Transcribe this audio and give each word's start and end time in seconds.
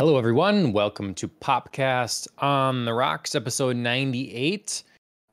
Hello, 0.00 0.16
everyone. 0.16 0.72
Welcome 0.72 1.12
to 1.16 1.28
Popcast 1.28 2.26
on 2.38 2.86
the 2.86 2.94
Rocks, 2.94 3.34
episode 3.34 3.76
98. 3.76 4.82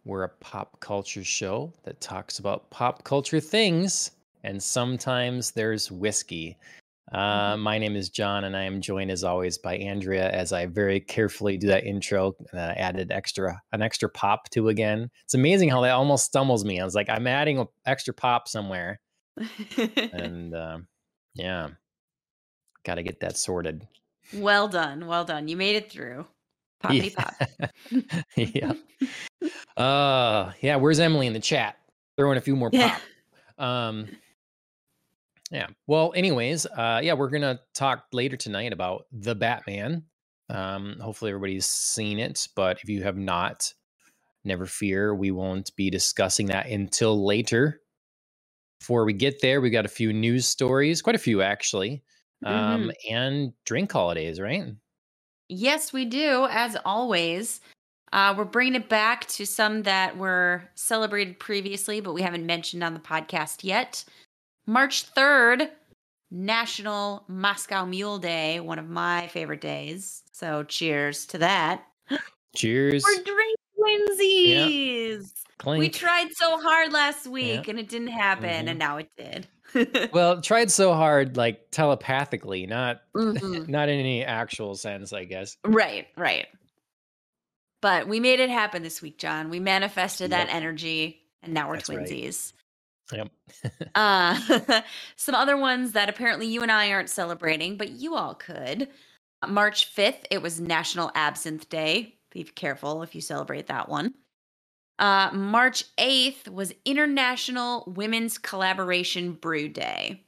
We're 0.04 0.26
a 0.26 0.30
pop 0.42 0.78
culture 0.82 1.24
show 1.24 1.72
that 1.86 2.02
talks 2.02 2.40
about 2.40 2.70
pop 2.70 3.06
culture 3.06 3.40
things, 3.40 4.12
and 4.44 4.62
sometimes 4.62 5.52
there's 5.52 5.90
whiskey. 5.90 6.58
Uh, 7.14 7.56
my 7.56 7.78
name 7.78 7.96
is 7.96 8.10
John, 8.10 8.44
and 8.44 8.58
I 8.58 8.64
am 8.64 8.82
joined 8.82 9.10
as 9.10 9.24
always 9.24 9.58
by 9.58 9.78
Andrea. 9.78 10.30
As 10.32 10.52
I 10.52 10.66
very 10.66 11.00
carefully 11.00 11.56
do 11.56 11.68
that 11.68 11.86
intro, 11.86 12.36
and 12.52 12.60
I 12.60 12.74
added 12.74 13.10
extra 13.10 13.62
an 13.72 13.82
extra 13.82 14.10
pop 14.10 14.50
to 14.50 14.68
again. 14.68 15.10
It's 15.24 15.34
amazing 15.34 15.70
how 15.70 15.80
that 15.80 15.92
almost 15.92 16.26
stumbles 16.26 16.66
me. 16.66 16.82
I 16.82 16.84
was 16.84 16.94
like, 16.94 17.08
I'm 17.08 17.26
adding 17.26 17.58
an 17.58 17.68
extra 17.86 18.14
pop 18.14 18.50
somewhere, 18.50 19.00
and 20.12 20.54
uh, 20.54 20.80
yeah, 21.36 21.70
got 22.84 22.96
to 22.96 23.04
get 23.04 23.22
that 23.22 23.38
sorted. 23.38 23.88
Well 24.34 24.68
done. 24.68 25.08
Well 25.08 25.26
done. 25.26 25.48
You 25.48 25.58
made 25.58 25.76
it 25.76 25.92
through. 25.92 26.26
Poppity 26.84 27.14
pop. 27.16 27.34
yeah. 28.36 28.74
Uh 29.78 30.54
yeah, 30.62 30.76
where's 30.78 31.00
Emily 31.00 31.28
in 31.28 31.34
the 31.34 31.40
chat? 31.40 31.78
Throwing 32.18 32.38
a 32.40 32.42
few 32.42 32.56
more 32.56 32.72
Yeah. 32.74 32.98
pop. 33.58 33.64
Um 33.64 34.08
yeah. 35.52 35.68
Well, 35.86 36.14
anyways, 36.16 36.66
uh 36.66 37.00
yeah, 37.04 37.14
we're 37.14 37.30
gonna 37.30 37.60
talk 37.76 38.06
later 38.12 38.36
tonight 38.38 38.74
about 38.74 39.06
the 39.12 39.36
Batman. 39.36 40.04
Um, 40.50 40.98
hopefully 41.00 41.30
everybody's 41.32 41.66
seen 41.68 42.20
it, 42.20 42.48
but 42.56 42.80
if 42.82 42.90
you 42.90 43.04
have 43.04 43.18
not, 43.18 43.72
never 44.46 44.66
fear, 44.66 45.14
we 45.14 45.30
won't 45.30 45.76
be 45.76 45.90
discussing 45.90 46.48
that 46.48 46.68
until 46.68 47.24
later. 47.26 47.82
Before 48.80 49.06
we 49.06 49.14
get 49.14 49.42
there, 49.42 49.60
we 49.62 49.70
got 49.70 49.86
a 49.86 49.90
few 49.90 50.12
news 50.14 50.48
stories, 50.48 51.02
quite 51.02 51.16
a 51.16 51.20
few 51.20 51.42
actually. 51.42 52.02
Um, 52.46 52.92
and 53.10 53.54
drink 53.66 53.92
holidays, 53.92 54.40
right? 54.40 54.66
Yes, 55.50 55.92
we 55.94 56.06
do. 56.06 56.48
As 56.50 56.78
always, 56.86 57.62
uh, 58.14 58.34
we're 58.38 58.46
bringing 58.46 58.76
it 58.76 58.90
back 58.90 59.26
to 59.28 59.46
some 59.46 59.84
that 59.84 60.18
were 60.18 60.64
celebrated 60.76 61.40
previously, 61.40 62.00
but 62.02 62.14
we 62.14 62.22
haven't 62.22 62.46
mentioned 62.46 62.84
on 62.84 62.94
the 62.94 63.00
podcast 63.00 63.64
yet. 63.64 64.04
March 64.68 65.14
3rd, 65.16 65.70
National 66.30 67.24
Moscow 67.28 67.86
Mule 67.86 68.20
Day, 68.20 68.60
one 68.60 68.80
of 68.80 68.90
my 68.90 69.28
favorite 69.30 69.62
days. 69.62 70.24
So 70.34 70.64
cheers 70.64 71.26
to 71.28 71.38
that. 71.40 71.86
Cheers. 72.56 73.04
We're 73.04 73.24
drink 73.24 73.58
twinsies. 73.80 75.32
Clink. 75.58 75.80
We 75.80 75.90
tried 75.90 76.28
so 76.34 76.60
hard 76.60 76.92
last 76.94 77.26
week 77.28 77.68
and 77.68 77.80
it 77.80 77.90
didn't 77.90 78.08
happen, 78.10 78.66
Mhm. 78.66 78.70
and 78.70 78.80
now 78.80 78.98
it 78.98 79.10
did. 79.18 79.48
well 80.14 80.42
tried 80.42 80.72
so 80.72 80.94
hard 80.94 81.36
like 81.38 81.70
telepathically 81.72 82.66
not 82.66 83.02
Mhm. 83.16 83.68
not 83.70 83.90
in 83.90 84.00
any 84.00 84.24
actual 84.24 84.76
sense 84.76 85.14
i 85.14 85.24
guess 85.26 85.58
Right, 85.66 86.08
right. 86.16 86.48
But 87.82 88.08
we 88.08 88.20
made 88.20 88.40
it 88.40 88.50
happen 88.50 88.82
this 88.82 89.04
week, 89.04 89.20
John. 89.20 89.52
We 89.52 89.60
manifested 89.60 90.32
that 90.32 90.50
energy, 90.50 91.22
and 91.44 91.54
now 91.54 91.70
we're 91.70 91.76
That's 91.78 91.90
right. 91.90 92.00
twinsies. 92.00 92.54
yep 93.14 93.30
Uh, 93.96 94.82
some 95.16 95.36
other 95.36 95.56
ones 95.58 95.92
that 95.92 96.10
apparently 96.10 96.48
you 96.48 96.62
and 96.64 96.72
I 96.72 96.92
aren't 96.92 97.10
celebrating, 97.10 97.78
but 97.78 97.90
you 97.92 98.16
all 98.16 98.34
could. 98.34 98.90
March 99.48 99.94
5th, 99.96 100.26
it 100.32 100.42
was 100.42 100.60
National 100.60 101.12
Absinthe 101.14 101.70
Day. 101.70 102.16
Be 102.32 102.44
careful 102.44 103.04
if 103.04 103.14
you 103.14 103.22
celebrate 103.22 103.68
that 103.68 103.88
one. 103.90 104.16
Uh, 105.00 105.30
March 105.34 105.84
8th 105.98 106.48
was 106.50 106.74
International 106.86 107.84
Women's 107.96 108.38
Collaboration 108.38 109.34
Brew 109.34 109.68
Day. 109.70 110.24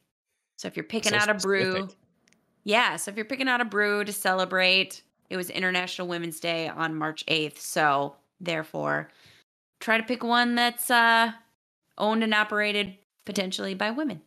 So 0.57 0.67
if 0.67 0.75
you're 0.77 0.83
picking 0.83 1.11
So 1.13 1.17
out 1.17 1.29
a 1.29 1.33
brew, 1.33 1.71
specific. 1.71 1.95
yeah, 2.65 2.95
so 2.95 3.09
if 3.09 3.15
you're 3.17 3.25
picking 3.25 3.47
out 3.47 3.61
a 3.61 3.65
brew 3.65 4.03
to 4.03 4.13
celebrate, 4.13 5.01
it 5.29 5.37
was 5.37 5.49
International 5.49 6.07
Women's 6.07 6.39
Day 6.39 6.67
on 6.67 6.93
March 6.95 7.25
8th. 7.27 7.57
So 7.57 8.15
therefore, 8.39 9.09
try 9.79 9.97
to 9.97 10.03
pick 10.03 10.23
one 10.23 10.55
that's 10.55 10.91
uh, 10.91 11.31
owned 11.97 12.23
and 12.23 12.33
operated 12.33 12.95
potentially 13.25 13.73
by 13.73 13.89
women. 13.91 14.21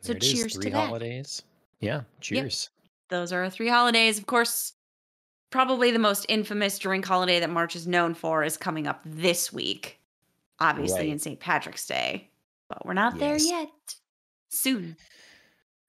So 0.00 0.12
There 0.12 0.18
is, 0.22 0.32
cheers 0.32 0.52
to 0.54 0.60
three 0.60 0.70
that. 0.70 0.86
holidays 0.86 1.42
yeah 1.80 2.02
cheers 2.20 2.70
Those 3.10 3.32
are 3.32 3.42
our 3.44 3.50
three 3.50 3.68
holidays. 3.68 4.18
Of 4.18 4.26
course, 4.26 4.72
probably 5.50 5.90
the 5.90 5.98
most 5.98 6.26
infamous 6.28 6.78
drink 6.78 7.04
holiday 7.04 7.40
that 7.40 7.50
March 7.50 7.74
is 7.76 7.86
known 7.86 8.14
for 8.14 8.44
is 8.44 8.56
coming 8.56 8.86
up 8.86 9.00
this 9.04 9.52
week, 9.52 9.98
obviously 10.60 11.00
Right. 11.00 11.08
in 11.08 11.18
St. 11.18 11.38
Patrick's 11.40 11.86
Day. 11.86 12.30
But 12.68 12.84
we're 12.84 12.92
not 12.94 13.18
there 13.18 13.38
yet. 13.38 13.68
Soon. 14.50 14.96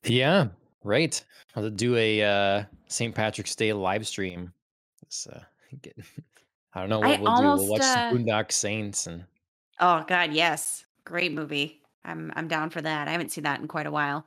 yeah 0.06 0.48
right 0.84 1.22
i'll 1.56 1.70
do 1.70 1.96
a 1.98 2.22
uh 2.24 2.64
st 2.88 3.14
patrick's 3.16 3.54
day 3.56 3.74
live 3.74 4.08
stream 4.08 4.52
uh, 5.34 5.40
i 6.74 6.80
don't 6.80 6.90
know 6.90 7.00
what 7.00 7.20
I 7.20 7.22
we'll 7.22 7.36
do 7.36 7.44
we'll 7.44 7.68
watch 7.70 7.82
uh, 7.84 8.12
the 8.12 8.18
boondock 8.18 8.52
saints 8.52 9.08
and 9.08 9.26
Oh 9.82 10.04
God, 10.06 10.34
yes. 10.34 10.84
Great 11.06 11.32
movie. 11.32 11.82
I'm 12.04 12.34
I'm 12.36 12.50
down 12.50 12.70
for 12.70 12.82
that. 12.82 13.08
I 13.08 13.12
haven't 13.12 13.32
seen 13.32 13.46
that 13.46 13.62
in 13.62 13.68
quite 13.70 13.86
a 13.86 13.92
while. 13.92 14.26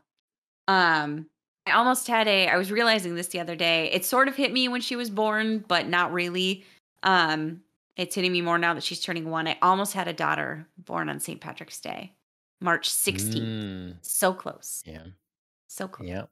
Um 0.67 1.27
I 1.67 1.73
almost 1.73 2.09
had 2.09 2.27
a 2.29 2.49
I 2.49 2.57
was 2.57 2.73
realizing 2.73 3.15
this 3.15 3.29
the 3.29 3.41
other 3.41 3.55
day. 3.57 3.91
It 3.93 4.05
sort 4.05 4.29
of 4.29 4.37
hit 4.37 4.53
me 4.53 4.69
when 4.69 4.81
she 4.81 4.97
was 4.97 5.11
born, 5.11 5.65
but 5.69 5.89
not 5.89 6.13
really. 6.13 6.65
Um 7.03 7.63
it's 7.97 8.15
hitting 8.15 8.33
me 8.33 8.41
more 8.41 8.59
now 8.59 8.73
that 8.75 8.83
she's 8.83 9.01
turning 9.01 9.29
1. 9.31 9.47
I 9.49 9.59
almost 9.61 9.93
had 9.93 10.09
a 10.09 10.13
daughter 10.15 10.67
born 10.79 11.09
on 11.11 11.21
St. 11.21 11.41
Patrick's 11.41 11.79
Day, 11.79 12.15
March 12.61 12.89
16th. 12.89 13.37
Mm, 13.43 13.97
So 14.01 14.33
close. 14.33 14.83
yeah 14.87 15.05
So 15.69 15.89
close. 15.89 16.09
yeah 16.09 16.25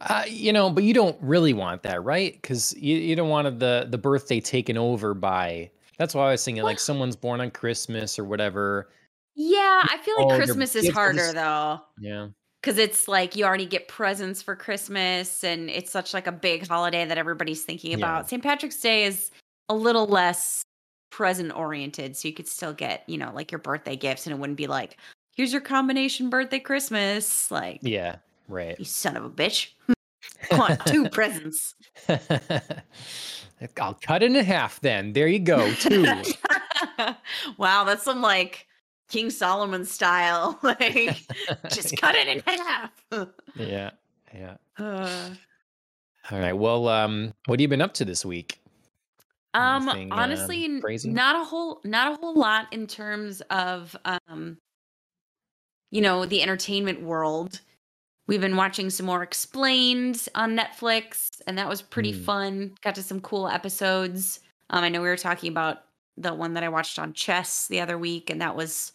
uh, 0.00 0.24
you 0.28 0.52
know 0.52 0.68
but 0.70 0.84
you 0.84 0.92
don't 0.94 1.16
really 1.22 1.52
want 1.54 1.82
that 1.82 2.04
right 2.04 2.34
because 2.34 2.74
you, 2.76 2.96
you 2.96 3.16
don't 3.16 3.30
want 3.30 3.58
the 3.58 3.86
the 3.90 3.98
birthday 3.98 4.40
taken 4.40 4.76
over 4.76 5.14
by 5.14 5.70
that's 5.98 6.14
why 6.14 6.28
i 6.28 6.30
was 6.32 6.44
thinking 6.44 6.62
like 6.62 6.78
someone's 6.78 7.16
born 7.16 7.40
on 7.40 7.50
christmas 7.50 8.18
or 8.18 8.24
whatever 8.24 8.90
Yeah, 9.34 9.82
I 9.90 9.98
feel 10.02 10.14
Oh, 10.18 10.22
like 10.22 10.28
your 10.28 10.36
Christmas 10.46 10.74
is 10.76 10.88
harder 10.90 11.32
though. 11.32 11.80
yeah 11.98 12.28
Cause 12.66 12.78
it's 12.78 13.06
like 13.06 13.36
you 13.36 13.44
already 13.44 13.64
get 13.64 13.86
presents 13.86 14.42
for 14.42 14.56
Christmas 14.56 15.44
and 15.44 15.70
it's 15.70 15.92
such 15.92 16.12
like 16.12 16.26
a 16.26 16.32
big 16.32 16.66
holiday 16.66 17.04
that 17.04 17.16
everybody's 17.16 17.62
thinking 17.62 17.92
Yeah. 17.92 17.98
about. 17.98 18.28
St. 18.28 18.42
Patrick's 18.42 18.80
Day 18.80 19.04
is 19.04 19.30
a 19.68 19.74
little 19.74 20.06
less 20.08 20.64
present 21.10 21.54
oriented. 21.56 22.16
So 22.16 22.26
you 22.26 22.34
could 22.34 22.48
still 22.48 22.72
get, 22.72 23.04
you 23.06 23.18
know, 23.18 23.30
like 23.32 23.52
your 23.52 23.60
birthday 23.60 23.94
gifts 23.94 24.26
and 24.26 24.34
it 24.34 24.40
wouldn't 24.40 24.56
be 24.56 24.66
like, 24.66 24.96
here's 25.36 25.52
your 25.52 25.60
combination 25.60 26.28
birthday 26.28 26.58
Christmas. 26.58 27.52
Like, 27.52 27.78
yeah 27.82 28.16
right 28.48 28.76
you 28.80 28.84
son 28.84 29.16
of 29.16 29.24
a 29.24 29.30
bitch. 29.30 29.68
Want 30.50 30.84
two 30.86 31.08
presents. 31.08 31.76
i'll 33.80 33.94
cut 34.02 34.24
it 34.24 34.34
in 34.34 34.44
half 34.44 34.80
then 34.80 35.12
there 35.12 35.28
you 35.28 35.38
go 35.38 35.72
two 35.74 36.04
wow, 37.58 37.84
that's 37.84 38.02
some 38.02 38.20
like 38.20 38.66
King 39.08 39.30
Solomon 39.30 39.84
style. 39.84 40.58
Like, 40.62 41.18
just 41.70 41.96
cut 41.96 42.14
it 42.14 42.28
in 42.28 42.42
half. 42.46 42.90
yeah 43.54 43.90
yeah 44.34 44.56
Uh, 44.78 45.30
all 46.30 46.38
right 46.40 46.52
well 46.52 46.88
um 46.88 47.32
what 47.46 47.58
have 47.58 47.62
you 47.62 47.68
been 47.68 47.80
up 47.80 47.94
to 47.94 48.04
this 48.04 48.24
week 48.24 48.60
Um, 49.54 49.88
Anything, 49.88 50.12
um, 50.12 50.18
honestly, 50.18 50.80
crazy? 50.80 51.10
not 51.10 51.36
a 51.40 51.44
whole, 51.44 51.80
not 51.84 52.12
a 52.12 52.16
whole 52.16 52.34
lot 52.34 52.70
in 52.72 52.86
terms 52.86 53.40
of, 53.50 53.96
um, 54.04 54.58
you 55.90 56.00
know, 56.02 56.26
the 56.26 56.42
entertainment 56.42 57.00
world. 57.02 57.60
We've 58.26 58.40
been 58.40 58.56
watching 58.56 58.90
some 58.90 59.06
more 59.06 59.22
Explained 59.22 60.28
on 60.34 60.56
Netflix, 60.56 61.40
and 61.46 61.56
that 61.56 61.68
was 61.68 61.80
pretty 61.80 62.12
Hmm. 62.12 62.22
fun. 62.24 62.74
Got 62.82 62.96
to 62.96 63.02
some 63.02 63.20
cool 63.20 63.48
episodes. 63.48 64.40
Um, 64.70 64.82
I 64.84 64.88
know 64.88 65.00
we 65.00 65.08
were 65.08 65.16
talking 65.16 65.50
about 65.50 65.84
the 66.16 66.34
one 66.34 66.54
that 66.54 66.64
I 66.64 66.68
watched 66.68 66.98
on 66.98 67.12
chess 67.12 67.68
the 67.68 67.80
other 67.80 67.96
week, 67.96 68.28
and 68.30 68.40
that 68.42 68.56
was 68.56 68.92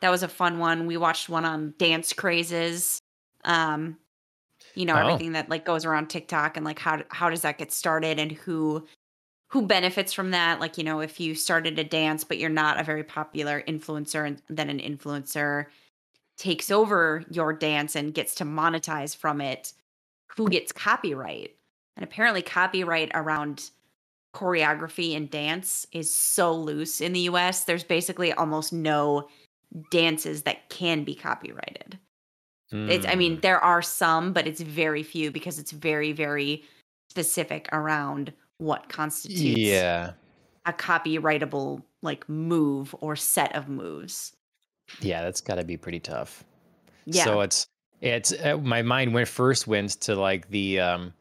that 0.00 0.10
was 0.10 0.22
a 0.22 0.28
fun 0.28 0.58
one. 0.58 0.86
We 0.86 0.96
watched 0.96 1.28
one 1.28 1.44
on 1.44 1.74
dance 1.78 2.12
crazes. 2.12 2.98
Um, 3.44 3.96
you 4.74 4.84
know, 4.86 4.94
Oh. 4.94 4.98
everything 4.98 5.32
that 5.32 5.48
like 5.48 5.64
goes 5.64 5.84
around 5.84 6.08
TikTok 6.08 6.56
and 6.56 6.64
like 6.64 6.78
how 6.78 7.02
how 7.10 7.30
does 7.30 7.42
that 7.42 7.58
get 7.58 7.72
started 7.72 8.18
and 8.18 8.32
who 8.32 8.86
who 9.50 9.62
benefits 9.62 10.12
from 10.12 10.30
that 10.32 10.60
like 10.60 10.76
you 10.78 10.84
know 10.84 11.00
if 11.00 11.18
you 11.18 11.34
started 11.34 11.78
a 11.78 11.84
dance 11.84 12.22
but 12.22 12.38
you're 12.38 12.50
not 12.50 12.78
a 12.78 12.84
very 12.84 13.02
popular 13.02 13.62
influencer 13.66 14.26
and 14.26 14.42
then 14.48 14.68
an 14.68 14.78
influencer 14.78 15.66
takes 16.36 16.70
over 16.70 17.24
your 17.30 17.52
dance 17.52 17.96
and 17.96 18.14
gets 18.14 18.34
to 18.36 18.44
monetize 18.44 19.16
from 19.16 19.40
it 19.40 19.72
who 20.36 20.48
gets 20.48 20.70
copyright 20.70 21.56
and 21.96 22.04
apparently 22.04 22.42
copyright 22.42 23.10
around 23.14 23.70
choreography 24.34 25.16
and 25.16 25.30
dance 25.30 25.86
is 25.92 26.12
so 26.12 26.54
loose 26.54 27.00
in 27.00 27.12
the 27.14 27.20
US 27.20 27.64
there's 27.64 27.84
basically 27.84 28.32
almost 28.34 28.72
no 28.72 29.28
dances 29.90 30.42
that 30.42 30.68
can 30.68 31.04
be 31.04 31.14
copyrighted. 31.14 31.98
It's 32.70 33.06
i 33.06 33.14
mean 33.14 33.38
Mm, 33.38 33.40
there 33.40 33.64
are 33.64 33.80
some 33.80 34.34
but 34.34 34.46
it's 34.46 34.60
very 34.60 35.02
few 35.02 35.30
because 35.30 35.58
it's 35.58 35.70
very 35.70 36.12
very 36.12 36.64
specific 37.08 37.66
around 37.72 38.30
what 38.58 38.90
constitutes 38.90 39.58
yeah. 39.58 40.12
a 40.66 40.72
copyrightable 40.74 41.82
like 42.02 42.28
move 42.28 42.94
or 43.00 43.16
set 43.16 43.54
of 43.56 43.70
moves. 43.70 44.36
Yeah 45.00 45.22
that's 45.22 45.40
got 45.40 45.54
to 45.54 45.64
be 45.64 45.78
pretty 45.78 46.00
tough. 46.00 46.44
Yeah. 47.06 47.24
So 47.24 47.40
it's 47.40 47.66
It's 48.00 48.32
uh, 48.32 48.58
my 48.58 48.82
mind 48.82 49.14
went 49.14 49.28
first 49.28 49.66
went 49.66 49.92
to 50.02 50.14
like 50.14 50.48
the 50.50 50.80
um 50.80 51.14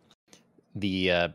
the 0.76 1.12
uh 1.12 1.28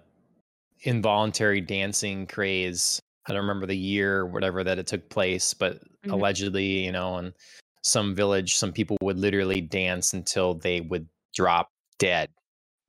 involuntary 0.82 1.60
dancing 1.60 2.26
craze. 2.26 3.00
I 3.26 3.32
don't 3.32 3.42
remember 3.42 3.66
the 3.66 3.76
year 3.76 4.20
or 4.20 4.26
whatever 4.26 4.64
that 4.64 4.78
it 4.78 4.86
took 4.86 5.08
place, 5.08 5.54
but 5.54 5.80
Mhm. 6.04 6.12
allegedly, 6.12 6.84
you 6.84 6.92
know, 6.92 7.18
in 7.18 7.32
some 7.82 8.14
village, 8.14 8.56
some 8.56 8.72
people 8.72 8.96
would 9.02 9.18
literally 9.18 9.60
dance 9.60 10.12
until 10.12 10.54
they 10.54 10.80
would 10.80 11.08
drop 11.34 11.68
dead. 11.98 12.28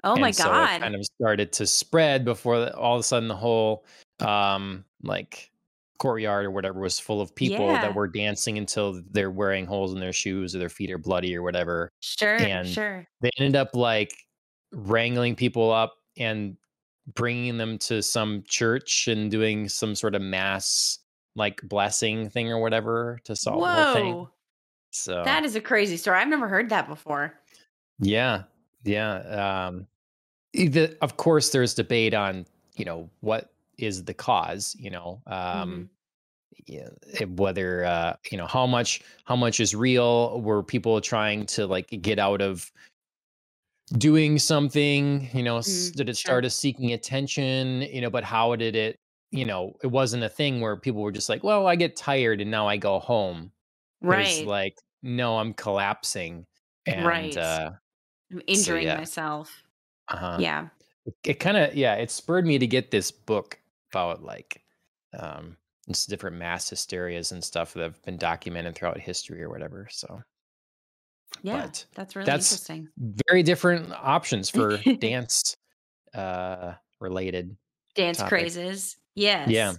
Oh 0.04 0.16
my 0.18 0.28
and 0.28 0.36
so 0.36 0.44
god. 0.46 0.76
it 0.78 0.82
kind 0.82 0.96
of 0.96 1.06
started 1.06 1.52
to 1.54 1.66
spread 1.68 2.26
before 2.26 2.60
the- 2.60 2.76
all 2.76 2.96
of 2.96 3.00
a 3.00 3.04
sudden 3.04 3.30
the 3.30 3.36
whole 3.36 3.86
um 4.20 4.84
like 5.02 5.50
courtyard 6.00 6.46
or 6.46 6.52
whatever 6.52 6.80
was 6.82 7.00
full 7.00 7.22
of 7.22 7.34
people 7.36 7.68
Yeah. 7.68 7.82
that 7.82 7.96
were 7.96 8.08
dancing 8.08 8.58
until 8.58 9.02
they're 9.12 9.32
wearing 9.32 9.66
holes 9.66 9.94
in 9.94 10.00
their 10.00 10.12
shoes 10.14 10.54
or 10.56 10.60
their 10.60 10.70
feet 10.70 10.92
are 10.92 10.98
bloody 10.98 11.36
or 11.36 11.42
whatever 11.42 11.90
Sure, 12.02 12.36
and 12.36 12.68
sure. 12.68 13.08
they 13.22 13.30
ended 13.38 13.56
up 13.56 13.76
like 13.76 14.14
wrangling 14.74 15.36
people 15.36 15.72
up 15.72 15.96
and 16.18 16.58
bringing 17.16 17.58
them 17.58 17.78
to 17.78 18.02
some 18.02 18.44
church 18.48 19.08
and 19.08 19.30
doing 19.30 19.68
some 19.68 19.96
sort 19.96 20.16
of 20.16 20.22
mass 20.22 21.00
like 21.36 21.62
blessing 21.64 22.30
thing 22.30 22.52
or 22.52 22.60
whatever 22.60 23.20
to 23.24 23.36
solve 23.36 23.62
the 23.62 23.84
whole 23.84 23.94
thing 23.94 24.28
so 24.94 25.24
That 25.24 25.44
is 25.44 25.56
a 25.56 25.62
crazy 25.62 25.98
story. 25.98 26.20
I've 26.20 26.28
never 26.28 26.48
heard 26.48 26.70
that 26.70 26.88
before. 26.88 27.34
Yeah, 28.00 28.44
yeah. 28.84 29.66
Um, 29.66 29.88
e- 30.54 30.68
the, 30.68 30.96
of 31.02 31.18
course, 31.18 31.50
there's 31.50 31.74
debate 31.74 32.14
on 32.14 32.46
you 32.76 32.86
know 32.86 33.10
what 33.22 33.52
is 33.78 34.04
the 34.04 34.14
cause. 34.14 34.76
You 34.80 34.92
know, 34.92 35.22
um, 35.26 35.90
yeah, 36.68 36.90
eh, 37.20 37.26
whether 37.26 37.84
uh, 37.86 38.16
you 38.30 38.38
know 38.38 38.46
how 38.46 38.68
much 38.68 39.02
how 39.26 39.36
much 39.36 39.60
is 39.60 39.74
real. 39.74 40.40
Were 40.42 40.62
people 40.62 41.02
trying 41.02 41.48
to 41.48 41.66
like 41.66 41.90
get 42.02 42.20
out 42.20 42.42
of 42.42 42.72
doing 43.98 44.40
something? 44.40 45.30
You 45.34 45.44
know, 45.44 45.60
Mm, 45.68 45.94
did 45.96 46.10
it 46.10 46.18
sure. 46.18 46.18
start 46.18 46.46
as 46.46 46.56
seeking 46.56 46.94
attention? 46.94 47.82
You 47.84 48.02
know, 48.02 48.10
but 48.10 48.24
how 48.24 48.56
did 48.56 48.76
it? 48.76 49.00
You 49.32 49.46
know, 49.46 49.74
it 49.84 49.88
wasn't 49.88 50.24
a 50.24 50.30
thing 50.30 50.62
where 50.62 50.78
people 50.78 51.02
were 51.02 51.12
just 51.12 51.30
like, 51.30 51.44
"Well, 51.44 51.68
I 51.68 51.76
get 51.76 51.96
tired 51.96 52.42
and 52.42 52.52
now 52.52 52.68
I 52.68 52.78
go 52.78 53.00
home." 53.00 53.52
Right. 54.02 54.46
like, 54.46 54.76
"No, 55.02 55.38
I'm 55.40 55.54
collapsing." 55.54 56.46
And 56.86 57.06
Right. 57.06 57.36
uh, 57.38 57.72
I'm 58.32 58.42
injuring 58.48 58.88
yeah. 58.88 58.98
myself. 58.98 59.64
uh-huh. 60.10 60.38
Yeah. 60.40 60.70
it, 61.06 61.16
it 61.26 61.34
kind 61.36 61.58
of 61.58 61.76
yeah 61.76 61.96
it 61.96 62.12
spurred 62.12 62.46
me 62.46 62.58
to 62.60 62.68
get 62.68 62.92
this 62.92 63.12
book 63.12 63.60
about 63.92 64.24
like 64.24 64.64
um 65.18 65.58
just 65.88 66.10
different 66.10 66.38
mass 66.38 66.70
hysterias 66.70 67.32
and 67.32 67.44
stuff 67.44 67.74
that 67.74 67.84
have 67.84 68.02
been 68.04 68.18
documented 68.18 68.76
throughout 68.76 69.00
history 69.00 69.42
or 69.44 69.50
whatever 69.50 69.88
so 69.92 70.22
Yeah. 71.42 71.62
But 71.64 71.86
that's 71.96 72.16
really 72.16 72.26
that's 72.26 72.52
interesting. 72.52 72.90
very 73.30 73.44
different 73.44 73.92
options 73.92 74.50
for 74.50 74.78
dance 75.00 75.56
uh 76.14 76.74
related 77.00 77.56
Dance 77.96 78.18
topic. 78.18 78.30
crazes. 78.30 78.98
Yes. 79.16 79.50
Yeah. 79.50 79.74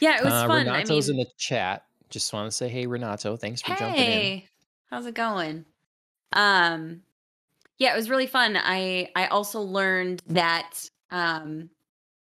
Yeah, 0.00 0.18
it 0.18 0.24
was 0.24 0.32
uh, 0.32 0.46
fun. 0.46 0.68
I 0.68 0.78
renato's 0.78 1.08
mean, 1.08 1.20
in 1.20 1.24
the 1.24 1.30
chat 1.36 1.84
just 2.08 2.32
want 2.32 2.50
to 2.50 2.56
say 2.56 2.68
hey 2.68 2.86
renato 2.86 3.36
thanks 3.36 3.62
for 3.62 3.68
jumping 3.74 3.88
in 3.88 3.94
hey, 3.94 4.48
how's 4.90 5.06
it 5.06 5.14
going? 5.14 5.64
Um, 6.32 7.02
yeah, 7.78 7.92
it 7.92 7.96
was 7.96 8.10
really 8.10 8.26
fun. 8.26 8.56
I 8.56 9.10
I 9.16 9.26
also 9.26 9.60
learned 9.60 10.22
that 10.26 10.88
um, 11.10 11.70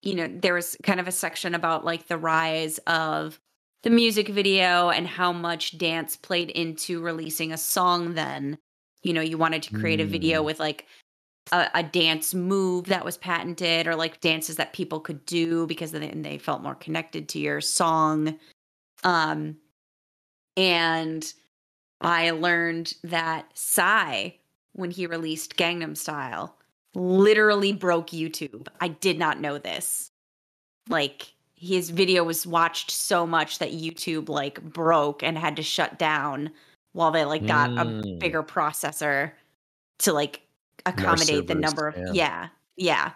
you 0.03 0.15
know, 0.15 0.29
there 0.29 0.55
was 0.55 0.77
kind 0.83 1.01
of 1.01 1.09
a 1.09 1.13
section 1.13 1.55
about 1.55 1.85
like 1.85 2.07
the 2.07 2.19
rise 2.19 2.79
of 2.87 3.41
the 3.83 3.91
music 3.91 4.29
video 4.29 4.91
and 4.91 5.07
how 5.07 5.33
much 5.33 5.79
dance 5.79 6.17
played 6.17 6.51
into 6.51 7.01
releasing 7.01 7.53
a 7.53 7.57
song. 7.59 8.15
Then, 8.15 8.59
you 9.03 9.13
know, 9.13 9.21
you 9.21 9.39
wanted 9.39 9.63
to 9.65 9.75
create 9.75 10.01
a 10.01 10.05
video 10.05 10.43
Mm. 10.43 10.47
with 10.47 10.61
like 10.61 10.87
a, 11.53 11.69
a 11.75 11.83
dance 11.83 12.35
move 12.35 12.87
that 12.87 13.05
was 13.05 13.17
patented 13.17 13.87
or 13.87 13.95
like 13.95 14.21
dances 14.21 14.57
that 14.57 14.73
people 14.73 15.01
could 15.01 15.25
do 15.25 15.67
because 15.67 15.93
then 15.93 16.23
they 16.23 16.39
felt 16.39 16.63
more 16.63 16.75
connected 16.75 17.29
to 17.31 17.39
your 17.39 17.61
song. 17.61 18.39
Um, 19.05 19.57
and 20.57 21.33
I 22.01 22.31
learned 22.31 22.95
that 23.05 23.47
Psy, 23.55 24.31
when 24.73 24.91
he 24.91 25.07
released 25.07 25.57
Gangnam 25.57 25.97
Style, 25.97 26.57
literally 26.95 27.73
broke 27.73 28.09
YouTube. 28.09 28.67
I 28.81 28.89
did 28.89 29.19
not 29.19 29.41
know 29.41 29.59
this. 29.59 30.11
Like 30.89 31.33
his 31.59 31.91
video 31.91 32.23
was 32.25 32.47
watched 32.47 32.91
so 32.91 33.27
much 33.27 33.59
that 33.59 33.73
YouTube 33.73 34.29
like 34.29 34.63
broke 34.63 35.23
and 35.23 35.37
had 35.37 35.57
to 35.57 35.63
shut 35.63 35.99
down 35.99 36.51
while 36.93 37.11
they 37.11 37.25
like 37.25 37.47
got 37.47 37.71
a 37.71 37.85
Mm. 37.85 38.19
bigger 38.19 38.43
processor 38.43 39.33
to 40.01 40.13
like 40.13 40.41
accommodate 40.87 41.47
the 41.49 41.55
number 41.55 41.89
of 41.89 41.97
yeah. 41.97 42.13
yeah 42.13 42.49
yeah 42.77 43.11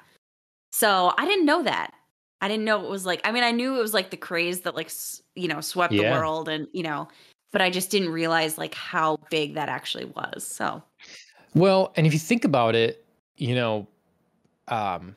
so 0.72 1.12
i 1.16 1.24
didn't 1.24 1.46
know 1.46 1.62
that 1.62 1.94
i 2.40 2.48
didn't 2.48 2.64
know 2.64 2.84
it 2.84 2.90
was 2.90 3.06
like 3.06 3.20
i 3.24 3.30
mean 3.32 3.44
i 3.44 3.50
knew 3.52 3.76
it 3.76 3.80
was 3.80 3.94
like 3.94 4.10
the 4.10 4.16
craze 4.16 4.62
that 4.62 4.74
like 4.74 4.90
you 5.36 5.46
know 5.48 5.60
swept 5.60 5.92
the 5.92 6.02
world 6.02 6.48
and 6.48 6.66
you 6.72 6.82
know 6.82 7.08
but 7.52 7.62
i 7.62 7.70
just 7.70 7.90
didn't 7.90 8.10
realize 8.10 8.58
like 8.58 8.74
how 8.74 9.16
big 9.30 9.54
that 9.54 9.68
actually 9.68 10.04
was 10.04 10.44
so 10.44 10.82
Well, 11.54 11.92
and 11.96 12.06
if 12.06 12.12
you 12.12 12.18
think 12.18 12.44
about 12.44 12.74
it, 12.74 13.04
you 13.36 13.54
know, 13.54 13.86
um, 14.68 15.14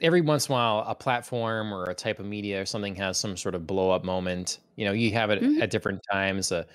every 0.00 0.20
once 0.20 0.48
in 0.48 0.52
a 0.52 0.54
while, 0.56 0.84
a 0.86 0.94
platform 0.94 1.72
or 1.72 1.84
a 1.84 1.94
type 1.94 2.18
of 2.18 2.26
media 2.26 2.60
or 2.62 2.66
something 2.66 2.94
has 2.96 3.18
some 3.18 3.36
sort 3.36 3.54
of 3.54 3.66
blow 3.66 3.90
up 3.90 4.04
moment. 4.04 4.60
You 4.76 4.84
know, 4.84 4.92
you 4.92 5.12
have 5.12 5.30
it 5.30 5.40
Mhm. 5.40 5.60
at 5.60 5.70
different 5.70 6.00
times. 6.10 6.52
A 6.52 6.66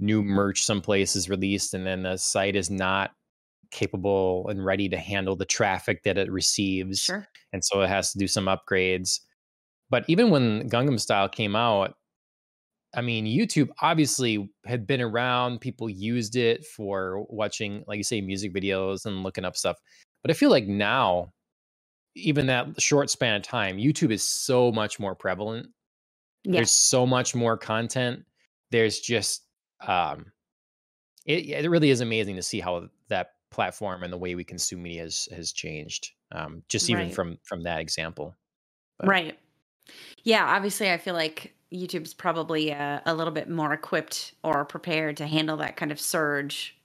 new 0.00 0.22
merch 0.22 0.64
someplace 0.64 1.16
is 1.16 1.30
released, 1.30 1.74
and 1.74 1.86
then 1.86 2.02
the 2.04 2.16
site 2.18 2.56
is 2.56 2.70
not 2.70 3.12
capable 3.72 4.48
and 4.48 4.64
ready 4.64 4.88
to 4.90 4.98
handle 4.98 5.36
the 5.36 5.46
traffic 5.46 6.02
that 6.04 6.18
it 6.18 6.30
receives. 6.32 7.12
sure 7.12 7.28
And 7.52 7.64
so 7.64 7.82
it 7.82 7.88
has 7.88 8.12
to 8.12 8.18
do 8.18 8.28
some 8.28 8.46
upgrades. 8.46 9.20
But 9.90 10.04
even 10.08 10.30
when 10.30 10.68
Gangnam 10.70 11.00
Style 11.00 11.28
came 11.28 11.56
out, 11.56 11.96
I 12.94 13.02
mean, 13.02 13.24
YouTube 13.26 13.68
obviously 13.82 14.50
had 14.64 14.86
been 14.86 15.00
around. 15.00 15.60
People 15.60 15.88
used 15.88 16.34
it 16.36 16.66
for 16.66 17.24
watching, 17.28 17.84
like 17.86 17.98
you 17.98 18.02
say, 18.04 18.20
music 18.20 18.52
videos 18.52 19.06
and 19.06 19.22
looking 19.22 19.44
up 19.44 19.56
stuff. 19.56 19.78
But 20.22 20.30
I 20.30 20.34
feel 20.34 20.50
like 20.50 20.66
now, 20.66 21.32
even 22.14 22.46
that 22.46 22.80
short 22.80 23.10
span 23.10 23.36
of 23.36 23.42
time, 23.42 23.76
YouTube 23.78 24.10
is 24.12 24.22
so 24.28 24.72
much 24.72 24.98
more 24.98 25.14
prevalent. 25.14 25.68
yeah 26.44 26.52
There's 26.58 26.70
so 26.70 27.06
much 27.06 27.34
more 27.34 27.56
content. 27.56 28.24
There's 28.70 29.00
just, 29.00 29.44
um, 29.86 30.32
it, 31.26 31.64
it 31.64 31.68
really 31.70 31.90
is 31.90 32.00
amazing 32.00 32.36
to 32.36 32.42
see 32.42 32.60
how 32.60 32.88
that 33.08 33.32
platform 33.50 34.02
and 34.02 34.12
the 34.12 34.18
way 34.18 34.34
we 34.34 34.44
consume 34.44 34.82
media 34.82 35.02
has, 35.02 35.28
has 35.34 35.52
changed. 35.52 36.10
Um, 36.32 36.62
just 36.68 36.88
even 36.88 37.06
Right. 37.06 37.14
from 37.14 37.38
from 37.44 37.62
that 37.64 37.80
example. 37.80 38.36
but- 38.98 39.08
right 39.08 39.38
yeah 40.22 40.44
obviously 40.54 40.90
i 40.92 40.96
feel 40.98 41.14
like 41.14 41.52
youtube's 41.72 42.14
probably 42.14 42.72
uh, 42.72 43.00
a 43.06 43.14
little 43.14 43.32
bit 43.32 43.48
more 43.48 43.72
equipped 43.72 44.34
or 44.44 44.64
prepared 44.64 45.16
to 45.16 45.26
handle 45.26 45.56
that 45.56 45.76
kind 45.76 45.90
of 45.90 45.98
surge 46.00 46.76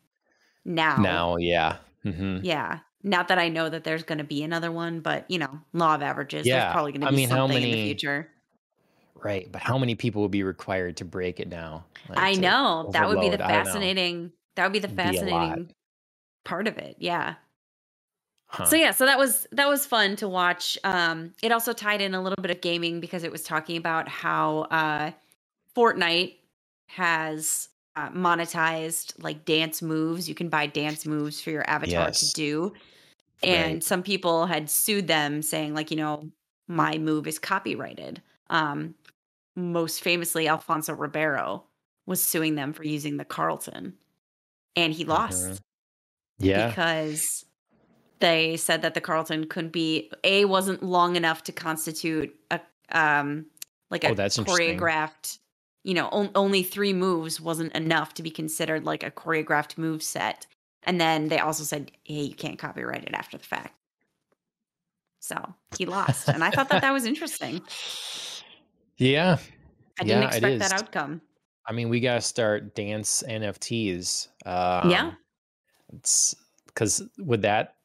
now 0.64 0.98
Now, 0.98 1.36
yeah. 1.38 1.78
hmm 2.04 2.38
yeah 2.42 2.80
not 3.06 3.30
that 3.30 3.40
i 3.40 3.48
know 3.48 3.70
that 3.70 3.84
there's 3.84 4.04
going 4.04 4.18
to 4.18 4.24
be 4.24 4.44
another 4.44 4.72
one 4.72 5.00
but 5.00 5.30
you 5.30 5.38
know 5.38 5.60
law 5.74 5.96
of 5.96 6.02
averages 6.02 6.46
Yeah, 6.46 6.60
there's 6.60 6.74
probably 6.74 6.92
going 6.92 7.02
to 7.02 7.08
I 7.08 7.12
be 7.12 7.18
mean, 7.18 7.30
how 7.30 7.48
something 7.48 7.64
in 7.64 7.72
the 7.72 7.78
future 7.78 8.30
Right, 9.24 9.52
but 9.52 9.62
how 9.62 9.78
many 9.78 9.96
people 9.96 10.22
would 10.22 10.32
be 10.32 10.44
required 10.44 10.98
to 10.98 11.06
break 11.06 11.40
it 11.40 11.48
now? 11.48 11.86
Like, 12.10 12.20
I 12.20 12.34
know 12.34 12.90
that 12.92 13.08
would 13.08 13.22
be 13.22 13.30
the 13.30 13.38
overload? 13.38 13.42
I 13.42 13.48
don't 13.56 13.66
know. 13.66 13.72
fascinating. 13.72 14.32
That 14.56 14.64
would 14.66 14.74
be 14.74 14.80
the 14.80 14.88
It'd 14.88 14.98
be 14.98 15.04
fascinating 15.04 15.72
part 16.44 16.68
of 16.68 16.78
it. 16.78 16.98
Yeah. 17.00 17.36
Huh. 18.48 18.66
So 18.66 18.76
yeah, 18.76 18.92
so 18.92 19.06
that 19.06 19.18
was 19.18 19.48
that 19.52 19.68
was 19.68 19.86
fun 19.86 20.16
to 20.18 20.28
watch. 20.28 20.78
Um, 20.84 21.34
it 21.42 21.52
also 21.52 21.74
tied 21.74 22.02
in 22.02 22.14
a 22.14 22.22
little 22.22 22.42
bit 22.42 22.52
of 22.52 22.62
gaming 22.62 23.00
because 23.00 23.24
it 23.24 23.32
was 23.32 23.42
talking 23.44 23.78
about 23.78 24.08
how 24.08 24.62
uh, 24.72 25.12
Fortnite 25.76 26.36
has 26.88 27.70
uh, 27.96 28.10
monetized 28.10 29.22
like 29.24 29.44
dance 29.46 29.82
moves. 29.82 30.30
You 30.30 30.36
can 30.36 30.50
buy 30.50 30.68
dance 30.68 31.06
moves 31.06 31.42
for 31.42 31.50
your 31.50 31.68
avatar 31.70 32.08
Yes. 32.08 32.20
to 32.20 32.34
do, 32.36 32.74
and 33.46 33.76
Right. 33.76 33.84
some 33.84 34.04
people 34.04 34.48
had 34.48 34.70
sued 34.70 35.08
them, 35.08 35.42
saying 35.44 35.74
like, 35.76 35.92
you 35.92 35.98
know, 35.98 36.32
my 36.68 36.98
move 36.98 37.28
is 37.28 37.40
copyrighted. 37.40 38.22
Um, 38.50 38.96
most 39.56 40.02
famously, 40.04 40.48
Alfonso 40.48 40.94
Ribeiro 40.94 41.66
was 42.08 42.24
suing 42.24 42.56
them 42.56 42.74
for 42.74 42.84
using 42.86 43.18
the 43.18 43.26
Carlton, 43.26 43.98
and 44.76 44.94
he 44.94 45.06
lost 45.06 45.62
Mhm. 45.62 45.64
Yeah. 46.40 46.68
because 46.68 47.46
they 48.20 48.58
said 48.58 48.82
that 48.82 48.94
the 48.94 49.02
Carlton 49.02 49.48
couldn't 49.48 49.72
be 49.74 50.12
a 50.24 50.46
wasn't 50.46 50.84
long 50.84 51.16
enough 51.16 51.44
to 51.44 51.52
constitute 51.52 52.36
a 52.52 52.62
um 52.92 53.48
like 53.92 54.04
a 54.04 54.12
Oh, 54.12 54.14
that's 54.14 54.38
choreographed 54.48 55.40
you 55.84 55.94
know 55.94 56.10
on, 56.10 56.32
only 56.36 56.64
three 56.64 56.94
moves 56.94 57.42
wasn't 57.42 57.74
enough 57.74 58.14
to 58.16 58.24
be 58.24 58.32
considered 58.32 58.86
like 58.86 59.04
a 59.04 59.12
choreographed 59.12 59.78
move 59.78 60.04
set 60.04 60.48
and 60.86 61.00
then 61.00 61.28
they 61.28 61.40
also 61.40 61.64
said 61.64 61.92
hey 62.04 62.24
you 62.24 62.36
can't 62.36 62.60
copyright 62.60 63.04
it 63.04 63.14
after 63.14 63.38
the 63.38 63.44
fact 63.44 63.76
so 65.20 65.54
he 65.78 65.86
lost 65.86 66.30
and 66.30 66.44
i 66.44 66.50
thought 66.52 66.70
that 66.70 66.82
that 66.82 66.92
was 66.92 67.06
interesting 67.06 67.62
Yeah. 68.98 69.38
i 70.00 70.04
didn't 70.04 70.24
Yeah, 70.24 70.28
expect 70.28 70.60
that 70.60 70.72
outcome 70.72 71.22
I 71.68 71.74
mean, 71.74 71.90
we 71.90 72.00
got 72.00 72.16
to 72.16 72.22
start 72.22 72.76
dance 72.76 73.24
NFTs. 73.28 74.28
Um, 74.46 74.92
Yeah. 74.92 75.12
that's 75.92 76.36
because 76.68 77.02
would 77.18 77.42
that 77.42 77.78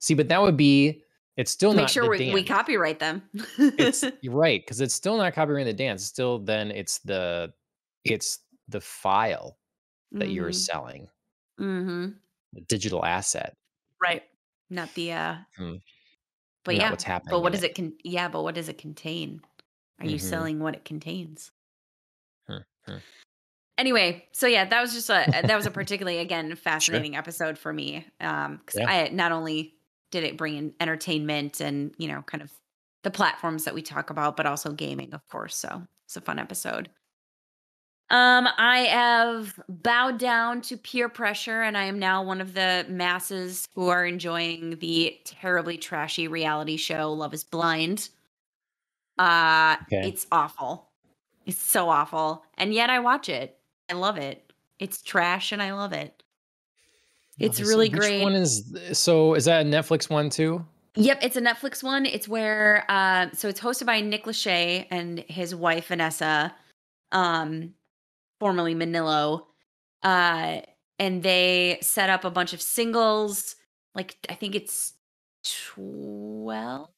see? 0.00 0.14
But 0.14 0.28
that 0.28 0.42
would 0.42 0.56
be 0.56 1.02
it's 1.36 1.50
still 1.50 1.72
not. 1.72 1.82
Make 1.82 1.88
sure 1.90 2.10
we, 2.10 2.32
we 2.32 2.42
copyright 2.42 2.98
them. 2.98 3.22
It's 3.58 4.04
you're 4.22 4.34
right 4.34 4.60
because 4.60 4.80
it's 4.80 4.94
still 4.94 5.16
not 5.16 5.34
copyrighting 5.34 5.66
the 5.66 5.72
dance. 5.72 6.04
Still, 6.04 6.40
then 6.40 6.70
it's 6.70 6.98
the 6.98 7.52
it's 8.04 8.40
the 8.68 8.80
file 8.80 9.58
that 10.12 10.30
you're 10.30 10.48
hmm 10.48 10.52
selling, 10.52 11.08
hmm 11.58 12.06
the 12.06 12.14
digital 12.68 13.04
asset, 13.04 13.54
Right. 14.00 14.22
Not 14.70 14.94
the 14.94 15.12
uh 15.12 15.36
Hmm. 15.56 15.76
but 16.64 16.74
not 16.74 16.76
yeah. 16.76 16.90
what's 16.90 17.04
happening 17.04 17.30
But 17.30 17.40
what 17.40 17.52
does 17.52 17.62
it. 17.62 17.70
it 17.70 17.74
con 17.74 17.96
yeah, 18.04 18.28
but 18.28 18.42
what 18.42 18.54
does 18.54 18.68
it 18.68 18.78
contain? 18.78 19.42
Are 20.00 20.06
you 20.06 20.18
hmm 20.18 20.18
selling 20.18 20.60
what 20.60 20.74
it 20.74 20.84
contains? 20.84 21.50
Hmm. 22.46 22.98
Anyway, 23.78 24.28
so 24.32 24.46
yeah, 24.46 24.64
that 24.66 24.80
was 24.80 24.92
just 24.92 25.08
a 25.10 25.26
that 25.46 25.56
was 25.56 25.66
a 25.66 25.70
particularly 25.70 26.18
again 26.18 26.54
Sure. 26.78 27.04
fascinating 27.04 27.16
episode 27.16 27.58
for 27.58 27.72
me. 27.72 28.06
Um 28.20 28.58
cuz 28.66 28.78
Yeah. 28.78 28.86
I 28.86 29.08
not 29.08 29.32
only 29.32 29.78
did 30.10 30.24
it 30.24 30.36
bring 30.36 30.56
in 30.56 30.74
entertainment 30.78 31.60
and, 31.60 31.94
you 31.98 32.06
know, 32.08 32.22
kind 32.22 32.42
of 32.42 32.52
the 33.02 33.10
platforms 33.10 33.64
that 33.64 33.74
we 33.74 33.80
talk 33.82 34.10
about, 34.10 34.36
but 34.36 34.46
also 34.46 34.72
gaming, 34.72 35.14
of 35.14 35.26
course. 35.28 35.56
So, 35.56 35.86
it's 36.04 36.16
a 36.16 36.20
fun 36.20 36.38
episode. 36.38 36.90
Um, 38.12 38.46
I 38.58 38.80
have 38.90 39.58
bowed 39.68 40.18
down 40.18 40.60
to 40.62 40.76
peer 40.76 41.08
pressure, 41.08 41.62
and 41.62 41.76
I 41.78 41.84
am 41.84 41.98
now 41.98 42.22
one 42.22 42.40
of 42.42 42.52
the 42.54 42.84
masses 42.88 43.66
who 43.74 43.88
are 43.88 44.04
enjoying 44.04 44.76
the 44.80 45.18
terribly 45.24 45.78
trashy 45.78 46.28
reality 46.28 46.76
show 46.76 47.10
Love 47.12 47.32
is 47.32 47.42
Blind. 47.42 48.10
Uh, 49.18 49.76
Okay. 49.84 50.06
it's 50.08 50.26
awful. 50.30 50.90
It's 51.46 51.60
so 51.60 51.88
awful. 51.88 52.44
And 52.58 52.72
yet 52.74 52.90
I 52.90 52.98
watch 53.00 53.28
it. 53.28 53.58
I 53.90 53.94
love 53.94 54.18
it. 54.18 54.52
It's 54.78 55.00
trash 55.02 55.50
and 55.50 55.62
I 55.62 55.72
love 55.72 55.92
it. 55.94 56.22
It's 57.38 57.60
is- 57.60 57.68
really 57.68 57.88
which 57.88 57.98
great. 57.98 58.22
one 58.22 58.34
is 58.34 58.70
so? 58.92 59.34
Is 59.34 59.46
that 59.46 59.64
a 59.64 59.68
Netflix 59.68 60.10
one 60.10 60.28
too? 60.28 60.64
Yep, 60.96 61.18
it's 61.22 61.36
a 61.36 61.40
Netflix 61.40 61.82
one. 61.82 62.04
It's 62.04 62.28
where 62.28 62.84
uh 62.90 63.28
so 63.32 63.48
it's 63.48 63.60
hosted 63.60 63.86
by 63.86 64.00
Nick 64.02 64.24
Lachey 64.24 64.86
and 64.90 65.20
his 65.20 65.54
wife 65.54 65.86
Vanessa, 65.88 66.54
um, 67.10 67.72
formerly 68.42 68.74
Manilo. 68.74 69.46
Uh 70.02 70.62
and 70.98 71.22
they 71.22 71.78
set 71.80 72.10
up 72.10 72.24
a 72.24 72.30
bunch 72.30 72.52
of 72.52 72.60
singles, 72.60 73.54
like 73.94 74.16
I 74.28 74.34
think 74.34 74.56
it's 74.56 74.94
12 75.74 76.88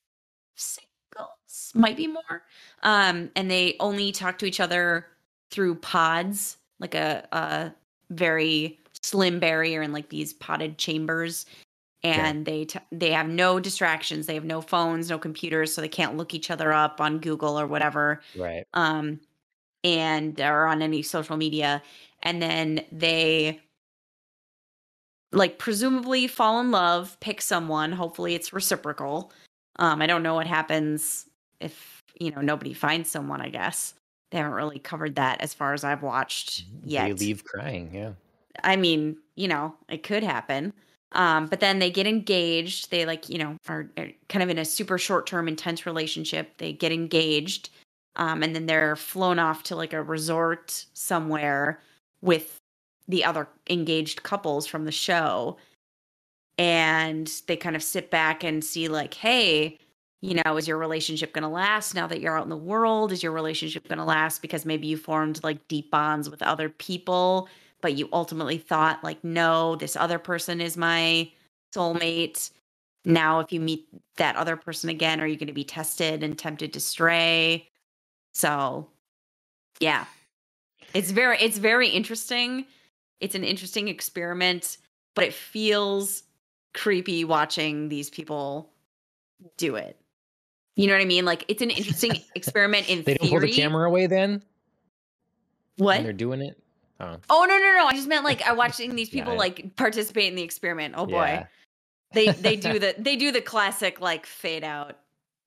singles, 0.56 1.72
might 1.74 1.96
be 1.98 2.06
more. 2.06 2.42
Um, 2.82 3.30
and 3.36 3.50
they 3.50 3.76
only 3.80 4.10
talk 4.12 4.38
to 4.38 4.46
each 4.46 4.60
other 4.60 5.06
through 5.50 5.76
pods, 5.76 6.56
like 6.80 6.94
a, 6.94 7.26
a 7.32 7.72
very 8.10 8.78
slim 9.02 9.38
barrier 9.38 9.82
in 9.82 9.92
like 9.92 10.08
these 10.08 10.32
potted 10.32 10.78
chambers 10.78 11.44
and 12.02 12.44
they 12.46 12.64
t- 12.64 12.78
they 12.92 13.10
have 13.10 13.28
no 13.28 13.58
distractions 13.60 14.26
they 14.26 14.34
have 14.34 14.44
no 14.44 14.60
phones 14.62 15.10
no 15.10 15.18
computers 15.18 15.74
so 15.74 15.80
they 15.82 15.88
can't 15.88 16.16
look 16.16 16.32
each 16.32 16.50
other 16.50 16.72
up 16.72 17.00
on 17.02 17.18
google 17.18 17.58
or 17.58 17.66
whatever 17.66 18.22
Right. 18.36 18.64
um 18.72 19.20
and 19.84 20.40
or 20.40 20.66
on 20.66 20.82
any 20.82 21.02
social 21.02 21.36
media 21.36 21.82
and 22.22 22.42
then 22.42 22.84
they 22.90 23.60
like 25.32 25.58
presumably 25.58 26.26
fall 26.26 26.60
in 26.60 26.70
love 26.70 27.18
pick 27.20 27.40
someone 27.40 27.92
hopefully 27.92 28.34
it's 28.34 28.52
reciprocal 28.52 29.32
um 29.76 30.02
i 30.02 30.06
don't 30.06 30.22
know 30.22 30.34
what 30.34 30.46
happens 30.46 31.26
if 31.60 32.02
you 32.18 32.30
know 32.30 32.40
nobody 32.40 32.72
finds 32.72 33.10
someone 33.10 33.40
i 33.40 33.48
guess 33.48 33.94
they 34.30 34.38
haven't 34.38 34.54
really 34.54 34.78
covered 34.78 35.14
that 35.14 35.40
as 35.40 35.54
far 35.54 35.74
as 35.74 35.84
i've 35.84 36.02
watched 36.02 36.64
yet 36.84 37.06
They 37.06 37.12
leave 37.12 37.44
crying. 37.44 37.94
Yeah. 37.94 38.12
I 38.62 38.76
mean, 38.76 39.16
you 39.34 39.48
know, 39.48 39.74
it 39.88 40.02
could 40.02 40.22
happen. 40.22 40.72
Um, 41.12 41.46
but 41.46 41.60
then 41.60 41.78
they 41.78 41.90
get 41.90 42.06
engaged. 42.06 42.90
They 42.90 43.06
like, 43.06 43.28
you 43.28 43.38
know, 43.38 43.56
are, 43.68 43.90
are 43.96 44.10
kind 44.28 44.42
of 44.42 44.48
in 44.48 44.58
a 44.58 44.64
super 44.64 44.98
short 44.98 45.26
term 45.26 45.48
intense 45.48 45.86
relationship. 45.86 46.56
They 46.58 46.72
get 46.72 46.92
engaged. 46.92 47.70
Um, 48.16 48.42
and 48.42 48.54
then 48.54 48.66
they're 48.66 48.96
flown 48.96 49.38
off 49.38 49.62
to 49.64 49.76
like 49.76 49.92
a 49.92 50.02
resort 50.02 50.86
somewhere 50.92 51.80
with 52.22 52.60
the 53.08 53.24
other 53.24 53.48
engaged 53.68 54.22
couples 54.22 54.66
from 54.66 54.84
the 54.84 54.92
show. 54.92 55.56
And 56.56 57.30
they 57.48 57.56
kind 57.56 57.74
of 57.74 57.82
sit 57.82 58.10
back 58.10 58.44
and 58.44 58.64
see, 58.64 58.88
like, 58.88 59.14
hey, 59.14 59.78
you 60.22 60.40
know, 60.44 60.56
is 60.56 60.68
your 60.68 60.78
relationship 60.78 61.32
going 61.32 61.42
to 61.42 61.48
last 61.48 61.94
now 61.94 62.06
that 62.06 62.20
you're 62.20 62.38
out 62.38 62.44
in 62.44 62.50
the 62.50 62.56
world? 62.56 63.10
Is 63.10 63.22
your 63.22 63.32
relationship 63.32 63.88
going 63.88 63.98
to 63.98 64.04
last 64.04 64.40
because 64.40 64.64
maybe 64.64 64.86
you 64.86 64.96
formed 64.96 65.42
like 65.42 65.66
deep 65.68 65.90
bonds 65.90 66.30
with 66.30 66.42
other 66.42 66.68
people? 66.68 67.48
but 67.84 67.98
you 67.98 68.08
ultimately 68.14 68.56
thought 68.56 69.04
like 69.04 69.22
no 69.22 69.76
this 69.76 69.94
other 69.94 70.18
person 70.18 70.58
is 70.58 70.74
my 70.74 71.30
soulmate 71.76 72.50
now 73.04 73.40
if 73.40 73.52
you 73.52 73.60
meet 73.60 73.86
that 74.16 74.34
other 74.36 74.56
person 74.56 74.88
again 74.88 75.20
are 75.20 75.26
you 75.26 75.36
going 75.36 75.48
to 75.48 75.52
be 75.52 75.64
tested 75.64 76.22
and 76.22 76.38
tempted 76.38 76.72
to 76.72 76.80
stray 76.80 77.68
so 78.34 78.88
yeah 79.80 80.04
it's 80.92 81.10
very 81.10 81.38
it's 81.40 81.58
very 81.58 81.88
interesting 81.88 82.66
it's 83.20 83.34
an 83.34 83.44
interesting 83.44 83.88
experiment 83.88 84.76
but 85.14 85.24
it 85.24 85.32
feels 85.34 86.22
creepy 86.74 87.24
watching 87.24 87.88
these 87.88 88.10
people 88.10 88.68
do 89.56 89.76
it 89.76 89.96
you 90.76 90.86
know 90.86 90.92
what 90.94 91.00
i 91.02 91.04
mean 91.06 91.24
like 91.24 91.44
it's 91.48 91.62
an 91.62 91.70
interesting 91.70 92.12
experiment 92.34 92.88
in 92.90 93.02
They 93.04 93.14
don't 93.14 93.30
pull 93.30 93.40
the 93.40 93.52
camera 93.52 93.86
away 93.88 94.06
then 94.06 94.42
what 95.76 95.96
when 95.96 96.02
they're 96.04 96.12
doing 96.12 96.40
it. 96.40 96.56
Oh, 97.00 97.16
Oh 97.28 97.44
no 97.48 97.58
no 97.58 97.72
no! 97.78 97.86
I 97.88 97.92
just 97.94 98.06
meant 98.06 98.24
like 98.24 98.42
I 98.42 98.52
watching 98.52 98.94
these 98.96 99.08
people 99.08 99.32
it. 99.32 99.38
like 99.38 99.74
participate 99.74 100.28
in 100.28 100.36
the 100.36 100.42
experiment. 100.42 100.94
Oh 100.96 101.04
boy, 101.06 101.24
yeah. 101.24 101.46
they 102.12 102.28
they 102.46 102.54
do 102.54 102.78
the 102.78 102.94
they 102.96 103.16
do 103.16 103.32
the 103.32 103.40
classic 103.40 104.00
like 104.00 104.24
fade 104.24 104.62
out 104.62 104.96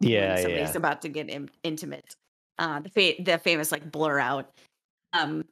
Yeah. 0.02 0.34
when 0.34 0.42
somebody's 0.44 0.72
Yeah. 0.72 0.78
about 0.78 1.02
to 1.04 1.10
get 1.10 1.30
in, 1.30 1.50
intimate. 1.64 2.18
Uh, 2.60 2.80
the 2.80 2.90
fa- 2.90 3.22
the 3.24 3.38
famous 3.38 3.72
like 3.72 3.92
blur 3.92 4.20
out. 4.20 4.52
Um, 5.14 5.46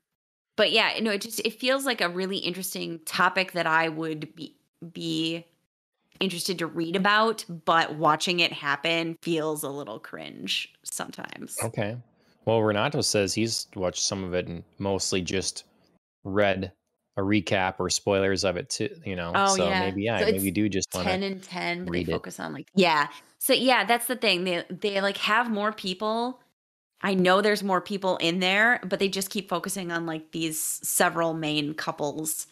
but 0.57 0.71
yeah, 0.71 0.97
no, 1.01 1.11
it 1.11 1.21
just 1.21 1.39
it 1.45 1.59
feels 1.59 1.85
like 1.85 2.01
a 2.01 2.09
really 2.09 2.37
interesting 2.37 2.99
topic 3.05 3.51
that 3.53 3.67
I 3.67 3.89
would 3.89 4.33
be 4.35 4.55
be 4.93 5.45
interested 6.19 6.57
to 6.59 6.67
read 6.67 6.95
about, 6.95 7.43
but 7.65 7.95
watching 7.95 8.39
it 8.39 8.53
happen 8.53 9.17
feels 9.21 9.63
a 9.63 9.69
little 9.69 9.99
cringe 9.99 10.73
sometimes. 10.83 11.57
Okay. 11.63 11.97
Well, 12.45 12.61
Renato 12.61 13.01
says 13.01 13.33
he's 13.33 13.67
watched 13.75 14.01
some 14.01 14.23
of 14.23 14.33
it 14.33 14.47
and 14.47 14.63
mostly 14.77 15.21
just 15.21 15.65
read 16.23 16.71
a 17.17 17.21
recap 17.21 17.75
or 17.79 17.89
spoilers 17.89 18.43
of 18.43 18.55
it 18.55 18.69
too. 18.69 18.89
You 19.03 19.15
know. 19.15 19.31
Oh, 19.35 19.55
so 19.55 19.67
yeah. 19.69 19.79
maybe 19.81 20.03
yeah, 20.03 20.19
So 20.19 20.25
maybe 20.25 20.45
you 20.45 20.51
do 20.51 20.69
just 20.69 20.87
want 20.93 21.07
10 21.07 21.23
and 21.23 21.43
10 21.43 21.85
but 21.85 21.91
read 21.91 22.07
they 22.07 22.11
it. 22.11 22.15
focus 22.15 22.39
on 22.39 22.53
like 22.53 22.67
yeah 22.75 23.07
so 23.39 23.53
yeah 23.53 23.83
that's 23.85 24.07
the 24.07 24.15
thing 24.15 24.43
they 24.43 24.63
they 24.69 25.01
like 25.01 25.17
have 25.17 25.49
more 25.49 25.71
people 25.71 26.39
i 27.05 27.13
know 27.13 27.41
there's 27.41 27.63
more 27.63 27.81
people 27.81 28.17
in 28.17 28.39
there 28.39 28.79
but 28.83 28.99
they 28.99 29.07
just 29.07 29.29
keep 29.29 29.47
focusing 29.47 29.91
on 29.91 30.05
like 30.05 30.31
these 30.31 30.59
several 30.59 31.33
main 31.33 31.73
couples 31.73 32.47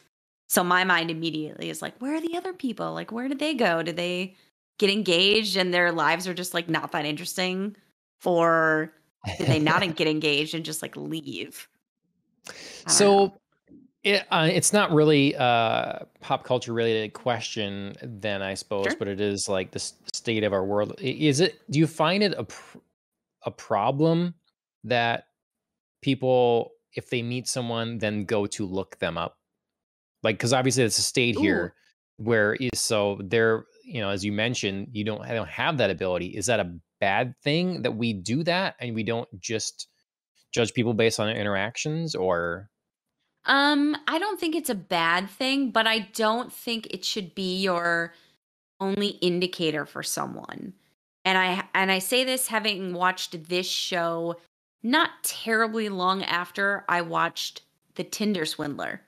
so 0.47 0.63
my 0.63 0.83
mind 0.83 1.11
immediately 1.11 1.69
is 1.69 1.81
like 1.81 1.97
where 1.99 2.15
are 2.15 2.21
the 2.21 2.37
other 2.37 2.53
people 2.53 2.93
like 2.93 3.11
where 3.11 3.27
did 3.27 3.39
they 3.39 3.53
go 3.53 3.83
did 3.83 3.97
they 3.97 4.35
get 4.77 4.89
engaged 4.89 5.57
and 5.57 5.73
their 5.73 5.91
lives 5.91 6.27
are 6.27 6.33
just 6.33 6.53
like 6.53 6.69
not 6.69 6.91
that 6.91 7.05
interesting 7.05 7.75
or 8.23 8.93
did 9.37 9.47
they 9.47 9.59
not 9.59 9.81
get 9.95 10.07
engaged 10.07 10.53
and 10.53 10.63
just 10.63 10.81
like 10.81 10.95
leave 10.95 11.67
know. 12.47 12.53
So 12.87 13.33
it, 14.03 14.25
uh, 14.31 14.49
it's 14.51 14.73
not 14.73 14.91
really 14.91 15.33
a 15.33 16.05
pop 16.19 16.43
culture 16.43 16.73
related 16.73 17.13
question, 17.13 17.95
then 18.01 18.41
I 18.41 18.53
suppose, 18.53 18.87
Sure. 18.87 18.95
but 18.99 19.07
it 19.07 19.21
is 19.21 19.47
like 19.47 19.71
the 19.71 19.79
state 19.79 20.43
of 20.43 20.51
our 20.51 20.65
world. 20.65 20.95
Is 20.99 21.39
it? 21.39 21.59
Do 21.69 21.79
you 21.79 21.87
find 21.87 22.21
it 22.21 22.33
a 22.37 22.43
pr- 22.43 22.79
a 23.43 23.51
problem 23.51 24.33
that 24.85 25.25
people, 26.01 26.71
if 26.95 27.09
they 27.09 27.21
meet 27.21 27.47
someone, 27.47 27.97
then 27.97 28.25
go 28.25 28.45
to 28.47 28.65
look 28.65 28.99
them 28.99 29.17
up? 29.17 29.37
Like, 30.23 30.37
because 30.37 30.53
obviously 30.53 30.83
it's 30.83 30.99
a 30.99 31.03
state 31.03 31.37
Ooh. 31.37 31.41
here 31.41 31.73
where 32.17 32.53
is 32.53 32.79
so 32.79 33.19
they're 33.23 33.65
you 33.83 33.99
know 33.99 34.09
as 34.09 34.23
you 34.23 34.31
mentioned 34.31 34.87
you 34.91 35.03
don't 35.03 35.21
I 35.21 35.33
don't 35.33 35.49
have 35.49 35.77
that 35.79 35.89
ability. 35.89 36.27
Is 36.27 36.45
that 36.45 36.59
a 36.59 36.71
bad 37.01 37.33
thing 37.43 37.81
that 37.81 37.95
we 37.95 38.13
do 38.13 38.43
that 38.43 38.75
and 38.79 38.95
we 38.95 39.03
don't 39.03 39.27
just 39.41 39.87
judge 40.53 40.73
people 40.73 40.93
based 40.93 41.19
on 41.19 41.27
their 41.27 41.35
interactions 41.35 42.15
or 42.15 42.69
Um, 43.45 43.97
I 44.07 44.19
don't 44.19 44.39
think 44.39 44.55
it's 44.55 44.69
a 44.69 44.75
bad 44.75 45.29
thing, 45.29 45.71
but 45.71 45.87
I 45.87 46.07
don't 46.13 46.53
think 46.53 46.87
it 46.91 47.03
should 47.03 47.35
be 47.35 47.61
your 47.61 48.13
only 48.79 49.07
indicator 49.07 49.85
for 49.85 50.03
someone. 50.03 50.73
And 51.25 51.37
I 51.37 51.67
and 51.73 51.91
I 51.91 51.99
say 51.99 52.23
this 52.23 52.47
having 52.47 52.93
watched 52.93 53.49
this 53.49 53.67
show 53.67 54.35
not 54.83 55.23
terribly 55.23 55.89
long 55.89 56.23
after 56.23 56.85
I 56.89 57.01
watched 57.01 57.63
The 57.95 58.03
Tinder 58.03 58.45
Swindler, 58.45 59.01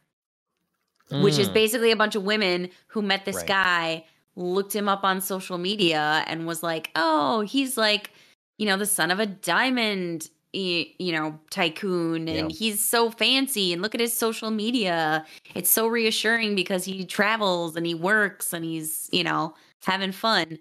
which 1.17 1.38
is 1.39 1.50
Mm. 1.50 1.53
basically 1.53 1.91
a 1.91 1.96
bunch 1.96 2.15
of 2.15 2.24
women 2.24 2.70
who 2.88 3.01
met 3.01 3.25
this 3.25 3.41
Right. 3.41 3.44
guy, 3.44 4.05
looked 4.36 4.75
him 4.75 4.89
up 4.89 5.03
on 5.03 5.22
social 5.22 5.58
media 5.58 6.24
and 6.27 6.46
was 6.46 6.62
like, 6.62 6.91
"Oh, 6.96 7.41
he's 7.41 7.77
like, 7.77 8.12
you 8.58 8.65
know, 8.65 8.77
the 8.77 8.86
son 8.86 9.12
of 9.12 9.20
a 9.20 9.25
diamond 9.25 10.29
you 10.58 11.12
know 11.12 11.38
tycoon 11.50 12.29
and 12.29 12.50
Yeah. 12.50 12.50
he's 12.50 12.82
so 12.82 13.12
fancy 13.12 13.74
and 13.74 13.82
look 13.82 13.94
at 13.94 14.00
his 14.00 14.17
social 14.17 14.51
media 14.51 15.25
it's 15.53 15.70
so 15.70 15.86
reassuring 15.86 16.55
because 16.55 16.86
he 16.86 17.05
travels 17.05 17.75
and 17.75 17.86
he 17.86 17.94
works 17.94 18.53
and 18.53 18.63
he's 18.63 19.10
you 19.12 19.22
know 19.22 19.53
having 19.84 20.13
fun 20.13 20.58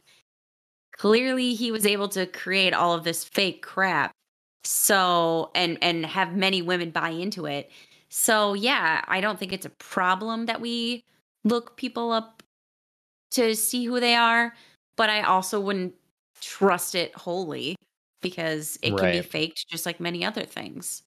clearly 0.97 1.55
he 1.55 1.71
was 1.73 1.87
able 1.87 2.09
to 2.09 2.27
create 2.27 2.73
all 2.75 2.95
of 2.95 3.05
this 3.05 3.25
fake 3.25 3.63
crap 3.63 4.13
so 4.67 5.51
and 5.55 5.79
and 5.83 6.07
have 6.07 6.35
many 6.35 6.63
women 6.63 6.91
buy 6.91 7.11
into 7.11 7.47
it 7.47 7.71
so 8.09 8.55
yeah 8.55 9.03
i 9.09 9.21
don't 9.21 9.39
think 9.39 9.53
it's 9.53 9.67
a 9.67 9.71
problem 9.71 10.47
that 10.47 10.61
we 10.61 11.05
look 11.45 11.77
people 11.77 12.11
up 12.11 12.43
to 13.31 13.55
see 13.55 13.85
who 13.85 14.01
they 14.01 14.15
are 14.15 14.55
but 14.97 15.11
i 15.11 15.23
also 15.23 15.61
wouldn't 15.61 15.95
trust 16.41 16.95
it 16.95 17.15
wholly 17.17 17.77
because 18.21 18.79
it 18.83 18.97
can 18.97 19.13
be 19.13 19.21
faked 19.21 19.69
just 19.69 19.87
like 19.87 20.01
many 20.01 20.25
other 20.25 20.45
things 20.45 21.03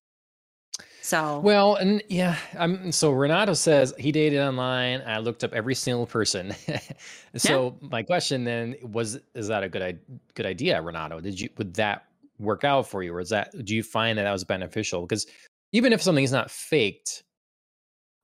so 1.07 1.39
Well, 1.39 1.75
and 1.75 2.03
yeah, 2.09 2.35
I'm 2.59 2.91
so 2.91 3.11
Renato 3.11 3.53
says 3.53 3.93
he 3.97 4.11
dated 4.11 4.39
online. 4.39 5.01
I 5.07 5.19
looked 5.19 5.41
up 5.45 5.53
every 5.53 5.73
single 5.73 6.05
person. 6.05 6.53
so 7.35 7.77
my 7.79 8.03
question 8.03 8.43
then 8.43 8.75
was 8.81 9.17
is 9.33 9.47
that 9.47 9.63
a 9.63 9.69
good 9.69 10.01
good 10.33 10.45
idea, 10.45 10.81
Renato? 10.81 11.21
Did 11.21 11.39
you 11.39 11.49
would 11.57 11.75
that 11.75 12.07
work 12.39 12.63
out 12.63 12.87
for 12.87 13.03
you 13.03 13.13
or 13.13 13.19
is 13.19 13.29
that 13.29 13.51
do 13.65 13.75
you 13.75 13.83
find 13.83 14.17
that 14.17 14.23
that 14.23 14.31
was 14.31 14.43
beneficial? 14.43 15.01
Because 15.01 15.25
even 15.71 15.93
if 15.93 16.01
something 16.01 16.23
is 16.23 16.31
not 16.31 16.51
faked, 16.51 17.23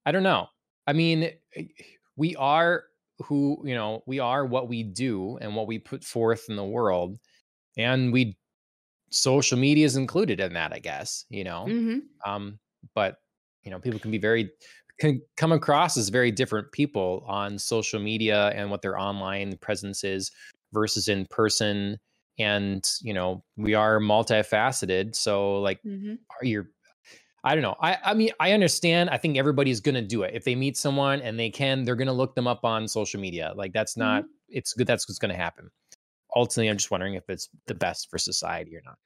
I 0.05 0.11
don't 0.11 0.23
know. 0.23 0.47
I 0.87 0.93
mean, 0.93 1.31
eh, 1.55 1.63
we 2.15 2.35
are 2.35 2.85
who, 3.19 3.61
you 3.65 3.75
know, 3.75 4.03
we 4.05 4.19
are 4.19 4.45
what 4.45 4.67
we 4.67 4.83
do 4.83 5.37
and 5.37 5.55
what 5.55 5.67
we 5.67 5.79
put 5.79 6.03
forth 6.03 6.45
in 6.49 6.55
the 6.55 6.63
world 6.65 7.17
and 7.77 8.13
we 8.13 8.37
social 9.11 9.57
media 9.57 9.85
is 9.85 9.95
included 9.95 10.39
in 10.39 10.53
that, 10.53 10.73
I 10.73 10.79
guess, 10.79 11.25
you 11.29 11.43
know. 11.43 11.65
hmm 11.65 11.99
Um, 12.25 12.59
but 12.95 13.17
you 13.63 13.71
know, 13.71 13.79
people 13.79 13.99
can 13.99 14.11
be 14.11 14.17
very 14.17 14.51
can 14.99 15.21
come 15.37 15.51
across 15.51 15.97
as 15.97 16.09
very 16.09 16.31
different 16.31 16.71
people 16.71 17.23
on 17.27 17.57
social 17.57 17.99
media 17.99 18.49
and 18.49 18.69
what 18.69 18.81
their 18.81 18.97
online 18.99 19.57
presence 19.57 20.03
is 20.03 20.31
versus 20.73 21.07
in 21.07 21.25
person. 21.27 21.97
And 22.39 22.83
you 23.01 23.13
know, 23.13 23.43
we 23.57 23.73
are 23.75 23.99
multifaceted. 23.99 25.15
So 25.15 25.61
like 25.61 25.81
hmm 25.83 26.15
are 26.41 26.45
you 26.45 26.67
I 27.43 27.55
don't 27.55 27.61
know. 27.63 27.75
I 27.81 27.97
I 28.03 28.13
mean 28.13 28.31
I 28.39 28.53
understand. 28.53 29.09
I 29.09 29.17
think 29.17 29.37
everybody's 29.37 29.81
gonna 29.81 30.01
do 30.01 30.23
it. 30.23 30.33
If 30.33 30.45
they 30.45 30.55
meet 30.55 30.77
someone 30.77 31.21
and 31.21 31.39
they 31.39 31.49
can, 31.49 31.83
they're 31.83 31.95
gonna 31.95 32.13
look 32.13 32.35
them 32.35 32.47
up 32.47 32.63
on 32.65 32.87
social 32.87 33.19
media. 33.19 33.53
Like 33.55 33.73
that's 33.73 33.97
not 33.97 34.25
it's 34.49 34.73
good 34.73 34.87
that's 34.87 35.07
what's 35.07 35.19
gonna 35.19 35.35
happen. 35.35 35.69
Ultimately, 36.35 36.69
I'm 36.69 36.77
just 36.77 36.91
wondering 36.91 37.15
if 37.15 37.29
it's 37.29 37.49
the 37.67 37.75
best 37.75 38.09
for 38.09 38.17
society 38.17 38.75
or 38.77 38.81
not. 38.85 38.97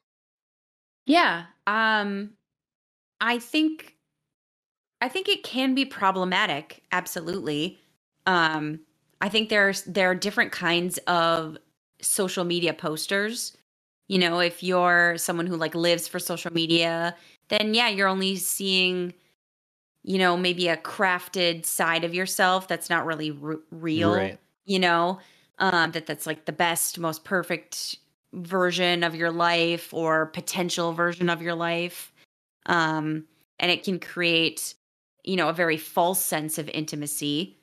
yeah 1.05 1.45
um 1.65 2.31
i 3.21 3.39
think 3.39 3.95
i 5.01 5.07
think 5.07 5.27
it 5.29 5.43
can 5.43 5.73
be 5.75 5.85
problematic 5.85 6.83
absolutely 6.91 7.79
um 8.25 8.79
i 9.21 9.29
think 9.29 9.49
there's 9.49 9.83
there 9.83 10.09
are 10.09 10.15
different 10.15 10.51
kinds 10.51 10.97
of 11.07 11.57
social 12.01 12.43
media 12.43 12.73
posters. 12.73 13.55
You 14.07 14.19
know 14.19 14.39
if 14.39 14.63
you're 14.63 15.17
someone 15.17 15.47
who 15.47 15.55
like 15.57 15.75
lives 15.75 16.07
for 16.07 16.19
social 16.19 16.53
media 16.53 17.15
then 17.49 17.73
yeah 17.73 17.89
you're 17.89 18.07
only 18.07 18.35
seeing 18.37 19.13
you 20.03 20.17
know 20.17 20.37
maybe 20.37 20.67
a 20.67 20.77
crafted 20.77 21.65
side 21.65 22.03
of 22.03 22.13
yourself 22.13 22.67
that's 22.67 22.89
not 22.89 23.05
really 23.05 23.37
r- 23.43 23.59
real 23.71 24.11
Right. 24.13 24.39
you 24.65 24.79
know? 24.79 25.19
Um 25.59 25.91
that 25.91 26.05
that's 26.05 26.25
like 26.27 26.45
the 26.45 26.51
best 26.53 26.99
most 26.99 27.23
perfect 27.25 27.97
version 28.33 29.03
of 29.03 29.15
your 29.15 29.31
life 29.31 29.93
or 29.93 30.27
potential 30.27 30.93
version 30.93 31.29
of 31.29 31.41
your 31.41 31.55
life. 31.55 32.13
Um 32.67 33.25
and 33.59 33.71
it 33.71 33.83
can 33.83 33.99
create 33.99 34.75
you 35.23 35.35
know 35.35 35.49
a 35.49 35.53
very 35.53 35.77
false 35.77 36.23
sense 36.23 36.57
of 36.57 36.69
intimacy 36.69 37.56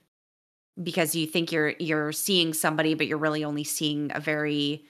because 0.82 1.14
you 1.14 1.26
think 1.26 1.52
you're 1.52 1.74
you're 1.78 2.12
seeing 2.12 2.52
somebody 2.52 2.94
but 2.94 3.06
you're 3.06 3.18
really 3.18 3.44
only 3.44 3.64
seeing 3.64 4.10
a 4.14 4.20
very 4.20 4.84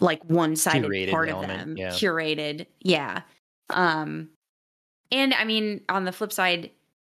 like 0.00 0.24
one-sided 0.24 0.84
Curated 0.84 1.10
part 1.10 1.28
of 1.28 1.46
them 1.46 1.76
yeah. 1.76 1.90
curated 1.90 2.66
yeah. 2.80 3.22
Um 3.70 4.30
and 5.10 5.34
i 5.34 5.44
mean 5.44 5.82
on 5.88 6.04
the 6.04 6.12
flip 6.12 6.32
side 6.32 6.70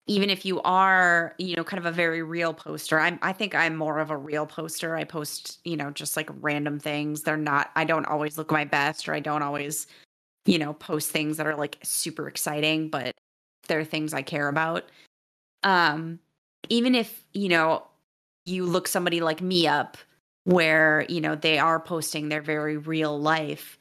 even 0.07 0.31
if 0.31 0.45
you 0.45 0.61
are 0.63 1.35
you 1.39 1.55
know 1.55 1.63
kind 1.63 1.79
of 1.79 1.87
a 1.87 1.93
very 1.93 2.23
real 2.23 2.53
poster 2.53 2.99
i'm 2.99 3.19
i 3.23 3.33
think 3.33 3.55
i'm 3.55 3.77
more 3.77 3.99
of 3.99 4.11
a 4.11 4.17
real 4.17 4.47
poster. 4.47 4.97
I 4.97 5.05
post 5.05 5.61
you 5.65 5.77
know 5.77 5.91
just 5.91 6.17
like 6.17 6.31
random 6.41 6.79
things. 6.79 7.23
They're 7.23 7.37
not 7.37 7.71
i 7.77 7.85
don't 7.85 8.07
always 8.07 8.39
look 8.39 8.51
my 8.51 8.65
best 8.65 9.09
or 9.09 9.15
i 9.15 9.21
don't 9.21 9.43
always 9.43 9.87
you 10.47 10.59
know 10.59 10.73
post 10.73 11.11
things 11.11 11.37
that 11.37 11.47
are 11.47 11.55
like 11.55 11.79
super 11.83 12.27
exciting 12.27 12.89
but 12.89 13.15
they're 13.69 13.85
things 13.85 14.15
i 14.15 14.23
care 14.23 14.49
about. 14.49 14.85
Um 15.63 16.19
even 16.69 16.95
if 16.95 17.25
you 17.33 17.49
know 17.49 17.87
you 18.45 18.65
look 18.67 18.89
somebody 18.89 19.21
like 19.21 19.41
me 19.41 19.67
up 19.67 19.97
where 20.45 21.05
you 21.09 21.21
know 21.21 21.35
they 21.35 21.59
are 21.59 21.79
posting 21.81 22.29
their 22.29 22.43
very 22.43 22.77
real 22.77 23.19
life 23.21 23.79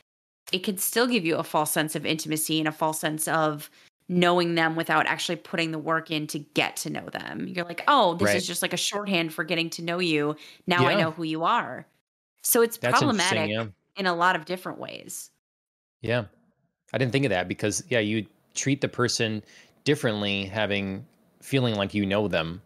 it 0.52 0.60
could 0.60 0.80
still 0.80 1.08
give 1.08 1.24
you 1.26 1.38
a 1.38 1.44
false 1.44 1.72
sense 1.72 1.96
of 1.96 2.06
intimacy 2.06 2.60
and 2.60 2.68
a 2.68 2.72
false 2.72 3.00
sense 3.00 3.28
of 3.28 3.70
knowing 4.10 4.56
them 4.56 4.76
without 4.76 5.06
actually 5.08 5.38
putting 5.38 5.72
the 5.72 5.80
work 5.80 6.12
in 6.12 6.28
to 6.28 6.38
get 6.40 6.76
to 6.76 6.90
know 6.90 7.08
them 7.10 7.48
you're 7.48 7.66
like 7.66 7.84
oh 7.88 8.16
this 8.16 8.28
Right. 8.28 8.36
is 8.38 8.46
just 8.48 8.62
like 8.62 8.74
a 8.74 8.78
shorthand 8.78 9.34
for 9.34 9.44
getting 9.44 9.70
to 9.72 9.82
know 9.82 10.00
you 10.00 10.36
now 10.68 10.86
i 10.88 10.96
know 10.96 11.12
who 11.12 11.24
you 11.24 11.44
are 11.44 11.86
so 12.44 12.62
it's 12.62 12.78
That's 12.78 12.98
problematic. 13.00 13.50
Yeah. 13.50 13.68
in 13.96 14.06
a 14.08 14.14
lot 14.16 14.36
of 14.36 14.46
different 14.46 14.80
ways 14.80 15.30
Yeah. 16.02 16.26
I 16.94 16.98
didn't 16.98 17.14
think 17.14 17.24
of 17.26 17.30
that 17.30 17.48
because 17.48 17.84
yeah, 17.88 18.00
you 18.00 18.26
treat 18.54 18.82
the 18.82 18.90
person 18.90 19.44
differently 19.86 20.44
having 20.44 21.06
feeling 21.42 21.76
like 21.76 21.94
you 21.94 22.06
know 22.06 22.28
them 22.28 22.62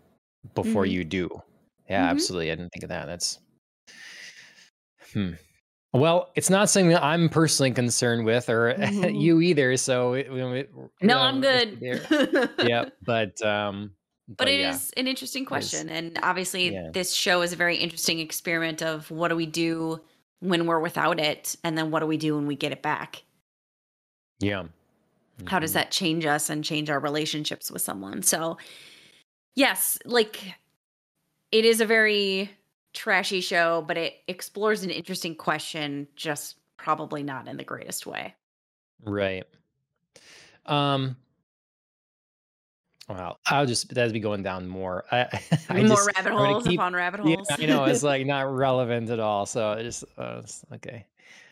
before 0.54 0.86
Mhm. 0.86 0.92
you 0.92 1.04
do. 1.04 1.42
Yeah, 1.90 2.06
Mhm. 2.08 2.10
absolutely. 2.12 2.52
I 2.52 2.56
didn't 2.56 2.72
think 2.72 2.84
of 2.84 2.90
that. 2.90 3.06
That's 3.06 3.40
hmm. 5.14 5.32
Well, 5.94 6.30
it's 6.36 6.50
not 6.50 6.70
something 6.70 6.90
that 6.90 7.04
I'm 7.04 7.30
personally 7.30 7.72
concerned 7.72 8.26
with 8.26 8.50
or 8.50 8.74
Mhm. 8.78 9.20
you 9.22 9.40
either, 9.42 9.78
so 9.78 10.14
it, 10.14 10.28
no 11.02 11.20
i'm 11.20 11.40
good 11.42 11.78
yeah, 11.82 12.86
but 13.06 13.42
um 13.42 13.92
but 14.28 14.48
it 14.48 14.60
is 14.60 14.92
yeah. 14.96 15.02
an 15.02 15.08
interesting 15.08 15.46
question 15.46 15.88
and 15.90 16.18
obviously 16.24 16.74
Yeah. 16.74 16.90
this 16.92 17.14
show 17.14 17.42
is 17.44 17.54
a 17.54 17.56
very 17.56 17.78
interesting 17.78 18.20
experiment 18.20 18.82
of 18.82 19.10
what 19.12 19.28
do 19.30 19.36
we 19.36 19.46
do 19.46 20.02
when 20.40 20.66
we're 20.66 20.80
without 20.80 21.20
it 21.20 21.56
and 21.64 21.78
then 21.78 21.92
what 21.92 22.00
do 22.02 22.08
we 22.08 22.18
do 22.18 22.36
when 22.36 22.48
we 22.48 22.56
get 22.56 22.72
it 22.72 22.82
back 22.82 23.24
Yeah. 24.40 24.64
how 25.46 25.60
does 25.60 25.72
Mhm. 25.72 25.76
that 25.76 25.92
change 25.92 26.26
us 26.26 26.50
and 26.50 26.64
change 26.64 26.90
our 26.90 27.00
relationships 27.00 27.72
with 27.72 27.82
someone 27.84 28.22
so 28.24 28.58
yes 29.56 29.98
like 30.06 30.56
it 31.52 31.66
is 31.66 31.82
a 31.82 31.86
very 31.86 32.50
trashy 32.94 33.42
show 33.42 33.84
but 33.88 33.98
it 33.98 34.14
explores 34.28 34.84
an 34.84 34.90
interesting 34.90 35.36
question 35.36 36.08
just 36.16 36.56
probably 36.78 37.24
not 37.24 37.48
in 37.48 37.58
the 37.58 37.64
greatest 37.64 38.06
way 38.06 38.34
Right. 39.04 39.46
Um 40.66 41.16
well, 43.08 43.40
I'll 43.46 43.68
just 43.68 43.94
that'd 43.94 44.14
be 44.14 44.20
going 44.20 44.42
down 44.42 44.68
more. 44.68 45.06
I 45.12 45.28
I 45.70 45.84
more 45.84 45.96
just 45.98 46.16
rabbit 46.16 46.32
holes 46.34 46.64
keep 46.66 46.80
upon 46.80 46.94
rabbit 46.96 47.20
holes. 47.20 47.46
Yeah, 47.50 47.58
I 47.60 47.66
know 47.68 47.84
it's 47.84 48.02
like 48.02 48.26
not 48.36 48.52
relevant 48.52 49.12
at 49.12 49.20
all. 49.20 49.46
So 49.46 49.74
I 49.74 49.84
just 49.84 50.04
uh, 50.18 50.40
it's- 50.40 50.66
okay. 50.74 51.06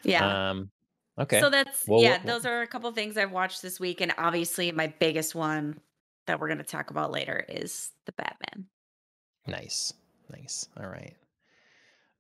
yeah 0.04 0.50
Um 0.50 0.72
okay. 1.20 1.40
So 1.40 1.52
that's 1.52 1.88
Well, 1.88 2.02
yeah, 2.02 2.18
those 2.26 2.46
are 2.48 2.62
a 2.62 2.68
couple 2.68 2.92
things 2.92 3.18
I've 3.18 3.32
watched 3.32 3.62
this 3.62 3.80
week 3.80 4.02
and 4.02 4.14
obviously 4.18 4.72
my 4.72 4.88
biggest 4.88 5.36
one 5.36 5.80
that 6.28 6.40
we're 6.40 6.48
going 6.48 6.58
to 6.60 6.64
talk 6.64 6.90
about 6.90 7.12
later 7.12 7.44
is 7.50 7.92
the 8.06 8.12
Batman. 8.14 8.68
nice. 9.48 9.94
Nice. 10.32 10.68
All 10.80 10.88
right. 10.88 11.16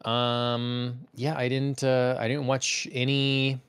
Um 0.05 1.07
yeah, 1.15 1.35
I 1.37 1.47
didn't 1.47 1.83
uh 1.83 2.17
I 2.19 2.27
didn't 2.27 2.45
watch 2.47 2.87
any 2.91 3.61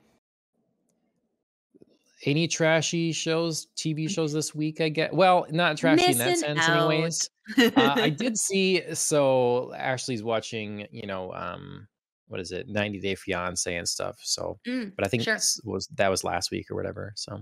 any 2.25 2.47
trashy 2.47 3.11
shows, 3.13 3.67
TV 3.77 4.09
shows 4.09 4.33
this 4.33 4.53
week, 4.55 4.81
I 4.81 4.89
get. 4.89 5.13
Well, 5.13 5.45
not 5.51 5.77
trashy 5.77 6.11
in 6.11 6.17
that 6.17 6.37
sense 6.37 6.59
out. 6.59 6.91
anyways. 6.91 7.29
Uh, 7.57 7.95
I 7.97 8.09
did 8.17 8.37
see 8.37 8.81
so 8.95 9.73
Ashley's 9.77 10.23
watching, 10.23 10.87
you 10.91 11.07
know, 11.07 11.31
um 11.33 11.87
what 12.27 12.39
is 12.41 12.51
it? 12.51 12.67
90 12.67 12.99
Day 12.99 13.15
Fiance 13.15 13.73
and 13.73 13.87
stuff. 13.87 14.17
So 14.23 14.59
Mm, 14.67 14.93
but 14.95 15.05
I 15.05 15.07
think 15.07 15.23
sure. 15.23 15.37
was 15.63 15.87
that 15.95 16.09
was 16.09 16.23
last 16.23 16.51
week 16.51 16.69
or 16.69 16.75
whatever. 16.75 17.13
So 17.15 17.39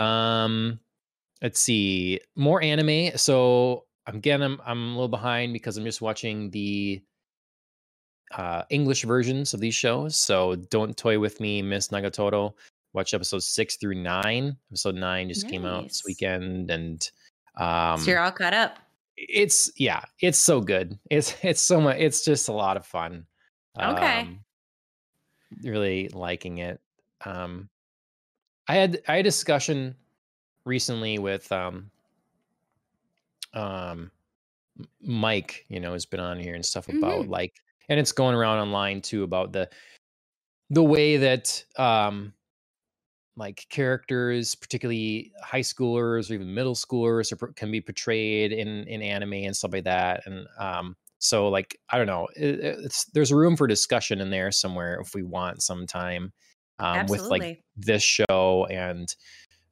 um 0.00 0.80
let's 1.44 1.60
see. 1.60 2.18
More 2.34 2.62
anime. 2.62 3.16
So 3.16 3.84
again 4.06 4.42
I'm 4.42 4.60
I'm 4.66 4.88
a 4.88 4.92
little 4.92 5.08
behind 5.08 5.52
because 5.52 5.76
I'm 5.76 5.84
just 5.84 6.00
watching 6.00 6.50
the 6.50 7.02
uh 8.34 8.62
English 8.70 9.04
versions 9.04 9.54
of 9.54 9.60
these 9.60 9.74
shows. 9.74 10.16
So 10.16 10.56
Don't 10.56 10.96
Toy 10.96 11.18
With 11.18 11.40
Me, 11.40 11.62
Miss 11.62 11.88
Nagatoro. 11.88 12.54
Watch 12.94 13.12
episodes 13.12 13.46
six 13.46 13.76
through 13.76 13.96
nine. 13.96 14.56
Episode 14.70 14.94
nine 14.94 15.28
just 15.28 15.48
came 15.48 15.66
out 15.66 15.84
this 15.84 16.02
weekend 16.06 16.70
and 16.70 17.10
um 17.56 18.00
so 18.00 18.10
you're 18.10 18.20
all 18.20 18.32
caught 18.32 18.54
up. 18.54 18.78
it's 19.16 19.70
yeah, 19.76 20.02
it's 20.20 20.38
so 20.38 20.62
good. 20.62 20.98
It's 21.10 21.36
it's 21.42 21.60
so 21.60 21.78
much 21.78 21.98
it's 21.98 22.24
just 22.24 22.48
a 22.48 22.52
lot 22.52 22.78
of 22.78 22.86
fun. 22.86 23.26
Okay. 23.78 24.20
Um 24.20 24.40
really 25.62 26.08
liking 26.08 26.58
it. 26.58 26.80
Um 27.22 27.68
I 28.66 28.76
had 28.76 29.02
I 29.06 29.16
had 29.16 29.20
a 29.20 29.28
discussion 29.28 29.96
recently 30.64 31.18
with 31.18 31.50
um 31.52 31.90
um 33.52 34.10
Mike, 35.00 35.64
you 35.68 35.78
know, 35.78 35.92
has 35.92 36.06
been 36.06 36.20
on 36.20 36.38
here 36.38 36.54
and 36.54 36.64
stuff 36.64 36.88
about 36.88 37.26
Mhm. 37.26 37.28
like 37.28 37.54
and 37.88 38.00
it's 38.00 38.12
going 38.12 38.34
around 38.34 38.58
online 38.58 39.00
too 39.02 39.22
about 39.22 39.52
the 39.52 39.70
the 40.70 40.82
way 40.82 41.16
that 41.18 41.64
um 41.76 42.32
like 43.36 43.66
characters, 43.68 44.54
particularly 44.54 45.32
high 45.42 45.60
schoolers 45.60 46.30
or 46.30 46.34
even 46.34 46.54
middle 46.54 46.74
schoolers, 46.74 47.32
are, 47.32 47.52
can 47.54 47.70
be 47.70 47.80
portrayed 47.80 48.52
in 48.52 48.84
in 48.86 49.02
anime 49.02 49.32
and 49.34 49.56
stuff 49.56 49.72
like 49.72 49.84
that. 49.84 50.24
And 50.26 50.46
um, 50.58 50.96
so, 51.18 51.48
like, 51.48 51.78
I 51.90 51.98
don't 51.98 52.06
know, 52.06 52.28
it, 52.36 52.60
it's 52.60 53.06
there's 53.06 53.32
room 53.32 53.56
for 53.56 53.66
discussion 53.66 54.20
in 54.20 54.30
there 54.30 54.52
somewhere 54.52 55.00
if 55.00 55.14
we 55.14 55.22
want 55.22 55.62
some 55.62 55.86
time 55.86 56.32
um, 56.78 57.06
with 57.08 57.28
like 57.30 57.60
this 57.76 58.02
show 58.04 58.66
and 58.70 59.14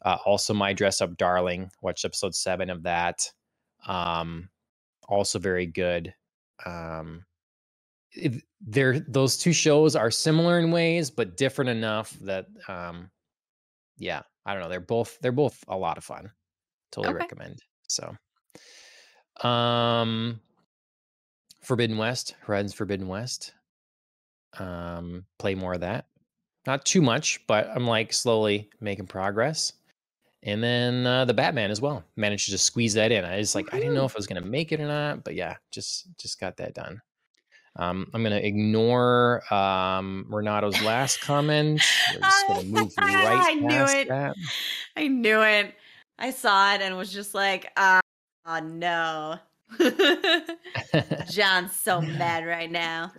uh, 0.05 0.19
also 0.25 0.53
my 0.55 0.73
dress 0.73 1.01
up 1.01 1.17
darling. 1.17 1.71
Watched 1.81 2.05
episode 2.05 2.35
seven 2.35 2.71
of 2.71 2.83
that. 2.85 3.31
Um, 3.87 4.49
also 5.09 5.39
very 5.39 5.67
good. 5.67 6.15
Um, 6.65 7.25
it, 8.13 8.43
they're 8.61 9.01
those 9.01 9.37
two 9.39 9.53
shows 9.53 9.97
are 9.97 10.11
similar 10.11 10.59
in 10.59 10.71
ways, 10.71 11.11
but 11.11 11.37
different 11.37 11.71
enough 11.71 12.11
that 12.21 12.47
um, 12.69 13.11
yeah, 13.97 14.23
I 14.45 14.53
don't 14.53 14.63
know. 14.63 14.69
They're 14.69 14.81
both 14.81 15.19
they're 15.21 15.33
both 15.33 15.65
a 15.69 15.77
lot 15.77 15.99
of 15.99 16.05
fun. 16.05 16.31
Totally 16.91 17.15
Okay. 17.15 17.25
recommend. 17.25 17.63
So, 17.89 18.15
um, 19.49 20.41
Forbidden 21.63 21.97
West, 21.97 22.35
Horizons 22.41 22.75
Forbidden 22.75 23.09
West. 23.09 23.55
Um, 24.59 25.25
play 25.39 25.55
more 25.55 25.75
of 25.75 25.81
that. 25.81 26.07
Not 26.67 26.85
too 26.85 27.01
much, 27.03 27.41
but 27.47 27.69
I'm 27.75 27.87
like 27.87 28.13
slowly 28.13 28.71
making 28.81 29.07
progress. 29.07 29.73
And 30.45 30.63
then 30.63 31.07
uh, 31.07 31.25
the 31.25 31.35
Batman 31.35 31.71
as 31.71 31.81
well. 31.81 32.03
Managed 32.17 32.47
to 32.47 32.51
just 32.51 32.65
squeeze 32.65 32.95
that 32.95 33.13
in. 33.13 33.25
I 33.25 33.37
was 33.39 33.55
like, 33.55 33.73
I 33.73 33.79
didn't 33.79 33.95
know 33.95 34.05
if 34.05 34.17
I 34.17 34.19
was 34.19 34.27
gonna 34.27 34.41
make 34.41 34.73
it 34.73 34.81
or 34.81 34.87
not, 34.89 35.23
but 35.25 35.35
yeah, 35.35 35.57
just 35.71 36.07
just 36.19 36.41
got 36.41 36.57
that 36.57 36.75
done. 36.75 37.01
Um, 37.77 38.09
I'm 38.13 38.23
gonna 38.23 38.37
ignore 38.37 39.43
um, 39.55 40.27
Renato's 40.29 40.83
last 40.83 41.21
comment. 41.21 41.81
We're 42.15 42.21
just 42.21 42.49
gonna 42.49 42.63
move 42.65 42.93
right 42.99 43.41
I 43.41 43.55
knew 43.55 43.85
it. 43.85 44.09
that. 44.09 44.35
I 44.97 45.09
knew 45.09 45.43
it. 45.43 45.75
I 46.19 46.31
saw 46.31 46.75
it 46.75 46.83
and 46.83 46.97
was 46.97 47.13
just 47.13 47.35
like, 47.35 47.71
uh, 47.77 48.01
oh 48.47 48.59
no. 48.61 49.39
John's 51.31 51.73
so 51.75 52.01
mad 52.03 52.47
right 52.47 52.71
now. 52.71 53.13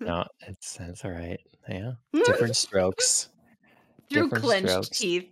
no, 0.00 0.24
it's 0.46 0.76
that's 0.76 1.04
all 1.04 1.10
right. 1.10 1.40
Yeah, 1.68 1.92
different 2.24 2.56
strokes. 2.56 3.28
Through 4.10 4.24
different 4.24 4.44
clenched 4.44 4.70
strokes. 4.70 4.88
teeth. 4.98 5.28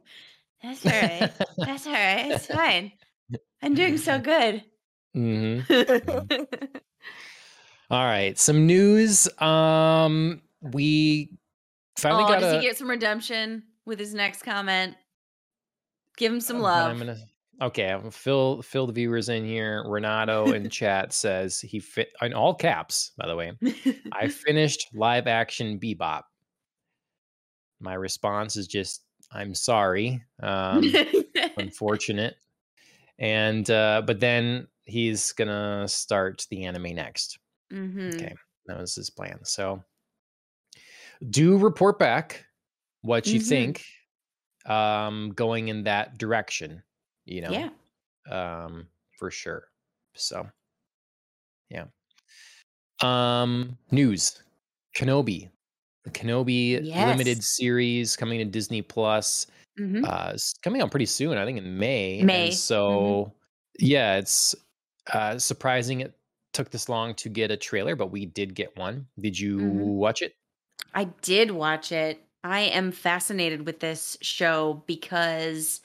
That's 0.63 0.85
all 0.85 0.93
right. 0.93 1.33
That's 1.59 1.87
all 1.87 1.93
right. 1.93 2.31
It's 2.33 2.47
fine. 2.47 2.93
I'm 3.63 3.75
doing 3.75 3.97
so 3.99 4.19
good. 4.21 4.65
hmm 5.15 5.61
oh, 5.71 6.27
All 7.91 8.05
right, 8.05 8.39
some 8.39 8.67
news. 8.67 9.29
Um, 9.41 10.43
we 10.61 11.33
finally 11.99 12.23
got 12.23 12.39
Oh, 12.39 12.41
does 12.41 12.53
a. 12.53 12.57
he 12.57 12.63
get 12.63 12.77
some 12.79 12.89
redemption 12.89 13.65
with 13.85 13.99
his 13.99 14.15
next 14.15 14.43
comment? 14.43 14.95
Give 16.17 16.33
him 16.33 16.41
some 16.41 16.59
uh, 16.59 16.61
love. 16.61 16.91
I'm 16.93 16.99
gonna. 16.99 17.17
Okay, 17.61 17.91
I'm 17.91 17.99
gonna 17.99 18.11
fill 18.13 18.63
fill 18.63 18.87
the 18.87 18.93
viewers 18.93 19.29
in 19.29 19.45
here. 19.45 19.83
Renato 19.87 20.53
in 20.53 20.71
chat 20.71 21.13
says 21.13 21.61
he 21.61 21.81
fit 21.81 22.11
in 22.23 22.33
all 22.33 22.55
caps. 22.55 23.11
By 23.19 23.27
the 23.27 23.35
way, 23.37 23.53
I 24.13 24.29
finished 24.29 24.87
live 24.95 25.27
action 25.27 25.81
Bebop. 25.81 26.23
My 27.81 27.95
response 27.95 28.57
is 28.57 28.67
just, 28.69 29.03
"I'm 29.33 29.55
sorry." 29.55 30.23
Um, 30.43 30.93
unfortunate. 31.57 32.37
And 33.19 33.69
uh, 33.71 34.03
but 34.07 34.21
then 34.21 34.69
he's 34.85 35.33
gonna 35.33 35.87
start 35.89 36.47
the 36.51 36.65
anime 36.65 36.95
next. 36.95 37.39
Mhm. 37.73 38.15
Okay, 38.15 38.35
that 38.67 38.79
was 38.79 38.95
his 38.95 39.11
plan. 39.11 39.45
So 39.45 39.85
do 41.29 41.59
report 41.59 41.99
back 41.99 42.47
what 43.03 43.27
you 43.27 43.39
Mhm. 43.41 43.45
think 43.45 43.85
um 44.67 45.31
going 45.35 45.69
in 45.69 45.85
that 45.85 46.19
direction, 46.19 46.83
you 47.25 47.41
know. 47.43 47.51
Yeah. 47.51 47.71
Um 48.31 48.89
for 49.19 49.31
sure. 49.31 49.69
So 50.15 50.49
yeah. 51.69 51.87
Um 53.01 53.79
news. 53.91 54.43
Kenobi. 54.97 55.51
The 56.05 56.11
Kenobi 56.11 56.83
limited 57.07 57.45
series 57.45 58.17
coming 58.17 58.39
to 58.39 58.45
Disney 58.45 58.83
Plus. 58.83 59.47
Mhm. 59.79 60.05
uh 60.07 60.37
coming 60.63 60.83
out 60.83 60.91
pretty 60.91 61.07
soon 61.07 61.39
i 61.39 61.45
think 61.47 61.57
in 61.57 61.79
may 61.79 62.23
May. 62.23 62.47
and 62.49 62.53
Mhm. 62.53 62.57
so 62.57 63.33
yeah 63.79 64.17
it's 64.17 64.55
uh 65.15 65.39
surprising 65.39 66.01
it 66.01 66.13
took 66.53 66.71
this 66.71 66.89
long 66.89 67.15
to 67.15 67.29
get 67.31 67.51
a 67.53 67.57
trailer 67.57 67.95
but 67.97 68.09
we 68.09 68.27
did 68.27 68.55
get 68.55 68.77
one 68.77 69.07
did 69.21 69.39
you 69.39 69.59
Mhm. 69.59 69.95
watch 69.95 70.21
it 70.23 70.35
I 70.93 71.05
did 71.23 71.53
watch 71.53 71.93
it. 71.93 72.21
I 72.43 72.61
am 72.63 72.91
fascinated 72.91 73.65
with 73.65 73.79
this 73.81 74.19
show 74.23 74.83
because 74.87 75.81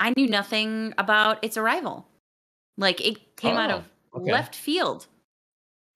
I 0.00 0.14
knew 0.16 0.26
nothing 0.28 0.94
about 0.96 1.44
its 1.44 1.56
arrival. 1.58 2.08
Like 2.78 3.00
it 3.06 3.36
came 3.36 3.56
out 3.56 3.70
Oh, 3.70 3.74
of 4.14 4.22
okay. 4.22 4.32
left 4.32 4.54
field. 4.54 5.06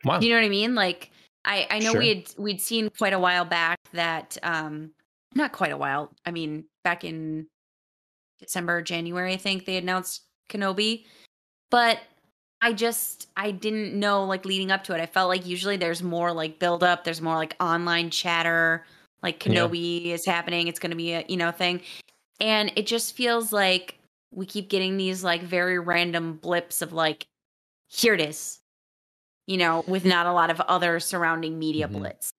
wow 0.04 0.20
You 0.20 0.28
know 0.28 0.36
what 0.36 0.44
I 0.44 0.48
mean? 0.50 0.74
Like 0.74 1.10
I 1.44 1.66
I 1.70 1.78
know 1.80 1.92
Sure. 1.92 2.00
we 2.00 2.08
had 2.08 2.34
we'd 2.38 2.60
seen 2.60 2.90
quite 2.90 3.12
a 3.12 3.18
while 3.18 3.44
back 3.44 3.78
that 3.92 4.38
um 4.42 4.92
not 5.34 5.52
quite 5.52 5.72
a 5.72 5.76
while. 5.76 6.12
I 6.26 6.30
mean, 6.30 6.64
back 6.84 7.04
in 7.04 7.46
December, 8.38 8.82
January, 8.82 9.32
I 9.32 9.36
think 9.36 9.64
they 9.64 9.76
announced 9.76 10.22
Kenobi. 10.50 11.06
But 11.70 12.00
I 12.60 12.72
just 12.72 13.28
I 13.36 13.50
didn't 13.50 13.98
know 13.98 14.24
like 14.24 14.44
leading 14.44 14.70
up 14.70 14.84
to 14.84 14.94
it. 14.94 15.00
I 15.00 15.06
felt 15.06 15.28
like 15.28 15.46
usually 15.46 15.76
there's 15.76 16.02
more 16.02 16.32
like 16.32 16.58
build 16.58 16.84
up, 16.84 17.04
there's 17.04 17.20
more 17.20 17.34
like 17.36 17.56
online 17.60 18.10
chatter, 18.10 18.86
like 19.22 19.44
Yeah. 19.46 19.52
Kenobi 19.54 20.06
is 20.12 20.24
happening, 20.26 20.68
it's 20.68 20.78
going 20.78 20.90
to 20.90 20.96
be 20.96 21.12
a, 21.12 21.24
you 21.28 21.36
know, 21.36 21.50
thing. 21.50 21.82
And 22.40 22.72
it 22.76 22.86
just 22.86 23.14
feels 23.16 23.52
like 23.52 23.98
we 24.32 24.46
keep 24.46 24.68
getting 24.68 24.96
these 24.96 25.22
like 25.24 25.42
very 25.42 25.78
random 25.78 26.34
blips 26.34 26.82
of 26.82 26.92
like 26.92 27.26
here 27.88 28.14
it 28.14 28.20
is. 28.20 28.58
You 29.46 29.56
know, 29.56 29.84
with 29.86 30.04
not 30.04 30.26
a 30.26 30.32
lot 30.32 30.50
of 30.50 30.60
other 30.60 31.00
surrounding 31.00 31.58
media 31.58 31.88
Mhm. 31.88 31.92
blitz. 31.92 32.30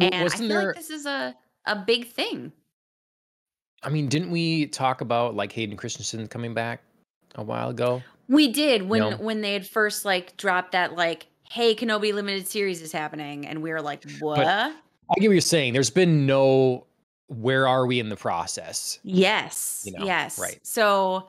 And 0.00 0.14
I 0.14 0.22
wasn't 0.22 0.40
feel 0.42 0.48
there 0.48 0.66
like 0.68 0.76
this 0.76 0.90
is 0.90 1.06
a 1.06 1.34
a 1.66 1.76
big 1.76 2.10
thing. 2.12 2.52
i 3.82 3.88
mean 3.88 4.08
didn't 4.08 4.30
we 4.30 4.66
talk 4.66 5.00
about 5.00 5.34
like 5.36 5.52
hayden 5.52 5.76
christensen 5.76 6.26
coming 6.26 6.52
back 6.54 6.82
a 7.36 7.42
while 7.42 7.68
ago 7.70 8.02
We 8.28 8.48
did 8.52 8.82
when 8.82 9.18
when 9.18 9.40
they 9.40 9.52
had 9.52 9.66
first 9.66 10.04
like 10.04 10.36
dropped 10.36 10.72
that 10.72 10.94
like 10.96 11.26
hey 11.50 11.74
Kenobi 11.74 12.12
limited 12.12 12.46
series 12.48 12.82
is 12.82 12.90
happening 12.92 13.46
and 13.46 13.62
we 13.62 13.70
were 13.70 13.80
like 13.82 14.04
what? 14.20 14.38
i 14.40 14.70
get 15.18 15.28
what 15.28 15.32
you're 15.32 15.40
saying 15.40 15.72
there's 15.74 15.90
been 15.90 16.26
no 16.26 16.86
where 17.28 17.68
are 17.68 17.86
we 17.86 18.00
in 18.00 18.08
the 18.08 18.16
process 18.16 18.98
yes. 19.02 19.82
You 19.86 19.92
know, 19.98 20.04
yes. 20.04 20.38
right. 20.38 20.58
So 20.62 21.28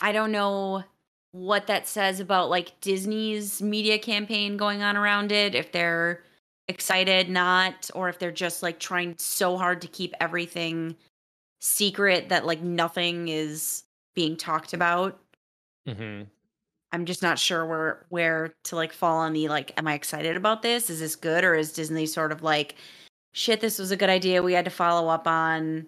I 0.00 0.12
don't 0.12 0.30
know 0.32 0.84
what 1.32 1.66
that 1.66 1.86
says 1.86 2.20
about 2.20 2.50
like 2.50 2.80
Disney's 2.80 3.60
media 3.60 3.98
campaign 3.98 4.56
going 4.56 4.82
on 4.82 4.96
around 4.96 5.30
it 5.30 5.54
if 5.54 5.72
they're 5.72 6.22
excited 6.68 7.28
not 7.28 7.90
or 7.94 8.08
if 8.08 8.18
they're 8.18 8.30
just 8.30 8.62
like 8.62 8.78
trying 8.78 9.14
so 9.18 9.56
hard 9.56 9.80
to 9.82 9.88
keep 9.88 10.14
everything 10.20 10.94
secret 11.60 12.28
that 12.28 12.46
like 12.46 12.62
nothing 12.62 13.28
is 13.28 13.84
being 14.14 14.36
talked 14.36 14.72
about. 14.72 15.18
hmm 15.86 16.22
I'm 16.90 17.04
just 17.04 17.22
not 17.22 17.38
sure 17.38 17.66
where 17.66 18.06
where 18.08 18.54
to 18.64 18.76
like 18.76 18.94
fall 18.94 19.18
on 19.18 19.34
the 19.34 19.48
like, 19.48 19.72
am 19.76 19.86
I 19.86 19.92
excited 19.92 20.36
about 20.36 20.62
this? 20.62 20.88
Is 20.88 21.00
this 21.00 21.16
good? 21.16 21.44
Or 21.44 21.54
is 21.54 21.72
Disney 21.72 22.06
sort 22.06 22.32
of 22.32 22.42
like, 22.42 22.76
shit, 23.32 23.60
this 23.60 23.78
was 23.78 23.90
a 23.90 23.96
good 23.96 24.08
idea 24.08 24.42
we 24.42 24.54
had 24.54 24.64
to 24.64 24.70
follow 24.70 25.08
up 25.08 25.26
on, 25.26 25.86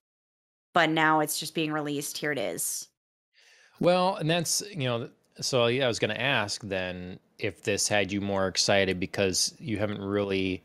but 0.74 0.90
now 0.90 1.20
it's 1.20 1.40
just 1.40 1.54
being 1.54 1.72
released. 1.72 2.18
Here 2.18 2.32
it 2.32 2.38
is. 2.38 2.88
Well, 3.80 4.16
and 4.16 4.28
that's 4.28 4.62
you 4.70 4.84
know, 4.84 5.08
so 5.40 5.66
yeah, 5.66 5.84
I 5.84 5.88
was 5.88 5.98
going 5.98 6.14
to 6.14 6.20
ask 6.20 6.62
then 6.62 7.18
if 7.38 7.62
this 7.62 7.88
had 7.88 8.12
you 8.12 8.20
more 8.20 8.46
excited 8.48 9.00
because 9.00 9.54
you 9.58 9.78
haven't 9.78 10.00
really 10.00 10.62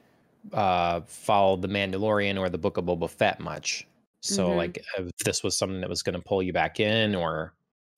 uh, 0.54 1.02
followed 1.02 1.62
the 1.62 1.68
Mandalorian 1.68 2.38
or 2.40 2.50
the 2.50 2.58
Book 2.58 2.78
of 2.78 2.86
Boba 2.86 3.10
Fett 3.10 3.40
much. 3.40 3.88
So 4.22 4.50
Mhm. 4.50 4.56
like, 4.58 4.84
if 4.98 5.12
this 5.24 5.44
was 5.44 5.58
something 5.58 5.82
that 5.82 5.90
was 5.90 6.04
going 6.04 6.16
to 6.16 6.22
pull 6.22 6.42
you 6.44 6.54
back 6.54 6.80
in, 6.80 7.16
or 7.16 7.54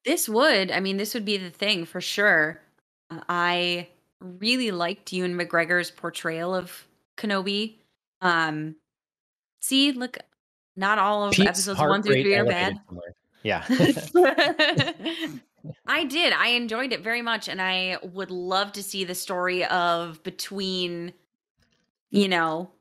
This 0.06 0.30
would, 0.30 0.72
I 0.72 0.80
mean, 0.80 0.96
this 0.98 1.14
would 1.14 1.26
be 1.26 1.38
the 1.38 1.50
thing 1.50 1.86
for 1.86 2.00
sure. 2.00 2.62
Um, 3.10 3.24
I 3.28 3.88
really 4.22 4.72
liked 4.72 5.12
Ewan 5.12 5.38
McGregor's 5.38 5.92
portrayal 5.92 6.56
of 6.56 6.88
Kenobi. 7.18 7.76
Um, 8.22 8.76
see, 9.62 9.92
look, 9.92 10.18
not 10.76 10.98
all 11.00 11.26
of 11.26 11.34
Pete's 11.34 11.50
episodes 11.50 11.80
one 11.80 12.04
through 12.04 12.22
three 12.24 12.36
are 12.36 12.46
bad. 12.46 12.80
somewhere. 12.88 13.16
Yeah. 13.44 13.66
I 15.86 16.04
did. 16.04 16.34
I 16.34 16.50
enjoyed 16.50 16.94
it 16.94 17.02
very 17.02 17.22
much, 17.22 17.48
and 17.48 17.62
I 17.62 17.98
would 18.04 18.32
love 18.32 18.72
to 18.74 18.84
see 18.84 19.04
the 19.04 19.16
story 19.16 19.66
of 19.66 20.22
between, 20.24 21.14
you 22.10 22.28
know, 22.28 22.72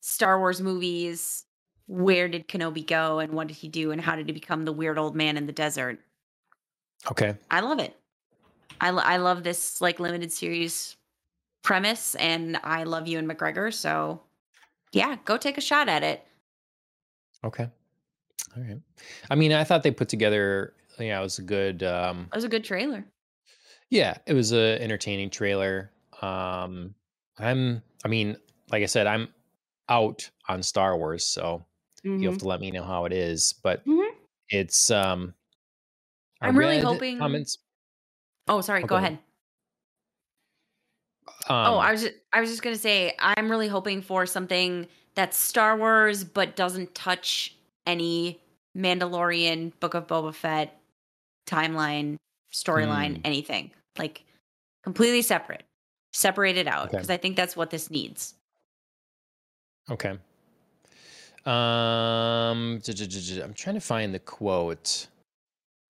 Star 0.00 0.38
Wars 0.38 0.60
movies 0.60 1.44
where 1.88 2.28
did 2.28 2.46
Kenobi 2.46 2.86
go 2.86 3.18
and 3.18 3.32
what 3.32 3.48
did 3.48 3.56
he 3.56 3.68
do 3.68 3.90
and 3.90 4.00
how 4.00 4.14
did 4.14 4.26
he 4.26 4.32
become 4.32 4.64
the 4.64 4.72
weird 4.72 4.98
old 4.98 5.16
man 5.16 5.36
in 5.36 5.46
the 5.46 5.52
desert. 5.52 5.98
Okay. 7.10 7.34
I 7.50 7.60
love 7.60 7.80
it. 7.80 7.96
I, 8.80 8.90
lo- 8.90 9.02
I 9.04 9.16
love 9.16 9.42
this 9.42 9.80
like 9.80 9.98
limited 9.98 10.30
series 10.30 10.96
premise 11.62 12.14
and 12.16 12.58
I 12.62 12.84
love 12.84 13.08
Ewan 13.08 13.26
McGregor. 13.26 13.72
So 13.72 14.20
yeah, 14.92 15.16
go 15.24 15.38
take 15.38 15.58
a 15.58 15.62
shot 15.62 15.88
at 15.88 16.02
it. 16.02 16.24
Okay. 17.42 17.68
All 18.56 18.62
right. 18.62 18.78
I 19.30 19.34
mean, 19.34 19.52
I 19.52 19.64
thought 19.64 19.82
they 19.82 19.90
put 19.90 20.08
together, 20.08 20.74
yeah, 21.04 21.18
it 21.18 21.22
was 21.22 21.38
a 21.38 21.42
good, 21.42 21.82
um, 21.82 22.28
It 22.32 22.36
was 22.36 22.44
a 22.44 22.48
good 22.48 22.64
trailer. 22.64 23.04
yeah, 23.90 24.18
it 24.26 24.34
was 24.34 24.52
a 24.52 24.80
entertaining 24.82 25.30
trailer. 25.30 25.90
Um, 26.22 26.94
I'm, 27.38 27.82
I 28.04 28.08
mean, 28.08 28.36
like 28.70 28.82
I 28.82 28.86
said, 28.86 29.06
I'm 29.06 29.28
out 29.88 30.28
on 30.48 30.62
Star 30.62 30.96
Wars, 30.96 31.24
so 31.24 31.64
you'll 32.02 32.32
have 32.32 32.34
Mhm. 32.34 32.38
to 32.40 32.48
let 32.48 32.60
me 32.60 32.70
know 32.70 32.82
how 32.84 33.04
it 33.06 33.12
is. 33.12 33.54
But 33.62 33.84
Mhm. 33.86 34.10
it's, 34.50 34.90
um, 34.90 35.34
I 36.40 36.48
I'm 36.48 36.56
really 36.58 36.80
hoping- 36.80 37.18
comments. 37.18 37.58
Oh, 38.48 38.60
sorry. 38.60 38.80
Oh, 38.82 38.86
go 38.86 38.88
go 38.88 38.96
ahead. 38.96 39.12
ahead. 39.12 39.24
oh, 41.48 41.54
um, 41.54 41.78
I 41.80 41.92
was 41.92 42.02
just, 42.02 42.14
I 42.32 42.40
was 42.40 42.50
just 42.50 42.62
gonna 42.62 42.76
say 42.76 43.14
I'm 43.18 43.50
really 43.50 43.68
hoping 43.68 44.02
for 44.02 44.26
something 44.26 44.86
that's 45.14 45.36
Star 45.36 45.76
Wars 45.76 46.24
but 46.24 46.56
doesn't 46.56 46.94
touch 46.94 47.56
any 47.86 48.40
Mandalorian, 48.76 49.72
Book 49.80 49.94
of 49.94 50.06
Boba 50.06 50.34
Fett 50.34 50.77
timeline, 51.48 52.16
storyline, 52.52 53.16
Hmm. 53.16 53.22
anything 53.24 53.70
like 53.98 54.24
completely 54.84 55.22
separate, 55.22 55.64
separate 56.12 56.56
it 56.56 56.66
out 56.68 56.86
Okay. 56.88 56.96
because 56.98 57.10
I 57.10 57.16
think 57.16 57.36
that's 57.36 57.56
what 57.56 57.70
this 57.70 57.90
needs. 57.90 58.34
Okay. 59.90 60.18
Um, 61.46 62.80
I'm 62.84 63.54
trying 63.54 63.74
to 63.74 63.80
find 63.80 64.14
the 64.14 64.18
quote. 64.18 65.06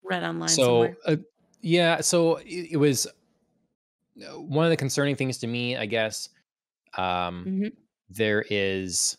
Read 0.05 0.23
online 0.23 0.49
so 0.49 0.65
somewhere. 0.65 0.97
uh, 1.07 1.17
yeah 1.61 2.01
so 2.01 2.37
it, 2.37 2.69
it 2.73 2.77
was 2.77 3.07
uh, 3.07 4.39
one 4.41 4.65
of 4.65 4.71
the 4.71 4.77
concerning 4.77 5.17
things 5.17 5.37
to 5.39 5.47
me 5.47 5.77
i 5.77 5.85
guess 5.85 6.29
um 6.97 7.45
Mhm. 7.47 7.73
there 8.09 8.45
is 8.49 9.19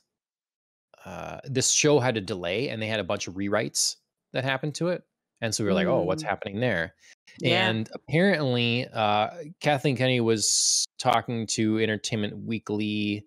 uh 1.05 1.39
this 1.43 1.69
show 1.71 1.99
had 1.99 2.15
a 2.17 2.21
delay 2.21 2.69
and 2.69 2.81
they 2.81 2.87
had 2.87 2.99
a 2.99 3.03
bunch 3.03 3.27
of 3.27 3.35
rewrites 3.35 3.97
that 4.31 4.43
happened 4.45 4.73
to 4.75 4.87
it 4.87 5.03
and 5.41 5.53
so 5.55 5.63
we 5.63 5.69
were 5.69 5.73
like 5.73 5.87
oh 5.87 6.03
what's 6.03 6.23
Mm. 6.23 6.29
happening 6.29 6.59
there 6.59 6.95
Yeah. 7.39 7.73
and 7.73 7.89
apparently 7.93 8.87
uh 8.93 9.29
kathleen 9.61 9.95
kennedy 9.97 10.19
was 10.21 10.85
talking 10.99 11.47
to 11.47 11.79
entertainment 11.79 12.37
weekly 12.45 13.25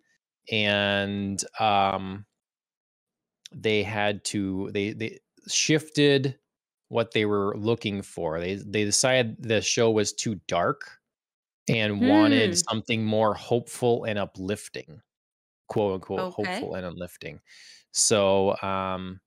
and 0.51 1.45
um 1.61 2.27
they 3.55 3.83
had 3.83 4.25
to 4.25 4.71
they 4.73 4.93
they 4.93 5.19
shifted 5.49 6.39
what 6.89 7.13
they 7.13 7.25
were 7.25 7.57
looking 7.57 8.03
for 8.03 8.41
they 8.41 8.55
they 8.57 8.85
decided 8.85 9.37
the 9.43 9.61
show 9.61 9.91
was 9.91 10.13
too 10.13 10.37
dark 10.49 10.99
and 11.69 12.01
Hmm. 12.01 12.03
wanted 12.03 12.59
something 12.71 13.05
more 13.05 13.35
hopeful 13.35 14.05
and 14.05 14.19
uplifting 14.19 15.03
quote 15.69 15.95
unquote 15.97 16.29
Okay. 16.29 16.29
hopeful 16.29 16.77
and 16.77 16.87
uplifting 16.87 17.41
so 17.93 18.57
um 18.63 19.21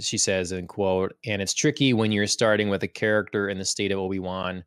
she 0.00 0.18
says 0.18 0.52
in 0.52 0.66
quote 0.66 1.16
and 1.24 1.40
it's 1.42 1.54
tricky 1.54 1.92
when 1.92 2.12
you're 2.12 2.26
starting 2.26 2.68
with 2.68 2.82
a 2.82 2.88
character 2.88 3.48
in 3.48 3.58
the 3.58 3.64
state 3.64 3.92
of 3.92 3.98
obi-wan 3.98 4.64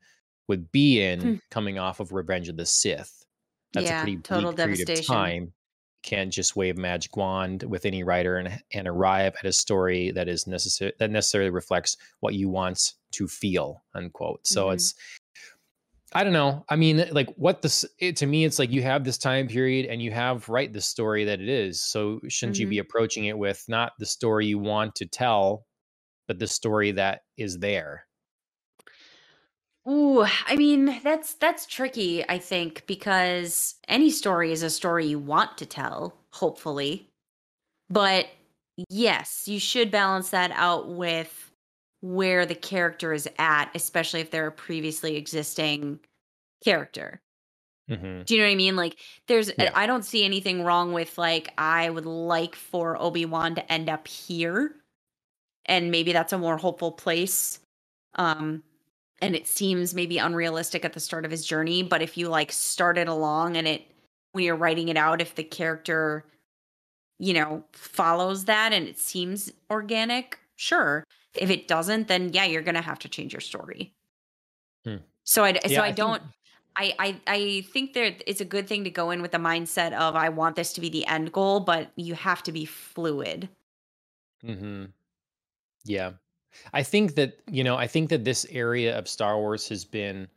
would 0.47 0.71
be 0.71 1.01
in 1.01 1.21
Hmm. 1.21 1.35
coming 1.49 1.79
off 1.79 1.99
of 1.99 2.11
revenge 2.11 2.49
of 2.49 2.57
the 2.57 2.65
sith 2.65 3.25
that's 3.73 3.87
Yeah, 3.87 4.01
a 4.01 4.03
pretty 4.03 4.17
total 4.17 4.51
bleak 4.51 4.57
period 4.57 4.79
of 4.81 4.85
devastation. 4.87 5.15
time 5.15 5.53
can't 6.03 6.33
just 6.33 6.55
wave 6.55 6.77
magic 6.77 7.15
wand 7.15 7.61
with 7.63 7.85
any 7.85 8.03
writer 8.03 8.37
and 8.37 8.61
and 8.73 8.87
arrive 8.87 9.35
at 9.39 9.45
a 9.45 9.53
story 9.53 10.11
that 10.11 10.27
is 10.27 10.47
necessary 10.47 10.91
that 10.99 11.11
necessarily 11.11 11.51
reflects 11.51 11.95
what 12.21 12.33
you 12.33 12.49
want 12.49 12.93
to 13.11 13.27
feel 13.27 13.83
unquote 13.93 14.45
so 14.47 14.67
Mhm. 14.67 14.73
it's 14.73 14.93
i 16.13 16.23
don't 16.23 16.33
know 16.33 16.63
i 16.69 16.75
mean 16.75 17.05
like 17.11 17.29
what 17.35 17.61
this 17.61 17.85
it, 17.99 18.15
to 18.17 18.25
me 18.25 18.43
it's 18.45 18.59
like 18.59 18.71
you 18.71 18.81
have 18.81 19.03
this 19.03 19.17
time 19.17 19.47
period 19.47 19.85
and 19.85 20.01
you 20.01 20.11
have 20.11 20.49
right 20.49 20.73
the 20.73 20.81
story 20.81 21.23
that 21.25 21.39
it 21.41 21.49
is 21.49 21.81
so 21.81 22.19
shouldn't 22.27 22.59
you 22.59 22.67
be 22.67 22.77
Mm-hmm. 22.77 22.79
approaching 22.79 23.25
it 23.25 23.37
with 23.37 23.63
not 23.67 23.93
the 23.99 24.05
story 24.05 24.45
you 24.47 24.59
want 24.59 24.95
to 24.95 25.05
tell 25.05 25.65
but 26.27 26.39
the 26.39 26.47
story 26.47 26.91
that 26.93 27.21
is 27.37 27.59
there 27.59 28.05
Ooh, 29.89 30.23
I 30.45 30.55
mean, 30.55 30.99
that's 31.03 31.33
that's 31.33 31.65
tricky, 31.65 32.27
I 32.29 32.37
think, 32.37 32.85
because 32.85 33.75
any 33.87 34.11
story 34.11 34.51
is 34.51 34.61
a 34.61 34.69
story 34.69 35.07
you 35.07 35.17
want 35.17 35.57
to 35.57 35.65
tell, 35.65 36.19
hopefully. 36.33 37.09
But 37.89 38.29
yes, 38.89 39.47
you 39.47 39.59
should 39.59 39.91
balance 39.91 40.31
that 40.31 40.51
out 40.51 40.89
with 40.89 41.50
where 42.01 42.45
the 42.45 42.55
character 42.55 43.13
is 43.13 43.29
at, 43.37 43.71
especially 43.75 44.21
if 44.21 44.31
they're 44.31 44.47
a 44.47 44.51
previously 44.51 45.17
existing 45.17 45.99
character. 46.63 47.21
hmm 47.87 48.23
Do 48.25 48.35
you 48.35 48.39
know 48.41 48.47
what 48.47 48.51
I 48.53 48.55
mean? 48.55 48.75
Like 48.75 48.97
there's 49.27 49.51
Yeah. 49.57 49.71
I 49.73 49.85
don't 49.85 50.05
see 50.05 50.23
anything 50.23 50.63
wrong 50.63 50.93
with 50.93 51.17
like 51.17 51.53
I 51.57 51.89
would 51.89 52.05
like 52.05 52.55
for 52.55 53.01
Obi-Wan 53.01 53.55
to 53.55 53.71
end 53.71 53.89
up 53.89 54.07
here 54.07 54.75
and 55.65 55.91
maybe 55.91 56.13
that's 56.13 56.33
a 56.33 56.37
more 56.39 56.57
hopeful 56.57 56.91
place. 56.93 57.59
Um 58.15 58.63
and 59.21 59.35
it 59.35 59.47
seems 59.47 59.93
maybe 59.95 60.17
unrealistic 60.19 60.85
at 60.85 60.93
the 60.93 60.99
start 60.99 61.25
of 61.25 61.31
his 61.31 61.45
journey, 61.45 61.83
but 61.83 62.01
if 62.01 62.17
you 62.17 62.29
like 62.29 62.51
start 62.51 62.97
it 62.97 63.07
along 63.07 63.57
and 63.57 63.67
it 63.67 63.83
when 64.33 64.43
you're 64.45 64.55
writing 64.55 64.89
it 64.89 64.97
out 64.97 65.21
if 65.21 65.35
the 65.35 65.43
character 65.43 66.25
you 67.19 67.33
know 67.33 67.63
follows 67.73 68.45
that 68.45 68.73
and 68.73 68.87
it 68.87 68.99
seems 68.99 69.51
organic, 69.71 70.39
sure. 70.57 71.03
If 71.35 71.49
it 71.49 71.67
doesn't, 71.67 72.07
then 72.07 72.33
yeah, 72.33 72.45
you're 72.45 72.61
going 72.61 72.75
to 72.75 72.81
have 72.81 72.99
to 72.99 73.09
change 73.09 73.33
your 73.33 73.41
story. 73.41 73.93
Hmm. 74.85 74.97
So 75.23 75.43
I 75.43 75.59
so 75.67 75.81
I, 75.81 75.87
I 75.87 75.91
don't 75.91 76.21
I, 76.75 76.93
I 76.99 77.21
I 77.27 77.61
think 77.73 77.93
that 77.93 78.23
it's 78.29 78.41
a 78.41 78.45
good 78.45 78.67
thing 78.67 78.83
to 78.85 78.89
go 78.89 79.11
in 79.11 79.21
with 79.21 79.31
the 79.31 79.37
mindset 79.37 79.93
of 79.93 80.15
I 80.15 80.29
want 80.29 80.55
this 80.55 80.73
to 80.73 80.81
be 80.81 80.89
the 80.89 81.05
end 81.05 81.31
goal, 81.31 81.59
but 81.61 81.91
you 81.95 82.15
have 82.15 82.43
to 82.43 82.51
be 82.51 82.65
fluid. 82.65 83.49
hmm 84.43 84.85
Yeah. 85.85 86.13
I 86.73 86.83
think 86.83 87.15
that, 87.15 87.39
you 87.49 87.63
know, 87.63 87.77
I 87.77 87.87
think 87.87 88.09
that 88.09 88.25
this 88.25 88.45
area 88.51 88.97
of 88.97 89.07
Star 89.07 89.37
Wars 89.39 89.69
has 89.69 89.85
been 89.85 90.27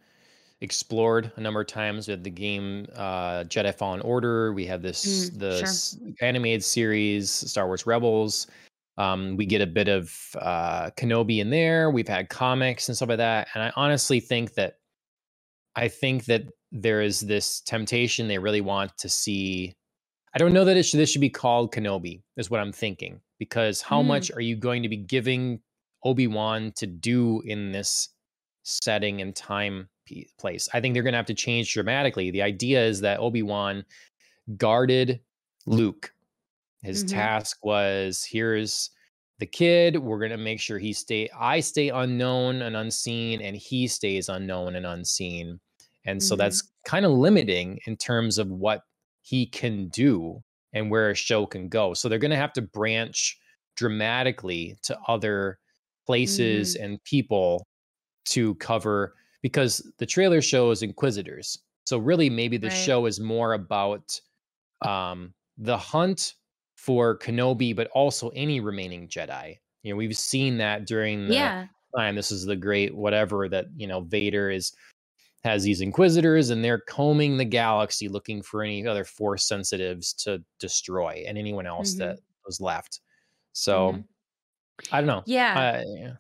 explored 0.60 1.32
a 1.36 1.40
number 1.40 1.60
of 1.62 1.66
times 1.68 2.08
with 2.08 2.24
the 2.24 2.30
game 2.30 2.86
uh 2.96 3.44
Jedi 3.44 3.74
Fallen 3.74 4.00
Order. 4.02 4.52
We 4.54 4.66
have 4.66 4.82
this 4.82 5.30
Mm, 5.32 5.38
the 5.40 5.66
sure. 5.66 6.08
animated 6.22 6.64
series 6.64 7.30
Star 7.30 7.66
Wars 7.66 7.86
Rebels. 7.86 8.46
Um 8.96 9.36
we 9.36 9.46
get 9.46 9.60
a 9.62 9.66
bit 9.66 9.88
of 9.88 10.14
uh 10.40 10.90
Kenobi 10.96 11.38
in 11.40 11.50
there. 11.50 11.90
We've 11.90 12.08
had 12.08 12.28
comics 12.28 12.88
and 12.88 12.96
stuff 12.96 13.08
like 13.08 13.18
that. 13.18 13.48
And 13.54 13.62
I 13.62 13.72
honestly 13.76 14.20
think 14.20 14.54
that 14.54 14.78
I 15.76 15.88
think 15.88 16.26
that 16.26 16.44
there 16.72 17.02
is 17.02 17.20
this 17.20 17.60
temptation 17.60 18.28
they 18.28 18.38
really 18.38 18.60
want 18.60 18.96
to 18.98 19.08
see 19.08 19.74
I 20.34 20.38
don't 20.38 20.52
know 20.52 20.64
that 20.64 20.76
it 20.76 20.82
should 20.84 20.98
this 21.00 21.10
should 21.10 21.20
be 21.20 21.30
called 21.30 21.72
Kenobi, 21.72 22.22
is 22.36 22.50
what 22.50 22.60
I'm 22.60 22.72
thinking. 22.72 23.20
Because 23.38 23.80
how 23.82 24.02
Mm. 24.02 24.06
much 24.06 24.30
are 24.32 24.40
you 24.40 24.56
going 24.56 24.82
to 24.82 24.88
be 24.88 24.96
giving 24.96 25.60
Obi-Wan 26.04 26.72
to 26.76 26.86
do 26.86 27.40
in 27.42 27.72
this 27.72 28.08
setting 28.62 29.20
and 29.20 29.34
time 29.34 29.88
place? 30.38 30.68
I 30.72 30.80
think 30.80 30.94
they're 30.94 31.02
going 31.02 31.12
to 31.14 31.18
have 31.18 31.26
to 31.26 31.34
change 31.34 31.72
dramatically. 31.72 32.30
The 32.30 32.42
idea 32.42 32.84
is 32.84 33.00
that 33.00 33.18
Obi-Wan 33.20 33.84
guarded 34.56 35.20
Luke. 35.66 36.13
His 36.84 37.02
Mhm. 37.02 37.04
task 37.04 37.58
was 37.64 38.24
here's 38.24 38.90
the 39.38 39.46
kid, 39.46 39.98
we're 39.98 40.18
going 40.20 40.30
to 40.30 40.36
make 40.36 40.60
sure 40.60 40.78
he 40.78 40.92
stay 40.92 41.28
I 41.38 41.60
stay 41.60 41.88
unknown 41.90 42.62
and 42.62 42.76
unseen 42.76 43.40
and 43.42 43.56
he 43.56 43.88
stays 43.88 44.28
unknown 44.28 44.76
and 44.76 44.86
unseen. 44.86 45.60
And 46.06 46.22
so 46.22 46.36
Mhm. 46.36 46.36
that's 46.36 46.62
kind 46.86 47.04
of 47.06 47.12
limiting 47.12 47.80
in 47.86 47.96
terms 47.96 48.38
of 48.38 48.48
what 48.48 48.82
he 49.22 49.46
can 49.46 49.88
do 49.88 50.42
and 50.72 50.90
where 50.90 51.10
a 51.10 51.14
show 51.14 51.46
can 51.46 51.68
go. 51.68 51.94
So 51.94 52.08
they're 52.08 52.18
going 52.18 52.30
to 52.30 52.36
have 52.36 52.52
to 52.54 52.62
branch 52.62 53.38
dramatically 53.76 54.76
to 54.82 54.98
other 55.08 55.58
places 56.06 56.76
and 56.76 57.02
people 57.04 57.66
to 58.26 58.54
cover 58.56 59.14
because 59.42 59.90
the 59.98 60.06
trailer 60.06 60.42
shows 60.42 60.82
Inquisitors. 60.82 61.58
So 61.86 61.98
really 61.98 62.30
maybe 62.30 62.56
the 62.56 62.70
Right. 62.70 62.70
show 62.70 63.06
is 63.06 63.20
more 63.20 63.52
about 63.54 64.20
um 64.82 65.34
the 65.58 65.78
hunt 65.78 66.34
for 66.84 67.18
Kenobi 67.18 67.74
but 67.74 67.88
also 67.94 68.28
any 68.30 68.60
remaining 68.60 69.08
Jedi. 69.08 69.56
You 69.82 69.92
know, 69.92 69.96
we've 69.96 70.16
seen 70.16 70.58
that 70.58 70.86
during 70.86 71.26
the 71.28 71.34
Yeah. 71.34 71.66
time. 71.96 72.14
This 72.14 72.30
is 72.30 72.44
the 72.44 72.56
great 72.56 72.94
whatever 72.94 73.48
that 73.48 73.66
you 73.76 73.86
know 73.86 74.00
Vader 74.02 74.50
is 74.50 74.72
has 75.44 75.62
these 75.62 75.80
Inquisitors 75.80 76.50
and 76.50 76.64
they're 76.64 76.78
combing 76.80 77.36
the 77.36 77.44
galaxy 77.44 78.08
looking 78.08 78.42
for 78.42 78.62
any 78.62 78.86
other 78.86 79.04
Force 79.04 79.46
sensitives 79.46 80.12
to 80.14 80.42
destroy 80.58 81.22
and 81.26 81.36
anyone 81.38 81.66
else 81.66 81.94
Mhm. 81.94 81.98
that 81.98 82.18
was 82.46 82.60
left. 82.60 83.00
So 83.52 83.92
Mhm. 83.92 84.04
I 84.92 85.00
don't 85.00 85.06
know. 85.06 85.22
Yeah. 85.26 85.54
I- 85.54 85.84
yeah. 86.00 86.12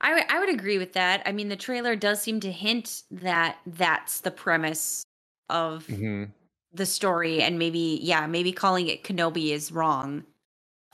I 0.00 0.08
w- 0.10 0.26
I 0.28 0.38
would 0.40 0.48
agree 0.50 0.78
with 0.78 0.92
that. 0.94 1.22
I 1.26 1.32
mean, 1.32 1.48
the 1.48 1.56
trailer 1.56 1.94
does 1.96 2.20
seem 2.20 2.40
to 2.40 2.50
hint 2.52 3.04
that 3.10 3.58
that's 3.66 4.20
the 4.20 4.30
premise 4.30 5.02
of 5.50 5.86
Mhm. 5.86 6.30
The 6.74 6.86
story, 6.86 7.42
and 7.42 7.58
maybe, 7.58 8.00
yeah, 8.02 8.26
maybe 8.26 8.52
calling 8.52 8.88
it 8.88 9.04
Kenobi 9.04 9.50
is 9.52 9.72
wrong. 9.72 10.24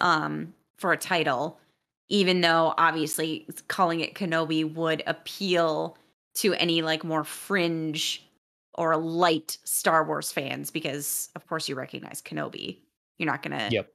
um, 0.01 0.55
for 0.79 0.93
a 0.93 0.97
title, 0.99 1.61
even 2.09 2.41
though 2.43 2.75
obviously 2.79 3.47
calling 3.69 4.01
it 4.01 4.15
Kenobi 4.15 4.65
would 4.75 5.03
appeal 5.07 5.97
to 6.35 6.55
any 6.55 6.83
like 6.83 7.05
more 7.05 7.25
fringe 7.25 8.27
or 8.75 8.97
light 8.97 9.59
Star 9.65 10.05
Wars 10.05 10.33
fans 10.33 10.71
because 10.71 11.31
of 11.37 11.47
course 11.49 11.69
you 11.69 11.75
recognize 11.77 12.23
Kenobi. 12.23 12.79
You're 13.19 13.31
not 13.31 13.43
gonna 13.43 13.69
Yep. 13.71 13.93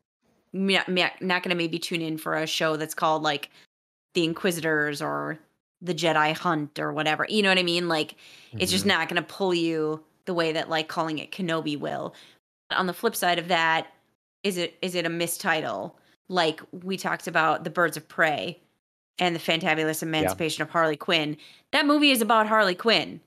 not, 0.54 0.88
not 1.21 1.43
gonna 1.43 1.56
maybe 1.56 1.80
tune 1.80 2.02
in 2.02 2.17
for 2.17 2.36
a 2.36 2.48
show 2.48 2.78
that's 2.78 2.95
called 2.95 3.24
like 3.24 3.50
The 4.13 4.24
Inquisitors 4.26 5.02
or 5.02 5.39
The 5.82 5.95
Jedi 5.95 6.36
Hunt 6.38 6.80
or 6.80 6.93
whatever. 6.93 7.26
You 7.30 7.43
know 7.43 7.50
what 7.50 7.58
I 7.60 7.63
mean? 7.63 7.88
Like 7.89 8.15
it's 8.60 8.71
just 8.71 8.86
Mhm. 8.86 8.89
not 8.89 9.10
gonna 9.10 9.24
pull 9.24 9.54
you 9.54 10.04
the 10.25 10.33
way 10.33 10.51
that 10.51 10.69
like 10.69 10.88
calling 10.88 11.19
it 11.19 11.31
Kenobi 11.31 11.77
will. 11.79 12.13
On 12.71 12.88
the 12.88 12.93
flip 12.93 13.15
side 13.15 13.39
of 13.39 13.47
that, 13.47 13.88
is 14.43 14.57
it 14.57 14.77
is 14.81 14.95
it 14.95 15.05
a 15.05 15.09
mistitle? 15.09 15.97
Like 16.29 16.61
we 16.71 16.97
talked 16.97 17.27
about 17.27 17.63
the 17.63 17.69
Birds 17.69 17.97
of 17.97 18.07
Prey 18.07 18.59
and 19.19 19.35
the 19.35 19.39
Fantabulous 19.39 20.03
Emancipation 20.03 20.61
of 20.63 20.69
Harley 20.69 20.97
Quinn. 20.97 21.38
That 21.71 21.85
movie 21.85 22.11
is 22.11 22.21
about 22.21 22.47
Harley 22.47 22.75
Quinn. 22.75 23.21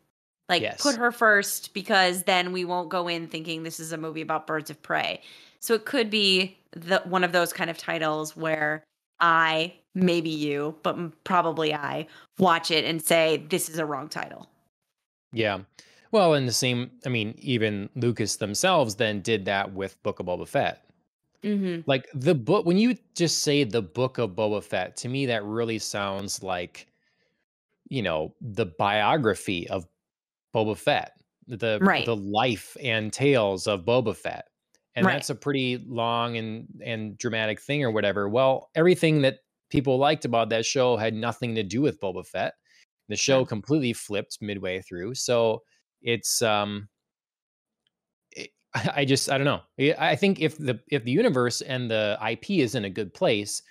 Like 0.49 0.63
Yes. 0.63 0.83
put 0.83 0.97
her 0.97 1.13
first 1.13 1.75
because 1.75 2.25
then 2.25 2.53
we 2.53 2.65
won't 2.65 2.89
go 2.89 3.07
in 3.07 3.29
thinking 3.29 3.63
this 3.63 3.79
is 3.81 3.93
a 3.93 3.99
movie 3.99 4.23
about 4.23 4.47
birds 4.47 4.71
of 4.71 4.83
prey. 4.83 5.21
So 5.61 5.75
it 5.75 5.85
could 5.85 6.11
be 6.11 6.57
the 6.73 7.03
one 7.05 7.25
of 7.25 7.33
those 7.33 7.53
kind 7.53 7.71
of 7.71 7.77
titles 7.79 8.37
where 8.37 8.83
I, 9.21 9.75
maybe 9.95 10.31
you, 10.31 10.77
but 10.83 11.25
probably 11.25 11.75
I 11.75 12.07
watch 12.39 12.71
it 12.71 12.85
and 12.85 13.03
say 13.03 13.45
this 13.49 13.69
is 13.69 13.79
a 13.79 13.85
wrong 13.85 14.09
title. 14.09 14.49
Yeah. 15.33 15.61
Well, 16.11 16.35
and 16.35 16.49
the 16.49 16.53
same, 16.53 16.91
I 17.05 17.09
mean, 17.09 17.35
even 17.39 17.91
Lucas 17.95 18.37
themselves 18.37 18.97
then 18.97 19.21
did 19.21 19.45
that 19.47 19.73
with 19.73 20.03
Book 20.03 20.21
of 20.21 20.27
Boba 20.27 20.49
Fett. 20.49 20.85
Mhm. 21.43 21.85
Like 21.87 22.09
the 22.15 22.35
book, 22.35 22.67
when 22.67 22.79
you 22.79 22.97
just 23.15 23.39
say 23.43 23.65
the 23.65 23.83
Book 23.83 24.19
of 24.19 24.31
Boba 24.31 24.63
Fett, 24.63 24.97
to 24.99 25.09
me, 25.09 25.27
that 25.27 25.45
really 25.45 25.79
sounds 25.79 26.43
like, 26.43 26.89
you 27.89 28.03
know, 28.03 28.35
the 28.41 28.67
biography 28.67 29.69
of 29.69 29.87
Boba 30.55 30.77
Fett, 30.77 31.13
the 31.47 31.81
Right. 31.81 32.07
the 32.07 32.17
life 32.17 32.77
and 32.83 33.13
tales 33.13 33.67
of 33.67 33.85
Boba 33.85 34.17
Fett. 34.17 34.49
And 34.97 35.07
Right. 35.07 35.13
that's 35.15 35.31
a 35.31 35.35
pretty 35.37 35.79
long 35.79 36.37
and 36.37 36.69
and 36.85 37.19
dramatic 37.19 37.61
thing 37.61 37.85
or 37.85 37.91
whatever. 37.93 38.29
Well, 38.29 38.71
everything 38.75 39.23
that 39.23 39.41
people 39.71 39.99
liked 39.99 40.25
about 40.25 40.51
that 40.51 40.67
show 40.67 40.97
had 40.97 41.15
nothing 41.15 41.55
to 41.57 41.63
do 41.63 41.81
with 41.83 42.01
Boba 42.01 42.27
Fett. 42.27 42.55
The 43.09 43.17
show 43.17 43.45
completely 43.45 43.93
flipped 43.95 44.39
midway 44.43 44.81
through. 44.83 45.15
So 45.17 45.63
it's 46.03 46.43
um 46.43 46.89
it, 48.33 48.51
I 48.75 49.05
just 49.05 49.31
I 49.31 49.39
don't 49.39 49.45
know. 49.45 49.63
I 49.79 50.11
I 50.13 50.17
think 50.17 50.41
if 50.41 50.59
the 50.59 50.81
if 50.89 51.05
the 51.05 51.11
universe 51.13 51.61
and 51.61 51.91
the 51.91 52.19
IP 52.31 52.51
is 52.51 52.75
in 52.75 52.85
a 52.85 52.91
good 52.91 53.13
place, 53.15 53.63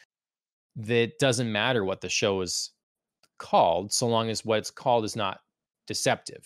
that 0.77 1.19
doesn't 1.19 1.51
matter 1.51 1.85
what 1.85 2.01
the 2.01 2.09
show 2.09 2.41
is 2.41 2.71
called, 3.39 3.93
so 3.93 4.07
long 4.07 4.29
as 4.29 4.45
what 4.45 4.59
it's 4.59 4.71
called 4.71 5.05
is 5.05 5.15
not 5.15 5.41
deceptive. 5.87 6.45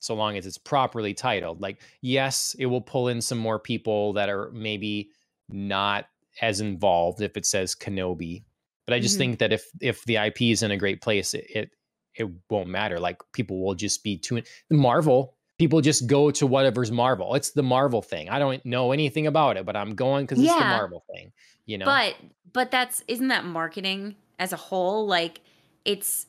So 0.00 0.14
long 0.14 0.36
as 0.36 0.46
it's 0.46 0.58
properly 0.58 1.14
titled. 1.14 1.60
Like, 1.60 1.82
yes, 2.02 2.56
it 2.58 2.66
will 2.66 2.80
pull 2.82 3.08
in 3.08 3.20
some 3.20 3.38
more 3.38 3.58
people 3.58 4.12
that 4.14 4.28
are 4.28 4.50
maybe 4.52 5.10
not 5.48 6.06
as 6.42 6.60
involved 6.60 7.20
if 7.22 7.36
it 7.36 7.46
says 7.46 7.74
Kenobi. 7.74 8.44
But 8.86 8.94
I 8.94 9.00
just 9.00 9.16
Mhm. 9.16 9.18
think 9.18 9.38
that 9.40 9.52
if 9.52 9.64
if 9.80 10.04
the 10.04 10.18
IP 10.18 10.50
is 10.52 10.62
in 10.62 10.72
a 10.72 10.76
great 10.76 11.02
place, 11.02 11.34
it 11.34 11.46
it, 11.50 11.70
it 12.14 12.28
won't 12.50 12.68
matter. 12.68 12.98
Like 12.98 13.20
people 13.32 13.62
will 13.62 13.74
just 13.74 14.02
be 14.04 14.18
tuned. 14.18 14.46
Marvel 14.70 15.34
people 15.62 15.80
just 15.80 16.08
go 16.08 16.28
to 16.28 16.44
whatever's 16.44 16.90
Marvel. 16.90 17.36
It's 17.36 17.52
the 17.52 17.62
Marvel 17.62 18.02
thing. 18.02 18.28
I 18.28 18.40
don't 18.40 18.64
know 18.66 18.90
anything 18.90 19.28
about 19.28 19.56
it, 19.56 19.64
but 19.64 19.76
I'm 19.76 19.94
going 19.94 20.26
because 20.26 20.42
it's 20.42 20.52
the 20.52 20.58
Marvel 20.58 21.04
thing. 21.14 21.32
You 21.66 21.78
know, 21.78 21.84
But 21.84 22.16
but 22.52 22.72
that's 22.72 23.04
isn't 23.06 23.28
that 23.28 23.44
marketing 23.44 24.16
as 24.40 24.52
a 24.52 24.56
whole? 24.56 25.06
Like 25.06 25.40
it's 25.84 26.26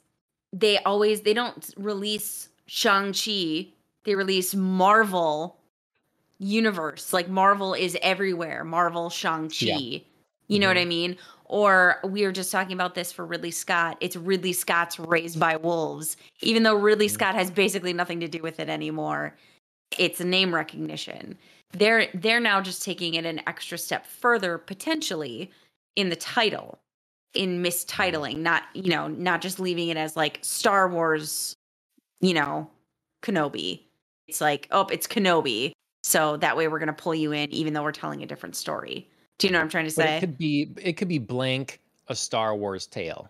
they 0.52 0.78
always 0.80 1.22
they 1.22 1.34
don't 1.34 1.74
release 1.78 2.50
Shang-Chi, 2.68 3.70
they 4.04 4.14
release 4.16 4.54
Marvel 4.54 5.58
universe. 6.38 7.12
Like 7.12 7.28
Marvel 7.28 7.74
is 7.74 7.98
everywhere. 8.04 8.64
Marvel 8.64 9.10
Shang-Chi. 9.10 10.04
You 10.48 10.60
know 10.60 10.68
what 10.68 10.78
mm-hmm. 10.78 10.82
I 10.82 10.86
mean? 10.86 11.18
Or 11.46 12.00
we 12.04 12.24
were 12.24 12.32
just 12.32 12.52
talking 12.52 12.74
about 12.74 12.96
this 12.96 13.12
for 13.12 13.26
Ridley 13.26 13.52
Scott. 13.52 13.98
It's 14.00 14.16
Ridley 14.16 14.54
Scott's 14.54 14.98
Raised 15.00 15.40
by 15.40 15.58
Wolves. 15.58 16.18
Even 16.42 16.64
though 16.64 16.76
Ridley. 16.76 17.08
Scott 17.08 17.36
has 17.36 17.52
basically 17.52 17.94
nothing 17.94 18.20
to 18.22 18.28
do 18.28 18.42
with 18.42 18.60
it 18.60 18.70
anymore. 18.70 19.36
It's 19.98 20.20
a 20.20 20.26
name 20.26 20.54
recognition. 20.54 21.38
They're 21.74 22.08
they're 22.14 22.40
now 22.40 22.62
just 22.62 22.84
taking 22.84 23.16
it 23.16 23.26
an 23.26 23.42
extra 23.48 23.78
step 23.78 24.06
further 24.06 24.58
potentially 24.58 25.52
in 25.96 26.10
the 26.10 26.16
title, 26.16 26.80
in 27.34 27.62
mistitling, 27.64 28.38
not, 28.38 28.64
you 28.74 28.90
know, 28.90 29.08
not 29.08 29.42
just 29.42 29.60
leaving 29.60 29.90
it 29.90 29.98
as 29.98 30.16
like 30.16 30.40
Star 30.42 30.88
Wars, 30.88 31.56
you 32.22 32.34
know, 32.34 32.70
Kenobi. 33.22 33.82
It's 34.28 34.42
like, 34.42 34.68
oh, 34.72 34.88
it's 34.92 35.08
Kenobi. 35.08 35.74
So 36.04 36.38
that 36.38 36.58
way 36.58 36.68
we're 36.68 36.80
going 36.80 36.88
to 36.88 36.94
pull 36.94 37.16
you 37.16 37.32
in 37.32 37.52
even 37.52 37.74
though 37.74 37.84
we're 37.84 37.92
telling 37.92 38.24
a 38.24 38.28
different 38.28 38.56
story. 38.56 39.10
Do 39.44 39.48
you 39.48 39.54
know 39.54 39.60
what 39.60 39.64
I'm 39.66 39.70
trying 39.70 39.90
to 39.90 39.96
but 39.96 40.06
say? 40.06 40.18
it 40.18 40.20
could 40.22 40.38
be 40.38 40.72
it 40.82 40.94
could 40.94 41.08
be 41.10 41.20
blank 41.20 41.80
a 42.08 42.16
Star 42.16 42.56
Wars 42.56 42.88
tale. 42.88 43.30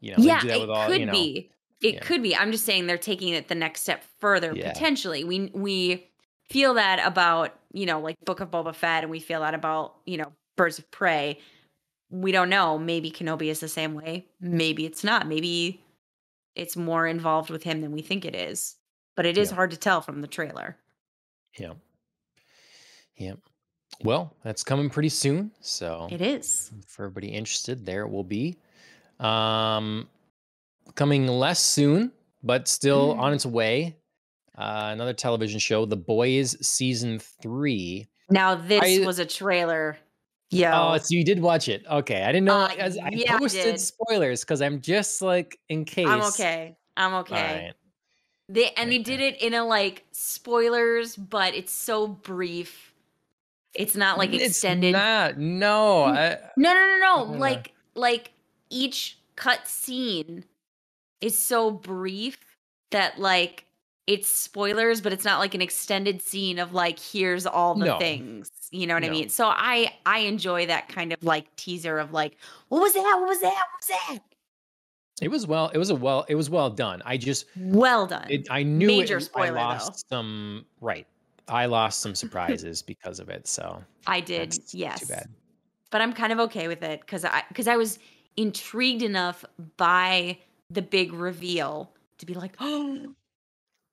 You 0.00 0.10
know, 0.12 0.16
yeah, 0.18 0.44
it 0.44 0.60
with 0.60 0.68
all, 0.68 0.88
could 0.88 0.98
you 1.00 1.06
know, 1.06 1.12
be. 1.12 1.48
It 1.80 1.94
yeah. 1.94 2.00
could 2.00 2.22
be. 2.22 2.34
I'm 2.36 2.50
just 2.50 2.64
saying 2.64 2.86
they're 2.88 2.98
taking 2.98 3.28
it 3.28 3.46
the 3.48 3.54
next 3.54 3.82
step 3.82 4.02
further 4.18 4.52
Yeah. 4.54 4.72
potentially. 4.72 5.22
We 5.24 5.50
we 5.54 6.08
feel 6.50 6.74
that 6.74 7.00
about, 7.06 7.56
you 7.72 7.86
know, 7.86 8.00
like 8.00 8.16
Book 8.24 8.40
of 8.40 8.50
Boba 8.50 8.74
Fett 8.74 9.04
and 9.04 9.10
we 9.10 9.20
feel 9.20 9.40
that 9.40 9.54
about, 9.54 9.94
you 10.04 10.16
know, 10.16 10.32
Birds 10.56 10.78
of 10.78 10.90
Prey. 10.90 11.38
We 12.10 12.32
don't 12.32 12.50
know. 12.50 12.78
Maybe 12.78 13.10
Kenobi 13.10 13.46
is 13.46 13.60
the 13.60 13.68
same 13.68 13.94
way. 13.94 14.26
Maybe 14.40 14.84
it's 14.86 15.02
not. 15.04 15.26
Maybe 15.28 15.82
it's 16.54 16.76
more 16.76 17.06
involved 17.06 17.48
with 17.48 17.62
him 17.62 17.80
than 17.80 17.92
we 17.92 18.02
think 18.02 18.24
it 18.24 18.34
is. 18.34 18.76
But 19.14 19.24
it 19.24 19.38
is 19.38 19.50
Yeah. 19.50 19.54
hard 19.54 19.70
to 19.70 19.76
tell 19.76 20.00
from 20.02 20.20
the 20.20 20.26
trailer. 20.26 20.76
Yeah. 21.58 21.74
Yeah. 23.16 23.34
Well, 24.02 24.34
that's 24.42 24.64
coming 24.64 24.90
pretty 24.90 25.08
soon. 25.10 25.52
So 25.60 26.08
It 26.10 26.20
is. 26.20 26.70
for 26.86 27.04
everybody 27.04 27.28
interested, 27.28 27.84
there 27.86 28.02
it 28.02 28.10
will 28.10 28.24
be. 28.24 28.56
Um 29.20 30.08
coming 30.94 31.26
less 31.28 31.60
soon, 31.60 32.12
but 32.42 32.66
still 32.68 33.12
on 33.12 33.32
Mm. 33.32 33.34
its 33.36 33.46
way. 33.46 33.96
Uh, 34.58 34.90
another 34.92 35.14
television 35.14 35.58
show, 35.58 35.86
The 35.86 35.96
Boys 35.96 36.56
season 36.66 37.18
three. 37.20 38.08
Now 38.28 38.54
this 38.56 38.82
I- 39.02 39.06
was 39.06 39.18
a 39.18 39.24
trailer. 39.26 39.96
Yo. 40.50 40.70
Oh, 40.70 40.98
so 40.98 41.14
you 41.14 41.24
did 41.24 41.40
watch 41.40 41.68
it. 41.68 41.82
Okay. 41.90 42.22
I 42.24 42.32
didn't 42.32 42.44
know 42.44 42.58
Uh, 42.62 42.74
as 42.78 42.98
I 42.98 43.08
yeah, 43.10 43.36
I 43.36 43.38
posted 43.38 43.62
did. 43.64 43.80
spoilers 43.80 44.40
because 44.40 44.60
I'm 44.60 44.82
just 44.82 45.22
like 45.22 45.58
in 45.70 45.84
case. 45.86 46.06
I'm 46.06 46.20
okay. 46.22 46.76
I'm 46.96 47.14
All 47.14 47.20
okay. 47.20 47.34
right. 47.66 47.74
They 48.50 48.70
and 48.72 48.92
they 48.92 48.98
did 48.98 49.20
Okay. 49.20 49.28
it 49.28 49.40
in 49.40 49.54
a 49.54 49.64
like 49.64 50.04
spoilers, 50.12 51.16
but 51.16 51.54
it's 51.54 51.72
so 51.72 52.06
brief. 52.06 52.91
It's 53.74 53.96
not 53.96 54.18
like 54.18 54.32
It's 54.34 54.44
extended. 54.44 54.92
not. 54.92 55.38
No. 55.38 56.04
I, 56.04 56.38
no, 56.56 56.74
no, 56.74 56.98
no, 56.98 57.24
no. 57.32 57.38
Like 57.38 57.72
like 57.94 58.32
each 58.70 59.18
cut 59.36 59.66
scene 59.66 60.44
is 61.20 61.38
so 61.38 61.70
brief 61.70 62.38
that 62.90 63.18
like 63.18 63.64
it's 64.06 64.28
spoilers, 64.28 65.00
but 65.00 65.12
it's 65.12 65.24
not 65.24 65.38
like 65.38 65.54
an 65.54 65.62
extended 65.62 66.20
scene 66.20 66.58
of 66.58 66.74
like 66.74 66.98
here's 66.98 67.46
all 67.46 67.74
the 67.74 67.86
No. 67.86 67.98
things. 67.98 68.50
You 68.70 68.86
know 68.86 68.94
what 68.94 69.04
I 69.04 69.10
mean? 69.10 69.28
So 69.28 69.46
I 69.46 69.94
I 70.06 70.20
enjoy 70.20 70.66
that 70.66 70.88
kind 70.88 71.12
of 71.12 71.22
like 71.22 71.54
teaser 71.56 71.98
of 71.98 72.12
like 72.12 72.36
what 72.68 72.80
was 72.82 72.94
that? 72.94 73.00
What 73.20 73.28
was 73.28 73.40
that? 73.40 73.48
What 73.54 73.66
was 73.80 73.86
that? 73.88 74.18
it 75.20 75.28
was 75.28 75.46
well. 75.46 75.68
It 75.72 75.78
was 75.78 75.90
a 75.90 75.94
well. 75.94 76.24
It 76.28 76.34
was 76.34 76.50
well 76.50 76.68
done. 76.70 77.00
I 77.04 77.16
just 77.16 77.46
Well 77.56 78.06
done. 78.06 78.26
It, 78.28 78.48
I 78.50 78.62
knew 78.64 78.86
Major 78.88 79.18
it, 79.18 79.22
spoiler, 79.22 79.58
I 79.58 79.78
though. 79.78 79.90
some 80.10 80.64
right. 80.80 81.06
I 81.52 81.66
lost 81.66 82.00
some 82.00 82.14
surprises 82.16 82.82
because 82.82 83.20
of 83.20 83.28
it. 83.28 83.46
So 83.46 83.82
I 84.06 84.20
did. 84.20 84.58
yes. 84.72 85.00
too 85.00 85.06
bad. 85.06 85.26
but 85.90 86.00
I'm 86.00 86.12
kind 86.12 86.32
of 86.32 86.40
okay 86.40 86.68
with 86.68 86.82
it 86.82 87.00
because 87.00 87.24
I 87.24 87.44
because 87.48 87.68
I 87.68 87.76
was 87.76 87.98
intrigued 88.36 89.02
enough 89.02 89.44
by 89.76 90.38
the 90.70 90.82
big 90.82 91.12
reveal 91.12 91.92
to 92.18 92.26
be 92.26 92.34
like, 92.34 92.56
oh, 92.60 93.14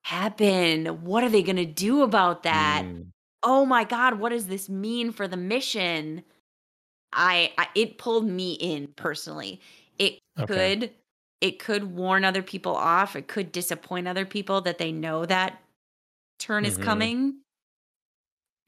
happen. 0.03 0.88
What 1.03 1.24
are 1.24 1.30
they 1.30 1.43
gonna 1.43 1.66
do 1.66 2.03
about 2.03 2.43
that? 2.43 2.86
Mm, 2.86 3.12
Oh 3.43 3.66
my 3.66 3.84
god, 3.86 4.20
what 4.20 4.30
does 4.30 4.47
this 4.47 4.70
mean 4.70 5.12
for 5.12 5.28
the 5.28 5.38
mission? 5.38 6.24
I, 7.14 7.53
I 7.57 7.68
it 7.76 7.97
pulled 7.97 8.26
me 8.28 8.53
in 8.53 8.88
personally. 8.89 9.62
It 9.99 10.20
Okay. 10.39 10.78
could 10.80 10.91
it 11.41 11.60
could 11.60 11.86
warn 11.95 12.26
other 12.26 12.43
people 12.43 12.76
off. 12.76 13.16
It 13.16 13.28
could 13.28 13.51
disappoint 13.51 14.07
other 14.07 14.26
people 14.26 14.62
that 14.62 14.78
they 14.78 14.91
know 14.91 15.26
that 15.26 15.62
turn 16.39 16.66
is 16.66 16.78
Mhm. 16.78 16.84
coming. 16.84 17.41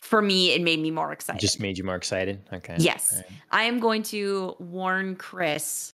For 0.01 0.21
me, 0.21 0.51
it 0.51 0.61
made 0.61 0.79
me 0.79 0.91
more 0.91 1.11
excited. 1.13 1.39
just 1.39 1.59
made 1.59 1.77
you 1.77 1.83
more 1.83 1.95
excited. 1.95 2.41
Okay. 2.51 2.75
Yes. 2.79 3.13
Right. 3.15 3.25
I 3.51 3.63
am 3.63 3.79
going 3.79 4.03
to 4.03 4.55
warn 4.59 5.15
Chris 5.15 5.93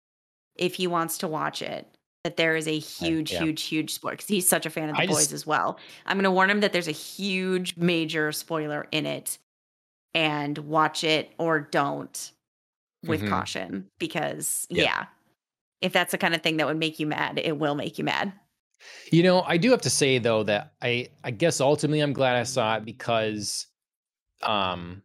if 0.56 0.76
he 0.76 0.88
wants 0.88 1.18
to 1.20 1.28
watch 1.28 1.62
it 1.62 1.86
that 2.24 2.36
there 2.38 2.56
is 2.56 2.68
a 2.68 2.80
huge, 2.80 3.32
yeah. 3.32 3.44
huge, 3.44 3.64
huge 3.64 3.94
spoiler 3.94 4.14
because 4.14 4.28
he's 4.28 4.48
such 4.50 4.66
a 4.66 4.70
fan 4.70 4.90
of 4.90 4.96
the 4.96 5.02
I 5.04 5.08
boys 5.08 5.18
just- 5.18 5.34
as 5.34 5.46
well. 5.48 5.78
I'm 6.06 6.18
going 6.18 6.24
to 6.24 6.32
warn 6.32 6.50
him 6.50 6.62
that 6.62 6.74
there's 6.74 6.88
a 6.88 6.92
huge, 6.94 7.76
major 7.78 8.32
spoiler 8.32 8.88
in 8.92 9.06
it, 9.06 9.38
and 10.14 10.58
watch 10.58 11.04
it 11.04 11.32
or 11.38 11.60
don't. 11.60 12.32
with 13.06 13.22
Mhm. 13.22 13.30
caution 13.30 13.88
because 14.00 14.66
Yep. 14.72 14.84
yeah, 14.86 15.06
if 15.82 15.94
that's 15.94 16.12
the 16.12 16.18
kind 16.18 16.34
of 16.34 16.42
thing 16.42 16.58
that 16.58 16.66
would 16.66 16.80
make 16.80 17.00
you 17.00 17.06
mad, 17.06 17.38
it 17.38 17.58
will 17.58 17.76
make 17.76 18.00
you 18.00 18.04
mad. 18.04 18.34
You 19.12 19.22
know, 19.22 19.44
I 19.44 19.58
do 19.58 19.70
have 19.70 19.82
to 19.84 19.90
say 19.92 20.18
though 20.18 20.42
that 20.44 20.74
I 20.82 21.10
I 21.24 21.30
guess 21.30 21.62
ultimately 21.62 22.00
I'm 22.00 22.12
glad 22.12 22.36
I 22.36 22.44
saw 22.44 22.76
it 22.78 22.84
because 22.86 23.68
um 24.44 25.04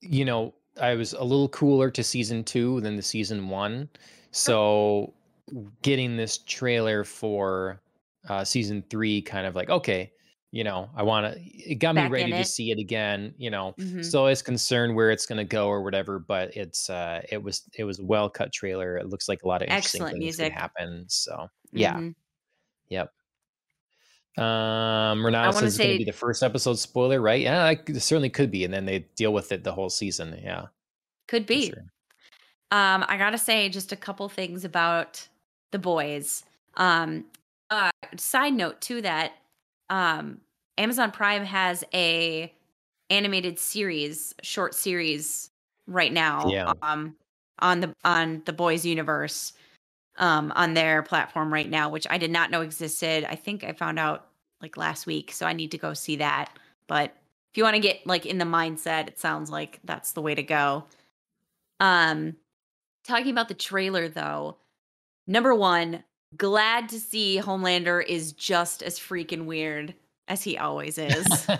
you 0.00 0.24
know, 0.24 0.54
I 0.80 0.94
was 0.94 1.12
a 1.12 1.22
little 1.22 1.48
cooler 1.48 1.90
to 1.90 2.02
season 2.02 2.44
2 2.44 2.80
than 2.80 2.96
the 2.96 3.02
season 3.02 3.48
1. 3.48 3.88
So 4.32 5.14
getting 5.82 6.16
this 6.16 6.38
trailer 6.38 7.04
for 7.04 7.80
uh 8.28 8.44
season 8.44 8.82
3 8.90 9.22
kind 9.22 9.46
of 9.46 9.54
like 9.54 9.70
okay, 9.70 10.12
you 10.50 10.64
know, 10.64 10.90
I 10.94 11.02
want 11.02 11.32
to 11.34 11.40
it 11.42 11.76
got 11.76 11.94
me 11.94 12.04
Back 12.04 12.06
ready 12.06 12.34
to 12.34 12.44
it. 12.44 12.54
see 12.54 12.70
it 12.70 12.78
again, 12.78 13.34
you 13.38 13.50
know. 13.50 13.76
Mhm. 13.78 14.16
Still 14.16 14.26
is 14.26 14.42
concerned 14.42 14.96
where 14.96 15.10
it's 15.10 15.26
going 15.26 15.38
to 15.38 15.44
go 15.44 15.68
or 15.68 15.82
whatever, 15.82 16.18
but 16.18 16.56
it's 16.56 16.90
uh 16.90 17.22
it 17.30 17.42
was 17.42 17.68
it 17.78 17.84
was 17.84 17.98
a 18.00 18.04
well 18.04 18.28
cut 18.30 18.52
trailer. 18.52 18.96
It 18.96 19.08
looks 19.08 19.28
like 19.28 19.42
a 19.44 19.48
lot 19.48 19.62
of 19.62 19.68
interesting 19.68 20.06
Excellent 20.06 20.12
things 20.12 20.38
music. 20.38 20.54
happen. 20.56 21.06
So, 21.08 21.48
yeah. 21.72 22.00
Mhm. 22.00 22.14
Yep. 22.90 23.12
Um, 24.36 25.24
Renata 25.24 25.52
says 25.52 25.62
it's 25.62 25.78
going 25.78 25.92
to 25.92 25.98
be 25.98 26.04
the 26.04 26.12
first 26.12 26.42
episode 26.42 26.74
spoiler, 26.74 27.20
right? 27.20 27.40
Yeah, 27.40 27.70
it 27.70 28.02
certainly 28.02 28.30
could 28.30 28.50
be, 28.50 28.64
and 28.64 28.74
then 28.74 28.84
they 28.84 29.00
deal 29.16 29.32
with 29.32 29.52
it 29.52 29.62
the 29.64 29.72
whole 29.72 29.90
season. 29.90 30.38
Yeah, 30.42 30.66
Could 31.28 31.46
be. 31.46 31.66
sure. 31.68 31.84
Um, 32.70 33.04
I 33.06 33.16
gotta 33.16 33.38
say 33.38 33.68
just 33.68 33.92
a 33.92 33.96
couple 33.96 34.28
things 34.28 34.64
about 34.64 35.28
the 35.70 35.78
boys. 35.78 36.42
Um, 36.76 37.26
uh, 37.70 37.90
side 38.16 38.54
note 38.54 38.80
to 38.82 39.00
that, 39.02 39.34
um, 39.90 40.40
Amazon 40.76 41.12
Prime 41.12 41.44
has 41.44 41.84
a 41.94 42.52
animated 43.10 43.60
series, 43.60 44.34
short 44.42 44.74
series 44.74 45.50
right 45.86 46.12
now. 46.12 46.48
Yeah. 46.48 46.72
Um, 46.82 47.14
on 47.60 47.78
the 47.80 47.94
on 48.04 48.42
the 48.46 48.52
boys 48.52 48.84
universe, 48.84 49.52
um, 50.16 50.52
on 50.54 50.74
their 50.74 51.02
platform 51.02 51.52
right 51.52 51.68
now, 51.68 51.88
which 51.88 52.06
I 52.08 52.18
did 52.18 52.30
not 52.30 52.50
know 52.50 52.60
existed. 52.60 53.24
I 53.28 53.34
think 53.34 53.64
I 53.64 53.72
found 53.72 53.98
out 53.98 54.28
like 54.60 54.76
last 54.76 55.06
week, 55.06 55.32
so 55.32 55.46
I 55.46 55.52
need 55.52 55.70
to 55.72 55.78
go 55.78 55.94
see 55.94 56.16
that. 56.16 56.56
But 56.86 57.14
if 57.52 57.56
you 57.58 57.64
want 57.64 57.74
to 57.76 57.80
get 57.80 58.06
like 58.06 58.26
in 58.26 58.38
the 58.38 58.44
mindset, 58.44 59.08
it 59.08 59.18
sounds 59.18 59.50
like 59.50 59.80
that's 59.84 60.12
the 60.12 60.22
way 60.22 60.34
to 60.34 60.42
go. 60.42 60.84
Um, 61.80 62.36
talking 63.04 63.30
about 63.30 63.48
the 63.48 63.54
trailer 63.54 64.08
though, 64.08 64.56
number 65.26 65.54
one, 65.54 66.04
glad 66.36 66.88
to 66.90 67.00
see 67.00 67.40
Homelander 67.42 68.04
is 68.04 68.32
just 68.32 68.82
as 68.82 68.98
freaking 68.98 69.44
weird 69.44 69.94
as 70.28 70.42
he 70.42 70.56
always 70.58 70.96
is. 70.98 71.46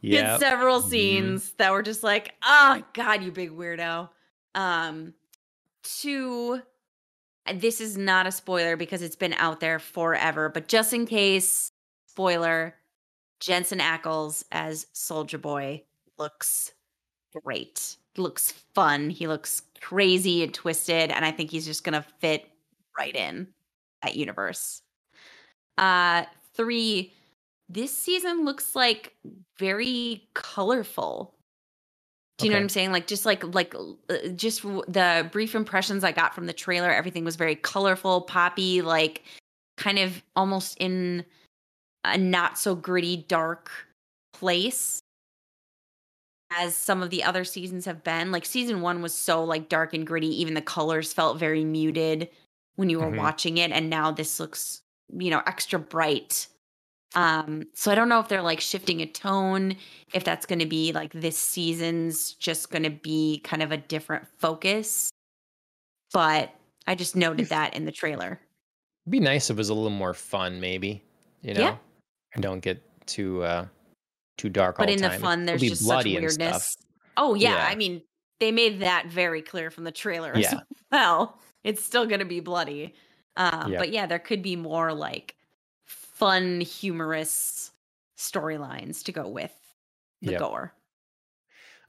He 0.00 0.14
had 0.14 0.24
yeah, 0.24 0.38
several 0.38 0.82
Mhm. 0.82 0.90
scenes 0.90 1.52
that 1.58 1.70
were 1.70 1.82
just 1.82 2.02
like, 2.02 2.34
oh 2.42 2.82
god, 2.92 3.22
you 3.22 3.30
big 3.30 3.52
weirdo. 3.52 4.08
Um, 4.56 5.14
two, 5.84 6.60
this 7.56 7.80
is 7.80 7.96
not 7.96 8.26
a 8.26 8.32
spoiler 8.32 8.76
because 8.76 9.02
it's 9.02 9.16
been 9.16 9.34
out 9.34 9.60
there 9.60 9.78
forever, 9.78 10.48
but 10.48 10.68
just 10.68 10.92
in 10.92 11.06
case, 11.06 11.72
spoiler, 12.06 12.74
Jensen 13.40 13.80
Ackles 13.80 14.44
as 14.52 14.86
Soldier 14.92 15.38
Boy 15.38 15.82
looks 16.18 16.72
great. 17.42 17.96
Looks 18.16 18.52
fun. 18.74 19.10
He 19.10 19.26
looks 19.26 19.62
crazy 19.80 20.42
and 20.42 20.52
twisted, 20.54 21.10
and 21.10 21.24
I 21.24 21.32
think 21.32 21.50
he's 21.50 21.66
just 21.66 21.84
gonna 21.84 22.04
fit 22.20 22.48
right 22.98 23.14
in 23.14 23.48
that 24.02 24.16
universe. 24.16 24.82
Uh 25.78 26.24
three, 26.54 27.12
this 27.68 27.96
season 27.96 28.44
looks 28.44 28.76
like 28.76 29.14
very 29.58 30.28
colorful. 30.34 31.34
Do 32.42 32.46
you 32.48 32.52
know 32.52 32.58
what 32.58 32.62
I'm 32.62 32.68
saying? 32.68 32.92
Like 32.92 33.06
just 33.06 33.24
like 33.24 33.42
like 33.54 33.74
uh, 33.74 34.28
just 34.36 34.62
w- 34.62 34.82
the 34.88 35.28
brief 35.32 35.54
impressions 35.54 36.04
I 36.04 36.12
got 36.12 36.34
from 36.34 36.46
the 36.46 36.52
trailer, 36.52 36.90
everything 36.90 37.24
was 37.24 37.36
very 37.36 37.54
colorful, 37.56 38.22
poppy, 38.22 38.82
like 38.82 39.22
kind 39.76 39.98
of 39.98 40.22
almost 40.36 40.76
in 40.78 41.24
a 42.04 42.18
not 42.18 42.58
so 42.58 42.74
gritty, 42.74 43.16
dark 43.28 43.70
place 44.34 45.00
as 46.50 46.76
some 46.76 47.02
of 47.02 47.10
the 47.10 47.24
other 47.24 47.44
seasons 47.44 47.84
have 47.86 48.04
been. 48.04 48.30
Like 48.32 48.44
season 48.44 48.80
one 48.82 49.00
was 49.02 49.14
so 49.14 49.42
like 49.44 49.68
dark 49.68 49.94
and 49.94 50.06
gritty, 50.06 50.28
even 50.40 50.54
the 50.54 50.60
colors 50.62 51.12
felt 51.12 51.38
very 51.38 51.64
muted 51.64 52.28
when 52.76 52.90
you 52.90 52.98
were 52.98 53.06
Mhm. 53.10 53.16
watching 53.18 53.58
it. 53.58 53.70
And 53.70 53.88
now 53.88 54.10
this 54.10 54.38
looks, 54.40 54.82
you 55.16 55.30
know, 55.30 55.42
extra 55.46 55.78
bright. 55.78 56.48
Um, 57.14 57.64
so 57.74 57.92
I 57.92 57.94
don't 57.94 58.08
know 58.08 58.20
if 58.20 58.28
they're 58.28 58.42
like 58.42 58.60
shifting 58.60 59.00
a 59.02 59.06
tone, 59.06 59.76
if 60.14 60.24
that's 60.24 60.46
gonna 60.46 60.66
be 60.66 60.92
like 60.92 61.12
this 61.12 61.36
season's 61.38 62.32
just 62.34 62.70
gonna 62.70 62.90
be 62.90 63.40
kind 63.44 63.62
of 63.62 63.70
a 63.72 63.76
different 63.76 64.26
focus. 64.38 65.10
But 66.12 66.54
I 66.86 66.94
just 66.94 67.16
noted 67.16 67.46
that 67.50 67.74
in 67.74 67.84
the 67.84 67.92
trailer. 67.92 68.40
It'd 69.06 69.10
be 69.10 69.20
nice 69.20 69.50
if 69.50 69.56
it 69.56 69.58
was 69.58 69.68
a 69.68 69.74
little 69.74 69.90
more 69.90 70.14
fun, 70.14 70.60
maybe. 70.60 71.02
You 71.42 71.54
know, 71.54 71.60
Yeah. 71.60 71.76
and 72.34 72.42
don't 72.42 72.60
get 72.60 72.82
too 73.06 73.42
uh 73.42 73.66
too 74.38 74.48
dark 74.48 74.78
all 74.78 74.86
But 74.86 74.88
the 74.88 74.94
in 74.94 75.00
time. 75.00 75.10
the 75.10 75.14
It'll 75.16 75.22
fun, 75.28 75.44
there's 75.44 75.60
be 75.60 75.68
just 75.68 75.84
such 75.86 76.04
weirdness. 76.04 76.34
stuff. 76.34 76.74
Oh 77.16 77.34
yeah, 77.34 77.56
Yeah. 77.56 77.66
I 77.66 77.74
mean 77.74 78.02
they 78.40 78.52
made 78.52 78.80
that 78.80 79.06
very 79.06 79.42
clear 79.42 79.70
from 79.70 79.84
the 79.84 79.92
trailer 79.92 80.32
as 80.34 80.54
well. 80.92 81.38
It's 81.64 81.84
still 81.84 82.06
gonna 82.06 82.24
be 82.24 82.40
bloody. 82.40 82.94
Um, 83.36 83.72
Yeah. 83.72 83.78
But 83.78 83.90
yeah, 83.92 84.06
there 84.06 84.18
could 84.18 84.42
be 84.42 84.56
more 84.56 84.92
like 84.92 85.34
fun, 86.22 86.60
humorous 86.60 87.72
storylines 88.16 89.02
to 89.04 89.12
go 89.12 89.26
with 89.28 89.52
the 90.20 90.30
Yep. 90.32 90.40
gore. 90.40 90.72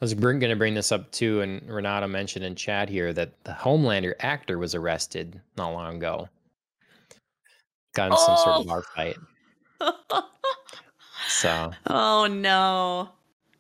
I 0.02 0.04
was 0.04 0.14
going 0.16 0.40
to 0.40 0.56
bring 0.56 0.74
this 0.74 0.92
up 0.92 1.12
too, 1.12 1.42
and 1.42 1.62
Renata 1.70 2.08
mentioned 2.08 2.44
in 2.44 2.56
chat 2.56 2.90
here 2.90 3.14
that 3.14 3.44
the 3.44 3.52
Homelander 3.52 4.16
actor 4.20 4.58
was 4.58 4.74
arrested 4.76 5.40
not 5.56 5.70
long 5.70 5.98
ago. 5.98 6.28
Got 7.96 8.12
in 8.12 8.18
some 8.18 8.36
sort 8.36 8.58
of 8.58 8.66
Oh. 8.66 8.70
bar 8.70 8.84
fight. 8.96 9.18
So 11.30 11.72
oh 11.88 12.28
no. 12.28 13.10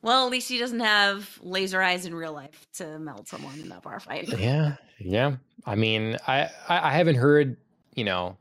Well, 0.01 0.25
at 0.25 0.31
least 0.31 0.49
he 0.49 0.57
doesn't 0.57 0.81
have 0.81 1.39
laser 1.41 1.81
eyes 1.81 2.05
in 2.05 2.13
real 2.13 2.33
life 2.33 2.67
to 2.73 2.99
melt 2.99 3.29
someone 3.29 3.57
in 3.59 3.69
that 3.69 3.83
bar 3.83 3.99
fight. 4.01 4.27
yeah, 4.37 4.75
yeah. 4.99 5.37
I 5.65 5.75
mean, 5.75 6.17
I 6.27 6.49
I, 6.67 6.89
I 6.89 6.91
haven't 6.91 7.15
heard 7.15 7.55
you 7.95 8.03
know 8.03 8.37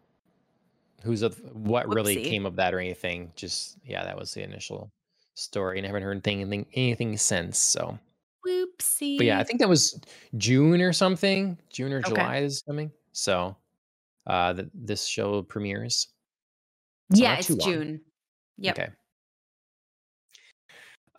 who's 1.03 1.23
a, 1.23 1.31
what 1.53 1.89
really 1.89 2.23
came 2.23 2.47
of 2.47 2.57
that 2.57 2.75
or 2.75 2.81
anything. 2.81 3.33
Just 3.37 3.79
yeah, 3.85 4.05
that 4.05 4.17
was 4.17 4.33
the 4.35 4.43
initial 4.43 4.91
story, 5.35 5.79
and 5.79 5.87
I 5.87 5.89
haven't 5.89 6.03
heard 6.03 6.27
anything 6.27 6.67
anything 6.75 7.17
since. 7.17 7.59
So, 7.59 7.99
Whoopsie. 8.47 9.19
but 9.19 9.27
yeah, 9.27 9.39
I 9.39 9.45
think 9.45 9.61
that 9.61 9.69
was 9.69 10.01
June 10.37 10.81
or 10.81 10.93
something. 10.93 11.59
June 11.71 11.93
or 11.93 11.99
Okay. 11.99 12.09
July 12.09 12.37
is 12.39 12.63
coming. 12.63 12.91
So, 13.13 13.57
uh, 14.27 14.55
th- 14.55 14.69
this 14.75 15.07
show 15.07 15.43
premieres. 15.43 16.09
So 17.13 17.23
yeah, 17.23 17.37
it's 17.37 17.51
long. 17.51 17.71
June. 17.71 18.01
Yep. 18.59 18.79
Okay. 18.79 18.91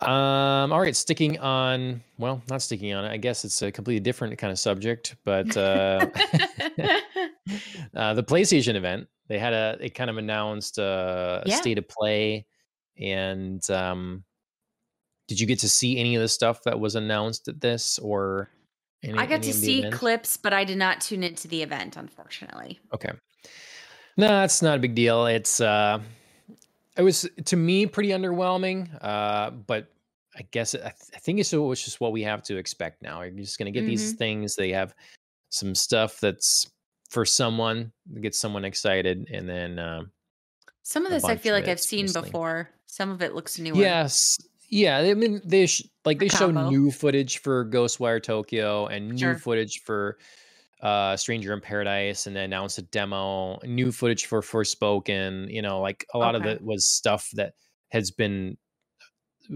Um, 0.00 0.72
all 0.72 0.80
right, 0.80 0.94
sticking 0.94 1.38
on, 1.38 2.02
well, 2.18 2.42
not 2.50 2.60
sticking 2.62 2.92
on 2.92 3.04
it. 3.04 3.10
I 3.10 3.16
guess 3.16 3.44
it's 3.44 3.62
a 3.62 3.70
completely 3.72 4.00
different 4.00 4.36
kind 4.38 4.50
of 4.50 4.58
subject, 4.58 5.16
but 5.24 5.56
uh, 5.56 6.10
uh 7.94 8.14
the 8.14 8.22
PlayStation 8.24 8.74
event, 8.74 9.08
they 9.28 9.38
had 9.38 9.52
a 9.52 9.78
it 9.80 9.94
kind 9.94 10.10
of 10.10 10.18
announced 10.18 10.78
uh, 10.78 11.42
a 11.44 11.48
Yeah. 11.48 11.56
state 11.56 11.78
of 11.78 11.88
play 11.88 12.46
and 13.00 13.68
um 13.70 14.22
did 15.26 15.40
you 15.40 15.46
get 15.46 15.58
to 15.60 15.68
see 15.68 15.98
any 15.98 16.14
of 16.16 16.22
the 16.22 16.28
stuff 16.28 16.62
that 16.64 16.78
was 16.78 16.94
announced 16.96 17.48
at 17.48 17.60
this 17.60 17.98
or 17.98 18.50
any, 19.02 19.18
I 19.18 19.26
got 19.26 19.42
to 19.42 19.52
see 19.54 19.78
event? 19.80 19.94
clips, 19.94 20.36
but 20.36 20.52
I 20.52 20.64
did 20.64 20.76
not 20.78 21.00
tune 21.00 21.22
into 21.24 21.48
the 21.48 21.62
event, 21.62 21.96
unfortunately. 21.96 22.78
Okay. 22.92 23.10
No, 24.16 24.28
that's 24.28 24.60
not 24.62 24.76
a 24.76 24.80
big 24.80 24.94
deal. 24.94 25.26
It's 25.26 25.60
uh 25.60 26.00
it 26.96 27.02
was 27.02 27.28
to 27.46 27.56
me 27.56 27.86
pretty 27.86 28.10
underwhelming. 28.10 28.88
Uh 29.00 29.50
but 29.50 29.88
I 30.36 30.42
guess 30.50 30.74
it, 30.74 30.80
I, 30.80 30.88
th- 30.90 31.10
I 31.14 31.18
think 31.20 31.38
it's, 31.38 31.52
it's 31.52 31.84
just 31.84 32.00
what 32.00 32.10
we 32.12 32.22
have 32.24 32.42
to 32.44 32.56
expect 32.56 33.02
now. 33.02 33.22
You're 33.22 33.30
just 33.30 33.56
going 33.56 33.72
to 33.72 33.80
get 33.80 33.86
these 33.86 34.14
things. 34.14 34.56
They 34.56 34.70
have 34.72 34.92
some 35.50 35.76
stuff 35.76 36.18
that's 36.18 36.68
for 37.08 37.24
someone 37.24 37.92
get 38.20 38.34
someone 38.34 38.64
excited, 38.64 39.28
and 39.32 39.48
then 39.48 39.78
um, 39.78 40.10
Some 40.82 41.06
of 41.06 41.12
this 41.12 41.22
I 41.22 41.36
feel 41.36 41.54
like 41.54 41.68
I've 41.68 41.78
seen 41.80 42.06
mostly- 42.06 42.22
before. 42.22 42.70
Some 42.86 43.10
of 43.10 43.22
it 43.22 43.34
looks 43.34 43.58
new. 43.60 43.76
yes, 43.76 44.36
yeah. 44.70 44.98
I 44.98 45.14
mean, 45.14 45.40
they 45.44 45.66
sh- 45.66 45.86
like 46.04 46.18
they 46.18 46.28
show 46.28 46.50
new 46.50 46.90
footage 46.90 47.38
for 47.38 47.64
Ghostwire 47.70 48.20
Tokyo 48.22 48.86
and 48.86 49.10
new 49.10 49.18
Sure. 49.18 49.36
footage 49.36 49.82
for 49.84 50.18
uh 50.84 51.16
Stranger 51.16 51.52
in 51.52 51.60
Paradise, 51.60 52.26
and 52.28 52.36
then 52.36 52.44
announced 52.44 52.78
a 52.78 52.82
demo, 52.82 53.58
new 53.64 53.90
footage 53.90 54.26
for 54.26 54.40
Forspoken. 54.42 55.50
You 55.52 55.62
know, 55.62 55.80
like 55.80 56.06
a 56.14 56.18
lot 56.18 56.34
Okay. 56.36 56.48
of 56.50 56.56
it 56.56 56.62
was 56.62 56.84
stuff 56.86 57.30
that 57.34 57.54
has 57.90 58.10
been 58.12 58.56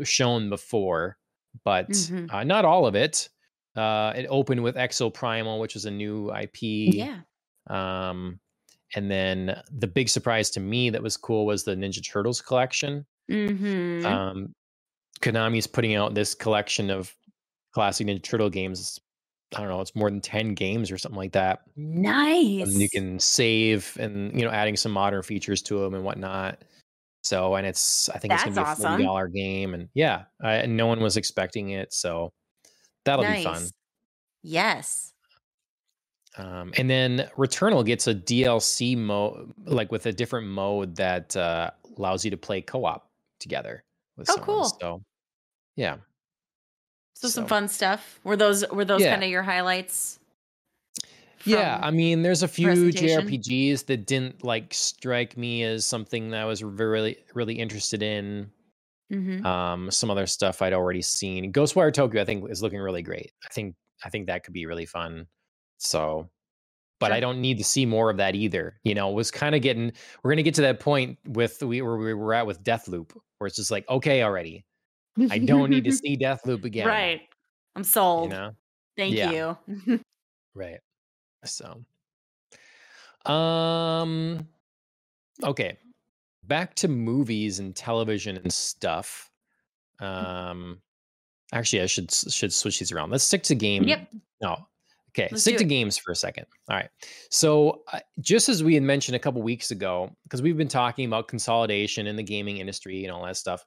shown 0.04 0.48
before, 0.50 1.16
but 1.64 1.88
Mhm. 1.90 2.32
uh, 2.32 2.44
not 2.44 2.64
all 2.64 2.86
of 2.86 2.94
it. 2.94 3.28
Uh, 3.76 4.12
it 4.16 4.26
opened 4.28 4.62
with 4.62 4.74
Exoprimal, 4.76 5.60
which 5.60 5.76
is 5.76 5.84
a 5.84 5.90
new 5.90 6.30
IP. 6.32 6.90
Yeah. 6.92 7.20
Um, 7.68 8.40
and 8.96 9.10
then 9.10 9.62
the 9.70 9.86
big 9.86 10.08
surprise 10.08 10.50
to 10.50 10.60
me 10.60 10.90
that 10.90 11.02
was 11.02 11.16
cool 11.16 11.44
was 11.46 11.64
the 11.64 11.74
Ninja 11.76 12.02
Turtles 12.06 12.40
collection. 12.40 13.06
Mm-hmm. 13.30 14.06
Um, 14.06 14.54
Konami's 15.20 15.66
putting 15.66 15.94
out 15.94 16.14
this 16.14 16.34
collection 16.34 16.90
of 16.90 17.14
classic 17.72 18.06
Ninja 18.06 18.22
Turtle 18.22 18.50
games. 18.50 18.98
I 19.56 19.60
don't 19.60 19.68
know, 19.68 19.80
it's 19.80 19.94
more 19.96 20.10
than 20.10 20.20
10 20.20 20.54
games 20.54 20.90
or 20.90 20.98
something 20.98 21.16
like 21.16 21.32
that. 21.32 21.62
Nice. 21.76 22.68
And 22.68 22.80
you 22.80 22.88
can 22.90 23.18
save 23.18 23.96
and 23.98 24.38
you 24.38 24.44
know, 24.44 24.50
adding 24.50 24.76
some 24.76 24.92
modern 24.92 25.22
features 25.22 25.62
to 25.62 25.78
them 25.80 25.94
and 25.94 26.04
whatnot. 26.04 26.62
So, 27.22 27.54
and 27.56 27.66
it's 27.66 28.08
I 28.10 28.18
think 28.18 28.32
it's 28.34 28.44
gonna 28.44 28.54
be 28.56 28.60
a 28.60 28.64
awesome. 28.64 28.82
forty 28.90 29.04
dollar 29.04 29.26
game, 29.28 29.74
and 29.74 29.88
yeah, 29.94 30.24
I, 30.42 30.54
and 30.54 30.76
no 30.76 30.86
one 30.86 31.00
was 31.00 31.16
expecting 31.16 31.70
it, 31.70 31.92
so 31.92 32.32
that'll 33.04 33.24
be 33.24 33.42
fun. 33.42 33.64
Yes. 34.42 35.12
Um, 36.36 36.72
and 36.76 36.88
then 36.88 37.28
Returnal 37.36 37.84
gets 37.84 38.06
a 38.06 38.14
DLC 38.14 38.96
mode, 38.96 39.52
like 39.64 39.90
with 39.90 40.06
a 40.06 40.12
different 40.12 40.46
mode 40.46 40.94
that 40.96 41.36
uh, 41.36 41.70
allows 41.96 42.24
you 42.24 42.30
to 42.30 42.36
play 42.36 42.60
co 42.60 42.84
op 42.84 43.10
together 43.40 43.82
with 44.16 44.30
Oh, 44.30 44.34
someone. 44.34 44.46
cool. 44.46 44.64
So, 44.80 45.02
yeah, 45.74 45.96
So 47.20 47.28
some 47.28 47.46
fun 47.46 47.66
stuff. 47.68 48.20
Were 48.22 48.36
those 48.36 48.66
were 48.68 48.84
those 48.84 49.00
Yeah. 49.02 49.10
kind 49.10 49.24
of 49.24 49.30
your 49.30 49.42
highlights? 49.42 50.18
yeah. 51.44 51.80
I 51.82 51.90
mean, 51.90 52.22
there's 52.22 52.42
a 52.42 52.48
few? 52.48 52.68
JRPGs 52.68 53.86
that 53.86 54.06
didn't 54.06 54.44
like 54.44 54.72
strike 54.74 55.36
me 55.36 55.62
as 55.64 55.86
something 55.86 56.30
that 56.30 56.42
I 56.42 56.44
was 56.44 56.62
really, 56.62 57.16
really 57.34 57.54
interested 57.58 58.02
in. 58.02 58.50
Mhm. 59.12 59.44
Um, 59.44 59.90
some 59.90 60.10
other 60.10 60.26
stuff 60.26 60.60
I'd 60.62 60.72
already 60.74 61.00
seen. 61.02 61.52
Ghostwire 61.52 61.92
Tokyo, 61.92 62.20
I 62.20 62.24
think, 62.24 62.48
is 62.50 62.62
looking 62.62 62.78
really 62.80 63.02
great. 63.02 63.32
I 63.44 63.48
think, 63.48 63.74
I 64.04 64.10
think 64.10 64.26
that 64.26 64.44
could 64.44 64.52
be 64.52 64.66
really 64.66 64.84
fun. 64.86 65.26
So, 65.78 66.28
but 67.00 67.10
I 67.12 67.20
don't 67.20 67.40
need 67.40 67.58
to 67.58 67.64
see 67.64 67.86
more 67.86 68.10
of 68.10 68.18
that 68.18 68.34
either. 68.34 68.78
You 68.84 68.94
know, 68.94 69.10
it 69.10 69.14
was 69.14 69.30
kind 69.30 69.54
of 69.54 69.62
getting. 69.62 69.92
We're 70.22 70.32
gonna 70.32 70.42
get 70.42 70.54
to 70.56 70.62
that 70.62 70.78
point 70.80 71.18
with 71.26 71.62
we 71.62 71.80
where 71.80 71.96
we 71.96 72.12
were 72.14 72.34
at 72.34 72.46
with 72.46 72.62
Deathloop, 72.62 73.16
where 73.38 73.46
it's 73.46 73.56
just 73.56 73.70
like, 73.70 73.88
okay, 73.88 74.22
already. 74.22 74.64
I 75.30 75.38
don't 75.38 75.70
need 75.70 75.84
to 75.84 75.92
see 75.92 76.16
Deathloop 76.16 76.64
again. 76.64 76.86
Right. 76.86 77.22
I'm 77.76 77.80
You 77.80 77.84
sold. 77.84 78.30
know. 78.30 78.52
Thank 78.96 79.14
Yeah. 79.14 79.56
you. 79.86 80.00
Right. 80.54 80.80
So, 81.44 81.84
um, 83.30 84.46
okay, 85.44 85.78
back 86.44 86.74
to 86.76 86.88
movies 86.88 87.58
and 87.60 87.74
television 87.76 88.36
and 88.36 88.52
stuff. 88.52 89.30
Um, 90.00 90.80
actually, 91.52 91.82
I 91.82 91.86
should 91.86 92.10
should 92.10 92.52
switch 92.52 92.78
these 92.80 92.92
around. 92.92 93.10
Let's 93.10 93.24
stick 93.24 93.42
to 93.44 93.54
game. 93.54 93.84
Yep. 93.84 94.08
No. 94.42 94.56
Okay, 95.10 95.28
Let's 95.32 95.42
stick 95.42 95.56
to 95.56 95.64
games 95.64 95.96
for 95.98 96.12
a 96.12 96.16
second. 96.16 96.46
All 96.68 96.76
right. 96.76 96.90
So, 97.30 97.82
uh, 97.92 97.98
just 98.20 98.48
as 98.48 98.62
we 98.62 98.74
had 98.74 98.82
mentioned 98.84 99.16
a 99.16 99.18
couple 99.18 99.42
weeks 99.42 99.70
ago, 99.72 100.14
because 100.24 100.42
we've 100.42 100.56
been 100.56 100.68
talking 100.68 101.06
about 101.06 101.26
consolidation 101.28 102.06
in 102.06 102.14
the 102.14 102.22
gaming 102.22 102.58
industry 102.58 103.04
and 103.04 103.12
all 103.12 103.24
that 103.24 103.36
stuff, 103.36 103.64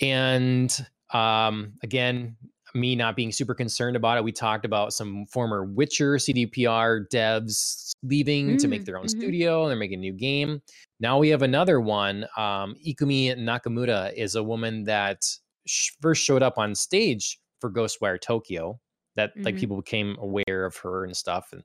and 0.00 0.86
um, 1.12 1.74
again, 1.82 2.36
me 2.74 2.96
not 2.96 3.14
being 3.16 3.30
super 3.30 3.54
concerned 3.54 3.96
about 3.96 4.18
it, 4.18 4.24
we 4.24 4.32
talked 4.32 4.64
about 4.64 4.92
some 4.92 5.26
former 5.26 5.64
Witcher 5.64 6.16
CDPR 6.18 7.06
devs 7.08 7.92
leaving 8.02 8.56
to 8.58 8.68
make 8.68 8.84
Mm, 8.84 8.84
their 8.84 8.98
own 8.98 9.06
mhm. 9.06 9.08
studio 9.08 9.62
and 9.62 9.70
they're 9.70 9.78
making 9.78 9.98
a 9.98 10.00
new 10.00 10.12
game. 10.12 10.60
Now 11.00 11.18
we 11.18 11.28
have 11.28 11.42
another 11.42 11.80
one. 11.80 12.24
Um, 12.36 12.74
Ikumi 12.86 13.36
Nakamura 13.38 14.12
is 14.14 14.34
a 14.34 14.42
woman 14.42 14.84
that 14.84 15.24
sh- 15.66 15.92
first 16.00 16.22
showed 16.24 16.42
up 16.42 16.58
on 16.58 16.74
stage 16.74 17.38
for 17.60 17.70
Ghostwire 17.70 18.20
Tokyo. 18.20 18.80
That 19.16 19.32
like 19.44 19.54
Mhm. 19.54 19.58
people 19.58 19.76
became 19.76 20.16
aware 20.18 20.64
of 20.64 20.76
her 20.78 21.04
and 21.04 21.16
stuff, 21.16 21.52
and 21.52 21.62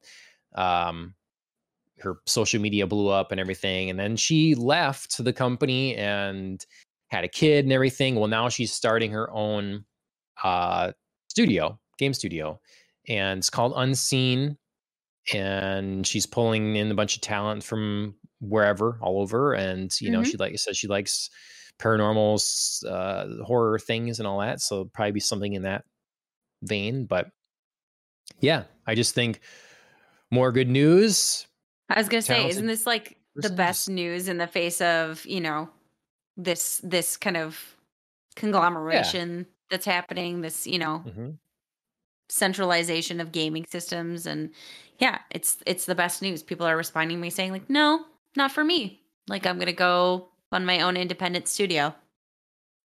um, 0.56 1.16
her 2.00 2.18
social 2.26 2.62
media 2.62 2.88
blew 2.88 3.10
up 3.10 3.32
and 3.32 3.40
everything. 3.40 3.90
And 3.90 4.00
then 4.00 4.16
she 4.16 4.56
left 4.56 5.22
the 5.24 5.34
company 5.34 5.96
and 5.96 6.66
had 7.10 7.24
a 7.24 7.28
kid 7.28 7.66
and 7.66 7.74
everything. 7.74 8.16
Well, 8.16 8.28
now 8.28 8.50
she's 8.50 8.74
starting 8.74 9.12
her 9.12 9.30
own 9.32 9.86
uh, 10.44 10.92
studio, 11.28 11.80
game 11.98 12.14
studio, 12.14 12.60
and 13.08 13.40
it's 13.40 13.50
called 13.50 13.74
Unseen. 13.76 14.58
And 15.34 16.08
she's 16.08 16.26
pulling 16.26 16.76
in 16.76 16.90
a 16.90 16.96
bunch 16.96 17.16
of 17.16 17.22
talent 17.22 17.64
from 17.64 18.16
wherever, 18.40 18.98
all 19.02 19.22
over. 19.22 19.54
And 19.54 19.92
you 20.02 20.10
know, 20.10 20.22
Mhm. 20.22 20.26
she 20.26 20.38
like 20.38 20.58
says 20.58 20.78
she 20.78 20.88
likes 20.88 21.30
paranormals, 21.78 22.84
uh, 22.86 23.44
horror 23.44 23.78
things, 23.80 24.20
and 24.20 24.28
all 24.28 24.40
that. 24.40 24.60
So 24.62 24.86
probably 24.86 25.12
be 25.12 25.20
something 25.20 25.54
in 25.54 25.64
that 25.64 25.84
vein. 26.64 27.06
But 27.06 27.30
yeah, 28.40 28.64
I 28.88 28.96
just 28.96 29.14
think 29.14 29.42
more 30.32 30.52
good 30.52 30.70
news. 30.70 31.46
I 31.90 32.00
was 32.00 32.10
gonna 32.10 32.22
say, 32.22 32.48
isn't 32.50 32.66
this 32.68 32.86
like 32.88 33.18
the 33.36 33.50
best 33.50 33.90
news 33.90 34.28
in 34.28 34.38
the 34.38 34.48
face 34.48 34.82
of 34.82 35.26
you 35.26 35.42
know 35.42 35.70
this 36.40 36.80
this 36.84 37.18
kind 37.18 37.38
of 37.38 37.78
conglomeration 38.36 39.48
that's 39.72 39.86
happening? 39.86 40.42
This 40.42 40.68
you 40.68 40.80
know 40.80 41.06
Mhm. 41.06 41.40
centralization 42.30 43.20
of 43.20 43.32
gaming 43.32 43.66
systems, 43.66 44.26
and 44.26 44.54
yeah, 45.00 45.20
it's 45.32 45.58
it's 45.66 45.86
the 45.86 45.96
best 45.96 46.22
news. 46.22 46.44
People 46.44 46.66
are 46.66 46.78
responding 46.78 47.18
to 47.18 47.22
me 47.22 47.30
saying 47.30 47.52
like, 47.52 47.70
no, 47.70 48.06
not 48.36 48.52
for 48.52 48.64
me. 48.64 49.04
Like 49.28 49.46
I'm 49.46 49.60
gonna 49.60 49.74
go 49.74 50.30
on 50.52 50.66
my 50.66 50.82
own 50.82 50.98
independent 50.98 51.48
studio. 51.48 51.96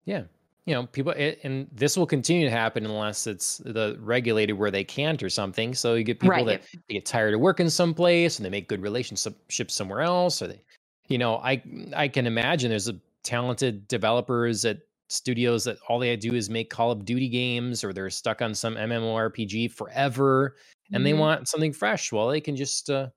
Yeah. 0.06 0.26
You 0.66 0.74
know, 0.74 0.88
people, 0.88 1.12
it, 1.14 1.40
and 1.44 1.68
this 1.74 1.98
will 1.98 2.06
continue 2.08 2.46
to 2.46 2.52
happen 2.52 2.86
unless 2.86 3.28
it's 3.28 3.58
the 3.60 3.98
regulated 4.00 4.58
where 4.58 4.72
they 4.72 4.84
can't 4.84 5.22
or 5.22 5.30
something. 5.30 5.74
So 5.76 5.96
you 5.96 6.04
get 6.06 6.22
people 6.22 6.46
Right. 6.46 6.46
that 6.46 6.62
they 6.88 6.96
get 6.96 7.06
tired 7.06 7.34
of 7.34 7.42
working 7.42 7.70
someplace 7.70 8.38
and 8.40 8.46
they 8.46 8.50
make 8.50 8.70
good 8.70 8.82
relationships 8.82 9.74
somewhere 9.74 10.02
else, 10.02 10.42
or 10.42 10.48
they, 10.48 10.62
you 11.10 11.18
know, 11.18 11.36
I 11.38 11.62
I 11.96 12.08
can 12.08 12.26
imagine 12.28 12.70
there's 12.70 12.88
a 12.88 12.98
talented 13.24 13.88
developers 13.88 14.66
at 14.66 14.80
studios 15.10 15.64
that 15.66 15.78
all 15.90 16.00
they 16.00 16.16
do 16.16 16.34
is 16.34 16.50
make 16.50 16.70
Call 16.70 16.92
of 16.92 17.06
Duty 17.06 17.30
games, 17.30 17.84
or 17.84 17.94
they're 17.94 18.10
stuck 18.10 18.42
on 18.42 18.56
some 18.56 18.76
MMORPG 18.76 19.72
forever, 19.72 20.56
and 20.92 21.06
they 21.06 21.12
Mhm. 21.14 21.20
want 21.20 21.48
something 21.48 21.74
fresh. 21.74 22.12
Well, 22.12 22.30
they 22.30 22.42
can 22.42 22.56
just 22.56 22.90
uh, 22.90 23.10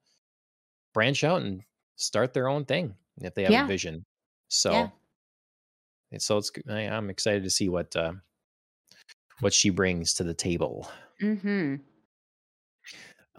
branch 0.94 1.24
out 1.24 1.42
and 1.42 1.62
start 1.96 2.32
their 2.34 2.48
own 2.48 2.64
thing 2.64 2.94
if 3.22 3.34
they 3.34 3.42
have 3.44 3.52
Yeah. 3.52 3.64
a 3.64 3.68
vision. 3.68 4.04
So. 4.48 4.72
Yeah. 4.72 4.90
And 6.12 6.22
so 6.22 6.38
it's 6.38 6.52
I, 6.68 6.82
I'm 6.82 7.10
excited 7.10 7.42
to 7.42 7.50
see 7.50 7.68
what 7.68 7.94
uh, 7.96 8.12
what 9.40 9.52
she 9.52 9.70
brings 9.70 10.14
to 10.14 10.24
the 10.24 10.34
table. 10.34 10.88
Mm-hmm. 11.20 11.76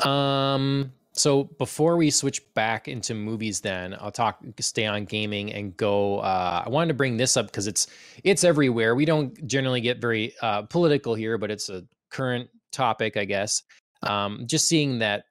Um 0.07 0.91
so 1.17 1.45
before 1.45 1.97
we 1.97 2.09
switch 2.11 2.41
back 2.53 2.87
into 2.87 3.13
movies 3.15 3.61
then 3.61 3.95
I'll 3.99 4.11
talk 4.11 4.41
stay 4.59 4.85
on 4.85 5.05
gaming 5.05 5.51
and 5.53 5.75
go 5.77 6.19
uh 6.19 6.63
I 6.65 6.69
wanted 6.69 6.89
to 6.89 6.93
bring 6.93 7.17
this 7.17 7.37
up 7.37 7.47
because 7.47 7.67
it's 7.67 7.87
it's 8.23 8.43
everywhere. 8.43 8.95
We 8.95 9.05
don't 9.05 9.45
generally 9.47 9.81
get 9.81 9.99
very 10.01 10.33
uh 10.41 10.63
political 10.63 11.15
here, 11.15 11.37
but 11.37 11.51
it's 11.51 11.69
a 11.69 11.83
current 12.11 12.49
topic, 12.71 13.17
I 13.17 13.25
guess. 13.25 13.63
Um 14.03 14.45
just 14.47 14.67
seeing 14.67 14.99
that 14.99 15.25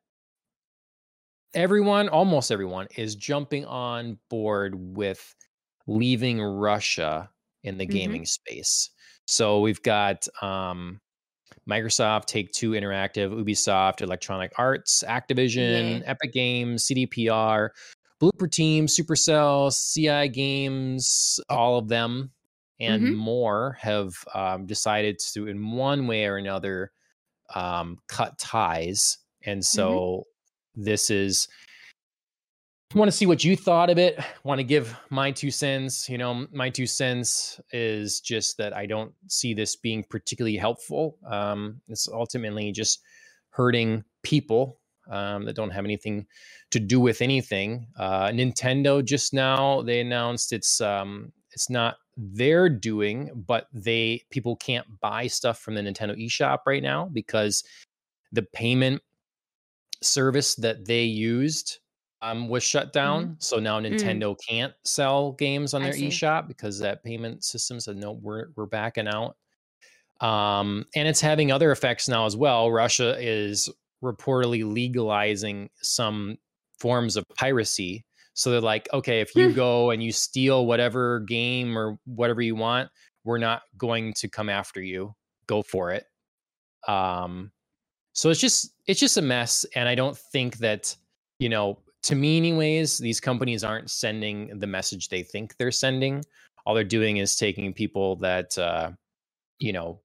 everyone, 1.54 2.08
almost 2.08 2.50
everyone 2.50 2.86
is 2.96 3.14
jumping 3.16 3.64
on 3.64 4.18
board 4.28 4.74
with 4.96 5.34
leaving 5.86 6.40
Russia 6.40 7.30
in 7.62 7.78
the 7.78 7.86
Mhm. 7.86 7.90
gaming 7.92 8.26
space. 8.26 8.90
So 9.26 9.60
we've 9.60 9.82
got 9.82 10.26
um 10.42 11.00
Microsoft, 11.68 12.26
Take 12.26 12.52
Two 12.52 12.70
Interactive, 12.72 13.30
Ubisoft, 13.32 14.00
Electronic 14.02 14.52
Arts, 14.56 15.02
Activision, 15.06 16.00
Yeah. 16.00 16.06
Epic 16.06 16.32
Games, 16.32 16.86
CDPR, 16.86 17.70
Bloober 18.20 18.50
Team, 18.50 18.86
Supercell, 18.86 19.70
CI 19.72 20.28
Games, 20.28 21.40
all 21.48 21.78
of 21.78 21.88
them 21.88 22.30
and 22.78 23.02
Mhm. 23.04 23.14
more 23.16 23.76
have 23.80 24.12
um, 24.34 24.66
decided 24.66 25.18
to, 25.32 25.46
in 25.48 25.70
one 25.72 26.06
way 26.06 26.26
or 26.26 26.36
another, 26.36 26.92
um, 27.54 27.98
cut 28.08 28.38
ties. 28.38 29.18
And 29.44 29.64
so 29.64 30.24
this 30.74 31.10
is 31.10 31.48
want 32.94 33.10
to 33.10 33.16
see 33.16 33.26
what 33.26 33.44
you 33.44 33.56
thought 33.56 33.90
of 33.90 33.98
it 33.98 34.18
want 34.44 34.58
to 34.58 34.64
give 34.64 34.96
my 35.10 35.30
two 35.30 35.50
cents 35.50 36.08
you 36.08 36.16
know 36.18 36.46
my 36.52 36.70
two 36.70 36.86
cents 36.86 37.60
is 37.72 38.20
just 38.20 38.56
that 38.58 38.74
i 38.76 38.86
don't 38.86 39.12
see 39.28 39.54
this 39.54 39.76
being 39.76 40.04
particularly 40.04 40.56
helpful. 40.56 41.18
Um, 41.26 41.80
it's 41.88 42.08
ultimately 42.08 42.72
just 42.72 43.00
hurting 43.50 44.04
people 44.22 44.78
um, 45.10 45.44
that 45.44 45.56
don't 45.56 45.70
have 45.70 45.84
anything 45.84 46.26
to 46.70 46.80
do 46.80 47.00
with 47.00 47.22
anything. 47.22 47.86
Uh, 47.98 48.28
nintendo 48.28 49.04
just 49.04 49.32
now 49.34 49.82
they 49.82 50.00
announced 50.00 50.52
it's 50.52 50.80
um, 50.80 51.32
it's 51.52 51.70
not 51.70 51.96
their 52.16 52.68
doing 52.68 53.30
but 53.46 53.66
they 53.72 54.22
people 54.30 54.56
can't 54.56 54.86
buy 55.00 55.26
stuff 55.26 55.58
from 55.58 55.74
the 55.74 55.82
nintendo 55.82 56.16
eShop 56.16 56.60
right 56.66 56.82
now 56.82 57.10
because 57.12 57.62
the 58.32 58.42
payment 58.42 59.02
service 60.02 60.54
that 60.56 60.86
they 60.86 61.04
used 61.04 61.78
um, 62.22 62.48
was 62.48 62.62
shut 62.62 62.92
down. 62.92 63.36
So 63.38 63.58
now 63.58 63.80
Nintendo 63.80 64.36
can't 64.48 64.72
sell 64.84 65.32
games 65.32 65.74
on 65.74 65.82
Mm. 65.82 65.84
Their 65.84 65.94
eShop 65.94 66.48
because 66.48 66.78
that 66.80 67.04
payment 67.04 67.44
system 67.44 67.80
said 67.80 67.96
no, 67.96 68.12
we're 68.12 68.48
we're 68.56 68.66
backing 68.66 69.08
out. 69.08 69.36
Um, 70.20 70.86
and 70.94 71.06
it's 71.06 71.20
having 71.20 71.52
other 71.52 71.72
effects 71.72 72.08
now 72.08 72.24
as 72.24 72.36
well. 72.36 72.70
Russia 72.70 73.16
is 73.20 73.68
reportedly 74.02 74.64
legalizing 74.70 75.68
some 75.82 76.38
forms 76.78 77.16
of 77.16 77.24
piracy. 77.36 78.04
So 78.32 78.50
they're 78.50 78.60
like, 78.60 78.88
okay, 78.92 79.20
if 79.20 79.34
you 79.34 79.52
go 79.54 79.90
and 79.90 80.02
you 80.02 80.12
steal 80.12 80.66
whatever 80.66 81.20
game 81.20 81.76
or 81.76 81.98
whatever 82.04 82.40
you 82.40 82.54
want, 82.54 82.90
we're 83.24 83.38
not 83.38 83.62
going 83.76 84.14
to 84.14 84.28
come 84.28 84.48
after 84.48 84.80
you. 84.80 85.14
Go 85.46 85.62
for 85.62 85.92
it. 85.92 86.06
Um, 86.88 87.52
so 88.12 88.30
it's 88.30 88.40
just 88.40 88.72
it's 88.86 89.00
just 89.00 89.18
a 89.18 89.22
mess, 89.22 89.66
and 89.74 89.88
I 89.88 89.94
don't 89.94 90.16
think 90.16 90.58
that 90.58 90.96
you 91.38 91.50
know 91.50 91.78
to 92.06 92.14
me 92.14 92.36
anyways 92.36 92.98
these 92.98 93.18
companies 93.18 93.64
aren't 93.64 93.90
sending 93.90 94.56
the 94.60 94.66
message 94.66 95.08
they 95.08 95.24
think 95.24 95.56
they're 95.56 95.72
sending 95.72 96.22
all 96.64 96.72
they're 96.72 96.84
doing 96.84 97.16
is 97.16 97.34
taking 97.34 97.72
people 97.72 98.14
that 98.16 98.56
uh, 98.58 98.90
you 99.58 99.72
know 99.72 100.00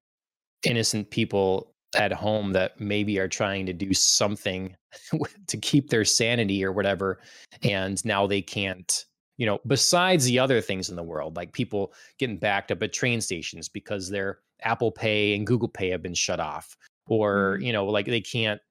innocent 0.63 1.11
people 1.11 1.75
at 1.95 2.11
home 2.11 2.53
that 2.53 2.79
maybe 2.79 3.19
are 3.19 3.27
trying 3.27 3.67
to 3.67 3.73
do 3.73 3.93
something 3.93 4.75
to 5.47 5.57
keep 5.57 5.89
their 5.89 6.03
sanity 6.03 6.65
or 6.65 6.71
whatever 6.71 7.19
and 7.61 8.03
now 8.03 8.25
they 8.25 8.41
can't 8.41 9.05
you 9.37 9.45
know 9.45 9.59
besides 9.67 10.25
the 10.25 10.39
other 10.39 10.59
things 10.59 10.89
in 10.89 10.95
the 10.95 11.03
world 11.03 11.35
like 11.35 11.53
people 11.53 11.93
getting 12.17 12.37
backed 12.37 12.71
up 12.71 12.81
at 12.81 12.93
train 12.93 13.21
stations 13.21 13.69
because 13.69 14.09
their 14.09 14.39
apple 14.63 14.91
pay 14.91 15.35
and 15.35 15.45
google 15.45 15.69
pay 15.69 15.89
have 15.89 16.01
been 16.01 16.15
shut 16.15 16.39
off 16.39 16.75
or 17.07 17.57
mm-hmm. 17.57 17.65
you 17.65 17.73
know 17.73 17.85
like 17.85 18.07
they 18.07 18.21
can't 18.21 18.61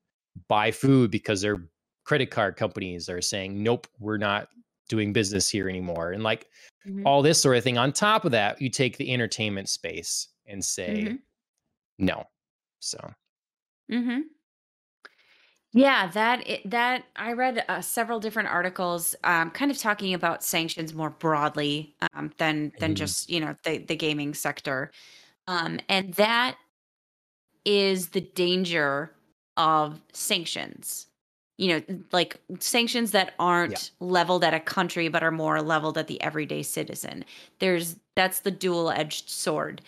buy 0.49 0.73
food 0.73 1.13
because 1.13 1.43
their 1.43 1.69
credit 2.11 2.33
card 2.33 2.57
companies 2.57 3.09
are 3.09 3.23
saying 3.23 3.63
nope 3.63 3.87
we're 4.01 4.17
not 4.17 4.49
doing 4.89 5.13
business 5.13 5.49
here 5.49 5.69
anymore 5.69 6.11
and 6.11 6.25
like 6.25 6.49
mm-hmm. 6.85 7.07
all 7.07 7.23
this 7.23 7.41
sort 7.41 7.57
of 7.57 7.63
thing 7.63 7.79
on 7.79 7.93
top 7.93 8.25
of 8.25 8.33
that 8.33 8.61
you 8.61 8.69
take 8.69 8.97
the 8.97 9.15
entertainment 9.15 9.69
space 9.69 10.27
and 10.45 10.65
say 10.65 11.05
mm-hmm. 11.05 11.15
no 12.01 12.25
so 12.81 12.99
mhm 13.89 14.23
yeah 15.73 16.09
that 16.09 16.45
that 16.65 17.05
i 17.15 17.33
read 17.33 17.65
uh, 17.69 17.81
several 17.81 18.19
different 18.19 18.49
articles 18.49 19.15
um, 19.23 19.49
kind 19.53 19.71
of 19.71 19.79
talking 19.79 20.13
about 20.13 20.43
sanctions 20.43 20.93
more 20.93 21.11
broadly 21.11 21.95
um, 22.13 22.33
than 22.39 22.73
than 22.81 22.91
mm-hmm. 22.91 22.95
just 22.95 23.31
you 23.31 23.39
know 23.39 23.55
the 23.63 23.79
the 23.79 23.95
gaming 23.95 24.35
sector 24.35 24.91
um, 25.47 25.79
and 25.89 26.15
that 26.15 26.57
is 27.65 28.09
the 28.09 28.21
danger 28.21 29.13
of 29.57 30.01
sanctions 30.13 31.07
you 31.61 31.69
know, 31.69 31.99
like 32.11 32.41
sanctions 32.59 33.11
that 33.11 33.35
aren't 33.39 33.73
yeah. 33.73 34.07
leveled 34.07 34.43
at 34.45 34.55
a 34.55 34.61
country 34.61 35.09
but 35.09 35.23
are 35.23 35.31
more 35.31 35.61
leveled 35.61 35.99
at 35.99 36.07
the 36.07 36.21
everyday 36.23 36.63
citizen. 36.63 37.23
There's 37.59 37.97
that's 38.17 38.41
the 38.41 38.51
dual-edged 38.51 39.29
sword. 39.29 39.83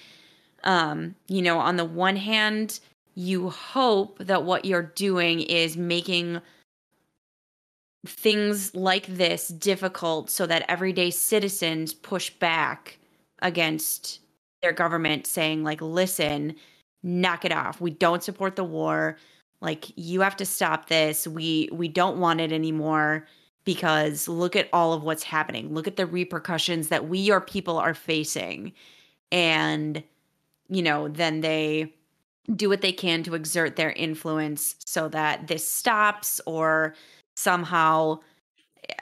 Um, 0.64 1.14
you 1.29 1.41
know, 1.41 1.59
on 1.59 1.77
the 1.77 1.85
one 1.87 2.16
hand, 2.16 2.79
you 3.14 3.49
hope 3.49 4.18
that 4.18 4.45
what 4.45 4.66
you're 4.66 4.83
doing 4.83 5.41
is 5.41 5.79
making 5.79 6.43
things 8.07 8.75
like 8.75 9.07
this 9.07 9.49
difficult 9.49 10.29
so 10.29 10.45
that 10.45 10.66
everyday 10.68 11.11
citizens 11.11 11.95
push 11.95 12.29
back 12.29 12.99
against 13.41 14.20
their 14.61 14.73
government 14.73 15.27
saying 15.27 15.62
like 15.64 15.81
listen 15.81 16.55
knock 17.05 17.45
it 17.45 17.53
off 17.53 17.81
we 17.81 17.91
don't 17.91 18.25
support 18.25 18.57
the 18.57 18.64
war 18.64 19.16
like 19.63 19.93
you 19.97 20.21
have 20.21 20.37
to 20.37 20.45
stop 20.45 20.89
this. 20.89 21.27
We 21.27 21.71
we 21.73 21.89
don't 21.89 22.19
want 22.19 22.41
it 22.41 22.53
anymore 22.53 23.27
because 23.65 24.27
look 24.27 24.57
at 24.57 24.69
all 24.73 24.93
of 24.93 25.05
what's 25.05 25.23
happening. 25.23 25.73
Look 25.73 25.87
at 25.87 25.97
the 25.97 26.05
repercussions 26.05 26.89
that 26.89 27.09
we 27.09 27.21
your 27.21 27.41
people 27.41 27.79
are 27.79 27.95
facing. 27.95 28.73
And 29.31 30.03
you 30.69 30.83
know 30.83 31.09
then 31.09 31.41
they 31.41 31.95
do 32.57 32.69
what 32.69 32.81
they 32.81 32.93
can 32.93 33.23
to 33.23 33.35
exert 33.35 33.77
their 33.77 33.93
influence 33.93 34.75
so 34.85 35.09
that 35.09 35.47
this 35.47 35.67
stops 35.67 36.41
or 36.45 36.95
somehow 37.37 38.19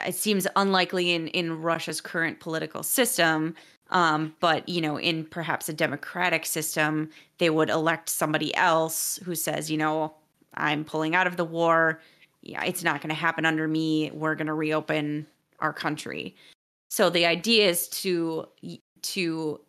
it 0.05 0.13
seems 0.13 0.45
unlikely 0.55 1.11
in 1.11 1.27
in 1.29 1.59
Russia's 1.59 2.01
current 2.01 2.39
political 2.39 2.83
system. 2.83 3.55
Um, 3.89 4.35
but 4.39 4.69
you 4.69 4.79
know 4.79 4.99
in 4.99 5.25
perhaps 5.25 5.69
a 5.69 5.73
democratic 5.73 6.45
system 6.45 7.09
they 7.39 7.49
would 7.49 7.71
elect 7.71 8.09
somebody 8.09 8.55
else 8.55 9.19
who 9.25 9.33
says 9.33 9.71
you 9.71 9.77
know 9.77 10.13
I'm 10.55 10.83
pulling 10.83 11.15
out 11.15 11.27
of 11.27 11.37
the 11.37 11.45
war. 11.45 12.01
Yeah, 12.41 12.63
it's 12.63 12.83
not 12.83 13.01
going 13.01 13.09
to 13.09 13.15
happen 13.15 13.45
under 13.45 13.67
me. 13.67 14.11
We're 14.13 14.35
going 14.35 14.47
to 14.47 14.53
reopen 14.53 15.27
our 15.59 15.73
country. 15.73 16.35
So 16.89 17.09
the 17.09 17.25
idea 17.25 17.69
is 17.69 17.87
to 17.89 18.47
to 19.03 19.61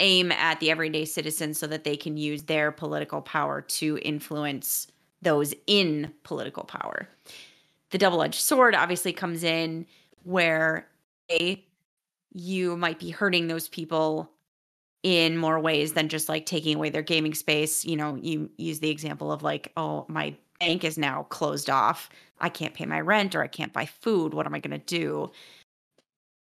aim 0.00 0.32
at 0.32 0.58
the 0.58 0.70
everyday 0.70 1.04
citizen 1.04 1.54
so 1.54 1.66
that 1.68 1.84
they 1.84 1.96
can 1.96 2.16
use 2.16 2.42
their 2.44 2.72
political 2.72 3.20
power 3.20 3.60
to 3.60 3.98
influence 4.02 4.88
those 5.22 5.54
in 5.66 6.12
political 6.24 6.64
power. 6.64 7.08
The 7.90 7.98
double-edged 7.98 8.40
sword 8.40 8.74
obviously 8.74 9.12
comes 9.12 9.44
in 9.44 9.86
where 10.24 10.88
a 11.30 11.64
you 12.32 12.76
might 12.76 12.98
be 12.98 13.10
hurting 13.10 13.46
those 13.46 13.68
people 13.68 14.30
in 15.04 15.36
more 15.36 15.60
ways 15.60 15.92
than 15.92 16.08
just 16.08 16.28
like 16.30 16.46
taking 16.46 16.76
away 16.76 16.88
their 16.88 17.02
gaming 17.02 17.34
space. 17.34 17.84
You 17.84 17.94
know, 17.94 18.16
you 18.16 18.50
use 18.56 18.80
the 18.80 18.90
example 18.90 19.30
of 19.30 19.42
like, 19.42 19.70
oh, 19.76 20.06
my 20.08 20.34
bank 20.58 20.82
is 20.82 20.98
now 20.98 21.24
closed 21.24 21.68
off. 21.70 22.08
I 22.40 22.48
can't 22.48 22.74
pay 22.74 22.86
my 22.86 23.00
rent 23.00 23.34
or 23.34 23.42
I 23.42 23.46
can't 23.46 23.72
buy 23.72 23.84
food. 23.86 24.32
What 24.34 24.46
am 24.46 24.54
I 24.54 24.60
going 24.60 24.78
to 24.80 24.84
do? 24.84 25.30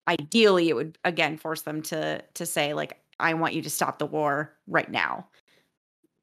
Ideally, 0.08 0.70
it 0.70 0.76
would 0.76 1.00
again 1.04 1.38
force 1.38 1.64
them 1.64 1.82
to 1.84 2.22
to 2.36 2.46
say 2.46 2.76
like, 2.76 3.00
I 3.20 3.34
want 3.34 3.56
you 3.56 3.64
to 3.64 3.70
stop 3.70 3.98
the 3.98 4.06
war 4.06 4.54
right 4.68 4.90
now. 4.90 5.28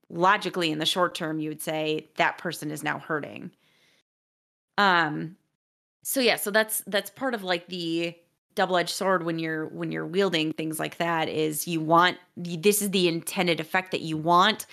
Logically, 0.09 0.71
in 0.71 0.79
the 0.79 0.87
short 0.87 1.17
term, 1.17 1.41
you 1.41 1.49
would 1.49 1.63
say 1.63 2.09
that 2.17 2.39
person 2.39 2.71
is 2.71 2.85
now 2.85 3.01
hurting. 3.01 3.51
Um, 4.79 5.37
so 6.05 6.21
yeah, 6.21 6.37
so 6.37 6.53
that's 6.53 6.83
that's 6.87 7.11
part 7.11 7.35
of 7.35 7.43
like 7.43 7.67
the 7.67 8.15
double-edged 8.55 8.91
sword 8.91 9.25
when 9.25 9.39
you're 9.39 9.67
when 9.67 9.93
you're 9.93 10.07
wielding 10.07 10.53
things 10.53 10.79
like 10.79 10.99
that 10.99 11.29
is 11.29 11.67
you 11.67 11.81
want 11.81 12.19
this 12.37 12.83
is 12.83 12.91
the 12.91 13.09
intended 13.09 13.61
effect 13.61 13.91
that 13.91 14.01
you 14.01 14.17
want 14.17 14.67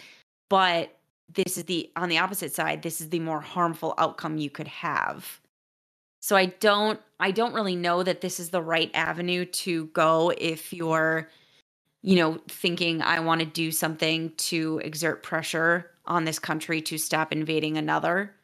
but 0.50 0.96
this 1.34 1.58
is 1.58 1.66
the 1.66 1.90
on 1.96 2.10
the 2.10 2.18
opposite 2.18 2.54
side 2.54 2.82
this 2.82 3.02
is 3.02 3.10
the 3.10 3.20
more 3.20 3.42
harmful 3.42 3.94
outcome 3.98 4.38
you 4.38 4.50
could 4.50 4.68
have. 4.68 5.40
So 6.22 6.36
i 6.36 6.48
don't 6.48 7.00
i 7.20 7.32
don't 7.32 7.54
really 7.54 7.76
know 7.76 8.04
that 8.04 8.22
this 8.22 8.40
is 8.40 8.50
the 8.50 8.62
right 8.62 8.92
avenue 8.94 9.46
to 9.46 9.86
go 9.88 10.34
if 10.38 10.74
you're 10.74 11.30
you 12.02 12.18
know 12.18 12.40
thinking 12.48 13.02
i 13.02 13.20
want 13.20 13.40
to 13.40 13.48
do 13.48 13.72
something 13.72 14.34
to 14.38 14.82
exert 14.84 15.24
pressure 15.24 15.92
on 16.10 16.26
this 16.26 16.40
country 16.40 16.82
to 16.82 16.98
stop 16.98 17.32
invading 17.32 17.78
another. 17.78 18.36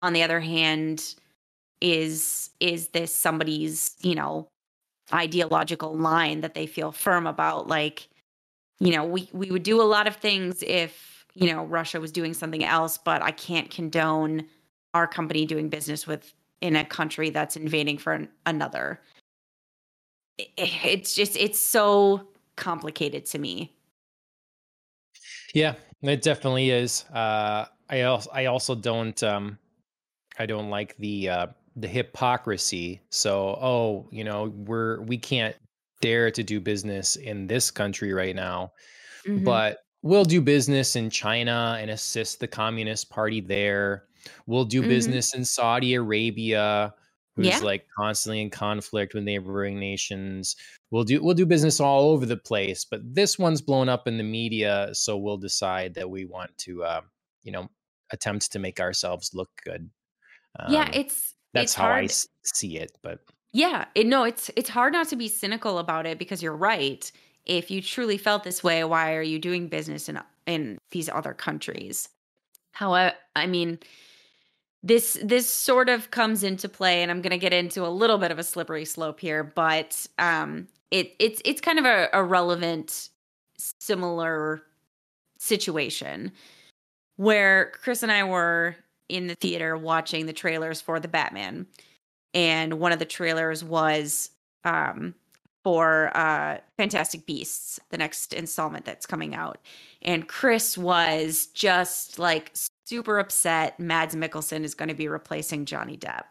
On 0.00 0.12
the 0.12 0.22
other 0.22 0.40
hand 0.40 1.16
is 1.80 2.50
is 2.60 2.88
this 2.88 3.14
somebody's 3.14 3.96
you 4.00 4.14
know 4.14 4.48
ideological 5.12 5.96
line 5.96 6.40
that 6.40 6.54
they 6.54 6.66
feel 6.66 6.92
firm 6.92 7.26
about? 7.26 7.68
Like 7.68 8.08
you 8.80 8.92
know 8.92 9.04
we 9.04 9.28
we 9.32 9.50
would 9.50 9.62
do 9.62 9.80
a 9.80 9.84
lot 9.84 10.06
of 10.06 10.16
things 10.16 10.62
if 10.62 11.26
you 11.34 11.52
know 11.52 11.64
Russia 11.64 12.00
was 12.00 12.12
doing 12.12 12.34
something 12.34 12.64
else 12.64 12.98
but 12.98 13.22
I 13.22 13.30
can't 13.30 13.70
condone 13.70 14.44
our 14.94 15.06
company 15.06 15.46
doing 15.46 15.68
business 15.68 16.06
with 16.06 16.34
in 16.60 16.76
a 16.76 16.84
country 16.84 17.30
that's 17.30 17.56
invading 17.56 17.98
for 17.98 18.12
an, 18.12 18.28
another. 18.46 19.00
It, 20.38 20.50
it's 20.56 21.14
just 21.14 21.36
it's 21.36 21.60
so 21.60 22.28
complicated 22.56 23.26
to 23.26 23.38
me. 23.38 23.74
Yeah 25.54 25.74
it 26.02 26.22
definitely 26.22 26.70
is. 26.70 27.04
Uh 27.12 27.66
i 27.90 28.02
also 28.02 28.30
i 28.32 28.44
also 28.46 28.74
don't 28.74 29.22
um 29.22 29.58
i 30.38 30.46
don't 30.46 30.70
like 30.70 30.96
the 30.98 31.28
uh 31.28 31.46
the 31.78 31.88
hypocrisy. 31.88 33.00
So, 33.10 33.58
oh, 33.60 34.08
you 34.10 34.24
know, 34.24 34.52
we're 34.54 35.00
we 35.02 35.16
can't 35.16 35.56
dare 36.00 36.30
to 36.30 36.42
do 36.42 36.60
business 36.60 37.16
in 37.16 37.46
this 37.46 37.70
country 37.70 38.12
right 38.12 38.34
now, 38.34 38.72
mm-hmm. 39.26 39.44
but 39.44 39.78
we'll 40.02 40.24
do 40.24 40.40
business 40.40 40.96
in 40.96 41.10
China 41.10 41.78
and 41.80 41.90
assist 41.90 42.40
the 42.40 42.48
Communist 42.48 43.10
Party 43.10 43.40
there. 43.40 44.04
We'll 44.46 44.64
do 44.64 44.80
mm-hmm. 44.80 44.88
business 44.88 45.34
in 45.34 45.44
Saudi 45.44 45.94
Arabia, 45.94 46.92
who's 47.36 47.46
yeah. 47.46 47.58
like 47.58 47.86
constantly 47.96 48.40
in 48.40 48.50
conflict 48.50 49.14
with 49.14 49.24
neighboring 49.24 49.78
nations. 49.78 50.56
We'll 50.90 51.04
do 51.04 51.22
we'll 51.22 51.34
do 51.34 51.46
business 51.46 51.80
all 51.80 52.10
over 52.10 52.26
the 52.26 52.36
place, 52.36 52.84
but 52.84 53.00
this 53.04 53.38
one's 53.38 53.62
blown 53.62 53.88
up 53.88 54.08
in 54.08 54.18
the 54.18 54.24
media, 54.24 54.90
so 54.92 55.16
we'll 55.16 55.38
decide 55.38 55.94
that 55.94 56.10
we 56.10 56.24
want 56.24 56.56
to, 56.58 56.82
uh, 56.82 57.00
you 57.44 57.52
know, 57.52 57.68
attempt 58.10 58.50
to 58.52 58.58
make 58.58 58.80
ourselves 58.80 59.30
look 59.32 59.50
good. 59.64 59.88
Um, 60.58 60.72
yeah, 60.72 60.90
it's 60.92 61.34
that's 61.52 61.74
how 61.74 61.84
hard. 61.84 62.04
I 62.04 62.08
see 62.42 62.78
it. 62.78 62.92
But 63.02 63.20
yeah, 63.52 63.86
it, 63.94 64.06
no, 64.06 64.24
it's 64.24 64.50
it's 64.56 64.68
hard 64.68 64.92
not 64.92 65.08
to 65.08 65.16
be 65.16 65.28
cynical 65.28 65.78
about 65.78 66.06
it 66.06 66.18
because 66.18 66.42
you're 66.42 66.56
right. 66.56 67.10
If 67.46 67.70
you 67.70 67.80
truly 67.80 68.18
felt 68.18 68.44
this 68.44 68.62
way, 68.62 68.84
why 68.84 69.14
are 69.14 69.22
you 69.22 69.38
doing 69.38 69.68
business 69.68 70.08
in 70.08 70.20
in 70.46 70.78
these 70.90 71.08
other 71.08 71.34
countries? 71.34 72.08
However, 72.72 73.14
I 73.34 73.46
mean, 73.46 73.78
this 74.82 75.18
this 75.22 75.48
sort 75.48 75.88
of 75.88 76.10
comes 76.10 76.44
into 76.44 76.68
play, 76.68 77.02
and 77.02 77.10
I'm 77.10 77.22
going 77.22 77.30
to 77.30 77.38
get 77.38 77.52
into 77.52 77.84
a 77.84 77.88
little 77.88 78.18
bit 78.18 78.30
of 78.30 78.38
a 78.38 78.44
slippery 78.44 78.84
slope 78.84 79.20
here, 79.20 79.42
but 79.42 80.06
um, 80.18 80.68
it 80.90 81.14
it's 81.18 81.42
it's 81.44 81.60
kind 81.60 81.78
of 81.78 81.84
a, 81.84 82.08
a 82.12 82.22
relevant, 82.22 83.08
similar 83.56 84.62
situation 85.38 86.32
where 87.16 87.72
Chris 87.82 88.02
and 88.02 88.12
I 88.12 88.24
were 88.24 88.76
in 89.08 89.26
the 89.26 89.34
theater 89.34 89.76
watching 89.76 90.26
the 90.26 90.32
trailers 90.32 90.80
for 90.80 91.00
the 91.00 91.08
Batman. 91.08 91.66
And 92.34 92.74
one 92.74 92.92
of 92.92 92.98
the 92.98 93.04
trailers 93.04 93.64
was 93.64 94.30
um, 94.64 95.14
for 95.64 96.16
uh 96.16 96.58
Fantastic 96.76 97.26
Beasts, 97.26 97.80
the 97.90 97.98
next 97.98 98.32
installment 98.32 98.84
that's 98.84 99.06
coming 99.06 99.34
out. 99.34 99.58
And 100.02 100.28
Chris 100.28 100.78
was 100.78 101.46
just 101.46 102.18
like 102.18 102.52
super 102.86 103.18
upset 103.18 103.78
Mads 103.78 104.14
Mikkelsen 104.14 104.64
is 104.64 104.74
going 104.74 104.88
to 104.88 104.94
be 104.94 105.08
replacing 105.08 105.64
Johnny 105.64 105.96
Depp. 105.96 106.30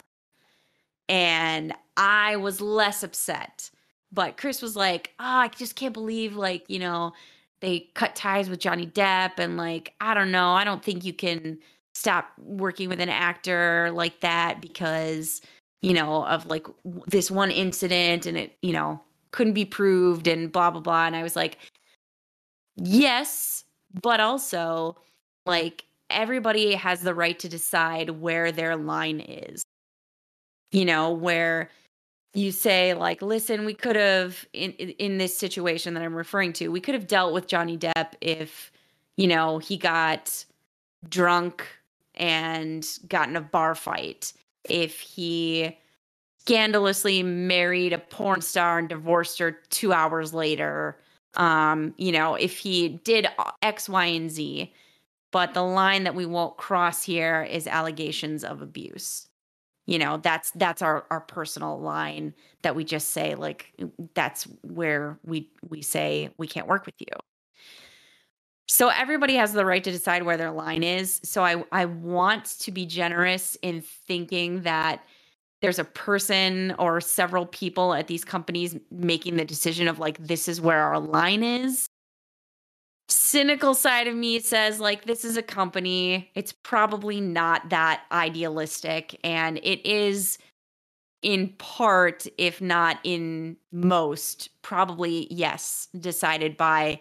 And 1.10 1.74
I 1.96 2.36
was 2.38 2.62
less 2.62 3.04
upset. 3.04 3.70
But 4.12 4.38
Chris 4.38 4.62
was 4.62 4.76
like, 4.76 5.14
"Oh, 5.20 5.26
I 5.26 5.50
just 5.50 5.76
can't 5.76 5.94
believe 5.94 6.36
like, 6.36 6.64
you 6.70 6.80
know, 6.80 7.14
they 7.60 7.90
cut 7.94 8.16
ties 8.16 8.50
with 8.50 8.60
Johnny 8.60 8.88
Depp 8.88 9.34
and 9.38 9.58
like, 9.58 9.94
I 10.00 10.14
don't 10.14 10.32
know, 10.32 10.52
I 10.52 10.64
don't 10.64 10.84
think 10.84 11.04
you 11.04 11.14
can 11.14 11.60
stop 11.98 12.32
working 12.38 12.90
with 12.90 13.00
an 13.00 13.10
actor 13.10 13.90
like 13.92 14.20
that 14.20 14.62
because 14.62 15.42
you 15.82 15.94
know 15.94 16.26
of 16.26 16.46
like 16.46 16.68
this 17.08 17.32
one 17.32 17.50
incident 17.50 18.28
and 18.28 18.38
it 18.38 18.56
you 18.62 18.72
know 18.72 19.02
couldn't 19.32 19.54
be 19.54 19.66
proved 19.66 20.28
and 20.28 20.52
blah 20.52 20.70
blah 20.70 20.82
blah. 20.82 21.08
And 21.08 21.16
i 21.16 21.24
was 21.24 21.36
like 21.36 21.58
yes 22.76 23.64
but 24.02 24.20
also 24.20 24.96
like 25.48 25.86
everybody 26.12 26.76
has 26.76 27.02
the 27.02 27.16
right 27.16 27.40
to 27.40 27.50
decide 27.50 28.12
where 28.12 28.52
their 28.52 28.76
line 28.76 29.20
is. 29.20 29.64
You 30.72 30.86
know 30.86 31.12
where 31.12 31.70
you 32.34 32.52
say 32.52 32.94
like 32.94 33.24
listen 33.24 33.66
we 33.66 33.74
could 33.74 33.96
have 33.96 34.46
in 34.54 34.72
in 34.74 35.18
this 35.18 35.36
situation 35.36 35.94
that 35.94 36.04
i'm 36.04 36.14
referring 36.14 36.54
to 36.54 36.68
we 36.68 36.82
could 36.82 36.94
have 36.94 37.08
dealt 37.08 37.34
with 37.34 37.48
johnny 37.48 37.78
depp 37.78 38.14
if 38.20 38.70
you 39.16 39.26
know 39.26 39.58
he 39.58 39.78
got 39.78 40.46
drunk 41.10 41.66
and 42.18 42.88
got 43.08 43.30
in 43.30 43.36
a 43.36 43.42
bar 43.42 43.76
fight, 43.76 44.34
if 44.66 45.00
he 45.00 45.78
scandalously 46.40 47.24
married 47.24 47.94
a 47.94 47.98
porn 47.98 48.42
star 48.42 48.80
and 48.80 48.90
divorced 48.90 49.40
her 49.40 49.52
two 49.70 49.94
hours 49.94 50.34
later, 50.34 50.98
um, 51.36 51.94
you 51.98 52.12
know, 52.12 52.36
if 52.36 52.58
he 52.58 52.90
did 53.04 53.28
X, 53.62 53.88
Y, 53.90 54.06
and 54.06 54.32
Z. 54.32 54.74
But 55.32 55.54
the 55.54 55.62
line 55.62 56.06
that 56.06 56.16
we 56.16 56.26
won't 56.26 56.58
cross 56.58 57.04
here 57.04 57.44
is 57.44 57.68
allegations 57.68 58.44
of 58.44 58.62
abuse. 58.62 59.28
You 59.86 60.00
know, 60.00 60.18
that's 60.18 60.52
that's 60.52 60.82
our 60.82 61.06
our 61.12 61.22
personal 61.22 61.80
line 61.80 62.34
that 62.62 62.76
we 62.76 62.84
just 62.84 63.12
say 63.12 63.36
like 63.36 63.74
that's 64.14 64.48
where 64.62 65.20
we 65.26 65.50
we 65.70 65.82
say 65.82 66.30
we 66.38 66.48
can't 66.48 66.68
work 66.68 66.86
with 66.86 66.96
you. 67.00 67.08
So 68.68 68.90
everybody 68.90 69.36
has 69.36 69.54
the 69.54 69.66
right 69.66 69.84
to 69.84 69.92
decide 69.92 70.24
where 70.24 70.38
their 70.38 70.52
line 70.52 70.84
is. 70.84 71.22
So 71.24 71.44
I 71.44 71.64
I 71.72 71.86
want 71.86 72.46
to 72.60 72.72
be 72.72 72.86
generous 72.86 73.58
in 73.62 73.82
thinking 73.82 74.62
that 74.64 75.04
there's 75.62 75.80
a 75.80 75.86
person 75.86 76.76
or 76.78 77.02
several 77.02 77.46
people 77.46 77.94
at 77.94 78.08
these 78.08 78.24
companies 78.24 78.76
making 78.92 79.38
the 79.38 79.46
decision 79.46 79.88
of 79.88 80.00
like 80.00 80.18
this 80.20 80.48
is 80.48 80.62
where 80.62 80.82
our 80.82 81.00
line 81.00 81.44
is. 81.44 81.88
Cynical 83.10 83.74
side 83.74 84.08
of 84.08 84.16
me 84.16 84.40
says 84.40 84.82
like 84.82 85.06
this 85.06 85.24
is 85.24 85.38
a 85.38 85.42
company. 85.42 86.30
It's 86.36 86.52
probably 86.52 87.22
not 87.22 87.70
that 87.70 88.04
idealistic 88.12 89.18
and 89.24 89.60
it 89.64 89.86
is 89.90 90.38
in 91.24 91.50
part 91.58 92.28
if 92.38 92.62
not 92.62 93.00
in 93.04 93.58
most 93.72 94.50
probably 94.62 95.28
yes 95.32 95.88
decided 96.00 96.58
by 96.58 97.00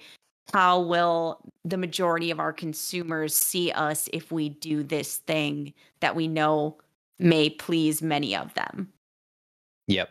how 0.53 0.80
will 0.80 1.40
the 1.64 1.76
majority 1.76 2.30
of 2.30 2.40
our 2.40 2.53
consumers 2.53 3.34
see 3.34 3.72
us 3.72 4.09
if 4.12 4.30
we 4.30 4.49
do 4.49 4.82
this 4.82 5.18
thing 5.18 5.74
that 6.01 6.14
we 6.14 6.28
know 6.28 6.76
may 7.18 7.51
please 7.51 8.03
many 8.03 8.36
of 8.36 8.55
them? 8.55 8.92
Yep. 9.88 10.11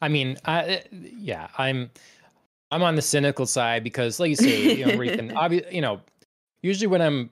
I 0.00 0.08
mean 0.08 0.36
I, 0.44 0.82
yeah 0.92 1.48
i'm 1.56 1.90
i'm 2.70 2.82
on 2.82 2.96
the 2.96 3.02
cynical 3.02 3.46
side 3.46 3.82
because 3.82 4.20
like 4.20 4.30
you 4.30 4.36
say 4.36 4.74
you 4.74 4.86
know 4.86 5.02
Ethan, 5.02 5.30
obvi- 5.34 5.72
you 5.72 5.80
know 5.80 6.00
usually 6.62 6.86
when 6.86 7.00
i'm 7.00 7.30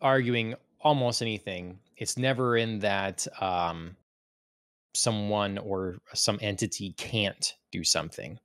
arguing 0.00 0.54
almost 0.80 1.22
anything 1.22 1.78
it's 1.96 2.18
never 2.18 2.56
in 2.56 2.80
that 2.80 3.26
um 3.40 3.96
someone 4.94 5.58
or 5.58 5.96
some 6.14 6.38
entity 6.40 6.92
can't 6.96 7.54
do 7.70 7.84
something. 7.84 8.38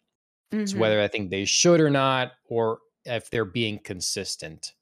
Mm-hmm. 0.51 0.63
it's 0.63 0.75
whether 0.75 1.01
i 1.01 1.07
think 1.07 1.29
they 1.29 1.45
should 1.45 1.79
or 1.79 1.89
not 1.89 2.33
or 2.49 2.79
if 3.05 3.29
they're 3.29 3.45
being 3.45 3.79
consistent 3.83 4.73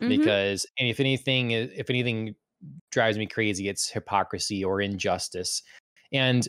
mm-hmm. 0.00 0.08
because 0.08 0.66
if 0.76 1.00
anything 1.00 1.50
if 1.50 1.90
anything 1.90 2.34
drives 2.90 3.18
me 3.18 3.26
crazy 3.26 3.68
it's 3.68 3.88
hypocrisy 3.88 4.64
or 4.64 4.80
injustice 4.80 5.62
and 6.12 6.48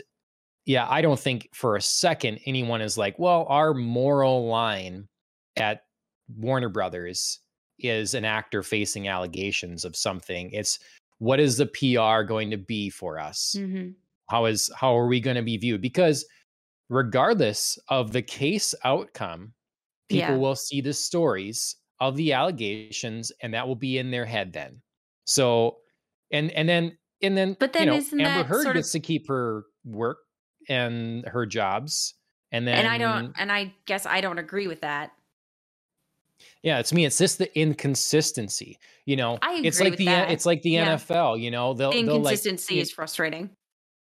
yeah 0.65 0.87
i 0.89 1.01
don't 1.01 1.19
think 1.19 1.49
for 1.53 1.75
a 1.75 1.81
second 1.81 2.39
anyone 2.45 2.81
is 2.81 2.97
like 2.97 3.17
well 3.19 3.45
our 3.49 3.73
moral 3.73 4.47
line 4.47 5.07
at 5.57 5.83
warner 6.37 6.69
brothers 6.69 7.39
is 7.79 8.13
an 8.13 8.25
actor 8.25 8.63
facing 8.63 9.07
allegations 9.07 9.85
of 9.85 9.95
something 9.95 10.49
it's 10.51 10.79
what 11.19 11.39
is 11.39 11.57
the 11.57 11.65
pr 11.65 12.23
going 12.23 12.49
to 12.49 12.57
be 12.57 12.89
for 12.89 13.19
us 13.19 13.55
mm-hmm. 13.57 13.89
how 14.29 14.45
is 14.45 14.71
how 14.75 14.97
are 14.97 15.07
we 15.07 15.19
going 15.19 15.35
to 15.35 15.43
be 15.43 15.57
viewed 15.57 15.81
because 15.81 16.25
regardless 16.89 17.77
of 17.89 18.11
the 18.11 18.21
case 18.21 18.73
outcome 18.85 19.51
people 20.09 20.35
yeah. 20.35 20.37
will 20.37 20.55
see 20.55 20.81
the 20.81 20.93
stories 20.93 21.75
of 21.99 22.15
the 22.15 22.33
allegations 22.33 23.31
and 23.41 23.53
that 23.53 23.67
will 23.67 23.75
be 23.75 23.97
in 23.97 24.11
their 24.11 24.25
head 24.25 24.53
then 24.53 24.81
so 25.25 25.77
and 26.31 26.51
and 26.51 26.67
then 26.67 26.97
and 27.21 27.37
then 27.37 27.55
but 27.59 27.73
then 27.73 27.83
you 27.83 27.91
know, 27.91 27.97
isn't 27.97 28.21
amber 28.21 28.47
heard 28.47 28.63
sort 28.63 28.75
gets 28.75 28.89
of... 28.89 29.01
to 29.01 29.05
keep 29.05 29.27
her 29.27 29.65
work 29.85 30.19
and 30.69 31.25
her 31.27 31.45
jobs 31.45 32.13
and 32.51 32.67
then 32.67 32.77
and 32.77 32.87
i 32.87 32.97
don't 32.97 33.33
and 33.37 33.51
i 33.51 33.73
guess 33.85 34.05
i 34.05 34.21
don't 34.21 34.37
agree 34.37 34.67
with 34.67 34.81
that 34.81 35.11
yeah 36.61 36.79
it's 36.79 36.93
me 36.93 37.05
it's 37.05 37.17
just 37.17 37.39
the 37.39 37.59
inconsistency 37.59 38.77
you 39.05 39.15
know 39.15 39.39
I 39.41 39.61
it's 39.63 39.79
like 39.79 39.97
the 39.97 40.05
that. 40.05 40.31
it's 40.31 40.45
like 40.45 40.61
the 40.61 40.71
yeah. 40.71 40.95
nfl 40.95 41.39
you 41.39 41.49
know 41.49 41.73
they'll 41.73 41.91
the 41.91 41.99
inconsistency 41.99 42.75
they'll 42.75 42.79
like, 42.79 42.83
is 42.83 42.91
frustrating 42.91 43.49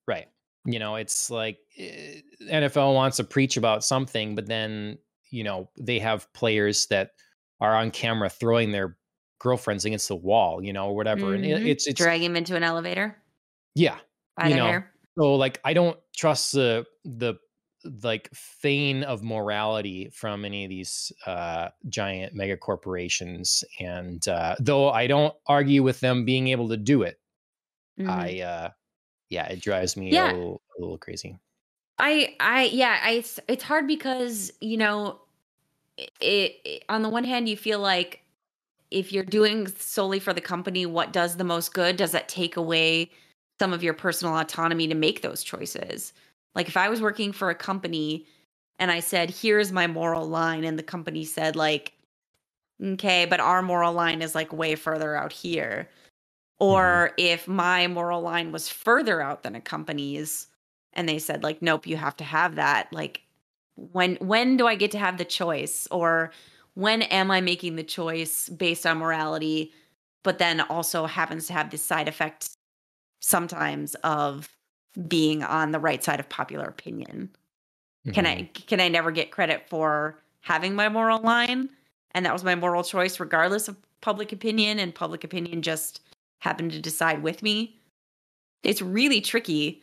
right 0.07 0.29
you 0.65 0.79
know 0.79 0.97
it's 0.97 1.31
like 1.31 1.59
eh, 1.79 2.21
nfl 2.45 2.95
wants 2.95 3.17
to 3.17 3.25
preach 3.25 3.57
about 3.57 3.83
something 3.83 4.35
but 4.35 4.47
then 4.47 4.99
you 5.31 5.45
know 5.45 5.69
they 5.79 5.99
have 5.99 6.33
players 6.33 6.87
that 6.87 7.13
are 7.61 7.75
on 7.75 7.91
camera 7.91 8.31
throwing 8.31 8.73
their 8.73 8.97
girlfriends 9.39 9.85
against 9.85 10.09
the 10.09 10.17
wall, 10.17 10.63
you 10.63 10.73
know, 10.73 10.89
or 10.89 10.97
whatever, 10.97 11.27
mm-hmm. 11.27 11.45
and 11.45 11.45
it, 11.45 11.67
it's 11.67 11.87
it's 11.87 12.01
drag 12.01 12.23
him 12.23 12.37
into 12.37 12.57
an 12.57 12.63
elevator. 12.63 13.17
Yeah, 13.75 13.97
you 14.45 14.55
know. 14.55 14.67
Hair. 14.67 14.93
So 15.19 15.35
like, 15.35 15.61
I 15.65 15.73
don't 15.73 15.99
trust 16.17 16.53
the 16.53 16.87
the 17.05 17.35
like 18.05 18.29
feign 18.35 19.03
of 19.03 19.23
morality 19.23 20.11
from 20.13 20.45
any 20.45 20.65
of 20.65 20.71
these 20.71 21.13
uh, 21.27 21.69
giant 21.89 22.35
mega 22.35 22.57
corporations, 22.57 23.65
and 23.81 24.27
uh, 24.29 24.57
though 24.61 24.91
I 24.91 25.07
don't 25.07 25.35
argue 25.47 25.83
with 25.83 26.01
them 26.01 26.25
being 26.25 26.49
able 26.49 26.69
to 26.69 26.77
do 26.77 27.03
it, 27.03 27.19
mm-hmm. 27.99 28.11
I 28.11 28.41
uh, 28.41 28.71
yeah, 29.31 29.47
it 29.47 29.61
drives 29.61 29.97
me 29.97 30.13
yeah. 30.13 30.33
a, 30.33 30.35
little, 30.35 30.63
a 30.79 30.81
little 30.81 30.99
crazy. 30.99 31.39
I 32.01 32.35
I 32.41 32.65
yeah, 32.65 32.99
I 33.03 33.11
it's, 33.13 33.39
it's 33.49 33.65
hard 33.65 33.87
because, 33.87 34.53
you 34.61 34.77
know, 34.77 35.21
it, 35.99 36.57
it 36.65 36.85
on 36.89 37.03
the 37.03 37.09
one 37.09 37.25
hand 37.25 37.49
you 37.49 37.57
feel 37.57 37.79
like 37.79 38.23
if 38.91 39.13
you're 39.13 39.25
doing 39.25 39.69
solely 39.79 40.19
for 40.19 40.33
the 40.33 40.41
company 40.41 40.87
what 40.87 41.13
does 41.13 41.37
the 41.37 41.45
most 41.45 41.73
good, 41.75 41.97
does 41.97 42.13
that 42.13 42.29
take 42.29 42.57
away 42.57 43.11
some 43.59 43.73
of 43.73 43.83
your 43.83 43.95
personal 43.95 44.37
autonomy 44.37 44.89
to 44.89 44.95
make 44.95 45.23
those 45.23 45.45
choices? 45.45 46.13
Like 46.55 46.69
if 46.69 46.77
I 46.77 46.89
was 46.89 47.01
working 47.01 47.33
for 47.33 47.51
a 47.51 47.55
company 47.55 48.27
and 48.79 48.91
I 48.91 49.01
said, 49.01 49.31
"Here's 49.31 49.73
my 49.73 49.87
moral 49.87 50.27
line," 50.27 50.65
and 50.65 50.79
the 50.79 50.83
company 50.83 51.25
said 51.25 51.55
like, 51.57 51.93
"Okay, 52.83 53.27
but 53.27 53.41
our 53.41 53.63
moral 53.63 53.93
line 53.93 54.23
is 54.23 54.35
like 54.35 54.53
way 54.53 54.75
further 54.75 55.15
out 55.15 55.33
here." 55.33 55.89
Mm-hmm. 56.61 56.65
Or 56.73 57.11
mm-hmm. 57.11 57.15
if 57.19 57.49
my 57.49 57.87
moral 57.87 58.23
line 58.23 58.53
was 58.53 58.69
further 58.69 59.21
out 59.21 59.43
than 59.43 59.55
a 59.55 59.61
company's, 59.61 60.47
and 60.93 61.09
they 61.09 61.19
said 61.19 61.43
like 61.43 61.61
nope 61.63 61.87
you 61.87 61.97
have 61.97 62.17
to 62.17 62.25
have 62.25 62.57
that 62.57 62.89
like 62.93 63.23
when 63.75 64.17
when 64.17 64.57
do 64.57 64.67
i 64.67 64.75
get 64.75 64.91
to 64.91 64.99
have 64.99 65.19
the 65.19 65.25
choice 65.25 65.87
or 65.91 66.31
when 66.75 67.03
am 67.03 67.31
i 67.31 67.41
making 67.41 67.77
the 67.77 67.83
choice 67.83 68.49
based 68.49 68.87
on 68.87 68.99
morality 68.99 69.73
but 70.23 70.39
then 70.39 70.61
also 70.63 71.07
happens 71.07 71.47
to 71.47 71.53
have 71.53 71.71
this 71.71 71.83
side 71.83 72.09
effect 72.09 72.51
sometimes 73.21 73.95
of 73.97 74.49
being 75.09 75.43
on 75.43 75.71
the 75.71 75.79
right 75.79 76.03
side 76.03 76.21
of 76.21 76.29
popular 76.29 76.65
opinion 76.65 77.31
mm-hmm. 78.07 78.13
can 78.13 78.27
i 78.27 78.37
mm-hmm. 78.37 78.67
can 78.67 78.81
i 78.81 78.89
never 78.89 79.11
get 79.11 79.31
credit 79.31 79.69
for 79.69 80.19
having 80.41 80.75
my 80.75 80.89
moral 80.89 81.21
line 81.21 81.69
and 82.13 82.27
that 82.27 82.33
was 82.33 82.45
my 82.45 82.55
moral 82.55 82.83
choice 82.83 83.21
regardless 83.21 83.69
of 83.69 83.77
public 84.01 84.33
opinion 84.33 84.79
and 84.79 84.95
public 84.95 85.25
opinion 85.25 85.63
just 85.63 86.01
happened 86.41 86.73
to 86.73 86.81
decide 86.81 87.23
with 87.23 87.43
me 87.43 87.77
it's 88.63 88.83
really 88.83 89.21
tricky 89.21 89.83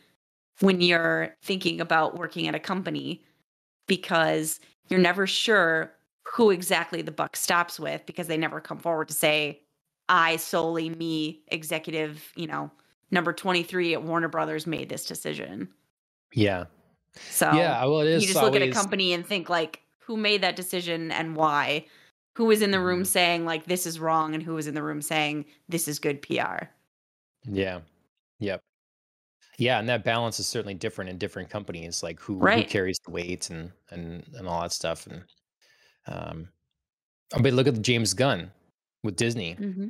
when 0.60 0.80
you're 0.80 1.34
thinking 1.42 1.80
about 1.80 2.16
working 2.18 2.48
at 2.48 2.54
a 2.54 2.60
company 2.60 3.24
because 3.86 4.60
you're 4.88 5.00
never 5.00 5.26
sure 5.26 5.92
who 6.24 6.50
exactly 6.50 7.02
the 7.02 7.12
buck 7.12 7.36
stops 7.36 7.80
with 7.80 8.04
because 8.06 8.26
they 8.26 8.36
never 8.36 8.60
come 8.60 8.78
forward 8.78 9.08
to 9.08 9.14
say 9.14 9.62
I 10.08 10.36
solely 10.36 10.90
me 10.90 11.42
executive, 11.48 12.32
you 12.34 12.46
know, 12.46 12.70
number 13.10 13.32
23 13.32 13.94
at 13.94 14.02
Warner 14.02 14.28
Brothers 14.28 14.66
made 14.66 14.88
this 14.88 15.04
decision. 15.06 15.68
Yeah. 16.32 16.64
So 17.30 17.50
Yeah, 17.52 17.84
well, 17.84 18.00
it 18.00 18.08
you 18.08 18.16
is 18.16 18.26
just 18.26 18.42
look 18.42 18.54
at 18.56 18.62
a 18.62 18.70
company 18.70 19.12
and 19.12 19.26
think 19.26 19.48
like, 19.48 19.82
who 20.00 20.16
made 20.16 20.40
that 20.42 20.56
decision 20.56 21.10
and 21.12 21.36
why? 21.36 21.84
Who 22.36 22.46
was 22.46 22.62
in 22.62 22.70
the 22.70 22.80
room 22.80 23.02
Mhm. 23.02 23.06
saying 23.06 23.44
like 23.44 23.66
this 23.66 23.86
is 23.86 23.98
wrong, 24.00 24.34
and 24.34 24.42
who 24.42 24.54
was 24.54 24.66
in 24.66 24.74
the 24.74 24.82
room 24.82 25.02
saying 25.02 25.44
this 25.68 25.88
is 25.88 25.98
good 25.98 26.22
PR? 26.22 26.70
Yeah. 27.44 27.80
Yep. 28.38 28.62
Yeah, 29.58 29.78
and 29.80 29.88
that 29.88 30.04
balance 30.04 30.38
is 30.40 30.46
certainly 30.46 30.74
different 30.74 31.10
in 31.10 31.18
different 31.18 31.50
companies, 31.50 32.02
like 32.02 32.20
who 32.20 32.34
who 32.34 32.38
Right. 32.40 32.68
carries 32.68 32.98
the 33.04 33.10
weight 33.10 33.50
and 33.50 33.72
and 33.90 34.24
and 34.34 34.48
all 34.48 34.62
that 34.62 34.72
stuff. 34.72 35.06
And 35.06 35.24
um, 36.06 36.48
mean, 37.40 37.56
look 37.56 37.66
at 37.66 37.80
James 37.82 38.14
Gunn 38.14 38.50
with 39.02 39.16
Disney. 39.16 39.56
Mm-hmm. 39.56 39.88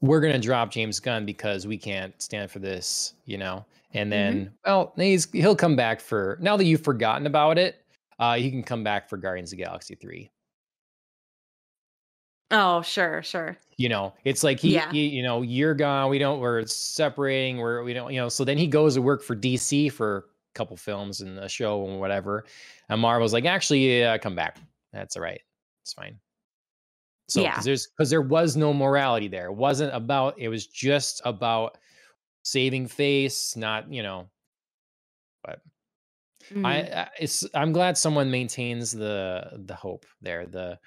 We're 0.00 0.20
gonna 0.20 0.38
drop 0.38 0.70
James 0.70 1.00
Gunn 1.00 1.24
because 1.26 1.66
we 1.66 1.78
can't 1.78 2.20
stand 2.20 2.50
for 2.50 2.58
this, 2.58 3.14
you 3.24 3.38
know. 3.38 3.64
And 3.94 4.12
Mm-hmm. 4.12 4.38
then, 4.44 4.54
well, 4.64 4.92
he's 4.96 5.30
he'll 5.32 5.56
come 5.56 5.76
back 5.76 6.00
for 6.00 6.38
now 6.40 6.56
that 6.56 6.64
you've 6.64 6.84
forgotten 6.84 7.26
about 7.26 7.58
it. 7.58 7.84
Uh, 8.18 8.36
he 8.36 8.50
can 8.50 8.62
come 8.62 8.84
back 8.84 9.08
for 9.08 9.16
Guardians 9.16 9.52
of 9.52 9.58
the 9.58 9.64
Galaxy 9.64 9.94
three. 9.94 10.30
Oh, 12.50 12.80
sure, 12.82 13.22
sure. 13.24 13.56
you 13.76 13.88
know 13.88 14.14
it's 14.24 14.44
like 14.44 14.60
he, 14.60 14.74
Yeah. 14.74 14.90
he 14.92 15.08
you 15.08 15.22
know 15.22 15.42
you're 15.42 15.74
gone 15.74 16.08
we 16.10 16.18
don't 16.18 16.38
we're 16.40 16.64
separating 16.66 17.58
we're 17.58 17.82
we 17.82 17.92
don't 17.92 18.12
you 18.12 18.20
know 18.20 18.28
so 18.28 18.44
then 18.44 18.56
he 18.56 18.66
goes 18.68 18.94
to 18.94 19.02
work 19.02 19.22
for 19.22 19.34
dc 19.36 19.92
for 19.92 20.18
a 20.18 20.22
couple 20.54 20.76
films 20.76 21.20
and 21.20 21.38
a 21.40 21.48
show 21.48 21.86
and 21.86 21.98
whatever 22.00 22.44
and 22.88 23.00
marvel's 23.00 23.32
like 23.32 23.44
actually 23.44 23.98
yeah 24.00 24.16
come 24.16 24.34
back 24.36 24.58
that's 24.92 25.16
all 25.16 25.22
right 25.22 25.40
it's 25.82 25.92
fine 25.92 26.18
so 27.28 27.42
Yeah. 27.42 27.50
because 27.50 27.64
there's 27.64 27.86
because 27.88 28.08
there 28.10 28.22
was 28.22 28.56
no 28.56 28.72
morality 28.72 29.28
there 29.28 29.46
it 29.46 29.54
wasn't 29.56 29.92
about 29.94 30.38
it 30.38 30.48
was 30.48 30.66
just 30.68 31.20
about 31.24 31.76
saving 32.44 32.86
face 32.86 33.56
not 33.56 33.92
you 33.92 34.02
know 34.04 34.28
but 35.44 35.60
Mhm. 36.52 36.64
I, 36.64 37.02
I 37.02 37.08
it's 37.18 37.44
i'm 37.54 37.72
glad 37.72 37.98
someone 37.98 38.30
maintains 38.30 38.92
the 38.92 39.50
the 39.66 39.74
hope 39.74 40.06
there 40.22 40.46
the 40.46 40.78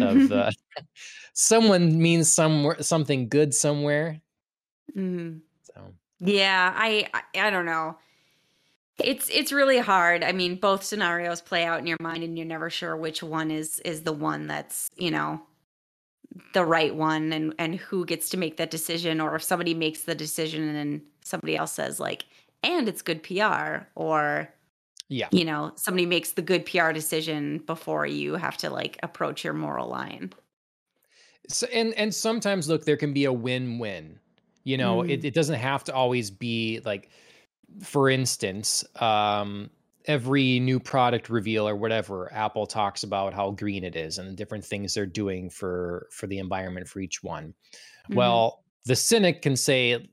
of 0.00 0.32
uh, 0.32 0.50
someone 1.34 2.00
means 2.00 2.32
somewhere 2.32 2.82
something 2.82 3.28
good 3.28 3.54
somewhere 3.54 4.20
Mhm. 4.96 5.40
so 5.62 5.94
Yeah, 6.20 6.72
I, 6.76 7.08
I 7.12 7.48
I 7.48 7.50
don't 7.50 7.66
know. 7.66 7.98
It's 8.98 9.28
it's 9.28 9.52
really 9.52 9.78
hard. 9.78 10.24
I 10.24 10.32
mean, 10.32 10.56
both 10.56 10.82
scenarios 10.82 11.42
play 11.42 11.64
out 11.64 11.80
in 11.80 11.86
your 11.86 11.98
mind 12.00 12.22
and 12.22 12.36
you're 12.38 12.46
never 12.46 12.70
sure 12.70 12.96
which 12.96 13.22
one 13.22 13.50
is 13.50 13.78
is 13.80 14.02
the 14.02 14.12
one 14.12 14.46
that's, 14.46 14.88
you 14.96 15.10
know, 15.10 15.42
the 16.52 16.64
right 16.64 16.94
one 16.94 17.32
and 17.32 17.54
and 17.58 17.76
who 17.76 18.04
gets 18.04 18.28
to 18.30 18.36
make 18.36 18.56
that 18.56 18.70
decision 18.70 19.20
or 19.20 19.34
if 19.34 19.42
somebody 19.42 19.74
makes 19.74 20.02
the 20.02 20.14
decision 20.14 20.62
and 20.66 20.76
then 20.76 21.02
somebody 21.24 21.56
else 21.56 21.72
says 21.72 21.98
like 22.00 22.24
and 22.62 22.88
it's 22.88 23.02
good 23.02 23.22
PR 23.22 23.88
or 23.94 24.48
yeah 25.08 25.30
you 25.30 25.44
know, 25.44 25.72
somebody 25.76 26.06
makes 26.06 26.32
the 26.32 26.42
good 26.42 26.64
PR 26.66 26.92
decision 26.92 27.58
before 27.58 28.06
you 28.06 28.34
have 28.34 28.56
to 28.58 28.70
like 28.70 28.98
approach 29.02 29.44
your 29.44 29.54
moral 29.54 29.88
line. 29.88 30.32
so, 31.48 31.66
and 31.72 31.94
and 31.94 32.14
sometimes 32.14 32.68
look 32.68 32.84
there 32.84 32.96
can 32.96 33.12
be 33.12 33.24
a 33.24 33.32
win-win 33.32 34.18
you 34.64 34.76
know 34.76 35.02
it, 35.02 35.20
Mm. 35.20 35.24
it 35.24 35.34
doesn't 35.34 35.58
have 35.58 35.84
to 35.84 35.94
always 35.94 36.30
be 36.30 36.80
like 36.84 37.10
for 37.82 38.10
instance 38.10 38.84
um 39.02 39.70
every 40.06 40.60
new 40.60 40.80
product 40.80 41.28
reveal 41.30 41.68
or 41.68 41.76
whatever 41.76 42.32
apple 42.32 42.66
talks 42.66 43.02
about 43.02 43.34
how 43.34 43.50
green 43.52 43.84
it 43.84 43.96
is 43.96 44.18
and 44.18 44.28
the 44.28 44.34
different 44.34 44.64
things 44.64 44.94
they're 44.94 45.06
doing 45.06 45.50
for 45.50 46.08
for 46.12 46.26
the 46.26 46.38
environment 46.38 46.88
for 46.88 47.00
each 47.00 47.22
one 47.22 47.54
Mhm. 48.08 48.16
well 48.16 48.64
the 48.86 48.96
cynic 48.96 49.42
can 49.42 49.56
say 49.56 50.08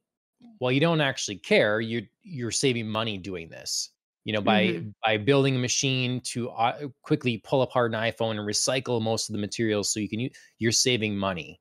well 0.59 0.71
you 0.71 0.81
don't 0.81 1.01
actually 1.01 1.37
care 1.37 1.81
you're 1.81 2.03
you're 2.23 2.51
saving 2.51 2.87
money 2.87 3.17
doing 3.17 3.49
this 3.49 3.91
you 4.25 4.33
know 4.33 4.41
by 4.41 4.67
Mhm. 4.67 4.93
by 5.03 5.17
building 5.17 5.55
a 5.55 5.59
machine 5.59 6.21
to 6.21 6.49
uh, 6.51 6.87
quickly 7.01 7.39
pull 7.39 7.61
apart 7.61 7.93
an 7.93 7.99
iphone 8.01 8.31
and 8.31 8.47
recycle 8.47 9.01
most 9.01 9.29
of 9.29 9.33
the 9.33 9.39
materials 9.39 9.91
so 9.93 9.99
you 9.99 10.09
can 10.09 10.19
use 10.19 10.35
you're 10.59 10.71
saving 10.71 11.15
money. 11.17 11.59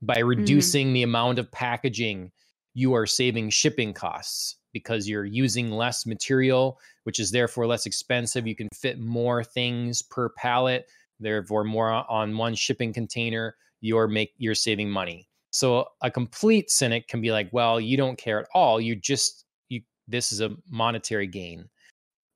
By 0.00 0.20
reducing 0.20 0.92
the 0.92 1.02
amount 1.02 1.38
of 1.38 1.50
packaging 1.50 2.32
you 2.74 2.94
are 2.94 3.06
saving 3.06 3.50
shipping 3.50 3.92
costs 3.92 4.56
because 4.72 5.08
you're 5.08 5.24
using 5.24 5.70
less 5.72 6.06
material 6.06 6.78
which 7.04 7.18
is 7.18 7.30
therefore 7.30 7.66
less 7.66 7.86
expensive. 7.86 8.46
You 8.46 8.54
can 8.54 8.68
fit 8.74 8.98
more 8.98 9.42
things 9.42 10.02
per 10.02 10.28
pallet 10.30 10.88
therefore 11.20 11.64
more 11.64 11.90
on 11.90 12.36
one 12.36 12.54
shipping 12.54 12.92
container 12.92 13.56
you're 13.80 14.08
make 14.08 14.32
you're 14.38 14.54
saving 14.54 14.88
money. 14.90 15.28
So 15.50 15.88
a 16.02 16.10
complete 16.10 16.70
cynic 16.70 17.08
can 17.08 17.20
be 17.20 17.32
like 17.32 17.48
well 17.52 17.80
you 17.80 17.96
don't 17.96 18.16
care 18.16 18.40
at 18.40 18.48
all. 18.54 18.80
You 18.80 18.94
just 18.94 19.44
you 19.68 19.82
this 20.06 20.32
is 20.32 20.40
a 20.40 20.56
monetary 20.70 21.26
gain 21.26 21.68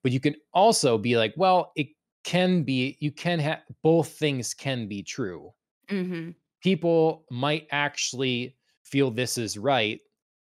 but 0.02 0.12
you 0.12 0.20
can 0.20 0.36
also 0.54 0.98
be 0.98 1.16
like 1.16 1.34
well 1.36 1.72
it 1.76 1.88
can 2.24 2.62
be 2.64 2.96
you 3.00 3.12
can 3.12 3.38
have 3.38 3.60
both 3.82 4.08
things 4.18 4.54
can 4.54 4.88
be 4.88 5.02
true. 5.02 5.52
Mhm. 5.90 6.34
people 6.62 7.26
might 7.30 7.66
actually 7.70 8.56
feel 8.84 9.10
this 9.10 9.36
is 9.36 9.58
right 9.58 10.00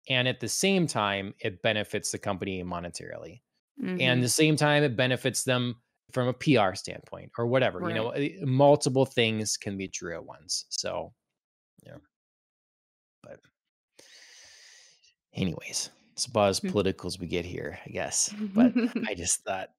and 0.09 0.27
at 0.27 0.39
the 0.39 0.49
same 0.49 0.85
time 0.87 1.33
it 1.39 1.61
benefits 1.61 2.11
the 2.11 2.17
company 2.17 2.63
monetarily. 2.63 3.41
And 3.99 4.19
at 4.19 4.21
Mhm. 4.21 4.23
the 4.23 4.29
same 4.29 4.55
time 4.57 4.83
it 4.83 4.95
benefits 4.97 5.43
them 5.45 5.81
from 6.11 6.27
a 6.29 6.33
pr 6.33 6.75
standpoint 6.75 7.31
or 7.37 7.47
whatever 7.47 7.83
you 7.83 7.93
know 7.93 8.11
eh, 8.11 8.37
multiple 8.43 9.05
things 9.05 9.57
can 9.57 9.77
be 9.77 9.87
true 9.89 10.15
at 10.15 10.25
once 10.25 10.65
so 10.69 11.13
yeah. 11.85 11.97
But 13.23 13.39
anyways 15.33 15.89
it's 16.19 16.25
about 16.25 16.49
as 16.49 16.59
Hmm. 16.59 16.67
political 16.67 17.07
as 17.07 17.17
we 17.17 17.27
get 17.27 17.45
here 17.45 17.79
i 17.85 17.89
guess 17.89 18.33
but 18.53 18.73
i 19.07 19.15
just 19.15 19.41
thought 19.45 19.69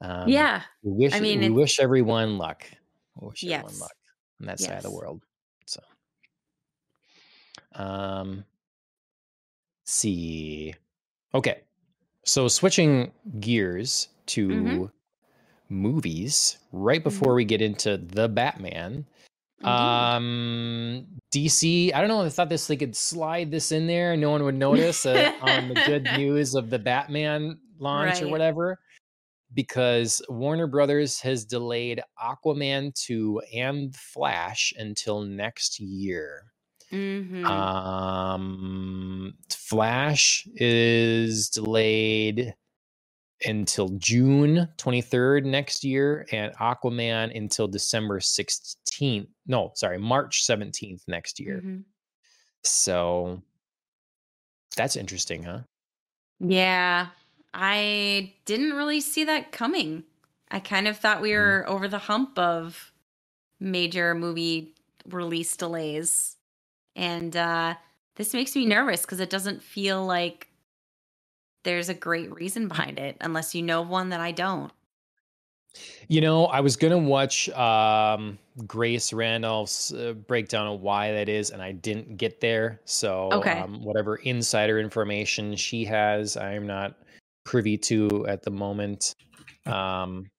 um 0.00 0.30
yeah. 0.30 0.62
we 0.82 0.92
wish 0.92 1.12
I 1.14 1.20
mean, 1.20 1.40
we 1.40 1.50
wish 1.50 1.78
everyone 1.78 2.38
luck 2.38 2.64
we 3.20 3.28
wish 3.28 3.44
everyone 3.44 3.78
luck 3.78 3.92
on 4.40 4.46
that 4.46 4.58
side 4.58 4.78
of 4.78 4.82
the 4.84 4.90
world 4.90 5.22
so 5.66 5.82
um 7.74 8.44
see 9.84 10.74
okay 11.34 11.60
so 12.24 12.48
switching 12.48 13.12
gears 13.40 14.08
to 14.26 14.48
Mhm. 14.48 14.90
movies 15.68 16.58
right 16.72 17.04
before 17.04 17.32
Mhm. 17.32 17.36
we 17.36 17.44
get 17.44 17.60
into 17.62 17.96
the 17.96 18.28
batman. 18.28 19.06
Um 19.64 21.06
dc 21.34 21.94
i 21.94 22.00
don't 22.00 22.08
know 22.08 22.22
i 22.22 22.28
thought 22.28 22.48
this 22.48 22.66
they 22.66 22.76
could 22.76 22.96
slide 22.96 23.50
this 23.50 23.72
in 23.72 23.86
there 23.86 24.16
no 24.16 24.30
one 24.30 24.44
would 24.44 24.54
notice 24.56 25.06
uh, 25.06 25.32
on 25.42 25.68
the 25.68 25.74
good 25.86 26.04
news 26.16 26.54
of 26.54 26.70
the 26.70 26.78
batman 26.78 27.58
launch 27.78 28.22
or 28.22 28.28
whatever 28.28 28.78
because 29.54 30.22
warner 30.28 30.66
brothers 30.66 31.20
has 31.20 31.44
delayed 31.44 32.02
aquaman 32.22 32.94
2 32.94 33.40
and 33.54 33.94
flash 33.96 34.72
until 34.78 35.22
next 35.22 35.80
year. 35.80 36.44
Mhm. 36.92 37.44
um, 37.44 39.34
Flash 39.50 40.46
is 40.54 41.48
delayed 41.50 42.54
until 43.46 43.88
June 43.98 44.68
23rd 44.78 45.44
next 45.46 45.84
year, 45.84 46.26
and 46.32 46.54
Aquaman 46.56 47.36
until 47.36 47.68
December 47.68 48.20
16th. 48.20 49.28
No, 49.46 49.72
sorry, 49.74 49.98
March 49.98 50.44
17th 50.44 51.04
next 51.08 51.40
year. 51.40 51.64
Mhm. 51.64 51.84
So 52.64 53.42
that's 54.76 54.96
interesting, 54.96 55.42
huh? 55.44 55.62
Yeah. 56.40 57.08
I 57.52 58.34
didn't 58.44 58.72
really 58.74 59.00
see 59.00 59.24
that 59.24 59.52
coming. 59.52 60.04
I 60.50 60.60
kind 60.60 60.88
of 60.88 60.98
thought 60.98 61.20
we 61.22 61.32
Mhm. 61.36 61.54
were 61.54 61.64
over 61.68 61.88
the 61.88 61.98
hump 61.98 62.38
of 62.38 62.92
major 63.60 64.14
movie 64.14 64.74
release 65.06 65.56
delays. 65.56 66.36
And 66.96 67.36
uh 67.36 67.76
this 68.16 68.34
makes 68.34 68.56
me 68.56 68.66
nervous 68.66 69.02
because 69.02 69.20
it 69.20 69.30
doesn't 69.30 69.62
feel 69.62 70.04
like 70.06 70.48
there's 71.64 71.88
a 71.88 71.94
great 71.94 72.32
reason 72.32 72.68
behind 72.68 72.98
it 72.98 73.16
unless 73.20 73.54
you 73.54 73.62
know 73.62 73.82
one 73.82 74.10
that 74.10 74.20
I 74.20 74.32
don't. 74.32 74.72
You 76.08 76.20
know, 76.20 76.46
I 76.46 76.60
was 76.60 76.76
gonna 76.76 76.98
watch 76.98 77.48
um, 77.50 78.38
Grace 78.66 79.12
Randolph's 79.12 79.92
uh, 79.92 80.12
breakdown 80.12 80.68
of 80.68 80.80
why 80.80 81.10
that 81.12 81.28
is, 81.28 81.50
and 81.50 81.60
I 81.60 81.72
didn't 81.72 82.16
get 82.16 82.40
there. 82.40 82.80
So, 82.84 83.30
Okay. 83.32 83.58
um, 83.58 83.82
whatever 83.82 84.16
insider 84.16 84.78
information 84.78 85.56
she 85.56 85.84
has, 85.86 86.36
I'm 86.36 86.66
not 86.66 86.96
privy 87.44 87.76
to 87.78 88.26
at 88.28 88.42
the 88.42 88.50
moment. 88.50 89.14
Um, 89.66 90.30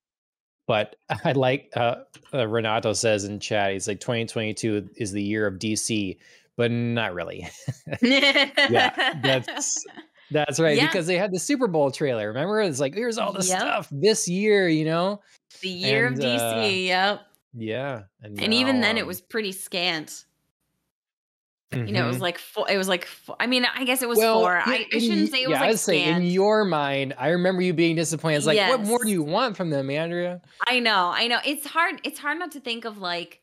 but 0.67 0.95
I 1.25 1.33
like 1.33 1.71
uh, 1.75 1.95
uh, 2.33 2.47
Renato 2.47 2.93
says 2.93 3.25
in 3.25 3.39
chat, 3.39 3.73
he's 3.73 3.87
like, 3.87 3.99
2022 3.99 4.89
is 4.95 5.11
the 5.11 5.23
year 5.23 5.47
of 5.47 5.55
DC, 5.55 6.17
but 6.55 6.71
not 6.71 7.13
really. 7.13 7.47
yeah, 8.01 9.13
that's 9.21 9.85
that's 10.31 10.59
right 10.59 10.75
Yeah. 10.77 10.87
because 10.87 11.07
they 11.07 11.17
had 11.17 11.31
the 11.31 11.39
Super 11.39 11.67
Bowl 11.67 11.91
trailer. 11.91 12.27
Remember, 12.27 12.61
it's 12.61 12.79
like 12.79 12.93
here's 12.95 13.17
all 13.17 13.31
the 13.33 13.43
Yep. 13.45 13.59
stuff 13.59 13.87
this 13.91 14.27
year, 14.27 14.67
you 14.67 14.85
know. 14.85 15.21
the 15.61 15.69
year 15.69 16.07
And, 16.07 16.17
of 16.17 16.23
DC. 16.23 16.63
uh, 16.63 16.67
yep. 16.67 17.21
Yeah, 17.57 18.01
and, 18.21 18.41
And 18.41 18.53
even 18.53 18.77
now, 18.81 18.87
then, 18.87 18.97
it 18.97 19.01
um, 19.03 19.07
was 19.07 19.21
pretty 19.21 19.53
scant. 19.53 20.25
You 21.71 21.91
know, 21.91 22.05
it 22.05 22.07
was 22.07 22.17
Mhm. 22.17 22.21
like 22.21 22.37
four. 22.37 22.69
It 22.71 22.77
was 22.77 22.87
like 22.87 23.05
four, 23.05 23.35
I 23.39 23.47
mean, 23.47 23.65
I 23.65 23.83
guess 23.83 24.01
it 24.01 24.07
was 24.07 24.17
Well, 24.17 24.39
four. 24.39 24.55
i- 24.57 24.61
I, 24.63 24.85
I 24.93 24.99
shouldn't 24.99 25.29
say 25.29 25.43
it 25.43 25.49
was 25.49 25.55
yeah, 25.55 25.61
like 25.61 25.69
I'd 25.71 25.79
say 25.79 26.03
in 26.05 26.23
your 26.23 26.63
mind, 26.63 27.13
I 27.17 27.29
remember 27.29 27.61
you 27.63 27.73
being 27.73 27.95
disappointed. 27.97 28.37
It's 28.37 28.45
like, 28.45 28.59
what 28.69 28.81
more 28.81 29.03
do 29.03 29.09
you 29.09 29.23
want 29.23 29.57
from 29.57 29.71
them, 29.71 29.89
Andrea? 29.89 30.41
I 30.67 30.79
know, 30.79 31.11
I 31.13 31.27
know. 31.27 31.39
It's 31.45 31.65
hard. 31.65 31.99
It's 32.05 32.19
hard 32.19 32.39
not 32.39 32.51
to 32.51 32.59
think 32.61 32.85
of 32.85 32.99
like, 32.99 33.41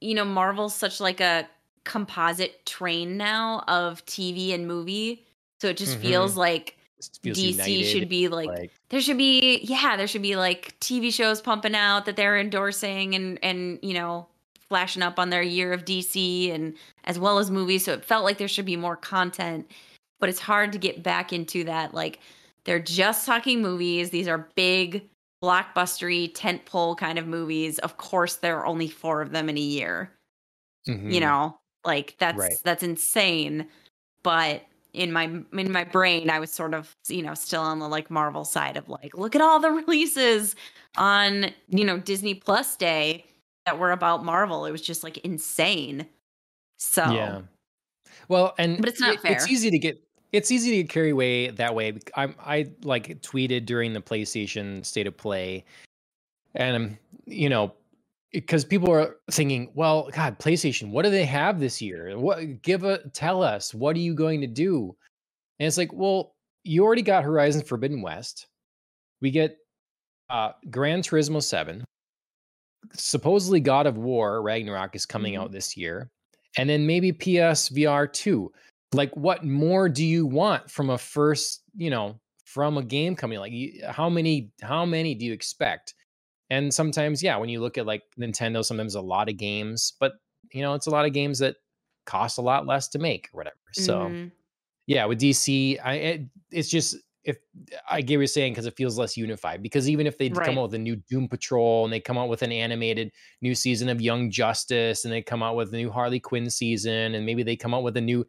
you 0.00 0.14
know, 0.14 0.24
Marvel's 0.24 0.74
such 0.74 1.00
like 1.00 1.20
a 1.20 1.48
composite 1.84 2.64
train 2.66 3.16
now 3.16 3.62
of 3.68 4.04
TV 4.06 4.52
and 4.52 4.66
movie. 4.66 5.24
So 5.60 5.68
it 5.68 5.76
just 5.76 5.96
Mhm. 5.96 6.00
feels 6.00 6.36
like 6.36 6.76
feels 7.22 7.42
DC 7.42 7.44
united, 7.44 7.84
should 7.84 8.08
be 8.08 8.28
like, 8.28 8.54
like 8.56 8.72
there 8.90 9.00
should 9.00 9.18
be 9.18 9.60
yeah, 9.62 9.96
there 9.96 10.06
should 10.06 10.22
be 10.22 10.36
like 10.36 10.78
TV 10.80 11.10
shows 11.10 11.40
pumping 11.40 11.74
out 11.74 12.04
that 12.06 12.16
they're 12.16 12.38
endorsing 12.38 13.14
and 13.14 13.38
and 13.42 13.78
you 13.82 13.94
know 13.94 14.28
flashing 14.68 15.02
up 15.02 15.18
on 15.18 15.30
their 15.30 15.42
year 15.42 15.72
of 15.72 15.84
DC 15.84 16.50
and 16.50 16.76
as 17.04 17.18
well 17.18 17.38
as 17.38 17.50
movies. 17.50 17.84
So 17.84 17.92
it 17.92 18.04
felt 18.04 18.24
like 18.24 18.38
there 18.38 18.48
should 18.48 18.64
be 18.66 18.76
more 18.76 18.96
content, 18.96 19.70
but 20.20 20.28
it's 20.28 20.40
hard 20.40 20.72
to 20.72 20.78
get 20.78 21.02
back 21.02 21.32
into 21.32 21.64
that. 21.64 21.94
Like 21.94 22.20
they're 22.64 22.80
just 22.80 23.26
talking 23.26 23.60
movies. 23.62 24.10
These 24.10 24.28
are 24.28 24.48
big 24.56 25.08
blockbustery 25.42 26.32
tentpole 26.32 26.96
kind 26.96 27.18
of 27.18 27.26
movies. 27.26 27.78
Of 27.80 27.96
course, 27.98 28.36
there 28.36 28.58
are 28.58 28.66
only 28.66 28.88
four 28.88 29.20
of 29.22 29.30
them 29.32 29.48
in 29.48 29.56
a 29.58 29.60
year. 29.60 30.10
You 31.08 31.20
mhm. 31.20 31.20
know, 31.20 31.58
like 31.84 32.16
that's 32.18 32.38
Right. 32.38 32.58
that's 32.64 32.82
insane. 32.82 33.68
But 34.22 34.64
in 34.94 35.12
my 35.12 35.24
in 35.24 35.72
my 35.72 35.84
brain, 35.84 36.30
I 36.30 36.38
was 36.40 36.50
sort 36.52 36.74
of 36.74 36.94
you 37.08 37.22
know 37.22 37.34
still 37.34 37.62
on 37.62 37.78
the 37.78 37.88
like 37.88 38.10
Marvel 38.10 38.44
side 38.44 38.76
of 38.76 38.88
like, 38.88 39.16
look 39.16 39.34
at 39.34 39.42
all 39.42 39.60
the 39.60 39.70
releases 39.82 40.56
on 40.96 41.46
you 41.68 41.84
know 41.84 41.98
Disney 41.98 42.34
Plus 42.34 42.76
Day 42.76 43.24
that 43.66 43.78
were 43.78 43.92
about 43.92 44.24
Marvel. 44.24 44.64
It 44.66 44.72
was 44.72 44.82
just 44.82 45.02
like 45.04 45.18
insane. 45.18 46.06
So 46.78 47.04
Yeah. 47.04 47.42
Well, 48.28 48.54
and 48.58 48.78
But 48.78 48.88
it's 48.88 49.00
not 49.00 49.14
it- 49.14 49.20
It's 49.24 49.48
easy 49.48 49.70
to 49.70 49.78
get. 49.78 50.00
It's 50.32 50.50
easy 50.50 50.70
to 50.72 50.76
get 50.82 50.88
carried 50.88 51.10
away 51.12 51.50
that 51.50 51.74
way. 51.74 51.92
I 52.16 52.34
I 52.44 52.66
like 52.82 53.20
tweeted 53.22 53.66
during 53.66 53.92
the 53.92 54.00
PlayStation 54.00 54.84
State 54.84 55.06
of 55.06 55.16
Play, 55.16 55.64
and 56.54 56.96
you 57.26 57.48
know, 57.48 57.72
because 58.34 58.64
people 58.64 58.92
are 58.92 59.16
thinking, 59.30 59.70
well, 59.74 60.10
God, 60.12 60.38
PlayStation, 60.38 60.90
what 60.90 61.04
do 61.04 61.10
they 61.10 61.24
have 61.24 61.60
this 61.60 61.80
year? 61.80 62.18
What 62.18 62.62
give 62.62 62.84
a 62.84 62.98
tell 63.10 63.42
us? 63.42 63.72
What 63.72 63.96
are 63.96 64.00
you 64.00 64.14
going 64.14 64.40
to 64.42 64.46
do? 64.48 64.94
And 65.60 65.66
it's 65.66 65.78
like, 65.78 65.92
well, 65.92 66.34
you 66.64 66.84
already 66.84 67.02
got 67.02 67.24
Horizon 67.24 67.62
Forbidden 67.64 68.02
West. 68.02 68.48
We 69.22 69.30
get 69.30 69.56
uh 70.30 70.52
Gran 70.70 71.02
Turismo 71.02 71.42
Seven. 71.42 71.84
Supposedly, 72.92 73.60
God 73.60 73.86
of 73.86 73.96
War 73.98 74.42
Ragnarok 74.42 74.96
is 74.96 75.06
coming 75.06 75.34
Mhm. 75.34 75.40
out 75.40 75.52
this 75.52 75.76
year, 75.76 76.10
and 76.58 76.68
then 76.68 76.86
maybe 76.86 77.12
PSVR 77.12 78.06
two. 78.06 78.52
Like, 78.92 79.16
what 79.16 79.44
more 79.44 79.88
do 79.88 80.04
you 80.04 80.26
want 80.26 80.70
from 80.70 80.90
a 80.90 80.98
first, 80.98 81.62
you 81.76 81.90
know, 81.90 82.18
from 82.44 82.78
a 82.78 82.82
game 82.84 83.16
coming 83.16 83.38
Like, 83.38 83.52
how 83.90 84.08
many, 84.08 84.52
how 84.62 84.84
many 84.86 85.14
do 85.14 85.24
you 85.26 85.32
expect? 85.32 85.94
And 86.50 86.72
sometimes, 86.72 87.22
yeah, 87.22 87.36
when 87.36 87.48
you 87.48 87.60
look 87.60 87.78
at 87.78 87.86
like 87.86 88.02
Nintendo, 88.18 88.64
sometimes 88.64 88.94
a 88.94 89.00
lot 89.00 89.28
of 89.28 89.36
games, 89.36 89.94
but 89.98 90.12
you 90.52 90.62
know, 90.62 90.74
it's 90.74 90.86
a 90.86 90.90
lot 90.90 91.06
of 91.06 91.12
games 91.12 91.38
that 91.38 91.56
cost 92.06 92.38
a 92.38 92.42
lot 92.42 92.66
less 92.66 92.88
to 92.88 92.98
make 92.98 93.28
or 93.32 93.38
whatever. 93.38 93.56
So 93.72 93.98
mhm. 94.08 94.32
yeah, 94.86 95.06
with 95.06 95.20
DC, 95.20 95.78
I 95.82 95.94
it, 95.94 96.20
it's 96.50 96.68
just 96.68 96.96
if 97.24 97.38
I 97.88 98.02
get 98.02 98.16
what 98.16 98.20
you're 98.20 98.26
saying 98.26 98.52
because 98.52 98.66
it 98.66 98.76
feels 98.76 98.98
less 98.98 99.16
unified. 99.16 99.62
Because 99.62 99.88
even 99.88 100.06
if 100.06 100.18
they 100.18 100.28
come 100.28 100.38
Right. 100.38 100.58
out 100.58 100.62
with 100.64 100.74
a 100.74 100.78
new 100.78 100.96
Doom 101.08 101.26
Patrol 101.26 101.84
and 101.84 101.92
they 101.92 102.00
come 102.00 102.18
out 102.18 102.28
with 102.28 102.42
an 102.42 102.52
animated 102.52 103.10
new 103.40 103.54
season 103.54 103.88
of 103.88 104.02
Young 104.02 104.30
Justice 104.30 105.04
and 105.04 105.12
they 105.12 105.22
come 105.22 105.42
out 105.42 105.56
with 105.56 105.72
a 105.72 105.76
new 105.76 105.90
Harley 105.90 106.20
Quinn 106.20 106.50
season 106.50 107.14
and 107.14 107.24
maybe 107.24 107.42
they 107.42 107.56
come 107.56 107.72
out 107.72 107.82
with 107.82 107.96
a 107.96 108.00
new 108.02 108.26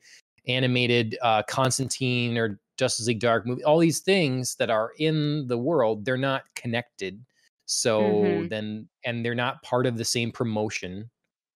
animated 0.47 1.18
uh, 1.22 1.43
Constantine 1.43 2.38
or 2.38 2.59
Justice 2.78 3.07
League 3.07 3.20
Dark 3.20 3.45
movie, 3.45 3.63
all 3.63 3.80
these 3.80 3.99
things 3.99 4.55
that 4.55 4.70
are 4.70 4.91
in 4.97 5.47
the 5.47 5.57
world, 5.57 6.05
they're 6.05 6.18
not 6.18 6.43
connected. 6.55 7.26
So 7.66 8.43
Mhm. 8.43 8.49
then, 8.49 8.89
and 9.03 9.26
they're 9.26 9.36
not 9.36 9.61
part 9.63 9.86
of 9.88 9.97
the 9.97 10.05
same 10.05 10.32
promotion. 10.32 11.09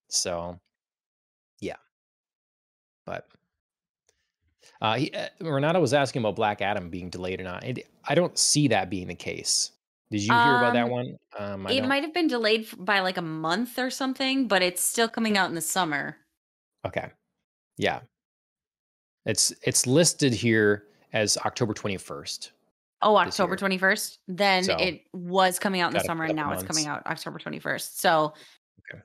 So 0.10 0.60
yeah, 1.62 1.78
but 3.06 3.30
uh, 4.82 4.96
he, 4.98 5.12
uh, 5.14 5.30
Renato 5.42 5.80
was 5.80 5.94
asking 5.94 6.22
about 6.22 6.36
Black 6.36 6.62
Adam 6.62 6.90
being 6.90 7.10
delayed 7.10 7.40
or 7.40 7.44
not. 7.44 7.64
And 7.64 7.82
I 8.08 8.16
don't 8.16 8.38
see 8.38 8.68
that 8.70 8.90
being 8.90 9.08
the 9.08 9.16
case. 9.16 9.72
Did 10.12 10.22
you 10.22 10.40
hear 10.40 10.56
about 10.56 10.74
that 10.74 10.88
Um, 10.88 10.90
one? 10.90 11.18
Um, 11.38 11.68
It 11.68 11.84
might 11.86 12.04
have 12.04 12.14
been 12.14 12.28
delayed 12.28 12.68
by 12.78 13.02
like 13.02 13.18
a 13.18 13.22
month 13.24 13.80
or 13.80 13.90
something, 13.92 14.48
but 14.48 14.62
it's 14.62 14.82
still 14.84 15.10
coming 15.10 15.38
out 15.38 15.50
in 15.50 15.56
the 15.56 15.62
summer. 15.62 16.18
Okay, 16.86 17.12
yeah, 17.78 18.02
it's 19.26 19.52
it's 19.64 19.86
listed 19.88 20.34
here 20.34 20.86
as 21.14 21.38
October 21.38 21.74
twenty 21.74 21.98
first. 21.98 22.52
Oh, 23.02 23.16
October 23.16 23.56
21st. 23.56 24.18
Then 24.28 24.64
So, 24.66 24.76
it 24.78 25.04
was 25.14 25.58
coming 25.60 25.80
out 25.82 25.92
in 25.92 25.98
the 25.98 26.04
summer 26.04 26.26
and 26.26 26.36
now 26.36 26.52
it's 26.52 26.64
coming 26.64 26.86
out 26.86 27.06
October 27.08 27.40
21st. 27.40 28.00
So, 28.00 28.34
Okay. 28.92 29.02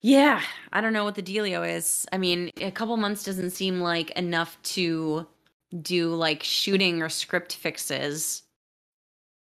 yeah, 0.00 0.42
I 0.72 0.80
don't 0.80 0.92
know 0.92 1.04
what 1.04 1.14
the 1.14 1.22
dealio 1.22 1.68
is. 1.68 2.04
I 2.12 2.18
mean, 2.18 2.50
a 2.60 2.70
couple 2.72 2.96
months 2.96 3.22
doesn't 3.24 3.50
seem 3.50 3.80
like 3.80 4.10
enough 4.12 4.60
to 4.74 5.26
do 5.82 6.12
like 6.14 6.42
shooting 6.42 7.00
or 7.00 7.08
script 7.08 7.54
fixes. 7.54 8.42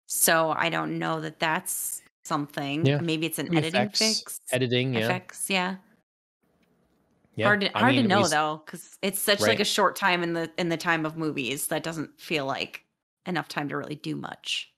So, 0.08 0.54
I 0.58 0.70
don't 0.70 1.00
know 1.00 1.22
that 1.22 1.40
that's 1.40 2.02
something. 2.26 2.86
Yeah, 2.86 3.00
Maybe 3.00 3.26
it's 3.26 3.40
an 3.40 3.56
editing 3.56 3.90
fix. 3.90 4.40
editing. 4.52 4.94
Yeah, 4.94 5.00
Effects, 5.06 5.50
yeah. 5.50 5.78
yeah. 7.36 7.46
Hard 7.46 7.62
to 7.62 7.70
hard 7.70 7.96
to 7.96 8.02
mean, 8.02 8.04
we 8.04 8.08
know 8.10 8.22
s- 8.24 8.32
though 8.32 8.62
cuz 8.66 8.98
it's 9.02 9.20
such 9.20 9.40
like 9.40 9.60
a 9.60 9.66
short 9.66 9.96
time 9.96 10.22
in 10.22 10.34
the 10.34 10.52
in 10.58 10.70
the 10.70 10.78
time 10.78 11.06
of 11.06 11.18
movies 11.18 11.68
that 11.68 11.82
doesn't 11.84 12.20
feel 12.20 12.46
like 12.46 12.83
enough 13.26 13.48
time 13.48 13.70
to 13.70 13.78
really 13.78 13.96
do 13.96 14.16
much. 14.16 14.72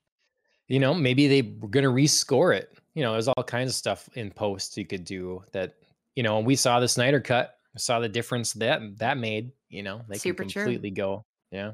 You 0.68 0.80
know, 0.80 0.94
maybe 0.94 1.28
they 1.28 1.42
were 1.42 1.68
gonna 1.68 1.88
rescore 1.88 2.56
it. 2.56 2.76
You 2.94 3.02
know, 3.02 3.12
there's 3.12 3.28
all 3.28 3.44
kinds 3.44 3.70
of 3.70 3.74
stuff 3.76 4.08
in 4.14 4.30
post 4.30 4.76
you 4.76 4.86
could 4.86 5.04
do 5.04 5.42
that. 5.52 5.74
You 6.14 6.22
know, 6.22 6.40
we 6.40 6.56
saw 6.56 6.80
the 6.80 6.88
Snyder 6.88 7.20
cut, 7.20 7.58
saw 7.76 8.00
the 8.00 8.08
difference 8.08 8.52
that 8.54 8.80
that 8.98 9.18
made. 9.18 9.52
You 9.68 9.82
know, 9.82 10.02
they 10.08 10.14
can 10.14 10.20
Super 10.20 10.44
true. 10.44 10.62
completely 10.62 10.90
go. 10.90 11.24
Yeah. 11.50 11.72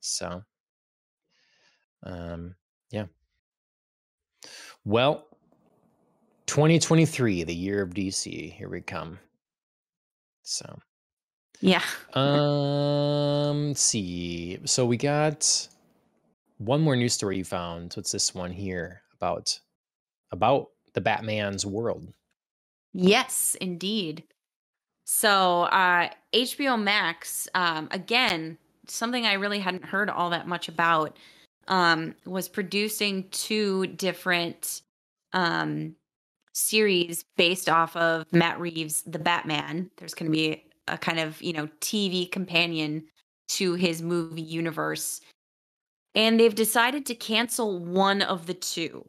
So, 0.00 0.42
um, 2.02 2.54
yeah. 2.90 3.06
Well, 4.84 5.26
2023, 6.46 7.44
the 7.44 7.54
year 7.54 7.82
of 7.82 7.90
DC. 7.94 8.52
Here 8.52 8.68
we 8.68 8.80
come. 8.82 9.18
So, 10.42 10.78
Yeah. 11.60 11.82
um, 12.14 13.68
let's 13.68 13.80
see. 13.80 14.58
So 14.64 14.84
we 14.84 14.96
got 14.98 15.68
one 16.64 16.80
more 16.80 16.96
news 16.96 17.12
story 17.12 17.38
you 17.38 17.44
found. 17.44 17.94
What's 17.94 18.12
this 18.12 18.34
one 18.34 18.50
here 18.50 19.02
about? 19.14 19.58
About 20.30 20.68
the 20.94 21.00
Batman's 21.00 21.64
world. 21.66 22.12
Yes, 22.92 23.56
indeed. 23.60 24.24
So, 25.04 25.62
uh, 25.64 26.08
HBO 26.32 26.80
Max, 26.80 27.48
um, 27.54 27.88
again, 27.90 28.56
something 28.86 29.26
I 29.26 29.34
really 29.34 29.58
hadn't 29.58 29.84
heard 29.84 30.08
all 30.08 30.30
that 30.30 30.48
much 30.48 30.68
about, 30.68 31.18
um, 31.68 32.14
was 32.24 32.48
producing 32.48 33.28
two 33.30 33.86
different 33.88 34.82
um, 35.32 35.94
series 36.52 37.24
based 37.36 37.68
off 37.68 37.96
of 37.96 38.24
Matt 38.32 38.58
Reeves' 38.60 39.02
The 39.02 39.18
Batman. 39.18 39.90
There's 39.96 40.14
going 40.14 40.30
to 40.30 40.36
be 40.36 40.64
a 40.88 40.96
kind 40.96 41.18
of, 41.18 41.40
you 41.42 41.52
know, 41.52 41.68
TV 41.80 42.30
companion 42.30 43.04
to 43.48 43.74
his 43.74 44.00
movie 44.00 44.42
universe. 44.42 45.20
And 46.14 46.38
they've 46.38 46.54
decided 46.54 47.06
to 47.06 47.14
cancel 47.14 47.78
one 47.78 48.22
of 48.22 48.46
the 48.46 48.54
two. 48.54 49.04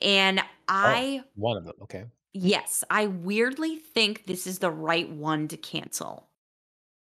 And 0.00 0.40
Oh, 0.40 0.44
I 0.68 1.24
one 1.34 1.56
of 1.56 1.64
them. 1.64 1.74
Okay. 1.82 2.04
Yes, 2.34 2.84
I 2.90 3.06
weirdly 3.06 3.76
think 3.76 4.26
this 4.26 4.46
is 4.46 4.58
the 4.58 4.70
right 4.70 5.08
one 5.10 5.48
to 5.48 5.56
cancel. 5.56 6.28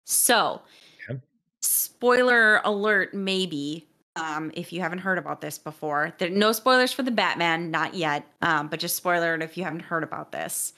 So, 0.05 0.61
Okay. 1.09 1.19
spoiler 1.61 2.61
alert, 2.63 3.13
maybe. 3.13 3.87
Um, 4.15 4.51
if 4.55 4.73
you 4.73 4.79
haven't 4.81 4.99
heard 4.99 5.17
about 5.19 5.41
this 5.41 5.59
before, 5.59 6.13
there 6.17 6.29
no 6.29 6.51
spoilers 6.53 6.91
for 6.91 7.03
the 7.03 7.11
Batman, 7.11 7.69
not 7.69 7.93
yet. 7.93 8.25
Um, 8.41 8.67
but 8.67 8.79
just 8.79 8.95
spoiler 8.95 9.35
alert 9.35 9.43
if 9.43 9.57
you 9.57 9.63
haven't 9.63 9.81
heard 9.81 10.01
about 10.03 10.31
this. 10.31 10.73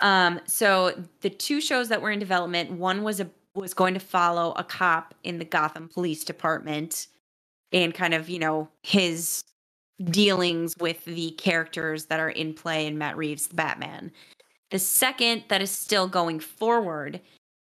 Um, 0.00 0.40
so 0.46 1.04
the 1.20 1.30
two 1.30 1.60
shows 1.60 1.88
that 1.88 2.00
were 2.00 2.10
in 2.10 2.20
development, 2.20 2.70
one 2.70 3.02
was 3.02 3.20
a 3.20 3.28
was 3.54 3.74
going 3.74 3.94
to 3.94 4.00
follow 4.00 4.52
a 4.56 4.64
cop 4.64 5.14
in 5.22 5.38
the 5.38 5.44
Gotham 5.44 5.88
Police 5.88 6.24
Department 6.24 7.06
and 7.72 7.94
kind 7.94 8.14
of, 8.14 8.28
you 8.28 8.38
know, 8.38 8.68
his 8.82 9.44
dealings 10.02 10.76
with 10.78 11.04
the 11.04 11.30
characters 11.32 12.06
that 12.06 12.20
are 12.20 12.30
in 12.30 12.52
play 12.54 12.86
in 12.86 12.98
Matt 12.98 13.16
Reeves' 13.16 13.46
Batman. 13.46 14.10
The 14.70 14.78
second 14.78 15.44
that 15.48 15.62
is 15.62 15.70
still 15.70 16.08
going 16.08 16.40
forward 16.40 17.20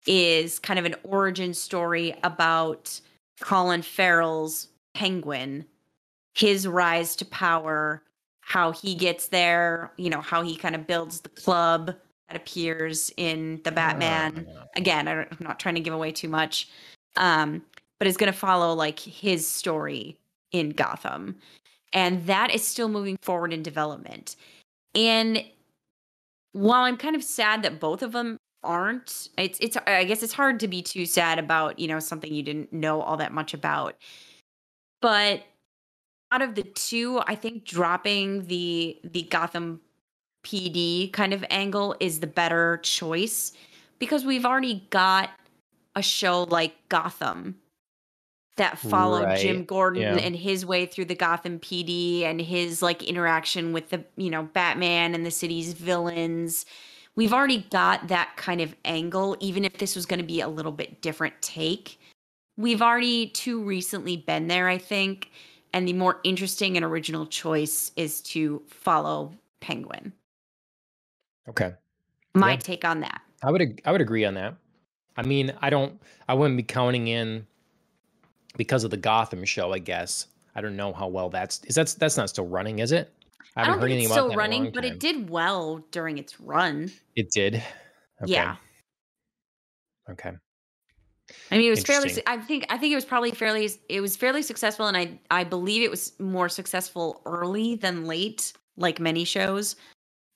is 0.06 0.58
kind 0.58 0.78
of 0.78 0.84
an 0.84 0.96
origin 1.04 1.54
story 1.54 2.14
about 2.24 3.00
Colin 3.40 3.82
Farrell's 3.82 4.68
Penguin, 4.94 5.64
his 6.34 6.66
rise 6.66 7.14
to 7.16 7.24
power, 7.26 8.02
how 8.40 8.72
he 8.72 8.94
gets 8.94 9.28
there, 9.28 9.92
you 9.96 10.10
know, 10.10 10.20
how 10.20 10.42
he 10.42 10.56
kind 10.56 10.74
of 10.74 10.86
builds 10.86 11.20
the 11.20 11.28
club 11.28 11.94
that 12.28 12.36
appears 12.36 13.10
in 13.16 13.60
the 13.64 13.72
Batman. 13.72 14.46
Uh, 14.48 14.64
Again, 14.76 15.08
I 15.08 15.22
am 15.22 15.26
not 15.40 15.58
trying 15.58 15.74
to 15.74 15.80
give 15.80 15.94
away 15.94 16.12
too 16.12 16.28
much, 16.28 16.68
um, 17.16 17.62
but 17.98 18.06
it's 18.06 18.16
going 18.16 18.32
to 18.32 18.38
follow 18.38 18.74
like 18.74 19.00
his 19.00 19.48
story 19.48 20.16
in 20.52 20.70
Gotham, 20.70 21.36
and 21.92 22.24
that 22.26 22.54
is 22.54 22.66
still 22.66 22.88
moving 22.88 23.16
forward 23.22 23.52
in 23.52 23.62
development. 23.62 24.36
And 24.94 25.44
while 26.52 26.82
I'm 26.82 26.96
kind 26.96 27.16
of 27.16 27.22
sad 27.24 27.62
that 27.62 27.80
both 27.80 28.02
of 28.02 28.12
them 28.12 28.38
aren't, 28.62 29.28
it's 29.38 29.58
it's 29.60 29.76
I 29.86 30.04
guess 30.04 30.22
it's 30.22 30.32
hard 30.32 30.60
to 30.60 30.68
be 30.68 30.82
too 30.82 31.06
sad 31.06 31.38
about 31.38 31.78
you 31.78 31.88
know 31.88 31.98
something 31.98 32.32
you 32.32 32.42
didn't 32.42 32.72
know 32.72 33.00
all 33.00 33.16
that 33.16 33.32
much 33.32 33.54
about, 33.54 33.96
but 35.00 35.44
out 36.30 36.42
of 36.42 36.54
the 36.54 36.62
two, 36.62 37.20
I 37.26 37.34
think 37.34 37.64
dropping 37.64 38.46
the 38.46 38.98
the 39.02 39.22
Gotham 39.22 39.80
PD 40.44 41.12
kind 41.12 41.32
of 41.32 41.44
angle 41.50 41.96
is 42.00 42.20
the 42.20 42.26
better 42.26 42.78
choice 42.82 43.52
because 43.98 44.24
we've 44.24 44.46
already 44.46 44.86
got 44.90 45.30
a 45.94 46.02
show 46.02 46.44
like 46.44 46.74
Gotham 46.88 47.56
that 48.56 48.78
followed 48.78 49.24
right. 49.24 49.40
Jim 49.40 49.64
Gordon 49.64 50.02
yeah. 50.02 50.16
and 50.16 50.36
his 50.36 50.66
way 50.66 50.84
through 50.84 51.06
the 51.06 51.14
Gotham 51.14 51.58
PD 51.58 52.24
and 52.24 52.40
his 52.40 52.82
like 52.82 53.02
interaction 53.04 53.72
with 53.72 53.90
the, 53.90 54.04
you 54.16 54.30
know, 54.30 54.42
Batman 54.42 55.14
and 55.14 55.24
the 55.24 55.30
city's 55.30 55.72
villains. 55.72 56.66
We've 57.16 57.32
already 57.32 57.66
got 57.70 58.08
that 58.08 58.36
kind 58.36 58.60
of 58.60 58.76
angle 58.84 59.36
even 59.40 59.64
if 59.64 59.78
this 59.78 59.96
was 59.96 60.06
going 60.06 60.20
to 60.20 60.26
be 60.26 60.40
a 60.40 60.48
little 60.48 60.72
bit 60.72 61.00
different 61.00 61.40
take. 61.40 61.98
We've 62.56 62.82
already 62.82 63.28
too 63.28 63.62
recently 63.62 64.16
been 64.16 64.48
there, 64.48 64.68
I 64.68 64.78
think, 64.78 65.30
and 65.72 65.86
the 65.86 65.92
more 65.92 66.18
interesting 66.24 66.76
and 66.76 66.84
original 66.84 67.26
choice 67.26 67.92
is 67.96 68.20
to 68.22 68.62
follow 68.68 69.32
Penguin. 69.60 70.12
Okay. 71.48 71.72
My 72.34 72.52
yeah. 72.52 72.56
take 72.56 72.84
on 72.84 73.00
that. 73.00 73.22
I 73.42 73.50
would 73.50 73.80
I 73.84 73.92
would 73.92 74.00
agree 74.00 74.24
on 74.24 74.34
that. 74.34 74.54
I 75.16 75.22
mean, 75.22 75.52
I 75.60 75.70
don't 75.70 76.00
I 76.28 76.34
wouldn't 76.34 76.56
be 76.56 76.62
counting 76.62 77.08
in 77.08 77.46
because 78.56 78.84
of 78.84 78.90
the 78.90 78.96
Gotham 78.96 79.44
show, 79.44 79.72
I 79.72 79.78
guess. 79.78 80.26
I 80.54 80.60
don't 80.60 80.76
know 80.76 80.92
how 80.92 81.08
well 81.08 81.30
that's 81.30 81.64
is 81.64 81.74
that's 81.74 81.94
that's 81.94 82.16
not 82.16 82.28
still 82.28 82.46
running, 82.46 82.80
is 82.80 82.92
it? 82.92 83.12
I, 83.56 83.60
haven't 83.60 83.70
I 83.70 83.74
don't 83.74 83.80
heard 83.80 83.90
think 83.90 84.02
it's 84.02 84.12
still 84.12 84.34
running, 84.34 84.70
but 84.72 84.84
it 84.84 85.00
did 85.00 85.30
well 85.30 85.84
during 85.90 86.18
its 86.18 86.40
run. 86.40 86.90
It 87.16 87.30
did. 87.30 87.62
Okay. 88.22 88.32
Yeah. 88.32 88.56
Okay. 90.10 90.32
I 91.50 91.58
mean, 91.58 91.66
it 91.66 91.70
was 91.70 91.84
fairly. 91.84 92.22
I 92.26 92.38
think. 92.38 92.66
I 92.70 92.78
think 92.78 92.92
it 92.92 92.94
was 92.94 93.04
probably 93.04 93.30
fairly. 93.32 93.68
It 93.88 94.00
was 94.00 94.16
fairly 94.16 94.42
successful, 94.42 94.86
and 94.86 94.96
I. 94.96 95.18
I 95.30 95.44
believe 95.44 95.82
it 95.82 95.90
was 95.90 96.18
more 96.18 96.48
successful 96.48 97.20
early 97.26 97.74
than 97.74 98.04
late, 98.06 98.52
like 98.76 98.98
many 98.98 99.24
shows. 99.24 99.76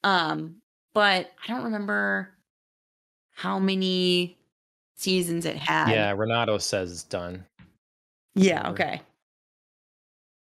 Um, 0.05 0.57
but 0.95 1.31
I 1.43 1.53
don't 1.53 1.65
remember 1.65 2.31
how 3.33 3.59
many 3.59 4.37
seasons 4.97 5.47
it 5.47 5.57
had. 5.57 5.91
Yeah, 5.91 6.13
Renato 6.13 6.59
says 6.59 6.93
it's 6.93 7.05
done. 7.05 7.45
Yeah. 8.35 8.71
Okay. 8.71 9.01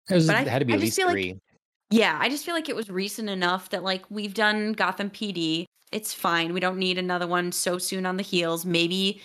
It, 0.10 0.16
was, 0.16 0.30
it 0.30 0.48
had 0.48 0.60
to 0.60 0.66
be 0.66 0.74
I 0.74 0.76
at 0.76 0.82
least 0.82 1.00
three. 1.00 1.34
Like, 1.34 1.42
yeah, 1.90 2.18
I 2.20 2.30
just 2.30 2.46
feel 2.46 2.56
like 2.56 2.70
it 2.70 2.76
was 2.76 2.90
recent 2.90 3.30
enough 3.30 3.70
that 3.70 3.84
like 3.84 4.04
we've 4.10 4.34
done 4.34 4.74
Gotham 4.74 5.10
PD. 5.10 5.66
It's 5.92 6.14
fine. 6.14 6.54
We 6.54 6.60
don't 6.60 6.78
need 6.78 6.98
another 6.98 7.28
one 7.28 7.52
so 7.52 7.78
soon 7.78 8.06
on 8.06 8.18
the 8.18 8.24
heels. 8.24 8.66
Maybe, 8.66 9.22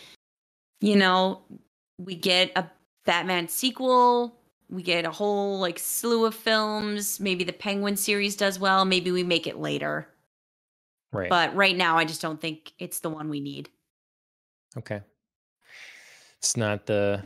you 0.81 0.97
know, 0.97 1.43
we 1.99 2.17
get 2.17 2.51
a 2.57 2.67
Batman 3.05 3.49
sequel. 3.49 4.37
We 4.69 4.83
get 4.83 5.05
a 5.05 5.13
whole 5.13 5.61
like 5.61 5.79
slew 5.79 6.25
of 6.25 6.35
films. 6.35 7.21
Maybe 7.21 7.45
the 7.45 7.53
Penguin 7.53 7.97
series 7.97 8.37
does 8.37 8.59
well. 8.59 8.85
Maybe 8.85 9.13
we 9.13 9.23
make 9.23 9.47
it 9.47 9.59
later. 9.59 10.09
Right. 11.13 11.31
But 11.31 11.55
right 11.55 11.77
now, 11.77 11.97
I 11.97 12.05
just 12.05 12.21
don't 12.21 12.41
think 12.41 12.73
it's 12.79 13.01
the 13.01 13.11
one 13.11 13.29
we 13.29 13.41
need. 13.41 13.69
Okay. 14.77 15.01
It's 16.39 16.57
not 16.57 16.87
the, 16.87 17.23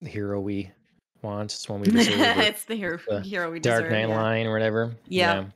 the 0.00 0.08
hero 0.08 0.40
we 0.40 0.70
want. 1.22 1.52
It's 1.52 1.68
one 1.68 1.80
we 1.80 1.88
deserve. 1.88 2.18
it's 2.38 2.64
the 2.64 2.76
hero, 2.76 2.98
the 3.08 3.20
hero 3.20 3.50
we 3.50 3.60
Dark 3.60 3.84
deserve. 3.84 3.90
Dark 3.90 3.92
Knight 3.92 4.08
yeah. 4.08 4.22
line 4.22 4.46
or 4.46 4.52
whatever. 4.52 4.96
Yeah. 5.08 5.34
yeah. 5.34 5.46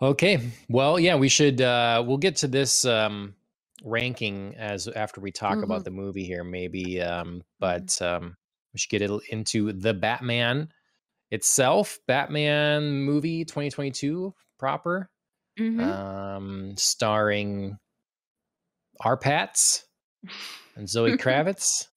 Okay. 0.00 0.50
Well, 0.68 1.00
yeah, 1.00 1.16
we 1.16 1.28
should. 1.28 1.60
uh 1.60 2.04
We'll 2.06 2.18
get 2.18 2.36
to 2.36 2.48
this 2.48 2.84
um 2.84 3.34
ranking 3.84 4.54
as 4.56 4.88
after 4.88 5.20
we 5.20 5.32
talk 5.32 5.54
mm-hmm. 5.54 5.64
about 5.64 5.84
the 5.84 5.90
movie 5.90 6.24
here, 6.24 6.44
maybe. 6.44 7.00
Um, 7.00 7.42
but 7.58 7.86
mm-hmm. 7.86 8.24
um, 8.24 8.36
we 8.72 8.78
should 8.78 8.90
get 8.90 9.02
it 9.02 9.10
into 9.30 9.72
the 9.72 9.94
Batman 9.94 10.68
itself. 11.30 11.98
Batman 12.06 13.02
movie 13.02 13.44
2022 13.44 14.34
proper 14.58 15.10
mm-hmm. 15.58 15.80
um, 15.80 16.74
starring 16.76 17.78
our 19.00 19.16
Pats 19.16 19.84
and 20.76 20.88
Zoe 20.88 21.12
Kravitz. 21.16 21.88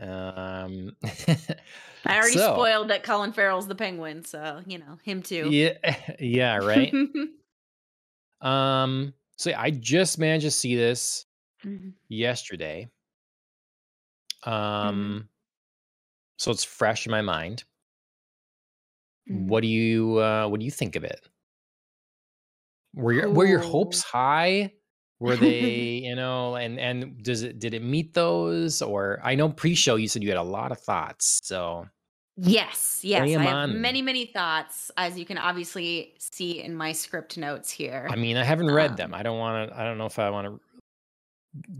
um, 0.00 0.96
I 2.04 2.16
already 2.16 2.32
so, 2.32 2.54
spoiled 2.54 2.88
that 2.88 3.02
Colin 3.02 3.32
Farrell's 3.32 3.66
the 3.66 3.74
Penguin, 3.74 4.24
so 4.24 4.62
you 4.66 4.78
know 4.78 4.98
him 5.02 5.22
too. 5.22 5.48
Yeah, 5.50 5.74
yeah, 6.18 6.56
right. 6.56 6.92
um, 8.40 9.12
so 9.36 9.50
yeah, 9.50 9.60
I 9.60 9.70
just 9.70 10.18
managed 10.18 10.46
to 10.46 10.50
see 10.50 10.76
this 10.76 11.26
mm-hmm. 11.64 11.90
yesterday. 12.08 12.88
Um, 14.44 14.52
mm-hmm. 14.54 15.18
so 16.38 16.50
it's 16.50 16.64
fresh 16.64 17.06
in 17.06 17.10
my 17.10 17.20
mind. 17.20 17.64
Mm-hmm. 19.30 19.48
What 19.48 19.62
do 19.62 19.68
you 19.68 20.18
uh, 20.18 20.48
what 20.48 20.60
do 20.60 20.64
you 20.64 20.72
think 20.72 20.96
of 20.96 21.04
it? 21.04 21.20
Were 22.94 23.12
your 23.12 23.30
were 23.30 23.46
your 23.46 23.60
hopes 23.60 24.02
high? 24.02 24.72
Were 25.18 25.36
they, 25.36 26.02
you 26.04 26.14
know, 26.14 26.56
and 26.56 26.78
and 26.78 27.22
does 27.22 27.42
it 27.42 27.58
did 27.58 27.74
it 27.74 27.82
meet 27.82 28.14
those? 28.14 28.82
Or 28.82 29.20
I 29.22 29.34
know 29.34 29.48
pre-show 29.48 29.96
you 29.96 30.08
said 30.08 30.22
you 30.22 30.28
had 30.28 30.38
a 30.38 30.42
lot 30.42 30.72
of 30.72 30.78
thoughts. 30.78 31.40
So 31.42 31.86
Yes, 32.42 33.00
yes. 33.02 33.22
I 33.22 33.28
have 33.28 33.46
on. 33.46 33.80
many, 33.82 34.00
many 34.00 34.24
thoughts, 34.24 34.90
as 34.96 35.18
you 35.18 35.26
can 35.26 35.36
obviously 35.36 36.14
see 36.18 36.62
in 36.62 36.74
my 36.74 36.92
script 36.92 37.36
notes 37.36 37.70
here. 37.70 38.08
I 38.10 38.16
mean, 38.16 38.38
I 38.38 38.44
haven't 38.44 38.70
read 38.70 38.92
um, 38.92 38.96
them. 38.96 39.14
I 39.14 39.22
don't 39.22 39.38
want 39.38 39.70
to. 39.70 39.78
I 39.78 39.84
don't 39.84 39.98
know 39.98 40.06
if 40.06 40.18
I 40.18 40.30
want 40.30 40.46
to 40.46 40.60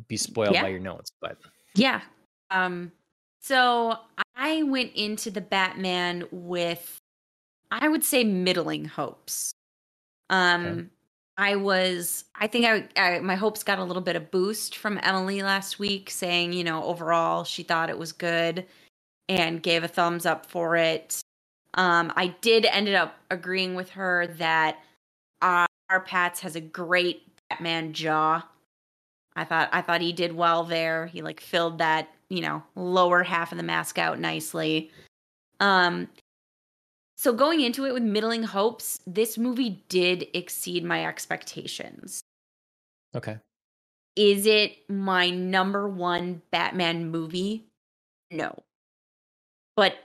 be 0.06 0.18
spoiled 0.18 0.52
yeah. 0.52 0.62
by 0.62 0.68
your 0.68 0.80
notes, 0.80 1.12
but 1.20 1.38
yeah. 1.74 2.02
Um. 2.50 2.92
So 3.40 3.96
I 4.36 4.62
went 4.64 4.92
into 4.94 5.30
the 5.30 5.40
Batman 5.40 6.26
with, 6.30 6.98
I 7.70 7.88
would 7.88 8.04
say, 8.04 8.24
middling 8.24 8.84
hopes. 8.84 9.54
Um. 10.28 10.66
Okay. 10.66 10.86
I 11.40 11.56
was, 11.56 12.26
I 12.34 12.48
think 12.48 12.66
I, 12.66 12.86
I, 13.02 13.20
my 13.20 13.34
hopes 13.34 13.62
got 13.62 13.78
a 13.78 13.84
little 13.84 14.02
bit 14.02 14.14
of 14.14 14.30
boost 14.30 14.76
from 14.76 15.00
Emily 15.02 15.42
last 15.42 15.78
week 15.78 16.10
saying, 16.10 16.52
you 16.52 16.62
know, 16.62 16.84
overall 16.84 17.44
she 17.44 17.62
thought 17.62 17.88
it 17.88 17.98
was 17.98 18.12
good 18.12 18.66
and 19.26 19.62
gave 19.62 19.82
a 19.82 19.88
thumbs 19.88 20.26
up 20.26 20.44
for 20.44 20.76
it. 20.76 21.22
Um, 21.72 22.12
I 22.14 22.34
did 22.42 22.66
ended 22.66 22.94
up 22.94 23.16
agreeing 23.30 23.74
with 23.74 23.88
her 23.90 24.26
that 24.36 24.80
our, 25.40 25.66
Pats 26.04 26.40
has 26.40 26.56
a 26.56 26.60
great 26.60 27.22
Batman 27.48 27.94
jaw. 27.94 28.46
I 29.34 29.44
thought 29.44 29.70
I 29.72 29.80
thought 29.80 30.02
he 30.02 30.12
did 30.12 30.34
well 30.34 30.62
there. 30.62 31.06
He 31.06 31.22
like 31.22 31.40
filled 31.40 31.78
that, 31.78 32.10
you 32.28 32.42
know, 32.42 32.62
lower 32.76 33.22
half 33.22 33.50
of 33.50 33.58
the 33.58 33.64
mask 33.64 33.98
out 33.98 34.20
nicely. 34.20 34.90
Um 35.58 36.08
so 37.20 37.34
going 37.34 37.60
into 37.60 37.84
it 37.84 37.92
with 37.92 38.02
middling 38.02 38.42
hopes, 38.42 38.98
this 39.06 39.36
movie 39.36 39.84
did 39.90 40.26
exceed 40.32 40.82
my 40.82 41.04
expectations. 41.04 42.22
Okay. 43.14 43.36
Is 44.16 44.46
it 44.46 44.78
my 44.88 45.28
number 45.28 45.86
1 45.86 46.40
Batman 46.50 47.10
movie? 47.10 47.66
No. 48.30 48.54
But 49.76 49.96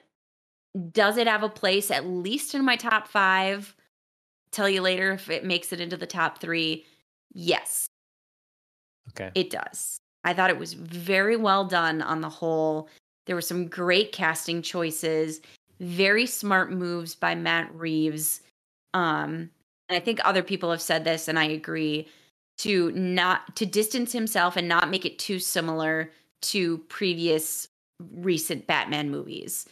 does 0.92 1.16
it 1.16 1.26
have 1.26 1.42
a 1.42 1.48
place 1.48 1.90
at 1.90 2.06
least 2.06 2.54
in 2.54 2.66
my 2.66 2.76
top 2.76 3.08
5? 3.08 3.74
Tell 4.52 4.68
you 4.68 4.82
later 4.82 5.14
if 5.14 5.30
it 5.30 5.46
makes 5.46 5.72
it 5.72 5.80
into 5.80 5.96
the 5.96 6.06
top 6.06 6.40
3. 6.40 6.84
Yes. 7.34 7.88
Okay. 9.12 9.32
It 9.36 9.52
does. 9.52 10.00
I 10.26 10.34
thought 10.34 10.50
it 10.50 10.60
was 10.60 10.74
very 10.74 11.38
well 11.38 11.64
done 11.64 12.02
on 12.02 12.20
the 12.20 12.28
whole. 12.28 12.90
There 13.26 13.38
were 13.38 13.42
some 13.42 13.68
great 13.70 14.12
casting 14.12 14.62
choices 14.62 15.40
very 15.80 16.26
smart 16.26 16.72
moves 16.72 17.16
by 17.16 17.36
Matt 17.36 17.74
Reeves. 17.76 18.42
Um, 18.94 19.50
and 19.90 19.98
I 19.98 20.00
think 20.00 20.20
other 20.24 20.44
people 20.44 20.72
have 20.72 20.82
said 20.82 21.04
this, 21.04 21.28
and 21.28 21.38
I 21.38 21.46
agree 21.46 22.08
to 22.58 22.92
not 22.92 23.56
to 23.58 23.66
distance 23.66 24.12
himself 24.12 24.56
and 24.56 24.68
not 24.68 24.90
make 24.90 25.06
it 25.06 25.20
too 25.20 25.40
similar 25.40 26.12
to 26.42 26.78
previous 26.90 27.68
recent 28.14 28.68
Batman 28.68 29.10
movies. 29.10 29.68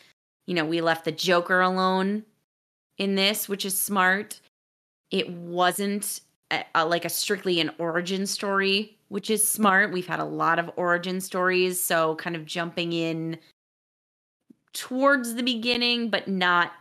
You 0.48 0.56
know, 0.56 0.66
we 0.66 0.82
left 0.82 1.06
the 1.06 1.12
Joker 1.12 1.62
alone 1.62 2.24
in 2.98 3.16
this, 3.16 3.48
which 3.48 3.66
is 3.66 3.80
smart. 3.80 4.40
It 5.12 5.30
wasn't 5.30 6.22
a, 6.52 6.66
a, 6.76 6.86
like 6.86 7.06
a 7.06 7.10
strictly 7.10 7.60
an 7.60 7.72
origin 7.78 8.26
story, 8.28 8.98
which 9.10 9.30
is 9.30 9.48
smart. 9.48 9.94
We've 9.94 10.08
had 10.08 10.20
a 10.20 10.26
lot 10.26 10.60
of 10.60 10.72
origin 10.76 11.22
stories, 11.22 11.82
so 11.82 12.16
kind 12.16 12.36
of 12.36 12.46
jumping 12.46 12.92
in 12.94 13.38
towards 14.74 15.36
the 15.36 15.44
beginning, 15.44 16.10
but 16.10 16.28
not 16.28 16.72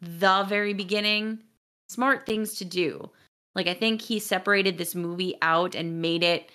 the 0.00 0.44
very 0.44 0.74
beginning. 0.74 1.40
Smart 1.88 2.26
things 2.26 2.54
to 2.54 2.64
do. 2.64 3.10
Like 3.54 3.66
I 3.66 3.74
think 3.74 4.02
he 4.02 4.18
separated 4.18 4.78
this 4.78 4.94
movie 4.94 5.36
out 5.42 5.74
and 5.74 6.02
made 6.02 6.22
it 6.22 6.50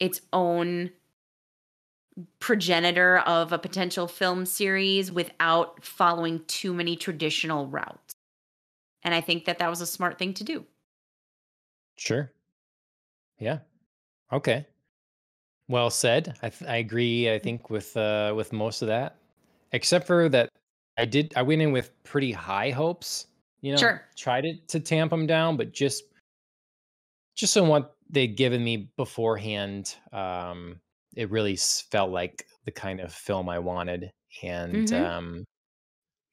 its 0.00 0.20
own 0.32 0.90
progenitor 2.38 3.18
of 3.18 3.52
a 3.52 3.58
potential 3.58 4.08
film 4.08 4.46
series 4.46 5.12
without 5.12 5.84
following 5.84 6.42
too 6.46 6.72
many 6.72 6.96
traditional 6.96 7.66
routes. 7.66 8.14
And 9.02 9.14
I 9.14 9.20
think 9.20 9.44
that 9.44 9.58
that 9.58 9.68
was 9.70 9.80
a 9.80 9.86
smart 9.86 10.18
thing 10.18 10.32
to 10.34 10.44
do. 10.44 10.64
Sure. 11.96 12.30
Yeah. 13.38 13.58
Okay. 14.32 14.66
Well 15.68 15.90
said. 15.90 16.38
I 16.42 16.48
th- 16.50 16.68
I 16.68 16.76
agree. 16.76 17.30
I 17.30 17.38
think 17.38 17.70
with 17.70 17.96
uh 17.96 18.32
with 18.36 18.52
most 18.52 18.82
of 18.82 18.88
that, 18.88 19.16
except 19.76 20.06
for 20.06 20.28
that, 20.30 20.50
I 20.98 21.04
did 21.04 21.32
I 21.36 21.42
went 21.42 21.62
in 21.62 21.72
with 21.72 21.92
pretty 22.04 22.32
high 22.32 22.70
hopes. 22.70 23.28
You 23.60 23.72
know, 23.72 23.92
Sure. 23.92 24.06
tried 24.16 24.42
to 24.42 24.56
to 24.68 24.80
tamp 24.80 25.10
them 25.10 25.26
down, 25.26 25.56
but 25.56 25.72
just 25.72 26.04
just 27.34 27.56
on 27.56 27.68
what 27.68 27.96
they'd 28.08 28.36
given 28.36 28.64
me 28.64 28.90
beforehand, 28.96 29.96
um, 30.12 30.80
it 31.16 31.30
really 31.30 31.56
felt 31.56 32.10
like 32.10 32.46
the 32.64 32.72
kind 32.72 33.00
of 33.00 33.12
film 33.12 33.48
I 33.48 33.58
wanted. 33.58 34.10
And 34.42 34.90
Mhm. 34.90 34.92
um, 34.92 35.44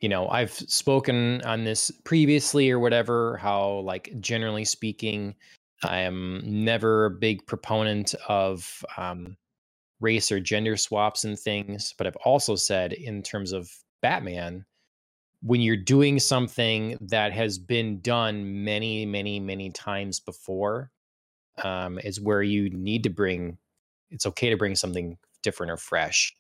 you 0.02 0.10
know, 0.10 0.30
I've 0.30 0.54
spoken 0.54 1.42
on 1.44 1.66
this 1.66 1.92
previously 2.06 2.72
or 2.72 2.80
whatever, 2.80 3.38
how 3.38 3.80
like 3.82 4.12
generally 4.22 4.66
speaking, 4.66 5.36
I 5.84 6.00
am 6.00 6.42
never 6.46 7.06
a 7.08 7.12
big 7.12 7.46
proponent 7.48 8.16
of 8.30 8.86
um, 8.98 9.38
race 10.00 10.32
or 10.32 10.40
gender 10.40 10.78
swaps 10.78 11.24
and 11.24 11.40
things. 11.40 11.94
But 11.98 12.08
I've 12.08 12.18
also 12.26 12.56
said, 12.56 12.94
in 12.94 13.24
terms 13.24 13.52
of 13.52 13.72
Batman, 14.02 14.66
when 15.42 15.62
you're 15.62 15.78
doing 15.78 16.20
something 16.20 16.98
that 17.02 17.34
has 17.34 17.60
been 17.60 18.02
done 18.02 18.64
many, 18.64 19.06
many, 19.06 19.40
many 19.40 19.72
times 19.72 20.20
before, 20.20 20.92
um, 21.64 22.00
is 22.00 22.22
where 22.22 22.44
you 22.44 22.70
need 22.72 23.04
to 23.04 23.10
bring. 23.10 23.58
It's 24.12 24.26
okay 24.26 24.50
to 24.50 24.58
bring 24.58 24.76
something 24.76 25.18
different 25.44 25.72
or 25.72 25.78
fresh. 25.78 26.36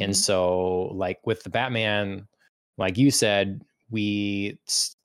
And 0.00 0.16
Mhm. 0.16 0.16
so, 0.16 0.84
like 0.94 1.20
with 1.26 1.44
the 1.44 1.50
Batman, 1.50 2.28
like 2.78 2.98
you 2.98 3.10
said, 3.10 3.62
we 3.90 4.58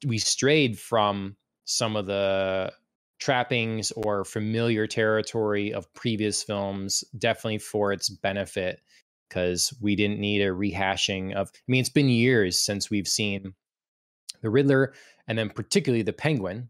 we 0.05 0.17
strayed 0.19 0.79
from 0.79 1.37
some 1.65 1.95
of 1.95 2.07
the 2.07 2.73
trappings 3.19 3.91
or 3.91 4.23
familiar 4.25 4.87
territory 4.87 5.73
of 5.73 5.91
previous 5.93 6.43
films, 6.43 7.03
definitely 7.17 7.57
for 7.59 7.91
its 7.91 8.09
benefit, 8.09 8.81
because 9.29 9.73
we 9.81 9.95
didn't 9.95 10.19
need 10.19 10.41
a 10.41 10.51
rehashing 10.51 11.33
of. 11.33 11.51
I 11.55 11.59
mean, 11.67 11.81
it's 11.81 11.89
been 11.89 12.09
years 12.09 12.59
since 12.59 12.89
we've 12.89 13.07
seen 13.07 13.53
the 14.41 14.49
Riddler, 14.49 14.93
and 15.27 15.37
then 15.37 15.49
particularly 15.49 16.03
the 16.03 16.13
Penguin 16.13 16.69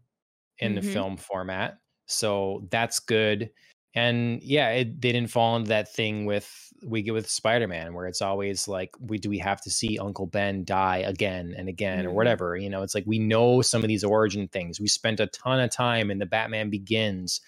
in 0.58 0.74
the 0.74 0.82
Mhm. 0.82 0.82
film 0.82 1.16
format. 1.16 1.80
So 2.06 2.66
that's 2.70 2.98
good. 3.00 3.50
And 3.94 4.42
yeah, 4.42 4.68
it, 4.70 5.00
they 5.00 5.12
didn't 5.12 5.30
fall 5.30 5.56
into 5.56 5.68
that 5.70 5.92
thing 5.92 6.24
with 6.26 6.50
we 6.84 7.02
get 7.02 7.14
with 7.14 7.28
Spider-Man 7.28 7.94
where 7.94 8.06
it's 8.06 8.22
always 8.22 8.68
like 8.68 8.94
we 9.00 9.18
do 9.18 9.28
we 9.28 9.38
have 9.38 9.60
to 9.62 9.70
see 9.70 9.98
Uncle 9.98 10.26
Ben 10.26 10.64
die 10.64 10.98
again 10.98 11.54
and 11.56 11.68
again 11.68 12.06
or 12.06 12.10
Mhm. 12.10 12.14
whatever. 12.14 12.56
You 12.56 12.70
know, 12.70 12.82
it's 12.82 12.94
like 12.94 13.04
we 13.06 13.18
know 13.18 13.62
some 13.62 13.82
of 13.82 13.88
these 13.88 14.04
origin 14.04 14.46
things. 14.48 14.78
We 14.80 14.88
spent 14.88 15.20
a 15.20 15.26
ton 15.28 15.58
of 15.60 15.70
time 15.70 16.10
in 16.10 16.18
the 16.18 16.26
Batman 16.26 16.70
Begins 16.70 17.40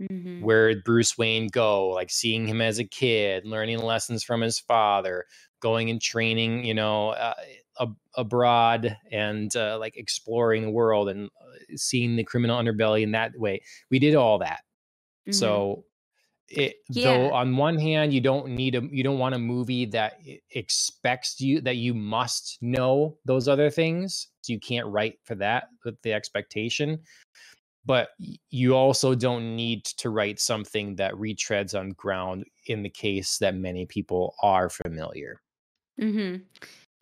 Mhm. 0.00 0.42
where 0.42 0.72
did 0.72 0.84
Bruce 0.84 1.18
Wayne 1.18 1.48
go? 1.48 1.88
Like 1.88 2.10
seeing 2.10 2.46
him 2.46 2.60
as 2.60 2.78
a 2.78 2.84
kid, 2.84 3.44
learning 3.44 3.80
lessons 3.80 4.22
from 4.22 4.40
his 4.40 4.58
father, 4.60 5.26
going 5.60 5.90
and 5.90 6.00
training, 6.00 6.64
you 6.64 6.74
know, 6.74 7.10
uh, 7.10 7.34
ab- 7.80 7.96
abroad 8.14 8.96
and 9.10 9.54
uh, 9.56 9.76
like 9.78 9.96
exploring 9.96 10.62
the 10.62 10.70
world 10.70 11.08
and 11.08 11.26
uh, 11.26 11.76
seeing 11.76 12.14
the 12.16 12.22
criminal 12.24 12.56
underbelly 12.60 13.02
in 13.02 13.10
that 13.12 13.32
way. 13.36 13.60
We 13.90 13.98
did 13.98 14.14
all 14.14 14.38
that. 14.38 14.60
Mhm. 15.28 15.34
So 15.34 15.84
it 16.50 16.76
though 16.90 17.30
on 17.32 17.56
one 17.56 17.78
hand 17.78 18.12
you 18.12 18.20
don't 18.20 18.48
need 18.48 18.74
a 18.74 18.82
you 18.90 19.02
don't 19.02 19.18
want 19.18 19.34
a 19.34 19.38
movie 19.38 19.84
that 19.84 20.18
expects 20.52 21.40
you 21.40 21.60
that 21.60 21.76
you 21.76 21.92
must 21.92 22.58
know 22.62 23.16
those 23.24 23.48
other 23.48 23.70
things 23.70 24.28
so 24.40 24.52
you 24.52 24.60
can't 24.60 24.86
write 24.86 25.18
for 25.24 25.34
that 25.34 25.64
with 25.84 26.00
the 26.02 26.12
expectation 26.12 26.98
but 27.84 28.10
you 28.50 28.74
also 28.74 29.14
don't 29.14 29.56
need 29.56 29.84
to 29.84 30.10
write 30.10 30.40
something 30.40 30.96
that 30.96 31.12
retreads 31.14 31.78
on 31.78 31.90
ground 31.90 32.44
in 32.66 32.82
the 32.82 32.90
case 32.90 33.38
that 33.38 33.54
many 33.54 33.84
people 33.84 34.34
are 34.42 34.70
familiar 34.70 35.40
Mhm. 36.00 36.44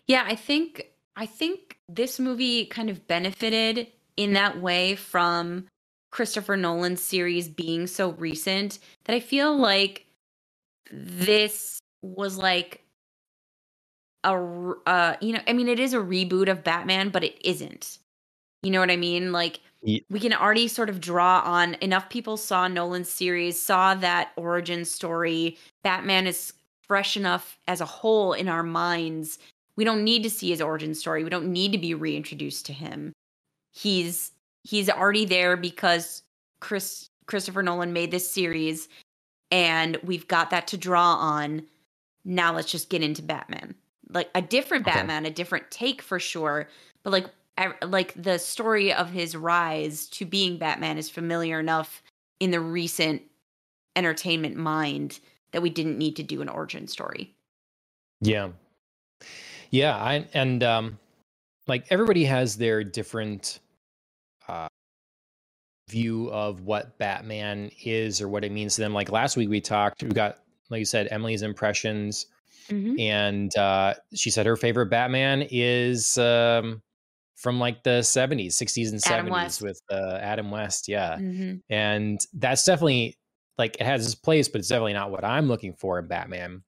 Yeah, 0.07 0.25
I 0.27 0.35
think 0.35 0.93
I 1.17 1.27
think 1.27 1.79
this 1.89 2.19
movie 2.19 2.67
kind 2.67 2.91
of 2.91 3.07
benefited 3.07 3.89
in 4.17 4.33
that 4.33 4.61
way 4.61 4.97
from 4.97 5.67
Christopher 6.17 6.57
Nolan's 6.57 7.03
series 7.03 7.47
being 7.47 7.87
so 7.87 8.13
recent 8.13 8.79
that 9.05 9.15
I 9.15 9.21
feel 9.21 9.55
like 9.55 10.07
this 10.91 11.79
was 12.01 12.39
like 12.39 12.83
a 14.25 14.33
uh 14.87 15.17
you 15.21 15.35
know, 15.35 15.41
I 15.47 15.53
mean 15.53 15.69
it 15.69 15.79
is 15.79 15.93
a 15.93 15.99
reboot 15.99 16.49
of 16.51 16.65
Batman, 16.65 17.11
but 17.11 17.23
it 17.23 17.37
isn't. 17.47 17.99
You 18.63 18.71
know 18.71 18.81
what 18.81 18.91
I 18.91 18.97
mean? 18.97 19.31
Like 19.31 19.61
Ye- 19.83 20.07
we 20.09 20.19
can 20.19 20.33
already 20.33 20.69
sort 20.69 20.89
of 20.89 21.03
draw 21.03 21.43
on 21.45 21.75
enough 21.83 22.09
people 22.09 22.39
saw 22.39 22.67
Nolan's 22.67 23.11
series, 23.11 23.61
saw 23.61 23.95
that 23.97 24.33
origin 24.37 24.87
story. 24.87 25.59
Batman 25.85 26.27
is 26.27 26.55
fresh 26.89 27.19
enough 27.19 27.59
as 27.69 27.83
a 27.83 27.85
whole 27.85 28.33
in 28.33 28.49
our 28.49 28.63
minds. 28.63 29.39
We 29.77 29.85
don't 29.85 30.03
need 30.03 30.23
to 30.23 30.31
see 30.31 30.49
his 30.49 30.63
origin 30.63 30.95
story. 30.95 31.25
We 31.25 31.31
don't 31.31 31.53
need 31.53 31.73
to 31.73 31.79
be 31.79 31.93
reintroduced 31.93 32.65
to 32.67 32.73
him. 32.73 33.13
He's 33.75 34.33
he's 34.67 34.91
already 34.91 35.25
there 35.25 35.57
because 35.57 36.23
Chris 36.61 37.09
Christopher 37.27 37.63
Nolan 37.63 37.93
made 37.93 38.11
this 38.11 38.31
series 38.31 38.89
and 39.51 39.97
we've 40.03 40.27
got 40.29 40.51
that 40.51 40.67
to 40.69 40.77
draw 40.77 41.15
on. 41.15 41.63
Now 42.25 42.55
let's 42.55 42.71
just 42.71 42.91
get 42.91 43.03
into 43.03 43.23
Batman. 43.23 43.75
Like 44.11 44.31
a 44.35 44.43
different 44.43 44.87
Okay. 44.87 44.97
Batman, 44.97 45.27
a 45.27 45.31
different 45.31 45.71
take 45.71 46.03
for 46.03 46.19
sure, 46.19 46.69
but 47.03 47.11
like 47.11 47.27
like 47.83 48.13
the 48.23 48.39
story 48.39 48.93
of 48.93 49.11
his 49.11 49.35
rise 49.35 50.07
to 50.09 50.27
being 50.27 50.59
Batman 50.59 50.99
is 50.99 51.09
familiar 51.09 51.59
enough 51.59 52.03
in 52.39 52.51
the 52.51 52.61
recent 52.61 53.23
entertainment 53.95 54.57
mind 54.57 55.21
that 55.53 55.63
we 55.63 55.71
didn't 55.71 55.97
need 55.97 56.17
to 56.17 56.23
do 56.23 56.43
an 56.43 56.49
origin 56.51 56.87
story. 56.87 57.35
Yeah. 58.21 58.51
Yeah, 59.71 59.97
I 59.97 60.27
and 60.35 60.63
um 60.63 60.99
like 61.67 61.87
everybody 61.91 62.25
has 62.25 62.57
their 62.57 62.85
different 62.85 63.61
uh 64.49 64.69
view 65.89 66.29
of 66.31 66.63
what 66.63 66.99
Batman 66.99 67.71
is 67.85 68.21
or 68.21 68.29
what 68.29 68.45
it 68.45 68.51
means 68.53 68.75
to 68.75 68.81
them. 68.83 68.93
Like 68.93 69.11
last 69.11 69.37
week 69.37 69.49
we 69.49 69.61
talked, 69.61 70.03
we 70.03 70.09
got 70.11 70.39
like 70.71 70.81
you 70.81 70.85
said 70.85 71.09
Emily's 71.11 71.43
impressions 71.43 72.27
Mm-hmm. 72.69 72.99
and 72.99 73.57
uh 73.57 73.95
she 74.13 74.29
said 74.29 74.45
her 74.45 74.57
favorite 74.57 74.87
Batman 74.87 75.47
is 75.53 76.19
um 76.19 76.83
from 77.37 77.61
like 77.61 77.85
the 77.85 78.01
70s, 78.01 78.55
60s 78.55 78.91
and 78.91 79.01
70s 79.01 79.31
West. 79.31 79.63
with 79.63 79.81
uh 79.89 80.19
Adam 80.21 80.51
West, 80.51 80.89
yeah. 80.89 81.17
Mm-hmm. 81.17 81.59
And 81.71 82.19
that's 82.35 82.65
definitely 82.65 83.17
like 83.57 83.77
it 83.77 83.83
has 83.87 84.05
its 84.05 84.17
place, 84.17 84.49
but 84.49 84.59
it's 84.59 84.69
definitely 84.69 84.95
not 84.95 85.13
what 85.13 85.25
I'm 85.25 85.47
looking 85.47 85.75
for 85.75 86.01
in 86.01 86.09
Batman. 86.09 86.65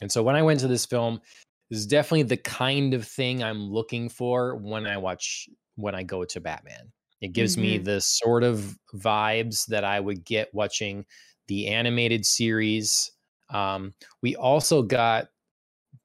And 0.00 0.10
so 0.10 0.22
when 0.22 0.36
I 0.36 0.42
went 0.42 0.60
to 0.60 0.68
this 0.68 0.86
film, 0.86 1.20
this 1.68 1.80
is 1.80 1.86
definitely 1.86 2.22
the 2.22 2.38
kind 2.38 2.94
of 2.94 3.06
thing 3.06 3.42
I'm 3.42 3.60
looking 3.60 4.08
for 4.08 4.56
when 4.56 4.86
I 4.86 4.96
watch 4.96 5.50
when 5.82 5.94
I 5.94 6.02
go 6.02 6.24
to 6.24 6.40
Batman. 6.40 6.92
It 7.20 7.32
gives 7.32 7.58
me 7.58 7.78
Mhm. 7.78 7.84
the 7.84 8.00
sort 8.00 8.44
of 8.44 8.78
vibes 8.94 9.66
that 9.66 9.84
I 9.84 10.00
would 10.00 10.24
get 10.24 10.52
watching 10.54 11.04
the 11.48 11.68
animated 11.68 12.24
series. 12.24 13.10
Um, 13.50 13.94
we 14.22 14.36
also 14.36 14.82
got 14.82 15.28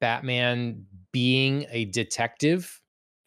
Batman 0.00 0.86
being 1.12 1.66
a 1.70 1.86
detective, 1.86 2.80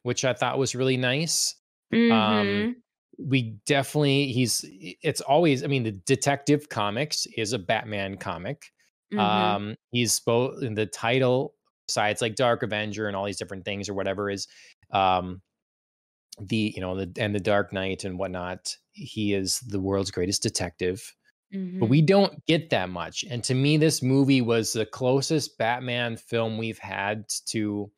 which 0.03 0.25
I 0.25 0.33
thought 0.33 0.57
was 0.59 0.75
really 0.75 0.97
nice 0.97 1.55
Mm-hmm. 1.93 2.71
um 2.71 2.75
we 3.19 3.57
definitely 3.65 4.31
he's 4.33 4.65
it's 4.69 5.21
always 5.21 5.63
i 5.63 5.67
mean 5.67 5.83
the 5.83 5.91
detective 5.93 6.69
comics 6.69 7.25
is 7.37 7.53
a 7.53 7.59
batman 7.59 8.17
comic 8.17 8.71
Mm-hmm. 9.11 9.59
um 9.59 9.75
he's 9.91 10.19
both 10.19 10.63
in 10.63 10.73
the 10.75 10.85
title 10.87 11.55
besides 11.87 12.21
like 12.21 12.35
dark 12.35 12.63
avenger 12.63 13.07
and 13.07 13.15
all 13.15 13.25
these 13.25 13.37
different 13.37 13.65
things 13.65 13.89
or 13.89 13.93
whatever 13.93 14.29
is 14.29 14.47
um 14.91 15.41
the 16.41 16.73
you 16.75 16.81
know 16.81 16.95
the 16.95 17.11
and 17.21 17.35
the 17.35 17.39
dark 17.39 17.73
knight 17.73 18.03
and 18.05 18.19
whatnot 18.19 18.75
he 18.93 19.33
is 19.33 19.59
the 19.61 19.79
world's 19.79 20.11
greatest 20.11 20.43
detective 20.43 21.15
Mm-hmm. 21.53 21.79
but 21.79 21.89
we 21.89 22.01
don't 22.01 22.45
get 22.45 22.69
that 22.71 22.89
much 22.89 23.23
and 23.29 23.43
to 23.45 23.55
me 23.55 23.77
this 23.77 24.03
movie 24.03 24.41
was 24.41 24.73
the 24.73 24.85
closest 24.85 25.57
batman 25.57 26.17
film 26.17 26.57
we've 26.59 26.79
had 26.79 27.25
to 27.47 27.91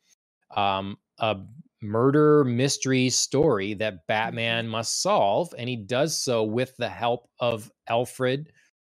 um 0.55 0.97
a 1.19 1.38
murder 1.81 2.43
mystery 2.45 3.09
story 3.09 3.73
that 3.76 4.07
batman 4.07 4.68
must 4.68 5.01
solve 5.01 5.53
and 5.57 5.69
he 5.69 5.76
does 5.76 6.18
so 6.18 6.43
with 6.43 6.76
the 6.77 6.89
help 6.89 7.30
of 7.39 7.72
alfred 7.89 8.51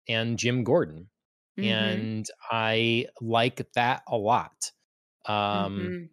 and 0.08 0.38
jim 0.38 0.64
gordon 0.64 1.08
Mm-hmm. 1.58 1.66
and 1.68 2.28
i 2.50 3.06
like 3.20 3.66
that 3.74 4.02
a 4.08 4.16
lot 4.16 4.72
um 5.26 5.94
Mhm. 5.94 6.10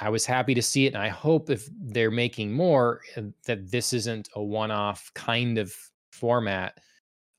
I 0.00 0.08
was 0.08 0.26
happy 0.26 0.54
to 0.54 0.62
see 0.62 0.86
it, 0.86 0.94
and 0.94 1.02
I 1.02 1.08
hope 1.08 1.50
if 1.50 1.68
they're 1.80 2.10
making 2.10 2.52
more 2.52 3.00
that 3.44 3.70
this 3.70 3.92
isn't 3.92 4.28
a 4.34 4.42
one-off 4.42 5.10
kind 5.14 5.58
of 5.58 5.72
format 6.10 6.78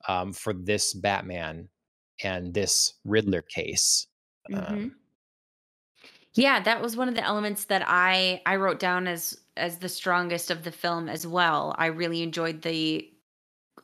um, 0.08 0.32
for 0.32 0.52
this 0.52 0.94
Batman 0.94 1.68
and 2.22 2.54
this 2.54 2.94
Riddler 3.04 3.42
case. 3.42 4.06
Mm-hmm. 4.50 4.74
Um, 4.74 4.96
yeah, 6.34 6.60
that 6.60 6.82
was 6.82 6.96
one 6.96 7.08
of 7.08 7.14
the 7.14 7.24
elements 7.24 7.64
that 7.64 7.82
I 7.86 8.42
I 8.46 8.56
wrote 8.56 8.78
down 8.78 9.06
as 9.06 9.38
as 9.56 9.78
the 9.78 9.88
strongest 9.88 10.50
of 10.50 10.64
the 10.64 10.72
film 10.72 11.08
as 11.08 11.26
well. 11.26 11.74
I 11.78 11.86
really 11.86 12.22
enjoyed 12.22 12.62
the 12.62 13.10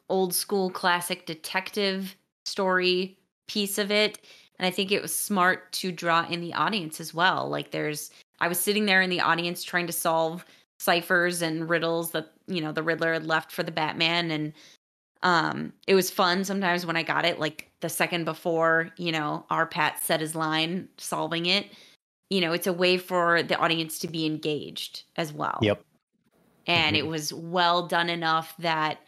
old 0.09 0.35
school 0.35 0.71
classic 0.71 1.25
detective 1.25 2.15
story 2.45 3.19
piece 3.49 3.79
of 3.79 3.91
it, 3.91 4.19
and 4.59 4.67
I 4.67 4.71
think 4.71 4.93
it 4.93 5.03
was 5.03 5.15
smart 5.15 5.73
to 5.75 5.91
draw 5.93 6.27
in 6.27 6.41
the 6.41 6.53
audience 6.53 7.01
as 7.01 7.15
well. 7.15 7.49
Like 7.49 7.71
there's 7.71 8.11
I 8.41 8.49
was 8.49 8.59
sitting 8.59 8.87
there 8.87 9.03
in 9.03 9.11
the 9.11 9.21
audience 9.21 9.63
trying 9.63 9.87
to 9.87 9.93
solve 9.93 10.45
ciphers 10.79 11.43
and 11.43 11.69
riddles 11.69 12.11
that 12.13 12.33
you 12.47 12.61
know 12.61 12.73
the 12.73 12.83
Riddler 12.83 13.13
had 13.13 13.27
left 13.27 13.53
for 13.53 13.63
the 13.63 13.73
Batman 13.73 14.31
and 14.31 14.53
um 15.23 15.73
it 15.87 15.95
was 15.95 16.11
fun 16.11 16.45
sometimes 16.45 16.85
when 16.85 16.97
I 16.97 17.05
got 17.05 17.25
it 17.25 17.39
like 17.39 17.71
the 17.81 17.89
second 17.89 18.25
before, 18.25 18.91
you 18.97 19.13
know, 19.13 19.47
our 19.51 19.67
Pat 19.67 20.01
said 20.03 20.21
his 20.21 20.35
line 20.35 20.89
solving 20.99 21.47
it 21.47 21.67
you 22.33 22.41
know, 22.41 22.53
it's 22.53 22.67
a 22.67 22.73
way 22.73 22.97
for 22.97 23.43
the 23.43 23.59
audience 23.59 23.99
to 23.99 24.09
be 24.09 24.25
engaged 24.25 25.03
as 25.17 25.35
well. 25.35 25.59
Yep. 25.61 25.85
And 26.67 26.97
mm-hmm. 26.97 27.05
it 27.05 27.07
was 27.07 27.31
well 27.35 27.87
done 27.87 28.09
enough 28.09 28.55
that 28.59 29.01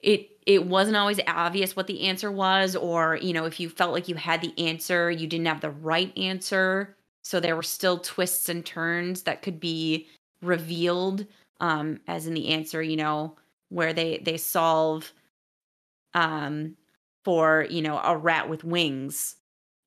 it 0.00 0.30
it 0.46 0.64
wasn't 0.64 0.96
always 0.96 1.18
obvious 1.26 1.74
what 1.74 1.88
the 1.88 2.02
answer 2.02 2.30
was 2.30 2.76
or 2.76 3.16
you 3.16 3.32
know 3.32 3.46
if 3.46 3.58
you 3.58 3.68
felt 3.68 3.92
like 3.92 4.06
you 4.06 4.14
had 4.14 4.40
the 4.40 4.54
answer 4.56 5.10
you 5.10 5.26
didn't 5.26 5.46
have 5.46 5.60
the 5.60 5.72
right 5.72 6.16
answer 6.16 6.96
so 7.28 7.40
there 7.40 7.56
were 7.56 7.62
still 7.62 7.98
twists 7.98 8.48
and 8.48 8.64
turns 8.64 9.22
that 9.22 9.42
could 9.42 9.60
be 9.60 10.08
revealed 10.42 11.26
um 11.60 12.00
as 12.06 12.26
in 12.26 12.34
the 12.34 12.48
answer 12.48 12.82
you 12.82 12.96
know 12.96 13.36
where 13.68 13.92
they 13.92 14.18
they 14.18 14.36
solve 14.36 15.12
um 16.14 16.76
for 17.28 17.66
you 17.68 17.82
know 17.82 18.00
a 18.02 18.16
rat 18.16 18.48
with 18.48 18.64
wings. 18.64 19.36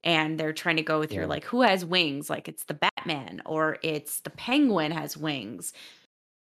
And 0.03 0.39
they're 0.39 0.53
trying 0.53 0.75
to 0.75 0.83
go 0.83 1.05
through 1.05 1.21
yeah. 1.23 1.27
like 1.27 1.43
who 1.43 1.63
has 1.63 1.83
wings? 1.83 2.29
Like 2.29 2.47
it's 2.47 2.65
the 2.65 2.75
batman 2.75 3.41
or 3.47 3.79
it's 3.81 4.19
the 4.19 4.29
penguin 4.29 4.91
has 4.91 5.17
wings. 5.17 5.73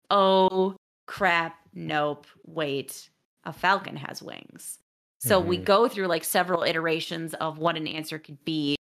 Oh 0.10 0.76
crap. 1.06 1.60
Nope. 1.76 2.26
Wait. 2.44 3.10
A 3.44 3.53
falcon 3.53 3.98
has 3.98 4.24
wings. 4.24 4.80
So 5.20 5.40
mm-hmm. 5.40 5.49
we 5.49 5.57
go 5.57 5.88
through 5.88 6.07
like 6.07 6.24
several 6.24 6.64
iterations 6.64 7.36
of 7.36 7.60
what 7.60 7.78
an 7.78 7.86
answer 7.86 8.18
could 8.18 8.44
be 8.44 8.76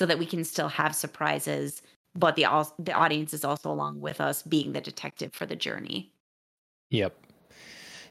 so 0.00 0.06
that 0.06 0.18
we 0.18 0.24
can 0.24 0.44
still 0.44 0.68
have 0.68 0.94
surprises 0.94 1.82
but 2.14 2.34
the 2.36 2.46
the 2.78 2.92
audience 2.92 3.34
is 3.34 3.44
also 3.44 3.70
along 3.70 4.00
with 4.00 4.18
us 4.18 4.42
being 4.42 4.72
the 4.72 4.80
detective 4.80 5.30
for 5.34 5.44
the 5.44 5.54
journey 5.54 6.10
yep 6.88 7.14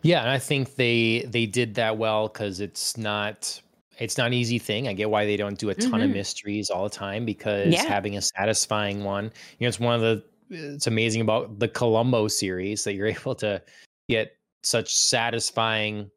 yeah 0.03 0.21
and 0.21 0.29
i 0.29 0.37
think 0.37 0.75
they 0.75 1.25
they 1.27 1.47
did 1.47 1.73
that 1.73 1.97
well 1.97 2.27
because 2.27 2.59
it's 2.59 2.95
not 2.95 3.59
it's 3.97 4.17
not 4.17 4.27
an 4.27 4.33
easy 4.33 4.59
thing. 4.59 4.87
I 4.87 4.93
get 4.93 5.09
why 5.09 5.25
they 5.25 5.35
don't 5.35 5.57
do 5.57 5.71
a 5.71 5.75
ton 5.75 5.91
mm-hmm. 5.91 6.03
of 6.03 6.09
mysteries 6.11 6.69
all 6.69 6.85
the 6.85 6.89
time 6.89 7.25
because 7.25 7.73
yeah. 7.73 7.83
having 7.83 8.15
a 8.15 8.21
satisfying 8.21 9.03
one, 9.03 9.25
you 9.25 9.65
know, 9.65 9.67
it's 9.67 9.79
one 9.79 9.95
of 9.95 9.99
the 9.99 10.23
it's 10.49 10.87
amazing 10.87 11.19
about 11.19 11.59
the 11.59 11.67
Columbo 11.67 12.29
series 12.29 12.85
that 12.85 12.93
you're 12.93 13.07
able 13.19 13.35
to 13.35 13.61
get 14.07 14.37
such 14.63 14.95
satisfying 14.95 16.09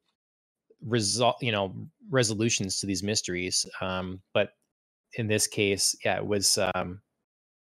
result, 0.86 1.36
you 1.40 1.50
know, 1.50 1.74
resolutions 2.08 2.78
to 2.80 2.86
these 2.86 3.02
mysteries. 3.02 3.66
Um, 3.80 4.20
but 4.32 4.50
in 5.14 5.26
this 5.26 5.46
case, 5.46 5.94
yeah, 6.04 6.16
it 6.16 6.26
was 6.26 6.58
um, 6.74 7.00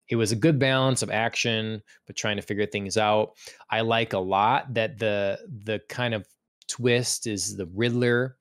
it 0.09 0.17
was 0.17 0.33
a 0.33 0.37
good 0.37 0.59
balance 0.59 1.03
of 1.03 1.11
action, 1.11 1.83
but 2.07 2.17
trying 2.17 2.37
to 2.37 2.43
figure 2.43 2.67
things 2.67 2.97
out. 2.97 3.33
I 3.71 3.81
like 3.81 4.13
a 4.13 4.19
lot 4.19 4.75
that 4.75 4.99
the 4.99 5.39
the 5.65 5.81
kind 5.89 6.15
of 6.15 6.27
twist 6.69 7.27
is 7.27 7.57
the 7.57 7.67
Riddler 7.75 8.37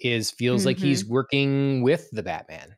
is 0.00 0.30
feels 0.30 0.62
mm-hmm. 0.62 0.66
like 0.66 0.78
he's 0.78 1.04
mm-hmm. 1.04 1.12
working 1.12 1.82
with 1.82 2.08
the 2.12 2.22
Batman. 2.22 2.76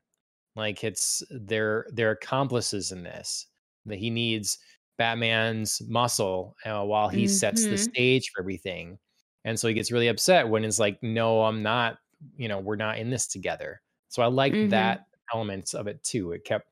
Like 0.57 0.85
it's 0.85 1.23
they're 1.31 1.87
they're 1.93 2.13
accomplices 2.13 2.93
in 2.93 3.03
this. 3.03 3.47
That 3.87 3.99
he 3.99 4.11
needs 4.11 4.59
Batman's 4.99 5.81
muscle 5.89 6.57
uh, 6.67 6.83
while 6.85 7.09
he 7.09 7.25
mm-hmm. 7.25 7.33
sets 7.33 7.63
the 7.63 7.71
mm-hmm. 7.71 7.77
stage 7.77 8.31
for 8.35 8.43
everything. 8.43 8.99
And 9.45 9.59
so 9.59 9.69
he 9.69 9.75
gets 9.75 9.93
really 9.93 10.09
upset 10.09 10.47
when 10.47 10.65
it's 10.65 10.79
like, 10.79 10.99
no, 11.03 11.45
I'm 11.45 11.63
not, 11.63 11.97
you 12.37 12.49
know, 12.49 12.59
we're 12.59 12.77
not 12.77 12.99
in 12.99 13.09
this 13.09 13.29
together. 13.29 13.81
So 14.09 14.23
I 14.23 14.27
like 14.27 14.53
mm-hmm. 14.53 14.71
that 14.71 15.07
elements 15.33 15.75
of 15.75 15.87
it 15.87 16.03
too. 16.03 16.33
It 16.33 16.45
kept 16.45 16.71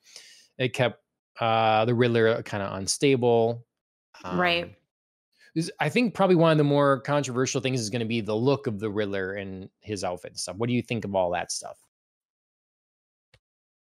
it 0.59 0.73
kept 0.73 1.03
uh 1.41 1.85
the 1.85 1.95
Riddler 1.95 2.43
kind 2.43 2.63
of 2.63 2.79
unstable. 2.79 3.65
Um, 4.25 4.41
right. 4.41 4.75
I 5.81 5.89
think 5.89 6.13
probably 6.13 6.37
one 6.37 6.53
of 6.53 6.59
the 6.59 6.65
more 6.65 7.01
controversial 7.01 7.63
things 7.63 7.81
is 7.81 7.89
going 7.89 8.01
to 8.01 8.07
be 8.07 8.21
the 8.21 8.37
look 8.37 8.67
of 8.67 8.79
the 8.79 8.91
Riddler 8.91 9.35
and 9.35 9.71
his 9.81 10.05
outfit 10.05 10.33
and 10.33 10.41
stuff. 10.41 10.57
What 10.57 10.69
do 10.69 10.75
you 10.75 10.83
think 10.83 11.05
of 11.07 11.15
all 11.15 11.31
that 11.31 11.51
stuff? 11.51 11.79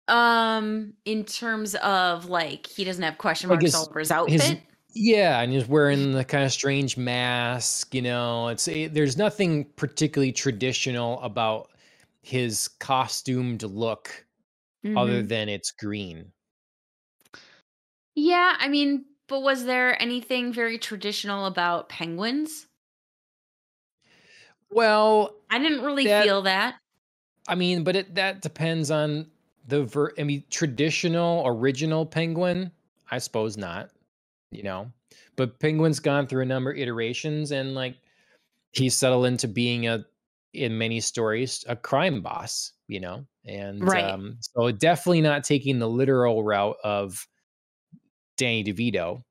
Um, 0.07 0.93
in 1.03 1.25
terms 1.25 1.75
of 1.75 2.29
like 2.29 2.67
he 2.67 2.83
doesn't 2.83 3.03
have 3.03 3.17
question 3.17 3.49
marks 3.49 3.61
like 3.61 3.65
his, 3.65 3.75
all 3.75 3.87
over 3.89 3.99
his 3.99 4.11
outfit. 4.11 4.41
His, 4.41 4.55
yeah, 4.93 5.41
and 5.41 5.51
he's 5.51 5.67
wearing 5.67 6.13
the 6.13 6.23
kind 6.23 6.45
of 6.45 6.51
strange 6.51 6.95
mask. 6.95 7.93
You 7.93 8.03
know, 8.03 8.47
it's 8.47 8.67
it, 8.67 8.93
there's 8.93 9.17
nothing 9.17 9.65
particularly 9.75 10.31
traditional 10.31 11.19
about 11.21 11.69
his 12.21 12.67
costumed 12.67 13.63
look, 13.63 14.25
mm-hmm. 14.89 14.97
other 14.97 15.21
than 15.21 15.49
it's 15.49 15.71
green. 15.71 16.31
Yeah, 18.15 18.55
I 18.57 18.67
mean, 18.67 19.05
but 19.27 19.41
was 19.41 19.65
there 19.65 20.01
anything 20.01 20.51
very 20.51 20.77
traditional 20.77 21.45
about 21.45 21.89
penguins? 21.89 22.67
Well, 24.71 25.35
I 25.49 25.59
didn't 25.59 25.83
really 25.83 26.05
that, 26.07 26.23
feel 26.23 26.41
that. 26.43 26.75
I 27.47 27.55
mean, 27.55 27.83
but 27.83 27.95
it 27.95 28.15
that 28.15 28.41
depends 28.41 28.91
on 28.91 29.27
the 29.67 29.83
ver. 29.83 30.11
I 30.17 30.23
mean, 30.23 30.43
traditional 30.49 31.43
original 31.45 32.05
penguin. 32.05 32.71
I 33.09 33.19
suppose 33.19 33.55
not. 33.55 33.89
You 34.51 34.63
know, 34.63 34.91
but 35.35 35.59
penguin's 35.59 35.99
gone 35.99 36.27
through 36.27 36.41
a 36.41 36.45
number 36.45 36.71
of 36.71 36.77
iterations, 36.77 37.51
and 37.51 37.75
like 37.75 37.95
he's 38.71 38.95
settled 38.95 39.25
into 39.25 39.47
being 39.47 39.87
a 39.87 40.05
in 40.57 40.77
many 40.77 40.99
stories 40.99 41.63
a 41.67 41.75
crime 41.75 42.21
boss. 42.21 42.73
You 42.87 43.01
know, 43.01 43.25
and 43.45 43.83
right. 43.83 44.05
um, 44.05 44.37
so 44.39 44.71
definitely 44.71 45.21
not 45.21 45.43
taking 45.43 45.79
the 45.79 45.89
literal 45.89 46.43
route 46.43 46.77
of 46.83 47.27
Danny 48.37 48.63
DeVito, 48.63 49.23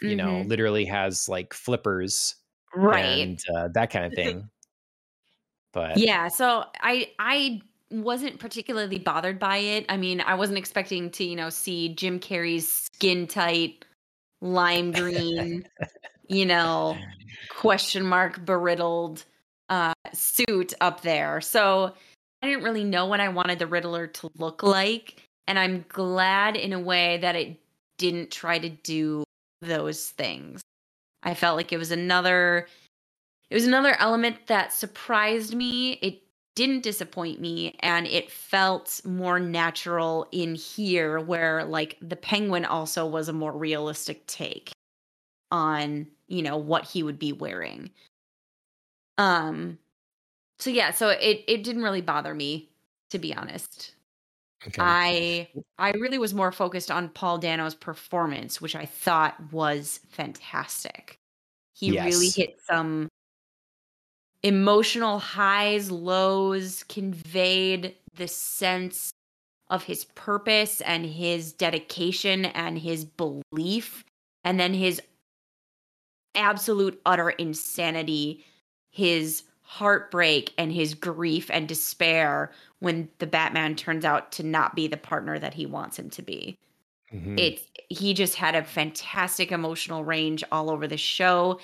you 0.00 0.08
mm-hmm. 0.08 0.16
know, 0.16 0.40
literally 0.40 0.84
has 0.86 1.28
like 1.28 1.54
flippers, 1.54 2.34
right, 2.74 3.04
and 3.04 3.38
uh, 3.56 3.68
that 3.74 3.90
kind 3.90 4.06
of 4.06 4.14
thing. 4.14 4.48
But 5.72 5.96
yeah, 5.96 6.28
so 6.28 6.64
I 6.80 7.10
I 7.18 7.60
wasn't 7.90 8.38
particularly 8.38 8.98
bothered 8.98 9.38
by 9.38 9.58
it. 9.58 9.86
I 9.88 9.96
mean, 9.96 10.20
I 10.20 10.34
wasn't 10.34 10.58
expecting 10.58 11.10
to 11.10 11.24
you 11.24 11.36
know 11.36 11.50
see 11.50 11.90
Jim 11.90 12.18
Carrey's 12.18 12.70
skin 12.70 13.26
tight 13.26 13.84
lime 14.40 14.92
green, 14.92 15.66
you 16.28 16.46
know, 16.46 16.96
question 17.50 18.04
mark 18.04 18.44
beriddled 18.44 19.24
uh, 19.74 19.92
suit 20.12 20.72
up 20.80 21.00
there. 21.00 21.40
So 21.40 21.92
I 22.42 22.46
didn't 22.46 22.62
really 22.62 22.84
know 22.84 23.06
what 23.06 23.18
I 23.18 23.28
wanted 23.28 23.58
the 23.58 23.66
Riddler 23.66 24.06
to 24.06 24.30
look 24.38 24.62
like. 24.62 25.20
And 25.48 25.58
I'm 25.58 25.84
glad 25.88 26.56
in 26.56 26.72
a 26.72 26.78
way 26.78 27.18
that 27.18 27.34
it 27.34 27.58
didn't 27.98 28.30
try 28.30 28.58
to 28.58 28.68
do 28.68 29.24
those 29.60 30.10
things. 30.10 30.60
I 31.24 31.34
felt 31.34 31.56
like 31.56 31.72
it 31.72 31.78
was 31.78 31.90
another 31.90 32.68
it 33.50 33.54
was 33.54 33.66
another 33.66 33.96
element 33.98 34.46
that 34.46 34.72
surprised 34.72 35.54
me. 35.54 35.92
It 35.94 36.22
didn't 36.54 36.82
disappoint 36.82 37.40
me 37.40 37.76
and 37.80 38.06
it 38.06 38.30
felt 38.30 39.00
more 39.04 39.40
natural 39.40 40.26
in 40.30 40.54
here 40.54 41.18
where 41.18 41.64
like 41.64 41.98
the 42.00 42.16
penguin 42.16 42.64
also 42.64 43.06
was 43.06 43.28
a 43.28 43.32
more 43.32 43.52
realistic 43.52 44.24
take 44.26 44.70
on, 45.50 46.06
you 46.28 46.42
know, 46.42 46.56
what 46.56 46.84
he 46.84 47.02
would 47.02 47.18
be 47.18 47.32
wearing. 47.32 47.90
Um 49.18 49.78
so 50.58 50.70
yeah, 50.70 50.90
so 50.90 51.10
it 51.10 51.44
it 51.46 51.64
didn't 51.64 51.82
really 51.82 52.00
bother 52.00 52.34
me 52.34 52.68
to 53.10 53.18
be 53.18 53.34
honest. 53.34 53.94
Okay. 54.66 54.80
I 54.80 55.48
I 55.78 55.90
really 55.92 56.18
was 56.18 56.32
more 56.32 56.52
focused 56.52 56.90
on 56.90 57.10
Paul 57.10 57.38
Dano's 57.38 57.74
performance, 57.74 58.60
which 58.60 58.74
I 58.74 58.86
thought 58.86 59.52
was 59.52 60.00
fantastic. 60.08 61.18
He 61.74 61.92
yes. 61.92 62.06
really 62.06 62.28
hit 62.30 62.60
some 62.68 63.08
emotional 64.42 65.18
highs, 65.18 65.90
lows, 65.90 66.84
conveyed 66.84 67.94
the 68.14 68.28
sense 68.28 69.10
of 69.68 69.82
his 69.82 70.04
purpose 70.04 70.80
and 70.82 71.04
his 71.04 71.52
dedication 71.52 72.44
and 72.44 72.78
his 72.78 73.04
belief, 73.04 74.04
and 74.44 74.60
then 74.60 74.74
his 74.74 75.00
absolute 76.34 77.00
utter 77.06 77.30
insanity, 77.30 78.44
his 78.94 79.42
heartbreak 79.62 80.54
and 80.56 80.72
his 80.72 80.94
grief 80.94 81.50
and 81.52 81.66
despair 81.66 82.52
when 82.78 83.08
the 83.18 83.26
Batman 83.26 83.74
turns 83.74 84.04
out 84.04 84.30
to 84.30 84.44
not 84.44 84.76
be 84.76 84.86
the 84.86 84.96
partner 84.96 85.36
that 85.36 85.52
he 85.52 85.66
wants 85.66 85.98
him 85.98 86.08
to 86.10 86.22
be. 86.22 86.56
Mm-hmm. 87.12 87.36
It's 87.36 87.62
he 87.88 88.14
just 88.14 88.36
had 88.36 88.54
a 88.54 88.62
fantastic 88.62 89.50
emotional 89.50 90.04
range 90.04 90.44
all 90.52 90.70
over 90.70 90.86
the 90.86 90.96
show, 90.96 91.58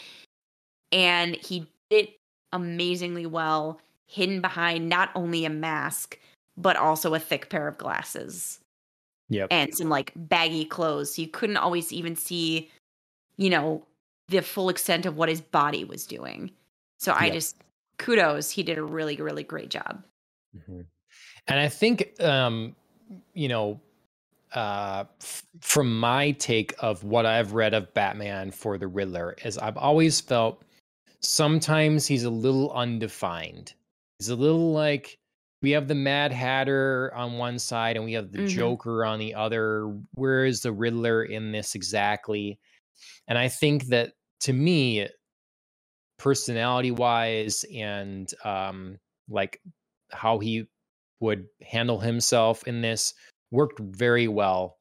and 0.90 1.36
he 1.36 1.68
did 1.88 2.08
amazingly 2.52 3.26
well, 3.26 3.80
hidden 4.08 4.40
behind 4.40 4.88
not 4.88 5.10
only 5.14 5.44
a 5.44 5.50
mask 5.50 6.18
but 6.56 6.76
also 6.76 7.14
a 7.14 7.20
thick 7.20 7.48
pair 7.48 7.68
of 7.68 7.78
glasses. 7.78 8.58
Yep. 9.28 9.48
And 9.52 9.72
some 9.72 9.88
like 9.88 10.12
baggy 10.16 10.64
clothes. 10.64 11.14
So 11.14 11.22
you 11.22 11.28
couldn't 11.28 11.56
always 11.56 11.92
even 11.92 12.16
see, 12.16 12.68
you 13.36 13.48
know, 13.50 13.86
the 14.28 14.42
full 14.42 14.68
extent 14.68 15.06
of 15.06 15.16
what 15.16 15.28
his 15.28 15.40
body 15.40 15.84
was 15.84 16.06
doing. 16.06 16.50
So 17.00 17.12
I 17.12 17.26
yep. 17.26 17.34
just 17.34 17.56
kudos. 17.98 18.50
He 18.50 18.62
did 18.62 18.76
a 18.76 18.84
really, 18.84 19.16
really 19.16 19.42
great 19.42 19.70
job. 19.70 20.04
Mm-hmm. 20.54 20.82
And 21.48 21.58
I 21.58 21.68
think, 21.68 22.12
um, 22.20 22.76
you 23.32 23.48
know, 23.48 23.80
uh, 24.54 25.04
f- 25.22 25.44
from 25.60 25.98
my 25.98 26.32
take 26.32 26.74
of 26.80 27.02
what 27.02 27.24
I've 27.24 27.54
read 27.54 27.72
of 27.72 27.92
Batman 27.94 28.50
for 28.50 28.76
the 28.76 28.86
Riddler, 28.86 29.34
is 29.44 29.56
I've 29.56 29.78
always 29.78 30.20
felt 30.20 30.62
sometimes 31.20 32.06
he's 32.06 32.24
a 32.24 32.30
little 32.30 32.70
undefined. 32.72 33.72
He's 34.18 34.28
a 34.28 34.36
little 34.36 34.72
like 34.72 35.18
we 35.62 35.70
have 35.70 35.88
the 35.88 35.94
Mad 35.94 36.32
Hatter 36.32 37.12
on 37.14 37.38
one 37.38 37.58
side 37.58 37.96
and 37.96 38.04
we 38.04 38.12
have 38.12 38.30
the 38.30 38.40
mm-hmm. 38.40 38.58
Joker 38.58 39.06
on 39.06 39.18
the 39.18 39.34
other. 39.34 39.96
Where 40.12 40.44
is 40.44 40.60
the 40.60 40.72
Riddler 40.72 41.24
in 41.24 41.50
this 41.50 41.74
exactly? 41.74 42.58
And 43.26 43.38
I 43.38 43.48
think 43.48 43.86
that 43.86 44.12
to 44.40 44.52
me, 44.52 45.08
personality 46.20 46.90
wise 46.90 47.64
and 47.74 48.32
um, 48.44 48.98
like 49.28 49.60
how 50.10 50.38
he 50.38 50.66
would 51.20 51.46
handle 51.62 51.98
himself 51.98 52.66
in 52.66 52.80
this 52.80 53.14
worked 53.50 53.80
very 53.80 54.28
well 54.28 54.78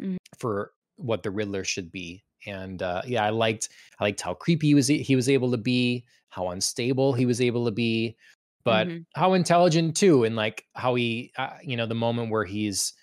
mm-hmm. 0.00 0.16
for 0.38 0.72
what 0.96 1.22
the 1.22 1.30
Riddler 1.30 1.64
should 1.64 1.90
be. 1.90 2.24
And 2.46 2.82
uh, 2.82 3.02
yeah, 3.06 3.24
I 3.24 3.30
liked 3.30 3.68
I 3.98 4.04
liked 4.04 4.20
how 4.20 4.34
creepy 4.34 4.68
he 4.68 4.74
was 4.74 4.88
he 4.88 5.16
was 5.16 5.28
able 5.28 5.52
to 5.52 5.56
be, 5.56 6.04
how 6.28 6.48
unstable 6.48 7.12
he 7.12 7.26
was 7.26 7.40
able 7.40 7.66
to 7.66 7.70
be 7.70 8.16
but 8.64 8.88
mm-hmm. 8.88 9.02
how 9.14 9.34
intelligent 9.34 9.96
too 9.96 10.24
and 10.24 10.36
like 10.36 10.64
how 10.74 10.94
he 10.94 11.32
uh, 11.38 11.50
you 11.62 11.76
know 11.76 11.86
the 11.86 11.94
moment 11.94 12.30
where 12.30 12.44
he's 12.44 12.94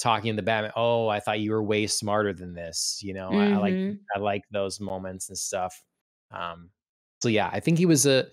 talking 0.00 0.32
to 0.32 0.36
the 0.36 0.42
batman 0.42 0.72
oh 0.76 1.08
i 1.08 1.20
thought 1.20 1.40
you 1.40 1.52
were 1.52 1.62
way 1.62 1.86
smarter 1.86 2.32
than 2.32 2.54
this 2.54 3.00
you 3.02 3.14
know 3.14 3.30
mm-hmm. 3.30 3.54
I, 3.54 3.56
I, 3.56 3.60
like 3.60 3.74
mm-hmm. 3.74 3.94
i 4.14 4.18
like 4.18 4.42
those 4.50 4.80
moments 4.80 5.28
and 5.28 5.38
stuff 5.38 5.82
um 6.30 6.70
so 7.24 7.30
yeah 7.30 7.48
i 7.54 7.58
think 7.58 7.78
he 7.78 7.86
was 7.86 8.04
a 8.04 8.26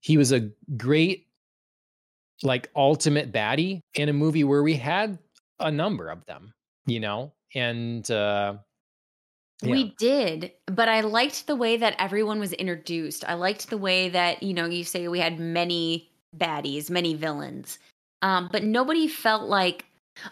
he 0.00 0.16
was 0.16 0.32
a 0.32 0.48
great 0.78 1.26
like 2.42 2.70
ultimate 2.74 3.30
baddie 3.30 3.80
in 3.92 4.08
a 4.08 4.12
movie 4.12 4.44
where 4.44 4.62
we 4.62 4.74
had 4.74 5.18
a 5.60 5.70
number 5.70 6.08
of 6.08 6.24
them 6.24 6.54
you 6.86 6.98
know 6.98 7.30
and 7.54 8.10
uh 8.10 8.54
yeah. 9.62 9.70
We 9.70 9.94
did, 9.98 10.52
but 10.66 10.88
I 10.88 11.00
liked 11.00 11.46
the 11.46 11.56
way 11.56 11.76
that 11.76 11.94
everyone 11.98 12.38
was 12.40 12.52
introduced. 12.52 13.24
I 13.26 13.34
liked 13.34 13.70
the 13.70 13.78
way 13.78 14.08
that, 14.10 14.42
you 14.42 14.52
know, 14.52 14.66
you 14.66 14.84
say 14.84 15.08
we 15.08 15.20
had 15.20 15.38
many 15.38 16.10
baddies, 16.36 16.90
many 16.90 17.14
villains. 17.14 17.78
Um, 18.20 18.48
but 18.50 18.64
nobody 18.64 19.06
felt 19.06 19.44
like, 19.44 19.86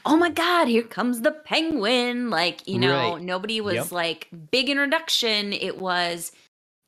oh 0.05 0.17
my 0.17 0.29
God, 0.29 0.69
here 0.69 0.83
comes 0.83 1.21
the 1.21 1.31
penguin. 1.31 2.31
Like, 2.31 2.67
you 2.67 2.79
know, 2.79 3.15
right. 3.15 3.23
nobody 3.23 3.61
was 3.61 3.75
yep. 3.75 3.93
like, 3.93 4.29
big 4.51 4.69
introduction. 4.69 5.53
It 5.53 5.79
was, 5.79 6.33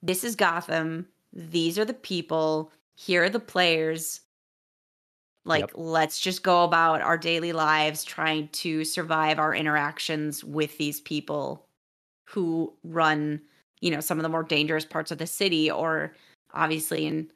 this 0.05 0.23
is 0.23 0.37
Gotham. 0.37 1.07
These 1.33 1.79
are 1.79 1.85
the 1.85 1.95
people. 1.95 2.71
Here 2.95 3.25
are 3.25 3.31
the 3.31 3.41
players. 3.41 4.21
Like, 5.47 5.63
yep. 5.63 5.71
let's 5.75 6.21
just 6.21 6.43
go 6.43 6.63
about 6.65 7.01
our 7.01 7.19
daily 7.19 7.53
lives 7.53 8.05
trying 8.05 8.49
to 8.49 8.85
survive 8.85 9.39
our 9.39 9.55
interactions 9.55 10.45
with 10.45 10.77
these 10.79 11.01
people 11.01 11.67
who 12.27 12.73
run, 12.83 13.41
you 13.81 13.91
know, 13.91 14.01
some 14.01 14.19
of 14.19 14.23
the 14.23 14.29
more 14.29 14.43
dangerous 14.43 14.85
parts 14.85 15.11
of 15.11 15.19
the 15.19 15.27
city, 15.27 15.71
or 15.71 16.15
obviously 16.53 17.07
in 17.07 17.31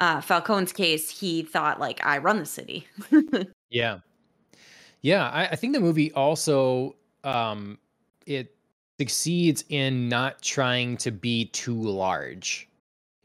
uh, 0.00 0.20
Falcone's 0.20 0.72
case, 0.72 1.10
he 1.10 1.42
thought 1.42 1.80
like 1.80 2.04
I 2.04 2.18
run 2.18 2.38
the 2.38 2.46
city. 2.46 2.86
yeah, 3.70 3.98
yeah. 5.02 5.28
I, 5.28 5.48
I, 5.48 5.56
think 5.56 5.74
the 5.74 5.80
movie 5.80 6.10
also 6.12 6.96
um, 7.22 7.78
it 8.24 8.54
succeeds 9.00 9.64
in 9.70 10.08
not 10.08 10.42
trying 10.42 10.96
to 10.98 11.10
be 11.10 11.46
too 11.46 11.74
large. 11.74 12.68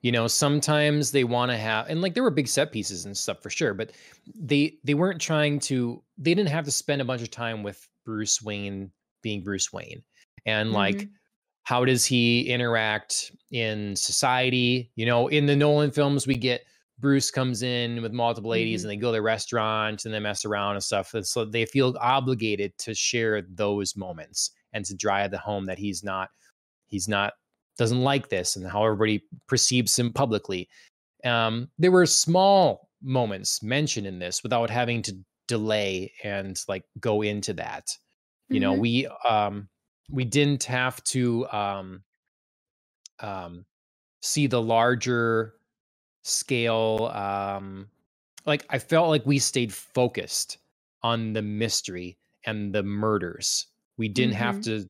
You 0.02 0.12
know, 0.12 0.28
sometimes 0.28 1.12
they 1.12 1.24
want 1.24 1.52
to 1.52 1.58
have, 1.58 1.90
and 1.90 2.02
like 2.02 2.14
there 2.14 2.24
were 2.24 2.32
big 2.32 2.48
set 2.48 2.72
pieces 2.72 3.06
and 3.06 3.18
stuff 3.18 3.44
for 3.44 3.50
sure, 3.50 3.74
but 3.74 3.92
they 4.34 4.78
they 4.84 4.94
weren't 4.94 5.20
trying 5.20 5.60
to. 5.62 6.02
They 6.18 6.34
didn't 6.34 6.50
have 6.50 6.66
to 6.66 6.72
spend 6.72 7.02
a 7.02 7.06
bunch 7.06 7.22
of 7.22 7.32
time 7.32 7.64
with 7.64 7.88
Bruce 8.06 8.42
Wayne 8.42 8.92
being 9.22 9.44
Bruce 9.44 9.74
Wayne 9.74 10.04
and 10.46 10.68
mm-hmm. 10.68 10.78
like 10.78 11.10
how 11.64 11.84
does 11.84 12.06
he 12.06 12.42
interact 12.42 13.32
in 13.52 13.96
society 13.96 14.92
you 14.96 15.06
know 15.06 15.28
in 15.28 15.46
the 15.46 15.56
nolan 15.56 15.92
films 15.92 16.28
we 16.28 16.36
get 16.36 16.64
bruce 17.00 17.32
comes 17.32 17.64
in 17.64 18.02
with 18.02 18.14
multiple 18.14 18.52
ladies 18.52 18.82
mm-hmm. 18.82 18.92
and 18.92 18.98
they 18.98 19.02
go 19.02 19.10
to 19.10 19.18
the 19.18 19.22
restaurant 19.22 20.06
and 20.06 20.14
they 20.14 20.20
mess 20.20 20.46
around 20.46 20.76
and 20.76 20.84
stuff 20.84 21.14
and 21.14 21.26
so 21.26 21.44
they 21.44 21.66
feel 21.66 21.96
obligated 22.00 22.78
to 22.78 22.94
share 22.94 23.42
those 23.42 23.96
moments 23.98 24.52
and 24.76 24.86
to 24.86 24.96
drive 24.96 25.32
the 25.32 25.40
home 25.40 25.66
that 25.66 25.80
he's 25.80 26.04
not 26.04 26.30
he's 26.86 27.08
not 27.08 27.34
doesn't 27.78 28.02
like 28.02 28.30
this 28.30 28.56
and 28.56 28.68
how 28.68 28.86
everybody 28.86 29.24
perceives 29.48 29.98
him 29.98 30.14
publicly 30.14 30.70
um, 31.24 31.68
there 31.80 31.92
were 31.92 32.06
small 32.06 32.90
moments 33.02 33.64
mentioned 33.64 34.06
in 34.06 34.20
this 34.20 34.44
without 34.44 34.70
having 34.70 35.02
to 35.02 35.18
delay 35.48 36.12
and 36.24 36.62
like 36.68 36.84
go 37.00 37.24
into 37.24 37.54
that 37.54 37.90
you 38.50 38.60
mm-hmm. 38.60 38.62
know 38.62 38.74
we 38.74 39.08
um 39.28 39.68
we 40.10 40.26
didn't 40.26 40.64
have 40.66 41.04
to 41.06 41.48
um, 41.50 42.04
um, 43.20 43.66
see 44.22 44.48
the 44.48 44.62
larger 44.62 45.54
scale. 46.24 47.12
Um, 47.14 47.88
like 48.46 48.66
I 48.70 48.80
felt 48.80 49.10
like 49.10 49.26
we 49.26 49.40
stayed 49.40 49.74
focused 49.74 50.58
on 51.02 51.34
the 51.34 51.42
mystery 51.42 52.18
and 52.46 52.74
the 52.74 52.84
murders. 52.84 53.68
We 53.98 54.08
didn't 54.10 54.34
mm-hmm. 54.34 54.44
have 54.44 54.62
to, 54.62 54.90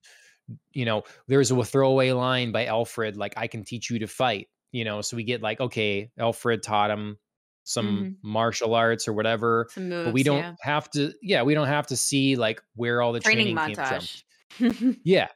you 0.74 0.86
know, 0.86 1.04
there's 1.28 1.52
a 1.52 1.64
throwaway 1.64 2.12
line 2.12 2.52
by 2.52 2.66
Alfred, 2.66 3.18
like, 3.18 3.34
I 3.38 3.48
can 3.48 3.64
teach 3.64 3.90
you 3.90 4.00
to 4.00 4.08
fight, 4.08 4.48
you 4.72 4.84
know, 4.84 5.02
so 5.02 5.18
we 5.18 5.24
get 5.24 5.42
like, 5.42 5.60
okay, 5.60 6.12
Alfred 6.18 6.64
taught 6.64 6.92
him 6.92 7.18
some 7.64 7.88
mm-hmm. 7.88 8.30
martial 8.30 8.76
arts 8.76 9.08
or 9.08 9.14
whatever, 9.14 9.68
moves, 9.76 10.06
but 10.06 10.14
we 10.14 10.24
don't 10.24 10.38
yeah. 10.38 10.54
have 10.62 10.90
to, 10.92 11.14
yeah, 11.22 11.42
we 11.44 11.54
don't 11.54 11.68
have 11.68 11.88
to 11.88 11.98
see 11.98 12.36
like 12.36 12.62
where 12.76 13.02
all 13.02 13.12
the 13.12 13.20
training, 13.20 13.56
training 13.56 13.76
came 13.76 13.86
from. 13.86 14.98
yeah. 15.04 15.28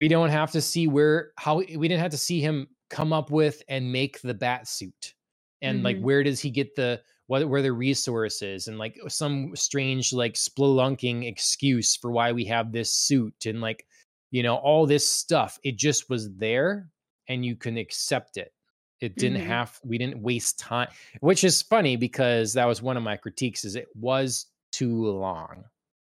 We 0.00 0.08
don't 0.08 0.30
have 0.30 0.52
to 0.52 0.60
see 0.60 0.86
where 0.86 1.32
how 1.36 1.56
we 1.56 1.88
didn't 1.88 2.00
have 2.00 2.12
to 2.12 2.18
see 2.18 2.40
him 2.40 2.68
come 2.88 3.12
up 3.12 3.30
with 3.30 3.62
and 3.68 3.90
make 3.90 4.20
the 4.20 4.34
bat 4.34 4.68
suit. 4.68 5.14
And 5.60 5.78
mm-hmm. 5.78 5.84
like 5.84 6.00
where 6.00 6.22
does 6.22 6.40
he 6.40 6.50
get 6.50 6.76
the 6.76 7.00
what 7.28 7.48
were 7.48 7.62
the 7.62 7.72
resources 7.72 8.68
and 8.68 8.78
like 8.78 8.98
some 9.08 9.54
strange 9.54 10.12
like 10.12 10.34
spelunking 10.34 11.26
excuse 11.26 11.96
for 11.96 12.10
why 12.10 12.32
we 12.32 12.44
have 12.44 12.72
this 12.72 12.92
suit 12.92 13.46
and 13.46 13.60
like 13.60 13.86
you 14.30 14.42
know 14.42 14.56
all 14.56 14.86
this 14.86 15.08
stuff 15.08 15.58
it 15.62 15.76
just 15.76 16.10
was 16.10 16.34
there 16.34 16.90
and 17.28 17.44
you 17.44 17.54
can 17.54 17.78
accept 17.78 18.36
it 18.36 18.52
it 19.00 19.14
didn't 19.16 19.38
mm-hmm. 19.38 19.48
have 19.48 19.78
we 19.84 19.96
didn't 19.96 20.20
waste 20.20 20.58
time 20.58 20.88
which 21.20 21.44
is 21.44 21.62
funny 21.62 21.96
because 21.96 22.52
that 22.52 22.66
was 22.66 22.82
one 22.82 22.96
of 22.96 23.02
my 23.02 23.16
critiques 23.16 23.64
is 23.64 23.76
it 23.76 23.88
was 23.94 24.46
too 24.72 25.06
long 25.06 25.64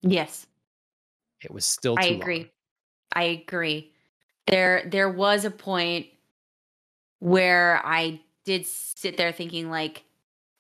yes 0.02 0.46
it 1.42 1.50
was 1.50 1.64
still 1.64 1.96
i 1.98 2.06
agree 2.06 2.38
long. 2.38 2.48
I 3.16 3.24
agree. 3.24 3.92
There 4.46 4.86
there 4.90 5.08
was 5.08 5.44
a 5.44 5.50
point 5.50 6.06
where 7.18 7.80
I 7.84 8.20
did 8.44 8.66
sit 8.66 9.16
there 9.16 9.32
thinking 9.32 9.70
like, 9.70 10.04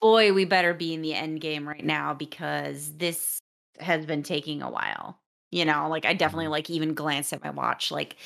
boy, 0.00 0.32
we 0.32 0.44
better 0.44 0.74
be 0.74 0.94
in 0.94 1.02
the 1.02 1.14
end 1.14 1.40
game 1.40 1.68
right 1.68 1.84
now 1.84 2.14
because 2.14 2.92
this 2.96 3.40
has 3.78 4.06
been 4.06 4.22
taking 4.22 4.62
a 4.62 4.70
while. 4.70 5.18
You 5.50 5.64
know, 5.64 5.88
like 5.88 6.04
I 6.04 6.14
definitely 6.14 6.46
mm-hmm. 6.46 6.52
like 6.52 6.70
even 6.70 6.94
glanced 6.94 7.32
at 7.32 7.42
my 7.42 7.50
watch 7.50 7.90
like 7.90 8.16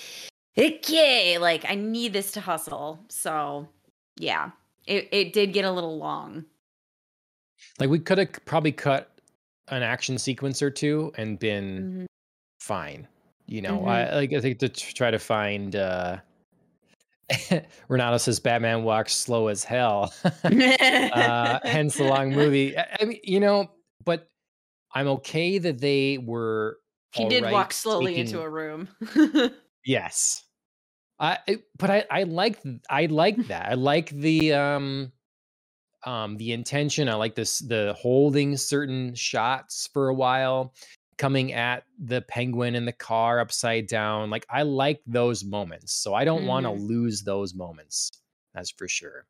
okay, 0.59 1.39
like 1.39 1.65
I 1.69 1.75
need 1.75 2.13
this 2.13 2.33
to 2.33 2.41
hustle. 2.41 3.01
So, 3.09 3.69
yeah. 4.17 4.51
It 4.87 5.09
it 5.13 5.33
did 5.33 5.53
get 5.53 5.65
a 5.65 5.71
little 5.71 5.99
long. 5.99 6.45
Like 7.79 7.91
we 7.91 7.99
could 7.99 8.19
have 8.19 8.33
probably 8.45 8.73
cut 8.73 9.11
an 9.69 9.83
action 9.83 10.19
sequence 10.19 10.63
or 10.63 10.71
two 10.71 11.13
and 11.17 11.39
been 11.39 11.79
mm-hmm. 11.79 12.05
fine. 12.61 13.07
You 13.47 13.63
know, 13.63 13.79
mm-hmm. 13.79 13.89
I 13.89 14.15
like 14.15 14.33
I 14.33 14.41
think 14.41 14.59
to 14.61 14.69
try 14.69 15.11
to 15.11 15.19
find 15.19 15.77
uh 15.77 16.19
Renato 17.89 18.17
says 18.17 18.41
Batman 18.41 18.83
walks 18.83 19.15
slow 19.15 19.49
as 19.49 19.65
hell. 19.65 20.13
uh, 20.45 21.61
hence 21.63 21.97
the 21.97 22.05
long 22.05 22.31
movie. 22.33 22.77
I, 22.77 23.05
mean, 23.05 23.21
you 23.23 23.41
know, 23.41 23.71
but 24.05 24.29
I'm 24.95 25.09
okay 25.09 25.59
that 25.59 25.81
they 25.81 26.19
were. 26.19 26.79
He 27.13 27.29
did 27.29 27.43
right 27.43 27.53
walk 27.53 27.73
slowly 27.73 28.15
taking... 28.15 28.27
into 28.27 28.41
a 28.41 28.49
room. 28.49 28.89
yes, 29.85 30.45
I. 31.19 31.39
But 31.79 31.91
I, 31.91 32.05
I 32.11 32.23
like, 32.25 32.61
I 32.89 33.07
like 33.07 33.37
that. 33.49 33.71
I 33.71 33.75
like 33.75 34.11
the, 34.11 34.53
um, 34.53 35.13
um, 36.05 36.37
the 36.37 36.53
intention. 36.53 37.09
I 37.09 37.15
like 37.15 37.35
this, 37.35 37.59
the 37.59 37.97
holding 37.99 38.57
certain 38.57 39.15
shots 39.15 39.89
for 39.93 40.09
a 40.09 40.15
while 40.15 40.73
coming 41.21 41.53
at 41.53 41.85
the 41.99 42.23
penguin 42.23 42.75
in 42.75 42.87
the 42.87 42.93
car 42.93 43.41
upside 43.41 43.87
down. 43.87 44.31
Like 44.31 44.47
I 44.49 44.63
like 44.63 45.03
those 45.07 45.45
moments. 45.45 45.93
So 45.93 46.15
I 46.15 46.25
don't 46.25 46.47
want 46.47 46.65
to 46.65 46.71
lose 46.73 47.23
those 47.23 47.55
moments. 47.55 48.13
That's 48.55 48.71
for 48.71 48.89
sure. 48.89 49.27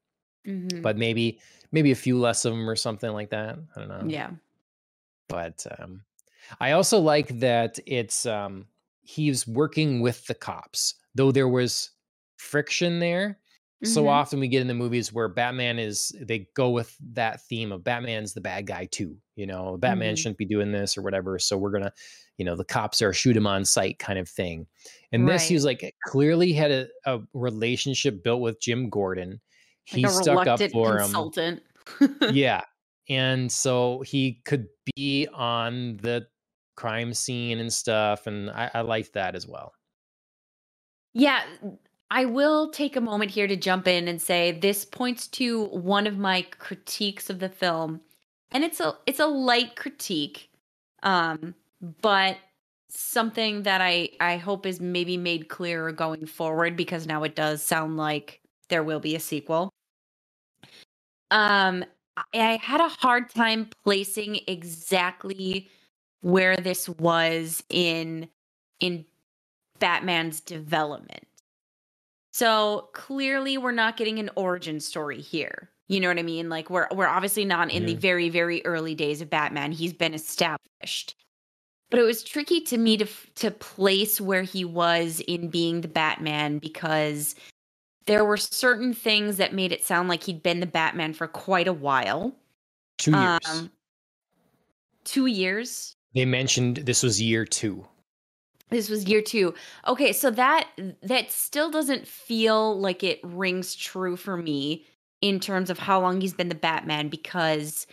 Mhm. 0.46 0.82
But 0.82 0.96
maybe 0.96 1.40
maybe 1.72 1.90
a 1.90 1.96
few 1.96 2.16
less 2.16 2.44
of 2.44 2.52
them 2.52 2.70
or 2.70 2.76
something 2.76 3.10
like 3.10 3.30
that. 3.30 3.58
I 3.74 3.80
don't 3.80 3.88
know. 3.88 4.04
Yeah. 4.06 4.30
But 5.28 5.66
um 5.80 6.04
I 6.60 6.72
also 6.72 7.00
like 7.00 7.40
that 7.40 7.80
it's 7.86 8.24
um 8.24 8.66
he's 9.02 9.48
working 9.48 10.00
with 10.00 10.24
the 10.26 10.34
cops. 10.36 10.94
Though 11.16 11.32
there 11.32 11.48
was 11.48 11.90
friction 12.36 13.00
there, 13.00 13.40
so 13.84 14.04
Mhm. 14.04 14.08
often 14.08 14.40
we 14.40 14.48
get 14.48 14.60
in 14.60 14.66
the 14.68 14.74
movies 14.74 15.12
where 15.12 15.28
Batman 15.28 15.78
is 15.78 16.12
they 16.20 16.48
go 16.54 16.70
with 16.70 16.96
that 17.12 17.40
theme 17.46 17.72
of 17.72 17.82
Batman's 17.84 18.34
the 18.34 18.40
bad 18.40 18.66
guy 18.66 18.84
too. 18.86 19.16
You 19.36 19.46
know, 19.46 19.76
Batman 19.78 20.14
Mhm. 20.14 20.18
shouldn't 20.18 20.38
be 20.38 20.44
doing 20.46 20.70
this 20.72 20.98
or 20.98 21.02
whatever. 21.02 21.38
So 21.38 21.56
we're 21.56 21.70
gonna, 21.70 21.92
you 22.36 22.44
know, 22.44 22.56
the 22.56 22.64
cops 22.64 23.00
are 23.02 23.12
shoot 23.12 23.36
him 23.36 23.46
on 23.46 23.64
sight 23.64 23.98
kind 23.98 24.18
of 24.18 24.28
thing. 24.28 24.66
And 25.12 25.26
this 25.28 25.48
he 25.48 25.54
was 25.54 25.64
like 25.64 25.94
clearly 26.06 26.52
had 26.52 26.70
a, 26.70 26.88
a 27.06 27.20
relationship 27.32 28.22
built 28.22 28.40
with 28.42 28.60
Jim 28.60 28.90
Gordon. 28.90 29.40
He 29.84 30.04
a 30.04 30.08
stuck 30.08 30.46
up 30.46 30.60
for 30.70 30.96
him. 30.98 31.04
consultant. 31.04 31.62
Yeah. 32.32 32.62
And 33.08 33.50
so 33.50 34.02
he 34.02 34.34
could 34.44 34.68
be 34.94 35.26
on 35.32 35.96
the 35.96 36.28
crime 36.76 37.12
scene 37.14 37.58
and 37.58 37.72
stuff. 37.72 38.26
And 38.26 38.50
I, 38.50 38.70
I 38.74 38.80
liked 38.82 39.14
that 39.14 39.34
as 39.34 39.46
well. 39.48 39.72
Yeah, 41.12 41.42
I 42.10 42.24
will 42.24 42.70
take 42.70 42.96
a 42.96 43.00
moment 43.00 43.30
here 43.30 43.46
to 43.46 43.56
jump 43.56 43.86
in 43.86 44.08
and 44.08 44.20
say 44.20 44.50
this 44.52 44.84
points 44.84 45.28
to 45.28 45.66
one 45.66 46.06
of 46.06 46.18
my 46.18 46.42
critiques 46.58 47.30
of 47.30 47.38
the 47.38 47.48
film. 47.48 48.00
And 48.50 48.64
it's 48.64 48.80
a 48.80 48.96
it's 49.06 49.20
a 49.20 49.26
light 49.26 49.76
critique. 49.76 50.50
Um, 51.04 51.54
but 52.02 52.36
something 52.88 53.62
that 53.62 53.80
I 53.80 54.10
I 54.20 54.36
hope 54.38 54.66
is 54.66 54.80
maybe 54.80 55.16
made 55.16 55.48
clearer 55.48 55.92
going 55.92 56.26
forward 56.26 56.76
because 56.76 57.06
now 57.06 57.22
it 57.22 57.36
does 57.36 57.62
sound 57.62 57.96
like 57.96 58.40
there 58.68 58.82
will 58.82 59.00
be 59.00 59.14
a 59.14 59.20
sequel. 59.20 59.70
Um, 61.30 61.84
I 62.34 62.58
had 62.60 62.80
a 62.80 62.88
hard 62.88 63.30
time 63.30 63.68
placing 63.84 64.40
exactly 64.48 65.68
where 66.22 66.56
this 66.56 66.88
was 66.88 67.62
in 67.68 68.28
in 68.80 69.04
Batman's 69.78 70.40
development. 70.40 71.29
So 72.32 72.90
clearly 72.92 73.58
we're 73.58 73.72
not 73.72 73.96
getting 73.96 74.18
an 74.18 74.30
origin 74.36 74.80
story 74.80 75.20
here. 75.20 75.70
You 75.88 75.98
know 76.00 76.08
what 76.08 76.18
I 76.18 76.22
mean? 76.22 76.48
Like 76.48 76.70
we're 76.70 76.86
we're 76.92 77.08
obviously 77.08 77.44
not 77.44 77.70
in 77.72 77.86
the 77.86 77.94
Mhm. 77.96 77.98
very 78.00 78.28
very 78.28 78.64
early 78.64 78.94
days 78.94 79.20
of 79.20 79.28
Batman. 79.30 79.72
He's 79.72 79.92
been 79.92 80.14
established. 80.14 81.16
But 81.90 81.98
it 81.98 82.04
was 82.04 82.22
tricky 82.22 82.60
to 82.62 82.78
me 82.78 82.96
to 82.98 83.06
to 83.36 83.50
place 83.50 84.20
where 84.20 84.42
he 84.44 84.64
was 84.64 85.20
in 85.26 85.48
being 85.50 85.80
the 85.80 85.88
Batman 85.88 86.58
because 86.58 87.34
there 88.06 88.24
were 88.24 88.36
certain 88.36 88.94
things 88.94 89.36
that 89.38 89.52
made 89.52 89.72
it 89.72 89.84
sound 89.84 90.08
like 90.08 90.22
he'd 90.22 90.42
been 90.42 90.60
the 90.60 90.66
Batman 90.66 91.12
for 91.12 91.26
quite 91.26 91.66
a 91.68 91.72
while. 91.72 92.36
Two 92.98 93.12
years. 93.12 93.40
Um 93.48 93.72
2 95.04 95.26
years. 95.26 95.96
they 96.14 96.24
mentioned 96.24 96.76
this 96.78 97.02
was 97.02 97.20
year 97.20 97.44
two. 97.44 97.86
This 98.70 98.88
was 98.88 99.06
year 99.06 99.20
2. 99.22 99.52
Okay, 99.88 100.12
so 100.12 100.30
that 100.30 100.68
that 101.02 101.30
still 101.30 101.70
doesn't 101.70 102.06
feel 102.06 102.78
like 102.78 103.02
it 103.02 103.20
rings 103.22 103.74
true 103.74 104.16
for 104.16 104.36
me 104.36 104.86
in 105.20 105.40
terms 105.40 105.70
of 105.70 105.78
how 105.78 106.00
long 106.00 106.20
he's 106.20 106.34
been 106.34 106.48
the 106.48 106.54
Batman 106.54 107.08
because 107.08 107.86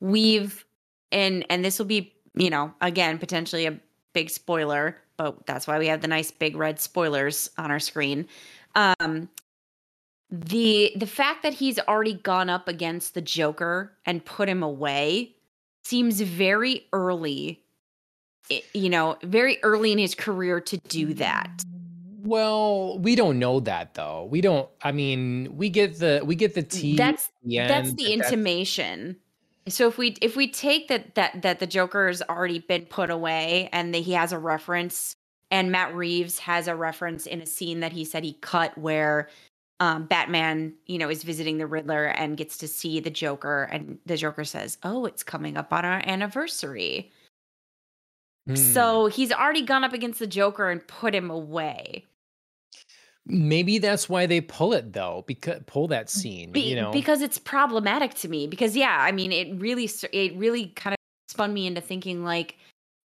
we've 0.00 0.64
and 1.12 1.44
and 1.50 1.64
this 1.64 1.78
will 1.78 1.86
be, 1.86 2.14
you 2.34 2.50
know, 2.50 2.72
again, 2.80 3.18
potentially 3.18 3.66
a 3.66 3.78
big 4.14 4.30
spoiler, 4.30 4.98
but 5.16 5.46
that's 5.46 5.66
why 5.66 5.78
we 5.78 5.86
have 5.88 6.00
the 6.00 6.08
nice 6.08 6.30
big 6.30 6.56
red 6.56 6.80
spoilers 6.80 7.50
on 7.58 7.70
our 7.70 7.80
screen. 7.80 8.26
Um 8.74 9.28
the 10.30 10.92
the 10.96 11.06
fact 11.06 11.42
that 11.42 11.54
he's 11.54 11.78
already 11.80 12.14
gone 12.14 12.50
up 12.50 12.68
against 12.68 13.14
the 13.14 13.22
Joker 13.22 13.92
and 14.04 14.24
put 14.24 14.48
him 14.48 14.62
away 14.62 15.34
seems 15.84 16.20
very 16.20 16.86
early 16.92 17.62
you 18.72 18.88
know, 18.88 19.16
very 19.22 19.58
early 19.62 19.92
in 19.92 19.98
his 19.98 20.14
career 20.14 20.60
to 20.60 20.76
do 20.78 21.14
that. 21.14 21.64
Well, 22.22 22.98
we 22.98 23.14
don't 23.14 23.38
know 23.38 23.60
that 23.60 23.94
though. 23.94 24.26
We 24.30 24.40
don't. 24.40 24.68
I 24.82 24.92
mean, 24.92 25.56
we 25.56 25.70
get 25.70 25.98
the 25.98 26.22
we 26.24 26.34
get 26.34 26.54
the 26.54 26.62
tea. 26.62 26.96
That's 26.96 27.26
at 27.26 27.32
the 27.44 27.56
that's 27.56 27.88
the 27.90 27.94
but 27.94 28.02
that's- 28.04 28.32
intimation. 28.32 29.16
So 29.68 29.88
if 29.88 29.98
we 29.98 30.16
if 30.22 30.36
we 30.36 30.48
take 30.48 30.88
that 30.88 31.14
that 31.16 31.42
that 31.42 31.58
the 31.58 31.66
Joker 31.66 32.06
has 32.06 32.22
already 32.22 32.60
been 32.60 32.86
put 32.86 33.10
away 33.10 33.68
and 33.72 33.92
that 33.94 34.02
he 34.02 34.12
has 34.12 34.32
a 34.32 34.38
reference 34.38 35.16
and 35.50 35.70
Matt 35.70 35.94
Reeves 35.94 36.38
has 36.40 36.68
a 36.68 36.74
reference 36.74 37.26
in 37.26 37.40
a 37.40 37.46
scene 37.46 37.80
that 37.80 37.92
he 37.92 38.04
said 38.04 38.24
he 38.24 38.34
cut 38.34 38.76
where 38.78 39.28
um, 39.78 40.06
Batman, 40.06 40.74
you 40.86 40.98
know, 40.98 41.10
is 41.10 41.22
visiting 41.22 41.58
the 41.58 41.66
Riddler 41.66 42.04
and 42.06 42.36
gets 42.36 42.58
to 42.58 42.68
see 42.68 42.98
the 43.00 43.10
Joker 43.10 43.64
and 43.70 43.98
the 44.06 44.16
Joker 44.16 44.44
says, 44.44 44.78
"Oh, 44.82 45.04
it's 45.04 45.22
coming 45.22 45.56
up 45.56 45.72
on 45.72 45.84
our 45.84 46.02
anniversary." 46.06 47.12
Hmm. 48.46 48.54
So 48.54 49.06
he's 49.06 49.32
already 49.32 49.62
gone 49.62 49.82
up 49.84 49.92
against 49.92 50.18
the 50.18 50.26
Joker 50.26 50.70
and 50.70 50.86
put 50.86 51.14
him 51.14 51.30
away. 51.30 52.04
maybe 53.28 53.78
that's 53.78 54.08
why 54.08 54.24
they 54.26 54.40
pull 54.40 54.72
it 54.72 54.92
though. 54.92 55.24
Because 55.26 55.60
pull 55.66 55.88
that 55.88 56.08
scene. 56.08 56.52
Be- 56.52 56.60
you 56.60 56.76
know. 56.76 56.92
because 56.92 57.22
it's 57.22 57.38
problematic 57.38 58.14
to 58.14 58.28
me 58.28 58.46
because 58.46 58.76
yeah 58.76 58.98
i 59.00 59.10
mean 59.10 59.32
it 59.32 59.48
really 59.60 59.90
it 60.12 60.36
really 60.36 60.68
kind 60.76 60.94
of 60.94 60.98
spun 61.28 61.52
me 61.52 61.66
into 61.66 61.80
thinking 61.80 62.22
like 62.24 62.56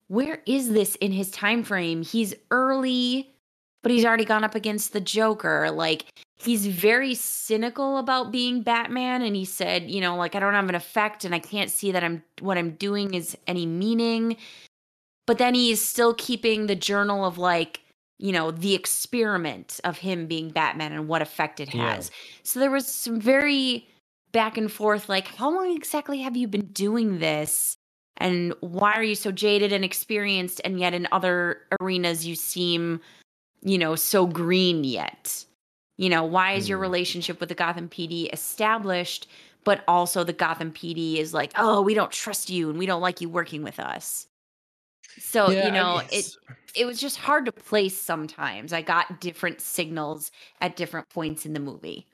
where 0.08 0.44
is 0.46 0.72
this 0.72 0.96
in 0.98 1.12
his 1.12 1.32
time 1.32 1.64
frame 1.64 2.04
he's 2.04 2.36
early 2.52 3.34
but 3.82 3.92
he's 3.92 4.06
already 4.06 4.24
gone 4.26 4.44
up 4.44 4.54
against 4.54 4.94
the 4.94 5.02
joker 5.02 5.72
like 5.72 6.06
he's 6.38 6.68
very 6.68 7.16
cynical 7.16 7.98
about 7.98 8.32
being 8.32 8.62
batman 8.62 9.24
and 9.24 9.36
he 9.36 9.46
said 9.46 9.90
you 9.90 10.00
know 10.00 10.16
like 10.16 10.36
i 10.36 10.40
don't 10.40 10.54
have 10.54 10.70
an 10.70 10.76
effect 10.76 11.26
and 11.26 11.34
i 11.34 11.40
can't 11.40 11.72
see 11.72 11.92
that 11.92 12.04
i'm 12.04 12.22
what 12.40 12.58
i'm 12.58 12.72
doing 12.76 13.16
is 13.16 13.36
any 13.48 13.66
meaning 13.66 14.38
but 15.26 15.38
then 15.38 15.54
he 15.56 15.72
is 15.72 15.84
still 15.84 16.14
keeping 16.14 16.68
the 16.68 16.76
journal 16.76 17.26
of 17.26 17.38
like 17.38 17.82
you 18.20 18.32
know 18.32 18.52
the 18.52 18.74
experiment 18.76 19.80
of 19.84 19.98
him 19.98 20.28
being 20.28 20.50
batman 20.50 20.91
and 20.94 21.08
what 21.08 21.22
effect 21.22 21.60
it 21.60 21.74
Yeah. 21.74 21.95
has 21.95 22.12
so 22.44 22.60
there 22.60 22.72
was 22.72 22.88
some 22.88 23.20
very 23.20 23.88
back 24.32 24.58
and 24.58 24.72
forth 24.72 25.10
like 25.10 25.28
how 25.28 25.54
long 25.54 25.76
exactly 25.76 26.20
have 26.22 26.36
you 26.36 26.48
been 26.48 26.66
doing 26.68 27.20
this 27.20 27.76
and 28.18 28.54
why 28.62 28.94
are 28.94 29.04
you 29.04 29.16
so 29.16 29.32
jaded 29.32 29.74
and 29.74 29.84
experienced 29.84 30.62
and 30.64 30.80
yet 30.80 30.94
in 30.94 31.08
other 31.12 31.62
arenas 31.82 32.26
you 32.26 32.36
seem 32.36 33.02
you 33.62 33.78
know 33.78 33.95
so 33.95 34.26
green 34.28 34.84
yet 34.84 35.45
you 35.98 36.10
know 36.10 36.24
why 36.24 36.54
is 36.54 36.70
your 36.70 36.78
Hmm. 36.78 36.84
relationship 36.84 37.40
with 37.40 37.50
the 37.50 37.56
gotham 37.56 37.90
pd 37.90 38.32
established 38.34 39.28
but 39.64 39.84
also 39.88 40.24
the 40.24 40.34
gotham 40.34 40.72
pd 40.72 41.18
is 41.18 41.34
like 41.34 41.52
oh 41.58 41.82
we 41.82 41.94
don't 41.94 42.12
trust 42.12 42.50
you 42.50 42.70
and 42.70 42.78
we 42.80 42.86
don't 42.86 43.02
like 43.02 43.22
you 43.22 43.30
working 43.30 43.64
with 43.64 43.80
us 43.80 44.28
so 45.19 45.49
Yeah, 45.49 45.65
you 45.68 45.72
know 45.72 46.02
it 46.11 46.35
it 46.76 46.85
was 46.85 46.99
just 46.99 47.18
hard 47.18 47.45
to 47.45 47.52
place 47.52 47.99
sometimes 47.99 48.73
i 48.73 48.81
got 48.81 49.22
different 49.22 49.61
signals 49.61 50.31
at 50.61 50.76
different 50.76 51.10
points 51.10 51.45
in 51.45 51.53
the 51.53 51.60
movie 51.60 52.07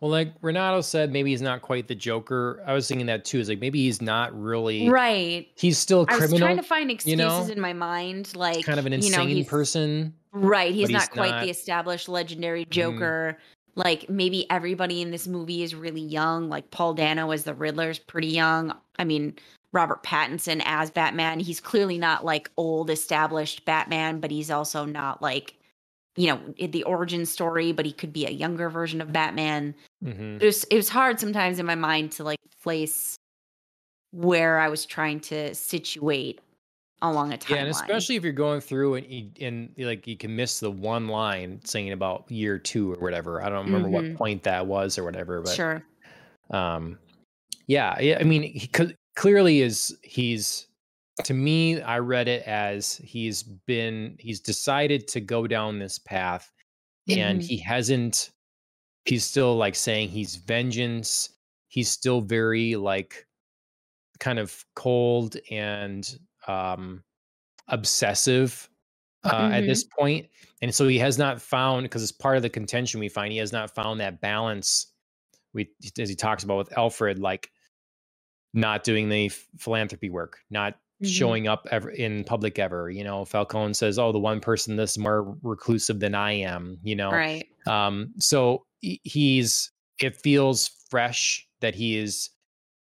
Well, 0.00 0.10
like 0.10 0.34
Renato 0.42 0.82
said, 0.82 1.10
maybe 1.12 1.30
he's 1.30 1.40
not 1.40 1.62
quite 1.62 1.88
the 1.88 1.94
Joker. 1.94 2.62
I 2.66 2.74
was 2.74 2.86
thinking 2.86 3.06
that 3.06 3.24
too. 3.24 3.38
Is 3.40 3.48
like 3.48 3.58
maybe 3.60 3.78
he's 3.82 4.02
not 4.02 4.38
really. 4.38 4.90
right 4.90 5.48
He's 5.56 5.78
still 5.78 6.04
I 6.10 6.18
was 6.18 6.34
trying 6.34 6.58
to 6.58 6.62
find 6.62 6.90
excuses 6.90 7.16
know? 7.18 7.46
in 7.50 7.58
my 7.58 7.72
mind, 7.72 8.36
like 8.36 8.66
kind 8.66 8.78
of 8.78 8.84
an 8.84 8.92
you 8.92 8.96
insane 8.98 9.18
know, 9.18 9.26
he's, 9.34 9.48
person. 9.48 10.12
Right, 10.32 10.74
he's 10.74 10.90
not 10.90 11.02
he's 11.02 11.08
quite 11.08 11.30
not- 11.30 11.36
Mm-hmm. 11.36 11.44
the 11.46 11.50
established 11.50 12.08
legendary 12.10 12.66
Joker. 12.66 13.38
Like 13.74 14.10
maybe 14.10 14.44
everybody 14.50 15.00
in 15.00 15.10
this 15.10 15.26
movie 15.26 15.62
is 15.62 15.74
really 15.74 16.02
young. 16.02 16.50
Like 16.50 16.70
Paul 16.70 16.92
Dano 16.92 17.30
as 17.30 17.44
the 17.44 17.54
Riddler's 17.54 17.98
pretty 17.98 18.28
young. 18.28 18.74
I 18.98 19.04
mean, 19.04 19.36
Robert 19.72 20.02
Pattinson 20.02 20.62
as 20.64 20.90
Batman, 20.90 21.40
he's 21.40 21.60
clearly 21.60 21.98
not 21.98 22.24
like 22.24 22.50
old 22.56 22.90
established 22.90 23.64
Batman, 23.64 24.20
but 24.20 24.30
he's 24.30 24.50
also 24.50 24.84
not 24.84 25.22
like 25.22 25.54
you 26.16 26.26
know 26.26 26.40
the 26.68 26.82
origin 26.84 27.24
story. 27.24 27.72
But 27.72 27.86
he 27.86 27.92
could 27.92 28.12
be 28.12 28.26
a 28.26 28.30
younger 28.30 28.68
version 28.68 29.00
of 29.00 29.12
Batman. 29.12 29.74
hmm 30.02 30.36
It 30.40 30.44
was 30.44 30.64
it 30.64 30.76
was 30.76 30.88
hard 30.88 31.18
sometimes 31.20 31.58
in 31.58 31.66
my 31.66 31.74
mind 31.74 32.12
to 32.12 32.24
like 32.24 32.38
place 32.62 33.16
where 34.12 34.58
I 34.58 34.68
was 34.68 34.84
trying 34.84 35.20
to 35.20 35.54
situate 35.54 36.40
along 37.00 37.32
a 37.32 37.36
timeline. 37.38 37.48
Yeah, 37.50 37.56
and 37.62 37.68
especially 37.70 38.16
if 38.16 38.22
you're 38.22 38.32
going 38.32 38.60
through 38.60 38.94
and 38.96 39.06
you, 39.06 39.30
and 39.40 39.72
like 39.78 40.06
you 40.06 40.16
can 40.16 40.36
miss 40.36 40.60
the 40.60 40.70
one 40.70 41.08
line 41.08 41.60
saying 41.64 41.92
about 41.92 42.30
year 42.30 42.58
two 42.58 42.92
or 42.92 42.96
whatever. 42.96 43.42
I 43.42 43.48
don't 43.48 43.64
remember 43.66 43.88
Mhm. 43.88 43.92
what 43.92 44.14
point 44.16 44.42
that 44.44 44.66
was 44.66 44.98
or 44.98 45.04
whatever, 45.04 45.40
but 45.40 45.54
sure. 45.56 45.82
um, 46.50 46.98
yeah, 47.66 47.98
yeah. 48.00 48.18
I 48.20 48.24
mean, 48.24 48.42
he 48.42 48.68
cl- 48.72 48.92
clearly 49.16 49.60
is 49.62 49.96
he's 50.02 50.68
to 51.24 51.34
me. 51.34 51.80
I 51.82 51.98
read 51.98 52.28
it 52.28 52.42
as 52.46 52.96
he's 52.96 53.42
been 53.42 54.16
he's 54.18 54.40
decided 54.40 55.06
to 55.08 55.20
go 55.20 55.46
down 55.46 55.78
this 55.78 55.98
path, 55.98 56.52
and 57.08 57.40
Mhm. 57.40 57.46
he 57.46 57.56
hasn't. 57.58 58.30
He's 59.04 59.24
still 59.24 59.56
like 59.56 59.74
saying 59.74 60.08
he's 60.10 60.36
vengeance. 60.36 61.30
He's 61.68 61.90
still 61.90 62.20
very 62.20 62.76
like 62.76 63.26
kind 64.20 64.38
of 64.38 64.64
cold 64.76 65.36
and 65.50 66.18
um 66.46 67.02
obsessive 67.68 68.68
uh, 69.24 69.30
Mm-hmm. 69.30 69.54
at 69.54 69.60
this 69.66 69.84
point, 69.84 70.28
and 70.62 70.74
so 70.74 70.88
he 70.88 70.98
has 70.98 71.16
not 71.18 71.40
found 71.40 71.84
because 71.84 72.02
it's 72.02 72.10
part 72.12 72.36
of 72.36 72.42
the 72.42 72.50
contention 72.50 72.98
we 73.00 73.08
find 73.08 73.32
he 73.32 73.38
has 73.38 73.52
not 73.52 73.72
found 73.74 74.00
that 74.00 74.20
balance. 74.20 74.88
We 75.54 75.70
as 75.98 76.08
he 76.08 76.16
talks 76.16 76.42
about 76.44 76.58
with 76.58 76.76
Alfred, 76.76 77.20
like 77.20 77.51
not 78.54 78.84
doing 78.84 79.08
the 79.08 79.28
philanthropy 79.58 80.10
work, 80.10 80.40
not 80.50 80.78
Mhm. 81.00 81.08
showing 81.08 81.48
up 81.48 81.66
ever 81.70 81.90
in 81.90 82.24
public 82.24 82.58
ever. 82.58 82.90
You 82.90 83.04
know, 83.04 83.24
Falcone 83.24 83.74
says, 83.74 83.98
"Oh, 83.98 84.12
the 84.12 84.18
one 84.20 84.40
person 84.40 84.76
that's 84.76 84.98
more 84.98 85.36
reclusive 85.42 86.00
than 86.00 86.14
I 86.14 86.32
am." 86.32 86.78
You 86.82 86.96
know, 86.96 87.24
Right. 87.24 87.48
um, 87.66 88.12
so 88.18 88.66
he's 88.80 89.70
it 90.00 90.16
feels 90.16 90.68
fresh 90.90 91.46
that 91.60 91.74
he 91.74 91.96
is 91.98 92.30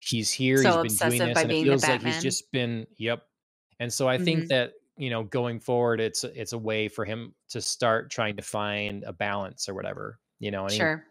he's 0.01 0.31
here. 0.33 0.65
So 0.65 0.73
he's 0.73 0.81
been 0.83 0.99
doing 0.99 1.25
this, 1.25 1.43
and 1.45 1.51
it 1.53 1.59
feels 1.59 1.87
like 1.89 2.03
he's 2.03 2.19
just 2.19 2.51
been 2.53 2.87
yep. 2.99 3.25
And 3.81 3.93
so 3.93 4.09
I 4.09 4.19
think 4.19 4.47
Mhm. 4.47 4.49
that 4.49 4.73
you 4.97 5.11
know 5.11 5.25
going 5.25 5.61
forward, 5.61 6.01
it's 6.01 6.25
it's 6.25 6.53
a 6.53 6.59
way 6.59 6.89
for 6.89 7.05
him 7.05 7.35
to 7.51 7.61
start 7.61 8.11
trying 8.11 8.37
to 8.37 8.43
find 8.43 9.05
a 9.05 9.13
balance 9.13 9.69
or 9.69 9.75
whatever. 9.75 10.21
You 10.41 10.51
know, 10.51 10.67
and 10.67 10.75
Sure. 10.75 11.05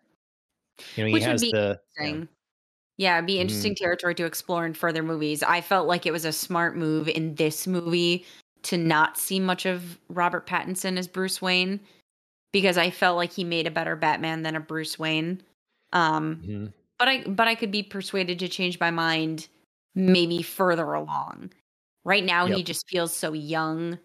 he, 0.96 1.02
you 1.02 1.04
know, 1.04 1.10
he 1.10 1.20
Which 1.20 1.28
would 1.28 1.44
has 1.44 1.48
the. 1.52 1.80
Interesting. 2.00 2.30
Yeah, 2.98 3.18
it'd 3.18 3.28
be 3.28 3.40
Mhm. 3.40 3.40
interesting 3.40 3.76
territory 3.76 4.16
to 4.16 4.26
explore 4.26 4.66
in 4.66 4.74
further 4.74 5.04
movies. 5.04 5.44
I 5.44 5.62
felt 5.62 5.88
like 5.88 6.06
it 6.06 6.12
was 6.12 6.26
a 6.26 6.32
smart 6.32 6.76
move 6.76 7.08
in 7.08 7.36
this 7.36 7.68
movie 7.68 8.26
to 8.64 8.78
not 8.78 9.18
see 9.18 9.40
much 9.40 9.66
of 9.68 10.00
Robert 10.10 10.48
Pattinson 10.48 10.98
as 10.98 11.08
Bruce 11.08 11.40
Wayne 11.42 11.80
because 12.54 12.78
I 12.78 12.92
felt 12.92 13.18
like 13.18 13.34
he 13.34 13.44
made 13.44 13.68
a 13.68 13.72
better 13.72 13.96
Batman 13.96 14.44
than 14.44 14.56
a 14.56 14.62
Bruce 14.62 15.00
Wayne. 15.00 15.44
Um, 15.94 16.44
Mhm. 16.44 16.74
but 17.00 17.10
I 17.10 17.24
but 17.28 17.48
I 17.48 17.56
could 17.56 17.72
be 17.72 17.84
persuaded 17.84 18.40
to 18.40 18.50
change 18.50 18.80
my 18.80 18.92
mind 18.92 19.50
maybe 19.96 20.44
further 20.44 20.94
along. 20.94 21.52
Right 22.06 22.26
now 22.26 22.48
he 22.48 22.64
just 22.64 22.90
feels 22.90 23.16
so 23.16 23.34
young 23.34 24.00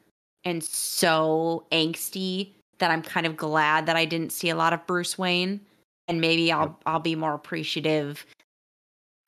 and 0.44 0.64
so 0.64 1.66
angsty 1.72 2.54
that 2.78 2.90
I'm 2.92 3.02
kind 3.02 3.26
of 3.26 3.36
glad 3.36 3.86
that 3.86 3.96
I 3.96 4.04
didn't 4.06 4.32
see 4.32 4.50
a 4.50 4.56
lot 4.56 4.72
of 4.74 4.86
Bruce 4.86 5.18
Wayne 5.18 5.60
and 6.08 6.20
maybe 6.20 6.52
I'll 6.52 6.78
Yep. 6.78 6.84
I'll 6.86 7.00
be 7.00 7.16
more 7.16 7.34
appreciative 7.34 8.26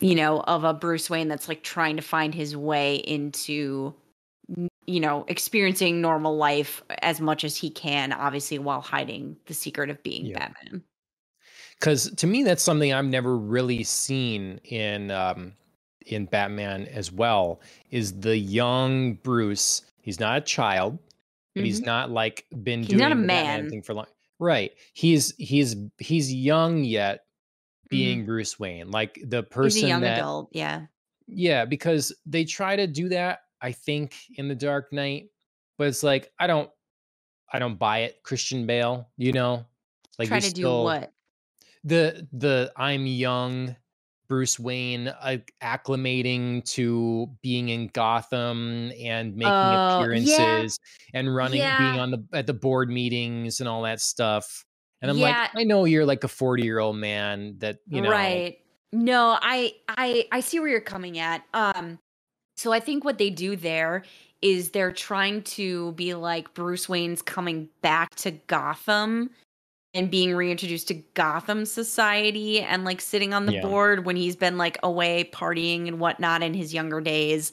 you 0.05 0.15
know 0.15 0.41
of 0.41 0.65
a 0.65 0.75
Bruce 0.75 1.09
Wayne 1.11 1.29
that's 1.29 1.49
like 1.49 1.63
trying 1.63 1.97
to 1.97 2.03
find 2.03 2.35
his 2.35 2.57
way 2.57 2.97
into 2.97 3.95
you 4.87 5.01
know 5.01 5.25
experiencing 5.29 6.01
normal 6.01 6.37
life 6.37 6.83
as 7.03 7.21
much 7.21 7.45
as 7.45 7.57
he 7.57 7.71
can 7.71 8.13
obviously 8.13 8.59
while 8.59 8.81
hiding 8.83 9.37
the 9.47 9.55
secret 9.55 9.89
of 9.91 10.03
being 10.03 10.27
Yeah. 10.27 10.39
Batman. 10.41 10.83
because 11.81 12.11
to 12.17 12.27
me 12.27 12.43
that's 12.43 12.63
something 12.63 12.93
I've 12.93 13.07
never 13.07 13.37
really 13.39 13.83
seen 13.85 14.61
in 14.65 15.11
um, 15.11 15.53
in 16.07 16.27
Batman 16.27 16.87
as 16.89 17.11
well. 17.11 17.61
Is 17.91 18.21
the 18.21 18.37
young 18.37 19.15
Bruce? 19.15 19.83
He's 20.03 20.21
not 20.21 20.37
a 20.37 20.41
child, 20.43 20.99
but 21.55 21.65
he's 21.65 21.81
not 21.81 22.11
like 22.11 22.45
been 22.63 22.81
Mm-hmm. 22.81 22.83
He's 22.83 22.89
doing 22.89 23.01
not 23.01 23.13
a 23.13 23.15
man. 23.15 23.71
thing 23.71 23.81
for 23.83 23.95
long. 23.95 24.07
Right? 24.39 24.73
He's 24.93 25.33
he's 25.39 25.77
he's 25.99 26.31
young 26.31 26.85
yet 26.85 27.24
being 27.95 28.27
Bruce 28.27 28.59
Wayne, 28.59 28.91
like 28.91 29.15
the 29.25 29.43
Mm-hmm. 29.43 29.63
He's 29.63 29.75
person 29.75 29.85
a 29.85 29.89
young 29.89 30.01
that 30.03 30.19
adult, 30.19 30.51
yeah. 30.53 30.87
yeah, 31.27 31.65
because 31.65 32.15
they 32.27 32.45
try 32.45 32.77
to 32.77 32.87
do 32.87 33.09
that. 33.11 33.41
I 33.61 33.73
think 33.73 34.15
in 34.37 34.49
the 34.49 34.55
Dark 34.55 34.93
Knight, 34.93 35.29
but 35.79 35.87
it's 35.87 36.03
like 36.03 36.31
I 36.39 36.47
don't 36.47 36.71
I 37.53 37.59
don't 37.59 37.79
buy 37.79 38.01
it. 38.01 38.23
Christian 38.23 38.67
Bale, 38.67 39.09
you 39.17 39.33
know, 39.33 39.65
like 40.19 40.29
Try 40.29 40.41
to 40.41 40.53
do 40.53 40.69
what? 40.69 41.13
the 41.85 42.27
the 42.33 42.73
I'm 42.77 43.07
young 43.07 43.77
Bruce 44.29 44.59
Wayne 44.59 45.09
uh, 45.09 45.37
acclimating 45.63 46.65
to 46.73 47.29
being 47.43 47.69
in 47.69 47.89
Gotham 47.89 48.91
and 48.99 49.37
making 49.37 49.53
yeah. 49.53 49.97
appearances 49.99 50.81
and 51.13 51.35
running 51.35 51.61
being 51.61 52.01
on 52.01 52.11
the 52.11 52.27
at 52.33 52.47
the 52.47 52.55
board 52.55 52.91
meetings 52.91 53.61
and 53.61 53.69
all 53.69 53.83
that 53.83 54.01
stuff. 54.01 54.65
And 55.05 55.11
I'm 55.11 55.19
Yeah. 55.19 55.49
like, 55.49 55.61
I 55.61 55.65
know 55.65 55.85
you're 55.85 56.07
like 56.07 56.25
a 56.25 56.29
40 56.29 56.63
year 56.63 56.79
old 56.79 56.97
man 56.97 57.59
that 57.59 57.81
you 57.91 58.01
know, 58.01 58.11
Right. 58.11 58.59
No, 58.93 59.39
I 59.43 59.75
I 59.89 60.27
I 60.33 60.41
see 60.41 60.59
where 60.61 60.69
you're 60.69 60.81
coming 60.81 61.19
at. 61.19 61.45
Um 61.53 61.99
so 62.57 62.73
I 62.73 62.81
think 62.81 63.05
what 63.05 63.19
they 63.19 63.31
do 63.31 63.57
there 63.57 64.05
is 64.43 64.71
they're 64.71 64.93
trying 64.93 65.43
to 65.43 65.93
be 65.93 66.15
like 66.15 66.55
Bruce 66.55 66.89
Wayne's 66.89 67.23
coming 67.23 67.69
back 67.83 68.15
to 68.17 68.33
Gotham 68.33 69.31
and 69.95 70.11
being 70.11 70.35
reintroduced 70.35 70.89
to 70.89 70.95
Gotham 71.15 71.67
society 71.67 72.61
and 72.63 72.85
like 72.85 73.01
sitting 73.01 73.35
on 73.35 73.47
the 73.47 73.53
Yeah. 73.53 73.63
board 73.63 74.07
when 74.07 74.17
he's 74.17 74.37
been 74.37 74.59
like 74.59 74.79
away 74.83 75.25
partying 75.33 75.89
and 75.89 76.01
whatnot 76.01 76.43
in 76.43 76.55
his 76.55 76.75
younger 76.75 77.01
days. 77.01 77.53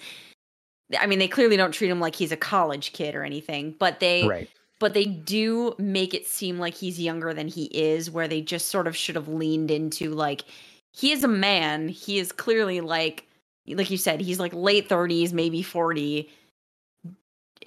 I 0.99 1.07
mean, 1.07 1.19
they 1.19 1.28
clearly 1.28 1.57
don't 1.57 1.72
treat 1.73 1.90
him 1.90 1.99
like 1.99 2.15
he's 2.15 2.32
a 2.32 2.38
college 2.38 2.94
kid 2.94 3.15
or 3.15 3.23
anything, 3.23 3.76
but 3.80 3.99
they 3.99 4.28
right? 4.28 4.49
But 4.81 4.95
they 4.95 5.05
do 5.05 5.75
make 5.77 6.11
it 6.11 6.25
seem 6.25 6.57
like 6.57 6.73
he's 6.73 6.99
younger 6.99 7.35
than 7.35 7.47
he 7.47 7.65
is 7.65 8.09
where 8.09 8.27
they 8.27 8.41
just 8.41 8.69
sort 8.69 8.87
of 8.87 8.97
should 8.97 9.15
have 9.15 9.27
leaned 9.27 9.69
into 9.69 10.09
like 10.09 10.43
he 10.91 11.11
is 11.11 11.23
a 11.23 11.27
man 11.27 11.87
he 11.87 12.17
is 12.17 12.31
clearly 12.31 12.81
like 12.81 13.27
like 13.67 13.91
you 13.91 13.95
said 13.97 14.19
he's 14.19 14.39
like 14.39 14.51
late 14.53 14.89
30s 14.89 15.33
maybe 15.33 15.61
40 15.61 16.27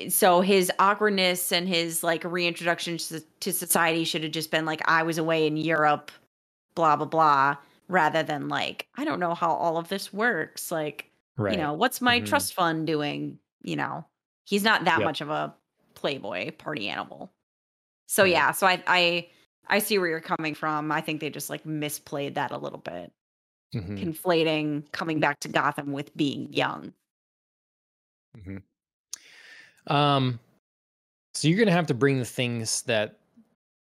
so 0.08 0.40
his 0.40 0.72
awkwardness 0.80 1.52
and 1.52 1.68
his 1.68 2.02
like 2.02 2.24
reintroduction 2.24 2.98
to, 2.98 3.20
to 3.40 3.52
society 3.52 4.02
should 4.04 4.24
have 4.24 4.32
just 4.32 4.50
been 4.50 4.64
like 4.64 4.82
i 4.88 5.04
was 5.04 5.16
away 5.16 5.46
in 5.46 5.56
europe 5.56 6.10
blah 6.74 6.96
blah 6.96 7.06
blah 7.06 7.56
rather 7.86 8.24
than 8.24 8.48
like 8.48 8.88
i 8.96 9.04
don't 9.04 9.20
know 9.20 9.34
how 9.34 9.52
all 9.52 9.76
of 9.76 9.88
this 9.88 10.12
works 10.12 10.72
like 10.72 11.10
Right. 11.36 11.52
you 11.52 11.58
know 11.58 11.72
what's 11.72 12.00
my 12.00 12.20
Mhm. 12.20 12.24
trust 12.26 12.54
fund 12.54 12.88
doing 12.88 13.38
you 13.62 13.76
know 13.76 14.04
he's 14.44 14.64
not 14.64 14.84
that 14.84 14.98
Yep. 14.98 15.04
much 15.04 15.20
of 15.20 15.30
a 15.30 15.54
playboy 15.94 16.50
party 16.52 16.88
animal 16.88 17.32
so 18.08 18.24
Right. 18.24 18.24
yeah 18.24 18.52
so 18.52 18.66
i 18.66 18.82
i 18.86 19.28
i 19.68 19.78
see 19.78 19.98
where 19.98 20.08
you're 20.08 20.20
coming 20.20 20.54
from 20.54 20.92
i 20.92 21.00
think 21.00 21.20
they 21.20 21.30
just 21.30 21.50
like 21.50 21.64
misplayed 21.64 22.34
that 22.34 22.52
a 22.52 22.58
little 22.58 22.78
bit 22.80 23.12
Mhm, 23.72 24.04
conflating 24.04 24.90
coming 24.92 25.20
back 25.20 25.40
to 25.40 25.48
gotham 25.48 25.92
with 25.92 26.16
being 26.16 26.52
young 26.52 26.92
mhm. 28.34 28.58
Um, 29.86 30.40
so 31.34 31.48
you're 31.48 31.58
gonna 31.58 31.72
have 31.72 31.86
to 31.88 31.94
bring 31.94 32.18
the 32.18 32.24
things 32.24 32.82
that 32.82 33.18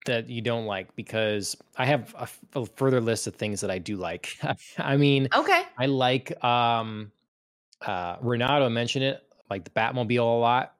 that 0.05 0.29
you 0.29 0.41
don't 0.41 0.65
like 0.65 0.95
because 0.95 1.57
I 1.77 1.85
have 1.85 2.13
a, 2.15 2.23
f- 2.23 2.39
a 2.55 2.65
further 2.65 3.01
list 3.01 3.27
of 3.27 3.35
things 3.35 3.61
that 3.61 3.71
I 3.71 3.79
do 3.79 3.97
like. 3.97 4.37
I 4.79 4.97
mean, 4.97 5.29
okay 5.33 5.63
I 5.77 5.87
like 5.87 6.43
um 6.43 7.11
uh 7.83 8.17
Renato 8.21 8.69
mentioned 8.69 9.05
it, 9.05 9.23
like 9.49 9.65
the 9.65 9.71
Batmobile 9.71 10.19
a 10.19 10.39
lot. 10.39 10.75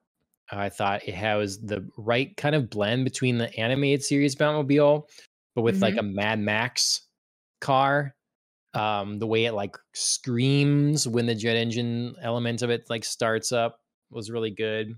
I 0.51 0.69
thought 0.69 1.07
it 1.07 1.15
has 1.15 1.59
the 1.59 1.87
right 1.97 2.35
kind 2.37 2.55
of 2.55 2.69
blend 2.69 3.03
between 3.03 3.37
the 3.37 3.53
animated 3.59 4.03
series 4.03 4.35
Batmobile, 4.35 5.03
but 5.55 5.61
with 5.61 5.81
like 5.81 5.97
a 5.97 6.03
Mad 6.03 6.39
Max 6.39 7.01
car. 7.61 8.15
Um, 8.75 9.17
the 9.17 9.27
way 9.27 9.45
it 9.45 9.53
like 9.53 9.75
screams 9.93 11.07
when 11.07 11.25
the 11.25 11.33
jet 11.33 11.55
engine 11.55 12.15
element 12.21 12.61
of 12.61 12.69
it 12.69 12.87
like 12.87 13.03
starts 13.03 13.51
up 13.51 13.79
was 14.11 14.29
really 14.29 14.51
good. 14.51 14.93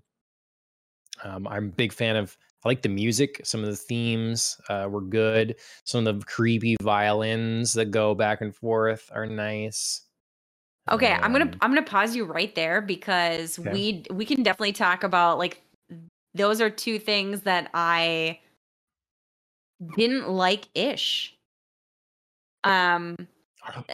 Um, 1.23 1.47
I'm 1.47 1.67
a 1.67 1.71
big 1.71 1.93
fan 1.93 2.15
of 2.15 2.37
I 2.63 2.69
like 2.69 2.81
the 2.81 2.89
music. 2.89 3.41
Some 3.43 3.63
of 3.63 3.69
the 3.69 3.75
themes 3.75 4.57
uh, 4.69 4.87
were 4.89 5.01
good. 5.01 5.55
Some 5.83 6.05
of 6.05 6.19
the 6.19 6.25
creepy 6.25 6.75
violins 6.81 7.73
that 7.73 7.91
go 7.91 8.13
back 8.13 8.41
and 8.41 8.55
forth 8.55 9.09
are 9.13 9.25
nice. 9.25 10.03
Okay 10.89 11.13
i'm 11.13 11.31
gonna 11.31 11.45
Um, 11.45 11.57
i'm 11.61 11.71
gonna 11.71 11.81
pause 11.83 12.15
you 12.15 12.25
right 12.25 12.53
there 12.55 12.81
because 12.81 13.59
Okay. 13.59 13.71
we 13.71 14.05
we 14.11 14.25
can 14.25 14.43
definitely 14.43 14.73
talk 14.73 15.03
about 15.03 15.37
like 15.37 15.61
those 16.33 16.61
are 16.61 16.69
two 16.69 16.97
things 16.99 17.41
that 17.41 17.69
i 17.73 18.39
didn't 19.95 20.29
like 20.29 20.65
ish 20.75 21.35
um 22.63 23.15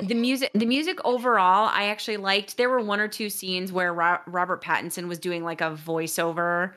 the 0.02 0.16
music 0.16 0.52
the 0.54 0.66
music 0.66 1.00
overall 1.06 1.70
i 1.74 1.86
actually 1.86 2.18
liked. 2.18 2.58
There 2.58 2.70
were 2.70 2.80
one 2.82 3.00
or 3.00 3.08
two 3.08 3.30
scenes 3.30 3.72
where 3.72 3.94
Ro- 3.94 4.20
robert 4.28 4.64
pattinson 4.64 5.08
was 5.08 5.20
doing 5.20 5.44
like 5.44 5.62
a 5.62 5.72
voiceover 5.72 6.74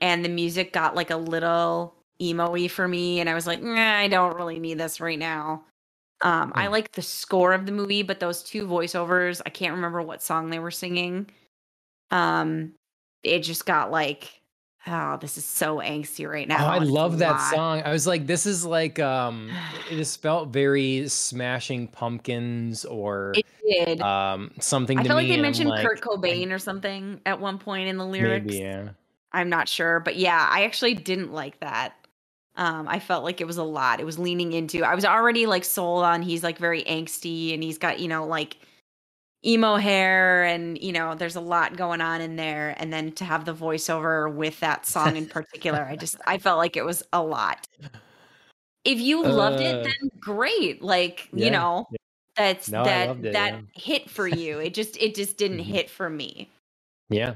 and 0.00 0.24
the 0.24 0.28
music 0.28 0.72
got 0.72 0.94
like 0.94 1.10
a 1.10 1.16
little 1.16 1.94
emo-y 2.20 2.68
for 2.68 2.86
me 2.86 3.20
and 3.20 3.28
i 3.28 3.34
was 3.34 3.46
like 3.46 3.62
nah, 3.62 3.98
i 3.98 4.08
don't 4.08 4.36
really 4.36 4.58
need 4.60 4.78
this 4.78 5.00
right 5.00 5.18
now 5.18 5.64
um 6.24 6.52
i 6.56 6.66
Hmm. 6.66 6.72
like 6.72 6.90
the 6.92 7.02
score 7.02 7.52
of 7.52 7.66
the 7.66 7.72
movie 7.72 8.02
but 8.02 8.18
those 8.18 8.42
two 8.42 8.66
voiceovers 8.66 9.40
i 9.46 9.50
can't 9.50 9.74
remember 9.76 10.02
what 10.02 10.22
song 10.22 10.50
they 10.50 10.58
were 10.58 10.72
singing 10.72 11.30
um 12.10 12.72
it 13.22 13.40
just 13.40 13.64
got 13.66 13.90
like 13.90 14.40
oh 14.86 15.16
this 15.20 15.38
is 15.38 15.44
so 15.44 15.78
angsty 15.78 16.28
right 16.30 16.46
now 16.48 16.66
Oh, 16.66 16.68
I 16.68 16.78
love 16.78 17.18
that 17.18 17.32
lot. 17.32 17.50
song. 17.50 17.82
I 17.86 17.90
was 17.90 18.06
like, 18.06 18.26
this 18.26 18.44
is 18.44 18.66
like 18.66 18.98
um 18.98 19.50
it 19.90 19.96
just 19.96 20.20
felt 20.20 20.50
very 20.50 21.08
smashing 21.08 21.88
pumpkins 21.88 22.84
or 22.84 23.32
it 23.34 23.46
did 23.66 24.00
um 24.02 24.50
something 24.60 24.98
I 24.98 25.04
felt 25.04 25.16
like 25.16 25.28
they 25.28 25.40
mentioned 25.40 25.70
like, 25.70 25.86
Kurt 25.86 26.02
Cobain 26.02 26.52
or 26.52 26.58
something 26.58 27.20
at 27.24 27.40
one 27.40 27.58
point 27.58 27.88
in 27.88 27.96
the 27.96 28.04
lyrics. 28.04 28.44
Maybe, 28.44 28.58
yeah. 28.58 28.90
I'm 29.32 29.48
not 29.48 29.68
sure, 29.68 30.00
but 30.00 30.16
yeah, 30.16 30.46
I 30.50 30.64
actually 30.64 30.94
didn't 30.94 31.32
like 31.32 31.58
that. 31.60 31.94
Um, 32.56 32.86
I 32.88 33.00
felt 33.00 33.24
like 33.24 33.40
it 33.40 33.46
was 33.46 33.56
a 33.56 33.64
lot. 33.64 34.00
It 34.00 34.04
was 34.06 34.18
leaning 34.18 34.52
into. 34.52 34.84
I 34.84 34.94
was 34.94 35.04
already 35.04 35.46
like 35.46 35.64
sold 35.64 36.04
on. 36.04 36.22
He's 36.22 36.42
like 36.44 36.58
very 36.58 36.82
angsty, 36.84 37.52
and 37.54 37.62
he's 37.62 37.78
got 37.78 37.98
you 38.00 38.08
know 38.08 38.24
like 38.26 38.56
emo 39.46 39.76
hair 39.76 40.42
and 40.44 40.78
you 40.82 40.90
know 40.90 41.14
there's 41.14 41.36
a 41.36 41.40
lot 41.40 41.76
going 41.76 42.00
on 42.00 42.22
in 42.22 42.36
there 42.36 42.74
and 42.78 42.90
then 42.90 43.12
to 43.12 43.26
have 43.26 43.44
the 43.44 43.52
voiceover 43.54 44.34
with 44.34 44.58
that 44.60 44.86
song 44.86 45.16
in 45.16 45.26
particular 45.26 45.84
i 45.84 45.94
just 45.96 46.16
i 46.26 46.38
felt 46.38 46.56
like 46.56 46.78
it 46.78 46.84
was 46.84 47.02
a 47.12 47.22
lot 47.22 47.66
if 48.84 48.98
you 48.98 49.22
loved 49.22 49.60
it 49.60 49.76
Uh, 49.76 49.82
then 49.82 50.10
great 50.18 50.82
like 50.82 51.28
you 51.34 51.50
know 51.50 51.84
yeah. 51.90 51.96
that's 52.36 52.70
No, 52.70 52.84
that 52.84 53.10
it. 53.10 53.32
that 53.32 53.52
Yeah. 53.52 53.60
hit 53.74 54.08
for 54.10 54.26
you 54.26 54.60
it 54.60 54.72
just 54.74 54.96
it 54.96 55.14
just 55.14 55.36
didn't 55.36 55.58
Mhm. 55.58 55.64
hit 55.64 55.90
for 55.90 56.08
me 56.08 56.50
Yeah. 57.10 57.34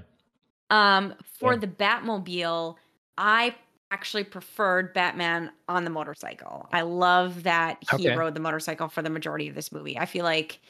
um 0.70 1.14
for 1.22 1.52
Yeah. 1.54 1.58
the 1.60 1.66
batmobile 1.68 2.76
i 3.18 3.54
actually 3.90 4.24
preferred 4.24 4.92
batman 4.92 5.50
on 5.68 5.84
the 5.84 5.90
motorcycle. 5.90 6.68
I 6.72 6.82
love 6.82 7.44
that 7.44 7.82
he 7.82 8.06
Okay. 8.06 8.16
rode 8.16 8.34
the 8.34 8.40
motorcycle 8.40 8.88
for 8.88 9.02
the 9.02 9.10
majority 9.10 9.48
of 9.48 9.54
this 9.54 9.72
movie. 9.72 9.98
I 9.98 10.06
feel 10.06 10.24
like 10.24 10.60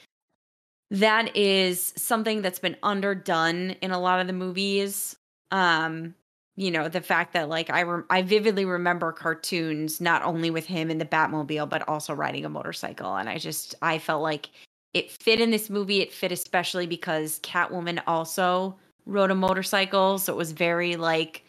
that 0.91 1.35
is 1.35 1.93
something 1.95 2.41
that's 2.41 2.59
been 2.59 2.77
underdone 2.81 3.71
in 3.81 3.91
a 3.91 3.99
lot 3.99 4.19
of 4.19 4.27
the 4.27 4.33
movies. 4.33 5.15
Um 5.51 6.15
you 6.55 6.71
know 6.71 6.89
the 6.89 6.99
fact 7.01 7.33
that 7.33 7.47
like 7.47 7.69
i 7.69 7.83
rem- 7.83 8.05
i 8.09 8.21
vividly 8.21 8.65
remember 8.65 9.13
cartoons 9.13 10.01
not 10.01 10.21
only 10.23 10.49
with 10.51 10.65
him 10.65 10.91
in 10.91 10.97
the 10.97 11.05
batmobile 11.05 11.69
but 11.69 11.87
also 11.87 12.13
riding 12.13 12.43
a 12.45 12.49
motorcycle. 12.49 13.15
And 13.15 13.29
i 13.29 13.37
just 13.37 13.75
i 13.81 13.97
felt 13.97 14.21
like 14.21 14.49
it 14.93 15.11
fit 15.11 15.39
in 15.39 15.51
this 15.51 15.69
movie. 15.69 16.01
It 16.01 16.11
fit 16.11 16.31
especially 16.31 16.87
because 16.87 17.39
catwoman 17.41 18.01
also 18.07 18.77
rode 19.05 19.31
a 19.31 19.35
motorcycle. 19.35 20.17
So 20.17 20.33
it 20.33 20.35
was 20.35 20.51
very 20.51 20.95
like 20.95 21.43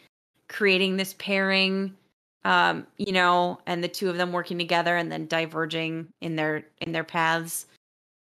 creating 0.50 0.98
this 0.98 1.14
pairing 1.14 1.96
um 2.44 2.86
you 2.98 3.12
know 3.12 3.58
and 3.66 3.82
the 3.82 3.88
two 3.88 4.10
of 4.10 4.16
them 4.16 4.32
working 4.32 4.58
together 4.58 4.96
and 4.96 5.10
then 5.10 5.26
diverging 5.26 6.08
in 6.20 6.36
their 6.36 6.64
in 6.80 6.92
their 6.92 7.04
paths 7.04 7.66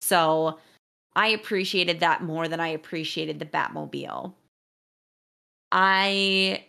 so 0.01 0.59
I 1.17 1.29
appreciated 1.29 2.01
that 2.01 2.23
more 2.23 2.47
than 2.47 2.61
I 2.61 2.69
appreciated 2.69 3.39
the 3.39 3.47
Batmobile. 3.47 4.35
I 5.73 6.65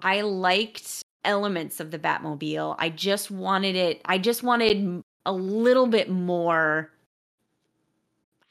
I 0.00 0.22
liked 0.22 1.04
elements 1.24 1.80
of 1.80 1.90
the 1.90 1.98
Batmobile. 1.98 2.76
I 2.78 2.88
just 2.88 3.30
wanted 3.30 3.76
it 3.76 4.00
I 4.06 4.18
just 4.18 4.42
wanted 4.42 5.02
a 5.26 5.32
little 5.32 5.86
bit 5.86 6.10
more 6.10 6.90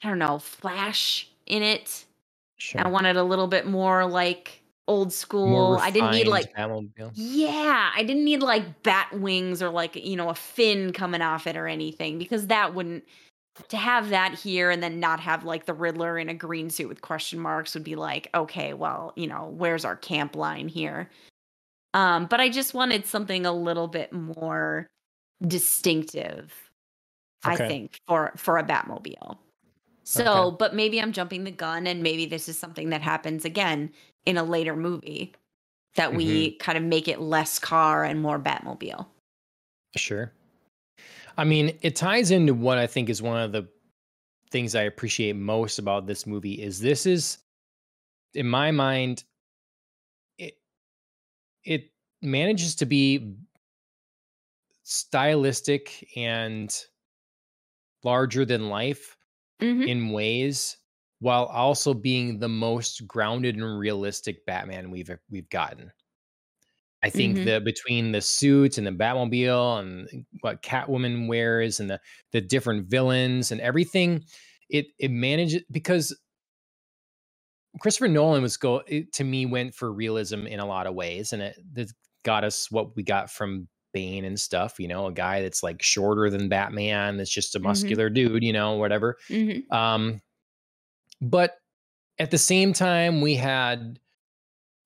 I 0.02 0.08
don't 0.08 0.18
know, 0.18 0.38
flash 0.38 1.28
in 1.46 1.62
it. 1.62 2.04
I 2.78 2.88
wanted 2.88 3.16
a 3.16 3.22
little 3.22 3.46
bit 3.46 3.66
more 3.66 4.06
like 4.06 4.60
old 4.86 5.12
school. 5.12 5.78
I 5.80 5.90
didn't 5.90 6.12
need 6.12 6.28
like 6.28 6.54
Batmobile. 6.54 7.12
yeah, 7.14 7.90
I 7.94 8.02
didn't 8.02 8.24
need 8.24 8.42
like 8.42 8.82
bat 8.82 9.08
wings 9.12 9.62
or 9.62 9.70
like, 9.70 9.96
you 9.96 10.16
know, 10.16 10.28
a 10.28 10.34
fin 10.34 10.92
coming 10.92 11.22
off 11.22 11.46
it 11.46 11.56
or 11.56 11.66
anything 11.66 12.18
because 12.18 12.48
that 12.48 12.74
wouldn't 12.74 13.04
to 13.68 13.76
have 13.76 14.10
that 14.10 14.34
here 14.34 14.70
and 14.70 14.82
then 14.82 14.98
not 14.98 15.20
have 15.20 15.44
like 15.44 15.66
the 15.66 15.74
Riddler 15.74 16.18
in 16.18 16.28
a 16.28 16.34
green 16.34 16.70
suit 16.70 16.88
with 16.88 17.00
question 17.02 17.38
marks 17.38 17.74
would 17.74 17.84
be 17.84 17.94
like, 17.94 18.28
okay, 18.34 18.74
well, 18.74 19.12
you 19.16 19.26
know, 19.26 19.52
where's 19.56 19.84
our 19.84 19.96
camp 19.96 20.34
line 20.34 20.68
here? 20.68 21.08
Um, 21.94 22.26
but 22.26 22.40
I 22.40 22.48
just 22.48 22.74
wanted 22.74 23.06
something 23.06 23.46
a 23.46 23.52
little 23.52 23.86
bit 23.86 24.12
more 24.12 24.88
distinctive, 25.46 26.52
I 27.44 27.56
think, 27.56 27.98
for 28.08 28.32
for 28.36 28.58
a 28.58 28.64
Batmobile. 28.64 29.38
So, 30.02 30.50
but 30.50 30.74
maybe 30.74 31.00
I'm 31.00 31.12
jumping 31.12 31.44
the 31.44 31.50
gun 31.50 31.86
and 31.86 32.02
maybe 32.02 32.26
this 32.26 32.48
is 32.48 32.58
something 32.58 32.90
that 32.90 33.00
happens 33.00 33.46
again 33.46 33.90
in 34.26 34.36
a 34.36 34.44
later 34.44 34.76
movie 34.76 35.34
that 35.96 36.14
we 36.14 36.56
kind 36.56 36.78
of 36.78 36.84
make 36.84 37.08
it 37.08 37.20
less 37.20 37.58
car 37.58 38.04
and 38.04 38.20
more 38.20 38.38
Batmobile. 38.38 39.06
Sure. 39.96 40.32
I 41.36 41.44
mean, 41.44 41.78
it 41.82 41.96
ties 41.96 42.30
into 42.30 42.54
what 42.54 42.78
I 42.78 42.86
think 42.86 43.08
is 43.08 43.22
one 43.22 43.40
of 43.40 43.52
the 43.52 43.68
things 44.50 44.74
I 44.74 44.82
appreciate 44.82 45.36
most 45.36 45.78
about 45.78 46.06
this 46.06 46.26
movie 46.26 46.62
is 46.62 46.80
this 46.80 47.06
is 47.06 47.38
in 48.34 48.48
my 48.48 48.70
mind 48.70 49.24
it 50.38 50.58
it 51.64 51.92
manages 52.22 52.74
to 52.76 52.86
be 52.86 53.36
stylistic 54.82 56.06
and 56.16 56.86
larger 58.02 58.44
than 58.44 58.68
life 58.68 59.16
Mhm. 59.60 59.88
in 59.88 60.10
ways 60.10 60.76
while 61.24 61.46
also 61.46 61.94
being 61.94 62.38
the 62.38 62.48
most 62.48 63.06
grounded 63.06 63.56
and 63.56 63.78
realistic 63.78 64.44
Batman 64.46 64.90
we've 64.90 65.10
we've 65.30 65.48
gotten. 65.48 65.90
I 67.02 67.10
think 67.10 67.42
Mhm. 67.42 67.44
that 67.44 67.64
between 67.64 68.12
the 68.12 68.22
suits 68.22 68.78
and 68.78 68.86
the 68.86 68.90
Batmobile 68.90 69.78
and 69.80 70.26
what 70.40 70.62
Catwoman 70.62 71.28
wears 71.28 71.78
and 71.78 71.90
the 71.90 72.00
the 72.32 72.40
different 72.40 72.88
villains 72.88 73.52
and 73.52 73.60
everything, 73.60 74.24
it 74.70 74.86
it 74.98 75.10
manages 75.10 75.62
because 75.70 76.16
Christopher 77.80 78.08
Nolan 78.08 78.42
was 78.42 78.56
go 78.56 78.82
it, 78.86 79.12
to 79.14 79.24
me 79.24 79.46
went 79.46 79.74
for 79.74 79.92
realism 79.92 80.46
in 80.46 80.60
a 80.60 80.66
lot 80.66 80.86
of 80.86 80.94
ways, 80.94 81.32
and 81.32 81.42
it 81.42 81.58
that 81.72 81.90
got 82.22 82.44
us 82.44 82.70
what 82.70 82.94
we 82.96 83.02
got 83.02 83.30
from 83.30 83.68
Bane 83.92 84.24
and 84.24 84.38
stuff. 84.38 84.78
You 84.78 84.86
know, 84.88 85.06
a 85.06 85.12
guy 85.12 85.42
that's 85.42 85.62
like 85.62 85.82
shorter 85.82 86.30
than 86.30 86.48
Batman, 86.48 87.16
that's 87.16 87.30
just 87.30 87.56
a 87.56 87.60
Mhm. 87.62 87.98
muscular 87.98 88.08
dude. 88.10 88.44
You 88.44 88.52
know, 88.52 88.74
whatever. 88.76 89.16
Mhm. 89.28 89.68
Um, 89.70 90.20
but 91.30 91.56
at 92.18 92.30
the 92.30 92.38
same 92.38 92.72
time, 92.72 93.20
we 93.20 93.34
had 93.34 93.98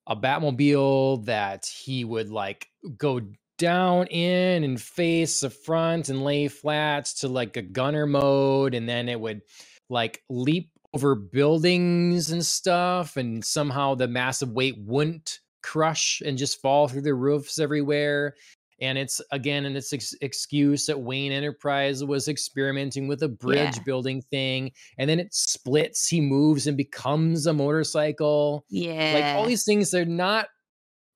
a 0.07 0.15
Batmobile 0.15 1.25
that 1.25 1.65
he 1.65 2.03
would 2.03 2.29
like 2.29 2.67
go 2.97 3.21
down 3.57 4.07
in 4.07 4.63
and 4.63 4.81
face 4.81 5.41
the 5.41 5.49
front 5.49 6.09
and 6.09 6.23
lay 6.23 6.47
flats 6.47 7.13
to 7.21 7.27
like 7.27 7.57
a 7.57 7.61
gunner 7.61 8.07
mode, 8.07 8.73
and 8.73 8.87
then 8.87 9.09
it 9.09 9.19
would 9.19 9.41
like 9.89 10.23
leap 10.29 10.71
over 10.93 11.13
buildings 11.13 12.31
and 12.31 12.45
stuff, 12.45 13.17
and 13.17 13.43
somehow 13.45 13.93
the 13.93 14.07
massive 14.07 14.49
weight 14.49 14.75
wouldn't 14.79 15.39
crush 15.61 16.21
and 16.25 16.37
just 16.37 16.61
fall 16.61 16.87
through 16.87 17.01
the 17.01 17.13
roofs 17.13 17.59
everywhere. 17.59 18.33
And 18.81 18.97
it's 18.97 19.21
again, 19.31 19.65
and 19.65 19.75
it's 19.77 19.91
ex- 19.93 20.15
excuse 20.21 20.85
that 20.87 20.99
Wayne 21.01 21.31
Enterprise 21.31 22.03
was 22.03 22.27
experimenting 22.27 23.07
with 23.07 23.21
a 23.23 23.29
bridge 23.29 23.77
Yeah. 23.77 23.83
building 23.85 24.21
thing, 24.21 24.71
and 24.97 25.09
then 25.09 25.19
it 25.19 25.33
splits. 25.33 26.07
He 26.07 26.21
moves 26.21 26.67
and 26.67 26.77
becomes 26.77 27.45
a 27.47 27.53
motorcycle 27.53 28.65
Yeah. 28.69 29.11
like 29.15 29.35
all 29.35 29.45
these 29.45 29.65
things 29.65 29.91
they're 29.91 30.05
not 30.05 30.47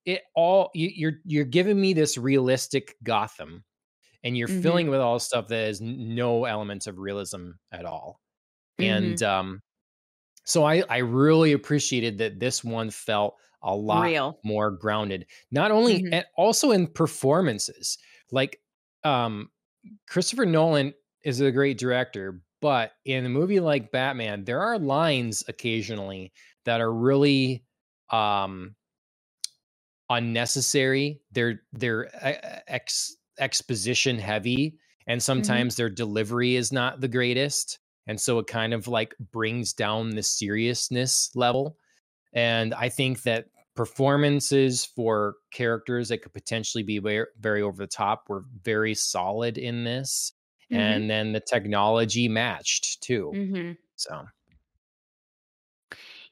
it 0.05 0.21
all 0.35 0.69
you, 0.73 0.89
you're 0.93 1.13
you're 1.25 1.45
giving 1.45 1.79
me 1.79 1.93
this 1.93 2.17
realistic 2.17 2.95
gotham 3.03 3.63
and 4.23 4.37
you're 4.37 4.49
Mhm. 4.49 4.61
filling 4.61 4.89
with 4.89 4.99
all 4.99 5.19
stuff 5.19 5.47
that 5.47 5.65
has 5.67 5.79
no 5.81 6.45
elements 6.45 6.87
of 6.87 6.97
realism 6.97 7.51
at 7.71 7.85
all 7.85 8.19
Mhm. 8.81 8.85
and 8.85 9.23
um 9.23 9.61
so 10.43 10.63
i 10.63 10.83
i 10.89 10.97
really 10.97 11.53
appreciated 11.53 12.17
that 12.17 12.39
this 12.39 12.63
one 12.63 12.89
felt 12.89 13.35
a 13.61 13.75
lot 13.75 14.03
Real. 14.03 14.39
more 14.43 14.71
grounded 14.71 15.25
not 15.51 15.71
only 15.71 16.03
Mhm. 16.03 16.09
and 16.13 16.25
also 16.37 16.71
in 16.71 16.87
performances 16.87 17.97
like 18.31 18.61
um 19.03 19.49
christopher 20.07 20.45
nolan 20.45 20.93
is 21.23 21.39
a 21.39 21.51
great 21.51 21.77
director 21.77 22.41
but 22.61 22.93
in 23.05 23.25
a 23.25 23.29
movie 23.29 23.59
like 23.59 23.91
batman 23.91 24.43
there 24.45 24.61
are 24.61 24.77
lines 24.79 25.43
occasionally 25.47 26.31
that 26.65 26.81
are 26.81 26.93
really 26.93 27.65
um 28.09 28.75
unnecessary 30.09 31.21
they're 31.31 31.61
they're 31.71 32.09
ex, 32.67 33.15
exposition 33.39 34.17
heavy 34.19 34.77
and 35.07 35.21
sometimes 35.21 35.75
their 35.75 35.89
delivery 35.89 36.55
is 36.55 36.71
not 36.71 37.01
the 37.01 37.07
greatest 37.07 37.79
and 38.07 38.19
so 38.19 38.39
it 38.39 38.47
kind 38.47 38.73
of 38.73 38.87
like 38.87 39.15
brings 39.31 39.73
down 39.73 40.11
the 40.11 40.23
seriousness 40.23 41.31
level 41.35 41.77
and 42.33 42.73
i 42.75 42.89
think 42.89 43.23
that 43.23 43.47
performances 43.75 44.85
for 44.85 45.35
characters 45.51 46.09
that 46.09 46.19
could 46.21 46.33
potentially 46.33 46.83
be 46.83 46.99
very, 46.99 47.25
very 47.39 47.61
over 47.61 47.77
the 47.77 47.87
top 47.87 48.25
were 48.29 48.45
very 48.63 48.93
solid 48.95 49.57
in 49.57 49.83
this 49.83 50.33
Mhm. 50.69 50.79
and 50.79 51.09
then 51.09 51.33
the 51.33 51.41
technology 51.41 52.27
matched 52.29 53.01
too 53.01 53.35
Mhm. 53.35 53.77
so 53.95 54.25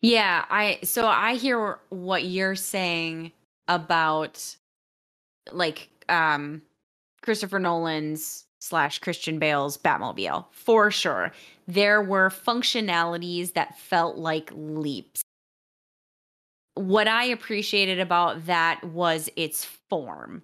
Yeah, 0.02 0.46
I 0.50 0.80
so 0.84 1.08
I 1.08 1.36
hear 1.36 1.80
what 1.90 2.24
you're 2.24 2.56
saying 2.56 3.32
about 3.68 4.56
like 5.52 5.90
um 6.10 6.64
Christopher 7.24 7.60
Nolan's 7.60 8.46
slash 8.62 9.00
Christian 9.00 9.40
Bale's 9.40 9.78
Batmobile 9.78 10.46
for 10.52 10.92
sure. 10.92 11.32
There 11.68 12.02
were 12.02 12.30
functionalities 12.30 13.54
that 13.54 13.78
felt 13.78 14.18
like 14.18 14.52
leaps. 14.54 15.22
What 16.76 17.08
I 17.08 17.26
appreciated 17.26 18.00
about 18.00 18.46
that 18.46 18.82
was 18.84 19.30
its 19.36 19.66
form, 19.66 20.44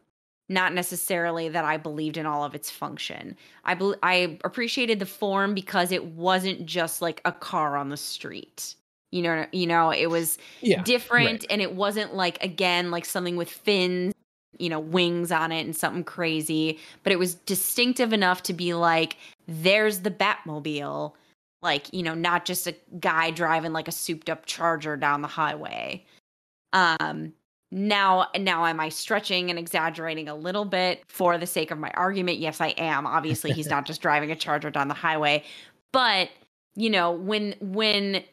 not 0.49 0.73
necessarily 0.73 1.47
that 1.49 1.63
I 1.63 1.77
believed 1.77 2.17
in 2.17 2.25
all 2.25 2.43
of 2.43 2.53
its 2.53 2.69
function. 2.69 3.37
I 3.63 3.75
bel 3.75 3.95
I 4.03 4.37
appreciated 4.43 4.99
the 4.99 5.05
form 5.05 5.53
because 5.53 5.91
it 5.91 6.03
wasn't 6.05 6.65
just 6.65 7.01
like 7.01 7.21
a 7.23 7.31
car 7.31 7.77
on 7.77 7.89
the 7.89 7.97
street. 7.97 8.75
You 9.11 9.21
know, 9.21 9.45
you 9.53 9.67
know, 9.67 9.91
it 9.91 10.09
was 10.09 10.37
yeah 10.61 10.83
different 10.83 11.45
and 11.49 11.61
it 11.61 11.75
wasn't 11.75 12.13
like 12.13 12.43
again 12.43 12.91
like 12.91 13.05
something 13.05 13.37
with 13.37 13.49
fins 13.49 14.13
you 14.59 14.69
know 14.69 14.79
wings 14.79 15.31
on 15.31 15.51
it 15.51 15.65
and 15.65 15.75
something 15.75 16.03
crazy 16.03 16.77
but 17.03 17.11
it 17.13 17.19
was 17.19 17.35
distinctive 17.35 18.13
enough 18.13 18.43
to 18.43 18.53
be 18.53 18.73
like 18.73 19.17
there's 19.47 19.99
the 19.99 20.11
batmobile 20.11 21.13
Like, 21.61 21.91
you 21.91 22.03
know, 22.03 22.13
not 22.13 22.45
just 22.45 22.67
a 22.67 22.75
guy 22.99 23.31
driving 23.31 23.73
like 23.73 23.87
a 23.87 23.91
souped 23.91 24.29
up 24.29 24.45
charger 24.45 24.95
down 24.95 25.21
the 25.21 25.27
highway. 25.27 26.05
Um 26.73 27.33
now 27.71 28.27
now 28.37 28.65
am 28.65 28.79
I 28.79 28.89
stretching 28.89 29.49
and 29.49 29.59
exaggerating 29.59 30.29
a 30.29 30.35
little 30.35 30.65
bit 30.65 31.03
for 31.07 31.37
the 31.37 31.47
sake 31.47 31.71
of 31.71 31.77
my 31.77 31.91
argument? 31.91 32.37
Yes, 32.37 32.61
I 32.61 32.69
am. 32.77 33.05
Obviously, 33.07 33.51
he's 33.51 33.69
not 33.75 33.85
just 33.85 34.01
driving 34.01 34.31
a 34.31 34.35
charger 34.35 34.69
down 34.69 34.87
the 34.87 34.93
highway, 34.93 35.43
but 35.91 36.29
you 36.75 36.89
know, 36.89 37.11
when 37.11 37.55
when 37.59 38.23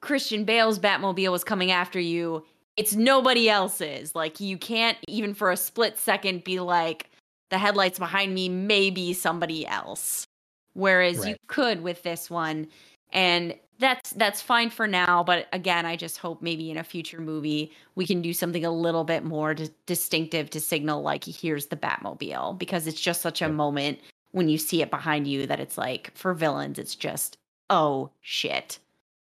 Christian 0.00 0.44
Bale's 0.44 0.78
Batmobile 0.78 1.30
was 1.30 1.44
coming 1.44 1.70
after 1.70 2.00
you, 2.00 2.44
it's 2.76 2.94
nobody 2.94 3.48
else's. 3.48 4.14
Like 4.14 4.40
you 4.40 4.56
can't 4.58 4.98
even 5.08 5.34
for 5.34 5.50
a 5.50 5.56
split 5.56 5.98
second 5.98 6.44
be 6.44 6.60
like 6.60 7.10
the 7.50 7.58
headlights 7.58 7.98
behind 7.98 8.34
me 8.34 8.48
may 8.48 8.90
be 8.90 9.12
somebody 9.12 9.66
else. 9.66 10.26
Whereas 10.74 11.18
right. 11.18 11.28
you 11.28 11.36
could 11.48 11.82
with 11.82 12.02
this 12.02 12.30
one. 12.30 12.68
And 13.12 13.54
that's 13.78 14.10
that's 14.12 14.40
fine 14.40 14.70
for 14.70 14.86
now, 14.86 15.24
but 15.24 15.48
again, 15.52 15.84
I 15.84 15.96
just 15.96 16.18
hope 16.18 16.40
maybe 16.40 16.70
in 16.70 16.78
a 16.78 16.84
future 16.84 17.20
movie 17.20 17.72
we 17.96 18.06
can 18.06 18.22
do 18.22 18.32
something 18.32 18.64
a 18.64 18.70
little 18.70 19.04
bit 19.04 19.24
more 19.24 19.54
d- 19.54 19.70
distinctive 19.86 20.48
to 20.50 20.60
signal 20.60 21.02
like 21.02 21.24
here's 21.24 21.66
the 21.66 21.76
Batmobile 21.76 22.58
because 22.58 22.86
it's 22.86 23.00
just 23.00 23.20
such 23.20 23.42
a 23.42 23.48
moment 23.48 23.98
when 24.30 24.48
you 24.48 24.56
see 24.56 24.82
it 24.82 24.90
behind 24.90 25.26
you 25.26 25.46
that 25.46 25.60
it's 25.60 25.76
like 25.76 26.12
for 26.14 26.32
villains 26.32 26.78
it's 26.78 26.94
just 26.94 27.36
oh 27.70 28.10
shit. 28.20 28.78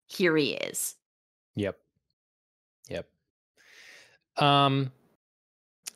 Here 0.07 0.35
he 0.35 0.51
is. 0.51 0.95
Yep. 1.55 1.77
Um, 4.37 4.91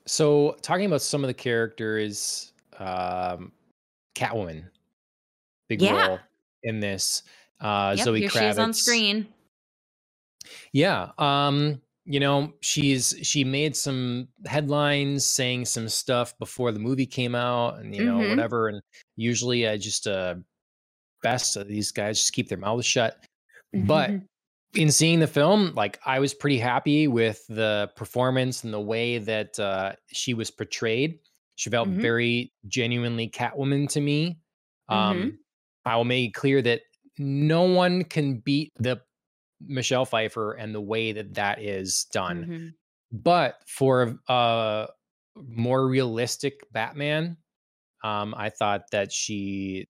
so 0.05 0.55
talking 0.61 0.85
about 0.85 1.01
some 1.01 1.23
of 1.23 1.27
the 1.27 1.33
characters, 1.33 2.53
um, 2.77 3.51
Catwoman, 4.15 4.65
big 5.67 5.81
yeah. 5.81 6.07
role 6.07 6.19
in 6.63 6.79
this. 6.79 7.23
Uh, 7.59 7.93
yep, 7.97 8.05
Zoe 8.05 8.19
here 8.19 8.29
Kravitz. 8.29 8.59
On 8.59 8.73
screen. 8.73 9.27
Yeah. 10.73 11.11
Um, 11.17 11.81
you 12.05 12.19
know, 12.19 12.53
she's 12.61 13.15
she 13.23 13.43
made 13.43 13.75
some 13.75 14.27
headlines 14.45 15.25
saying 15.25 15.65
some 15.65 15.89
stuff 15.89 16.37
before 16.37 16.71
the 16.71 16.79
movie 16.79 17.07
came 17.07 17.33
out, 17.33 17.79
and 17.79 17.95
you 17.95 18.05
know 18.05 18.19
mm-hmm. 18.19 18.29
whatever. 18.29 18.67
And 18.67 18.81
usually, 19.15 19.67
I 19.67 19.77
just 19.77 20.05
uh, 20.05 20.35
best 21.23 21.57
of 21.57 21.67
these 21.67 21.91
guys 21.91 22.19
just 22.19 22.33
keep 22.33 22.47
their 22.47 22.59
mouths 22.59 22.85
shut. 22.85 23.25
Mm-hmm. 23.75 23.87
But 23.87 24.11
in 24.75 24.91
seeing 24.91 25.19
the 25.19 25.27
film, 25.27 25.73
like 25.75 25.99
I 26.05 26.19
was 26.19 26.33
pretty 26.33 26.59
happy 26.59 27.07
with 27.07 27.45
the 27.47 27.89
performance 27.95 28.63
and 28.63 28.73
the 28.73 28.79
way 28.79 29.17
that 29.17 29.59
uh, 29.59 29.93
she 30.07 30.33
was 30.33 30.51
portrayed. 30.51 31.19
She 31.55 31.69
felt 31.69 31.87
mm-hmm. 31.87 32.01
very 32.01 32.53
genuinely 32.67 33.29
Catwoman 33.29 33.89
to 33.89 34.01
me. 34.01 34.39
Um, 34.89 35.17
mm-hmm. 35.17 35.29
I 35.85 35.95
will 35.95 36.05
make 36.05 36.33
clear 36.33 36.61
that 36.61 36.81
no 37.17 37.63
one 37.63 38.03
can 38.03 38.39
beat 38.39 38.73
the 38.77 39.01
Michelle 39.61 40.05
Pfeiffer 40.05 40.53
and 40.53 40.75
the 40.75 40.81
way 40.81 41.13
that 41.13 41.35
that 41.35 41.61
is 41.61 42.05
done. 42.11 42.45
Mm-hmm. 42.45 42.67
But 43.11 43.61
for 43.65 44.19
a 44.27 44.87
more 45.35 45.87
realistic 45.87 46.59
Batman, 46.71 47.37
um, 48.03 48.35
I 48.37 48.49
thought 48.49 48.91
that 48.91 49.11
she 49.11 49.87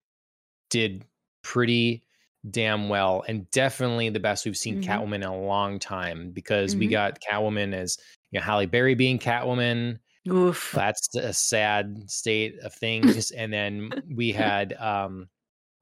did 0.69 1.03
pretty 1.43 2.04
damn 2.51 2.89
well 2.89 3.23
and 3.27 3.49
definitely 3.51 4.09
the 4.09 4.19
best 4.19 4.45
we've 4.45 4.57
seen 4.57 4.81
mm-hmm. 4.81 4.91
Catwoman 4.91 5.15
in 5.15 5.23
a 5.23 5.37
long 5.37 5.79
time 5.79 6.31
because 6.31 6.71
mm-hmm. 6.71 6.79
we 6.81 6.87
got 6.87 7.19
Catwoman 7.21 7.73
as 7.73 7.97
you 8.31 8.39
know 8.39 8.45
Halle 8.45 8.65
Berry 8.65 8.95
being 8.95 9.19
Catwoman. 9.19 9.99
Oof. 10.27 10.71
That's 10.73 11.15
a 11.15 11.33
sad 11.33 12.09
state 12.09 12.59
of 12.59 12.73
things. 12.73 13.31
and 13.37 13.51
then 13.51 13.91
we 14.13 14.31
had 14.31 14.73
um 14.73 15.29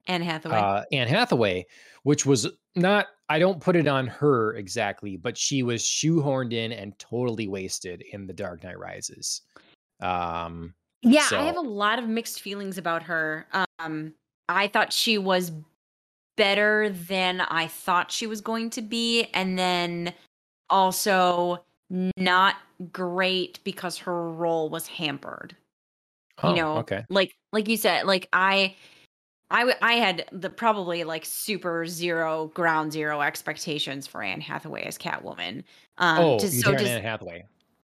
Anne 0.06 0.22
Hathaway. 0.22 0.56
Uh, 0.56 0.82
Anne 0.92 1.08
Hathaway, 1.08 1.66
which 2.02 2.26
was 2.26 2.48
not 2.76 3.06
I 3.28 3.38
don't 3.38 3.60
put 3.60 3.76
it 3.76 3.88
on 3.88 4.06
her 4.06 4.54
exactly, 4.54 5.16
but 5.16 5.36
she 5.36 5.62
was 5.62 5.82
shoehorned 5.82 6.52
in 6.52 6.72
and 6.72 6.98
totally 6.98 7.48
wasted 7.48 8.02
in 8.12 8.26
The 8.26 8.34
Dark 8.34 8.64
Knight 8.64 8.78
Rises. 8.78 9.42
Um 10.00 10.74
yeah, 11.02 11.28
so. 11.28 11.38
I 11.38 11.44
have 11.44 11.58
a 11.58 11.60
lot 11.60 11.98
of 11.98 12.08
mixed 12.08 12.40
feelings 12.40 12.78
about 12.78 13.02
her. 13.02 13.46
Um 13.78 14.14
I 14.48 14.68
thought 14.68 14.92
she 14.92 15.16
was 15.16 15.52
better 16.36 16.90
than 16.90 17.40
I 17.40 17.66
thought 17.66 18.10
she 18.10 18.26
was 18.26 18.40
going 18.40 18.70
to 18.70 18.82
be. 18.82 19.24
And 19.34 19.58
then 19.58 20.12
also 20.70 21.64
not 22.16 22.56
great 22.92 23.60
because 23.64 23.98
her 23.98 24.30
role 24.30 24.68
was 24.68 24.86
hampered. 24.86 25.56
Oh, 26.42 26.50
you 26.50 26.56
know, 26.56 26.78
okay. 26.78 27.04
Like 27.10 27.34
like 27.52 27.68
you 27.68 27.76
said, 27.76 28.06
like 28.06 28.28
I 28.32 28.74
I 29.50 29.74
I 29.80 29.94
had 29.94 30.24
the 30.32 30.50
probably 30.50 31.04
like 31.04 31.24
super 31.24 31.86
zero 31.86 32.50
ground 32.54 32.92
zero 32.92 33.20
expectations 33.20 34.06
for 34.06 34.22
Anne 34.22 34.40
Hathaway 34.40 34.82
as 34.82 34.98
Catwoman. 34.98 35.62
Um 35.98 36.18
oh, 36.18 36.38
to, 36.38 36.48
so 36.48 36.72
just, 36.72 36.84
Anne 36.86 37.02
Hathaway. 37.02 37.44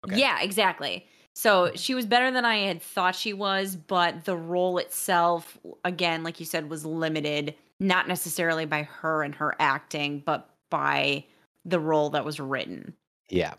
Okay. 0.04 0.18
Yeah, 0.18 0.42
exactly. 0.42 1.06
So 1.34 1.72
she 1.74 1.94
was 1.94 2.06
better 2.06 2.30
than 2.30 2.44
I 2.44 2.58
had 2.58 2.80
thought 2.80 3.16
she 3.16 3.32
was, 3.32 3.74
but 3.74 4.24
the 4.24 4.36
role 4.36 4.78
itself, 4.78 5.58
again, 5.84 6.22
like 6.22 6.38
you 6.38 6.46
said, 6.46 6.70
was 6.70 6.86
limited 6.86 7.54
not 7.80 8.08
necessarily 8.08 8.64
by 8.66 8.82
her 8.82 9.22
and 9.22 9.34
her 9.34 9.54
acting, 9.58 10.22
but 10.24 10.48
by 10.70 11.24
the 11.64 11.80
role 11.80 12.10
that 12.10 12.24
was 12.24 12.40
written. 12.40 12.94
Yeah. 13.28 13.54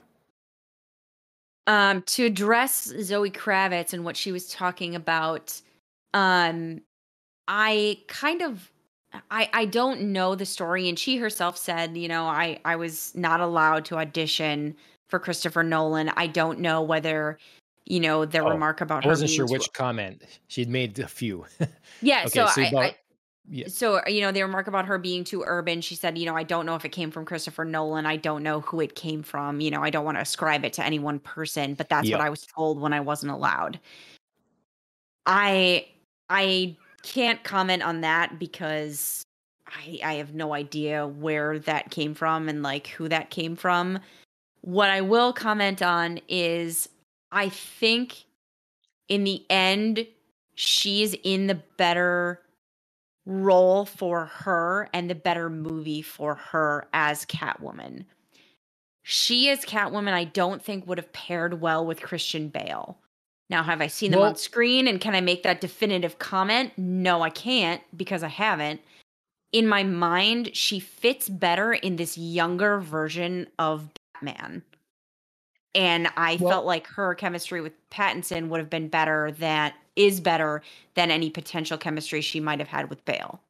Um, 1.68 2.04
to 2.04 2.26
address 2.26 2.94
Zoe 3.02 3.32
Kravitz 3.32 3.94
and 3.94 4.06
what 4.06 4.16
she 4.16 4.32
was 4.32 4.48
talking 4.50 4.96
about, 4.96 5.60
um, 6.14 6.82
I 7.48 8.00
kind 8.08 8.42
of 8.42 8.72
I 9.32 9.50
I 9.54 9.66
don't 9.66 10.02
know 10.14 10.36
the 10.36 10.46
story, 10.46 10.88
and 10.90 10.98
she 10.98 11.18
herself 11.18 11.58
said, 11.58 11.98
you 11.98 12.08
know, 12.08 12.26
I 12.26 12.60
I 12.66 12.76
was 12.76 13.14
not 13.16 13.40
allowed 13.40 13.86
to 13.86 13.98
audition 13.98 14.76
for 15.08 15.20
Christopher 15.20 15.64
Nolan. 15.64 16.12
I 16.16 16.28
don't 16.28 16.60
know 16.60 16.82
whether 16.82 17.40
you 17.86 18.00
know 18.00 18.26
the 18.26 18.40
oh, 18.40 18.50
remark 18.50 18.82
about 18.82 19.04
her. 19.04 19.10
I 19.10 19.12
wasn't 19.12 19.32
sure 19.32 19.46
which 19.48 19.72
comment 19.74 20.22
she'd 20.48 20.70
made 20.70 21.00
a 21.00 21.08
few. 21.08 21.46
yeah, 22.02 22.22
okay, 22.22 22.30
so, 22.30 22.48
so 22.48 22.62
I, 22.62 22.66
about, 22.68 22.84
I, 22.84 22.96
yeah. 23.50 23.68
So, 23.68 24.02
you 24.08 24.22
know, 24.22 24.32
the 24.32 24.42
remark 24.42 24.68
about 24.68 24.86
her 24.86 24.98
being 24.98 25.24
too 25.24 25.44
urban, 25.46 25.82
she 25.82 25.96
said, 25.96 26.18
you 26.18 26.26
know, 26.26 26.36
I 26.36 26.44
don't 26.44 26.66
know 26.66 26.76
if 26.76 26.84
it 26.84 26.90
came 26.90 27.12
from 27.12 27.26
Christopher 27.26 27.64
Nolan. 27.64 28.06
I 28.06 28.16
don't 28.16 28.44
know 28.44 28.62
who 28.62 28.80
it 28.82 28.96
came 28.96 29.22
from. 29.22 29.60
You 29.60 29.72
know, 29.72 29.84
I 29.84 29.90
don't 29.90 30.06
want 30.06 30.18
to 30.18 30.22
ascribe 30.22 30.66
it 30.66 30.74
to 30.74 30.86
any 30.86 31.00
one 31.00 31.20
person, 31.20 31.76
but 31.76 31.90
that's 31.90 32.10
what 32.10 32.22
I 32.22 32.30
was 32.30 32.46
told 32.46 32.80
when 32.80 32.94
I 32.94 33.00
wasn't 33.02 33.32
allowed. 33.32 33.80
I 35.26 35.88
I 36.30 36.76
can't 37.04 37.44
comment 37.44 37.84
on 37.84 38.02
that 38.02 38.40
because 38.40 39.24
I 39.68 40.00
I 40.04 40.14
have 40.16 40.34
no 40.34 40.54
idea 40.54 41.08
where 41.08 41.60
that 41.60 41.92
came 41.92 42.14
from 42.14 42.50
and 42.50 42.64
like 42.64 42.88
who 42.88 43.08
that 43.10 43.30
came 43.30 43.56
from. 43.56 44.00
What 44.62 44.90
I 44.90 45.02
will 45.02 45.34
comment 45.34 45.82
on 45.84 46.20
is 46.28 46.90
I 47.32 47.50
think 47.50 48.26
in 49.08 49.24
the 49.24 49.46
end 49.50 50.08
she's 50.56 51.14
in 51.24 51.48
the 51.48 51.62
better 51.78 52.42
role 53.26 53.86
for 53.86 54.26
her 54.26 54.90
and 54.94 55.10
the 55.10 55.16
better 55.16 55.50
movie 55.50 56.02
for 56.02 56.36
her 56.36 56.88
as 56.94 57.26
Catwoman. 57.26 58.06
She 59.04 59.50
as 59.50 59.66
Catwoman, 59.66 60.14
I 60.14 60.24
don't 60.24 60.64
think 60.64 60.88
would 60.88 60.98
have 60.98 61.14
paired 61.14 61.62
well 61.62 61.86
with 61.86 62.02
Christian 62.02 62.50
Bale. 62.50 62.98
Now, 63.50 63.62
have 63.64 63.82
I 63.82 63.88
seen 63.88 64.12
them 64.12 64.22
well, 64.22 64.30
on 64.30 64.36
screen 64.36 64.88
and 64.88 65.00
can 65.00 65.14
I 65.14 65.22
make 65.22 65.44
that 65.44 65.62
definitive 65.62 66.18
comment? 66.18 66.72
No, 66.78 67.22
I 67.22 67.30
can't 67.30 67.82
because 67.96 68.24
I 68.24 68.28
haven't. 68.28 68.82
In 69.52 69.68
my 69.68 69.84
mind, 69.84 70.56
she 70.56 70.80
fits 70.80 71.30
better 71.30 71.74
in 71.74 71.96
this 71.96 72.18
younger 72.18 72.80
version 72.80 73.48
of 73.60 73.90
Batman. 74.14 74.64
And 75.76 76.08
I 76.18 76.38
well, 76.40 76.50
felt 76.50 76.66
like 76.66 76.88
her 76.88 77.14
chemistry 77.16 77.62
with 77.62 77.74
Pattinson 77.90 78.48
would 78.48 78.60
have 78.60 78.70
been 78.70 78.88
better 78.88 79.32
than 79.32 79.74
is 79.96 80.20
better 80.20 80.62
than 80.96 81.12
any 81.12 81.30
potential 81.30 81.78
chemistry 81.78 82.22
she 82.22 82.40
might 82.40 82.60
have 82.60 82.68
had 82.68 82.90
with 82.90 83.04
Bale. 83.06 83.42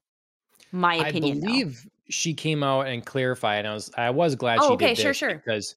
My 0.72 0.96
opinion. 0.96 1.38
I 1.38 1.42
believe 1.42 1.84
though. 1.84 1.90
she 2.10 2.34
came 2.34 2.64
out 2.64 2.88
and 2.88 3.06
clarified, 3.06 3.60
and 3.60 3.68
I 3.68 3.74
was 3.74 3.92
I 3.98 4.10
was 4.10 4.36
glad 4.36 4.60
oh, 4.62 4.68
she 4.68 4.74
okay, 4.74 4.88
did 4.90 4.98
sure, 4.98 5.14
sure. 5.14 5.36
because 5.36 5.76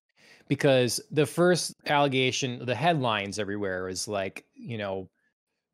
because 0.49 1.01
the 1.11 1.27
first 1.27 1.75
allegation, 1.87 2.65
the 2.65 2.75
headlines 2.75 3.39
everywhere 3.39 3.85
was 3.85 4.09
like, 4.09 4.45
you 4.55 4.79
know, 4.79 5.09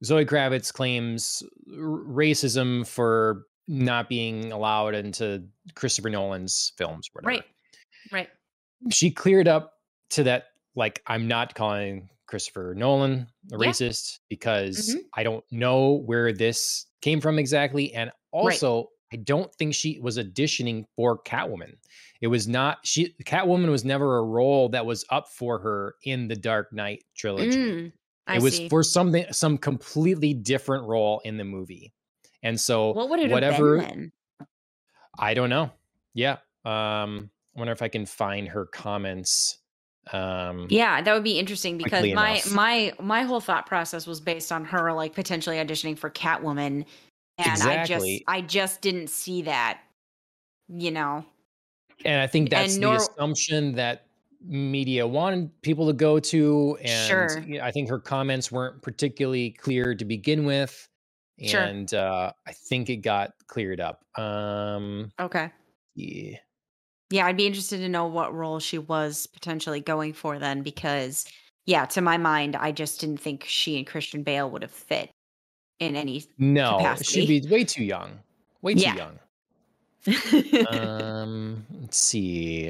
Zoe 0.04 0.26
Kravitz 0.26 0.72
claims 0.72 1.42
racism 1.70 2.86
for 2.86 3.46
not 3.66 4.08
being 4.08 4.52
allowed 4.52 4.94
into 4.94 5.44
Christopher 5.74 6.10
Nolan's 6.10 6.72
films, 6.76 7.08
whatever. 7.12 7.28
Right. 7.28 7.44
Right. 8.12 8.28
She 8.90 9.10
cleared 9.10 9.48
up 9.48 9.74
to 10.10 10.24
that, 10.24 10.48
like, 10.74 11.02
I'm 11.06 11.26
not 11.26 11.54
calling 11.54 12.10
Christopher 12.26 12.74
Nolan 12.76 13.26
a 13.52 13.58
yeah. 13.58 13.66
racist 13.66 14.18
because 14.28 14.90
mm-hmm. 14.90 15.00
I 15.14 15.22
don't 15.22 15.44
know 15.50 16.02
where 16.04 16.32
this 16.32 16.86
came 17.00 17.20
from 17.20 17.38
exactly. 17.38 17.92
And 17.94 18.10
also, 18.32 18.76
right. 18.76 18.86
I 19.12 19.16
don't 19.16 19.54
think 19.54 19.74
she 19.74 19.98
was 20.00 20.18
auditioning 20.18 20.84
for 20.96 21.22
Catwoman. 21.22 21.74
It 22.20 22.28
was 22.28 22.48
not 22.48 22.78
she 22.84 23.14
Catwoman 23.24 23.70
was 23.70 23.84
never 23.84 24.18
a 24.18 24.24
role 24.24 24.70
that 24.70 24.86
was 24.86 25.04
up 25.10 25.28
for 25.28 25.58
her 25.58 25.94
in 26.04 26.28
the 26.28 26.36
Dark 26.36 26.72
Knight 26.72 27.04
trilogy. 27.14 27.56
Mm, 27.56 27.92
it 28.34 28.42
was 28.42 28.56
see. 28.56 28.68
for 28.68 28.82
something 28.82 29.26
some 29.30 29.58
completely 29.58 30.34
different 30.34 30.86
role 30.86 31.20
in 31.24 31.36
the 31.36 31.44
movie. 31.44 31.92
And 32.42 32.60
so 32.60 32.92
what 32.92 33.10
would 33.10 33.20
it 33.20 33.30
whatever 33.30 33.86
I 35.18 35.34
don't 35.34 35.50
know. 35.50 35.70
Yeah. 36.12 36.38
Um, 36.64 37.30
I 37.54 37.58
wonder 37.58 37.72
if 37.72 37.82
I 37.82 37.88
can 37.88 38.06
find 38.06 38.48
her 38.48 38.66
comments. 38.66 39.58
Um, 40.12 40.66
Yeah, 40.70 41.00
that 41.00 41.12
would 41.14 41.24
be 41.24 41.38
interesting 41.38 41.78
because 41.78 42.04
my 42.14 42.30
enough. 42.32 42.52
my 42.52 42.92
my 43.00 43.22
whole 43.22 43.40
thought 43.40 43.66
process 43.66 44.06
was 44.06 44.20
based 44.20 44.52
on 44.52 44.64
her 44.66 44.92
like 44.92 45.14
potentially 45.14 45.56
auditioning 45.56 45.96
for 45.98 46.10
Catwoman, 46.10 46.84
and 47.38 47.46
Exactly. 47.46 47.76
I 47.76 47.84
just 47.86 48.22
I 48.28 48.40
just 48.42 48.80
didn't 48.80 49.08
see 49.08 49.42
that. 49.42 49.80
You 50.68 50.90
know. 50.90 51.24
and 52.04 52.20
I 52.20 52.26
think 52.26 52.50
that's 52.50 52.74
And 52.74 52.82
the 52.82 52.92
assumption 52.92 53.74
that 53.76 54.06
media 54.46 55.06
wanted 55.06 55.50
people 55.62 55.86
to 55.86 55.92
go 55.92 56.18
to. 56.20 56.78
And 56.82 57.08
Sure. 57.08 57.62
I 57.62 57.70
think 57.70 57.88
her 57.88 57.98
comments 57.98 58.50
weren't 58.52 58.82
particularly 58.82 59.50
clear 59.52 59.94
to 59.94 60.04
begin 60.04 60.44
with. 60.44 60.86
Sure. 61.42 61.60
And 61.60 61.92
uh, 61.94 62.32
I 62.46 62.52
think 62.52 62.88
it 62.90 62.98
got 62.98 63.32
cleared 63.46 63.80
up. 63.80 64.04
Um, 64.18 65.10
Okay. 65.20 65.50
yeah. 65.96 66.36
Yeah, 67.14 67.26
I'd 67.26 67.36
be 67.36 67.46
interested 67.46 67.78
to 67.78 67.88
know 67.88 68.06
what 68.08 68.34
role 68.34 68.58
she 68.58 68.76
was 68.76 69.28
potentially 69.28 69.78
going 69.78 70.14
for 70.14 70.40
then, 70.40 70.62
because 70.62 71.24
yeah, 71.64 71.84
to 71.84 72.00
my 72.00 72.16
mind, 72.16 72.56
I 72.56 72.72
just 72.72 73.00
didn't 73.00 73.20
think 73.20 73.44
she 73.46 73.78
and 73.78 73.86
Christian 73.86 74.24
Bale 74.24 74.50
would 74.50 74.62
have 74.62 74.72
fit 74.72 75.10
in 75.78 75.94
any. 75.94 76.24
No, 76.38 76.76
Capacity. 76.78 77.24
she'd 77.24 77.42
be 77.42 77.48
way 77.48 77.62
too 77.62 77.84
young. 77.84 78.18
Way 78.62 78.74
too 78.74 78.80
Yeah. 78.80 78.94
young. 78.96 79.20
um 80.66 81.64
let's 81.80 81.96
see 81.96 82.68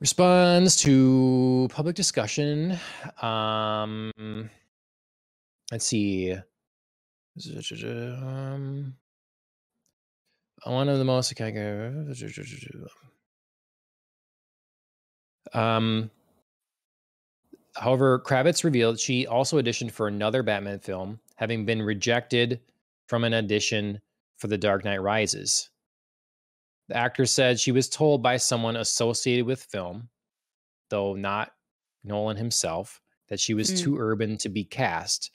responds 0.00 0.76
to 0.76 1.68
public 1.72 1.96
discussion 1.96 2.78
um 3.20 4.10
let's 5.70 5.86
see 5.86 6.34
um 7.36 8.94
one 10.64 10.88
of 10.88 10.98
the 10.98 11.04
most 11.04 11.30
um 15.54 16.10
however 17.76 18.18
kravitz 18.20 18.64
revealed 18.64 18.98
she 18.98 19.26
also 19.26 19.60
auditioned 19.60 19.90
for 19.90 20.08
another 20.08 20.42
batman 20.42 20.78
film 20.78 21.18
having 21.36 21.64
been 21.64 21.82
rejected 21.82 22.60
from 23.08 23.24
an 23.24 23.34
audition 23.34 24.00
for 24.38 24.46
The 24.48 24.56
Dark 24.58 24.84
Knight 24.84 25.02
Rises. 25.02 25.70
The 26.88 26.96
actor 26.96 27.26
said 27.26 27.58
she 27.60 27.72
was 27.72 27.88
told 27.88 28.22
by 28.22 28.36
someone 28.36 28.76
associated 28.76 29.44
with 29.46 29.62
film, 29.64 30.08
though 30.88 31.14
not 31.14 31.52
Nolan 32.04 32.36
himself, 32.36 33.00
that 33.28 33.40
she 33.40 33.54
was 33.54 33.70
Mm. 33.70 33.78
too 33.82 33.98
urban 33.98 34.36
to 34.38 34.48
be 34.48 34.64
cast. 34.64 35.30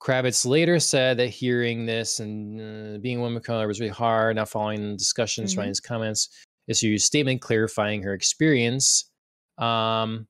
Kravitz 0.00 0.44
later 0.46 0.78
said 0.78 1.16
that 1.18 1.28
hearing 1.28 1.86
this 1.86 2.20
and 2.20 2.60
uh, 2.60 2.98
being 2.98 3.18
a 3.18 3.20
woman 3.20 3.38
of 3.38 3.42
color 3.42 3.66
was 3.66 3.80
really 3.80 3.90
hard, 3.92 4.36
not 4.36 4.48
following 4.48 4.90
the 4.92 4.96
discussions, 4.96 5.54
Mhm. 5.54 5.58
writing 5.58 5.70
his 5.70 5.80
comments, 5.80 6.28
issued 6.68 6.94
a 6.96 6.98
statement 6.98 7.40
clarifying 7.40 8.02
her 8.02 8.12
experience. 8.12 9.10
Um, 9.58 10.28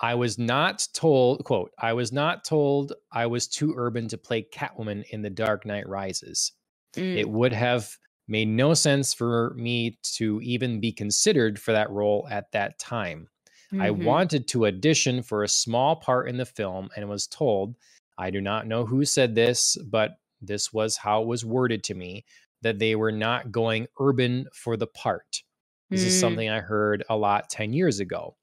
I 0.00 0.14
was 0.14 0.38
not 0.38 0.88
told, 0.94 1.44
quote, 1.44 1.70
I 1.78 1.92
was 1.92 2.12
not 2.12 2.44
told 2.44 2.92
I 3.12 3.26
was 3.26 3.46
too 3.46 3.74
urban 3.76 4.08
to 4.08 4.18
play 4.18 4.42
Catwoman 4.42 5.04
in 5.10 5.22
The 5.22 5.30
Dark 5.30 5.64
Knight 5.64 5.88
Rises. 5.88 6.52
Mm, 6.94 7.16
It 7.18 7.28
would 7.30 7.52
have 7.52 7.96
made 8.26 8.48
no 8.48 8.74
sense 8.74 9.12
for 9.14 9.54
me 9.54 9.98
to 10.16 10.40
even 10.42 10.80
be 10.80 10.92
considered 10.92 11.60
for 11.60 11.72
that 11.72 11.90
role 11.90 12.26
at 12.30 12.50
that 12.52 12.78
time. 12.78 13.28
I 13.78 13.90
mhm. 13.92 13.92
wanted 13.92 14.48
to 14.48 14.66
audition 14.66 15.22
for 15.22 15.42
a 15.42 15.48
small 15.48 15.96
part 15.96 16.28
in 16.28 16.36
the 16.36 16.46
film 16.46 16.90
and 16.96 17.08
was 17.08 17.26
told, 17.26 17.76
I 18.18 18.30
do 18.30 18.40
not 18.40 18.66
know 18.66 18.84
who 18.86 19.04
said 19.04 19.34
this, 19.34 19.76
but 19.76 20.18
this 20.40 20.72
was 20.72 20.96
how 20.96 21.22
it 21.22 21.28
was 21.28 21.44
worded 21.44 21.82
to 21.84 21.94
me, 21.94 22.24
that 22.62 22.78
they 22.78 22.94
were 22.96 23.12
not 23.12 23.50
going 23.52 23.86
urban 24.00 24.46
for 24.54 24.76
the 24.76 24.86
part. 24.86 25.42
This 25.90 26.04
is 26.04 26.14
Mm. 26.14 26.20
something 26.20 26.48
I 26.48 26.60
heard 26.60 27.04
a 27.08 27.16
lot 27.16 27.50
10 27.50 27.72
years 27.72 28.00
ago. 28.00 28.36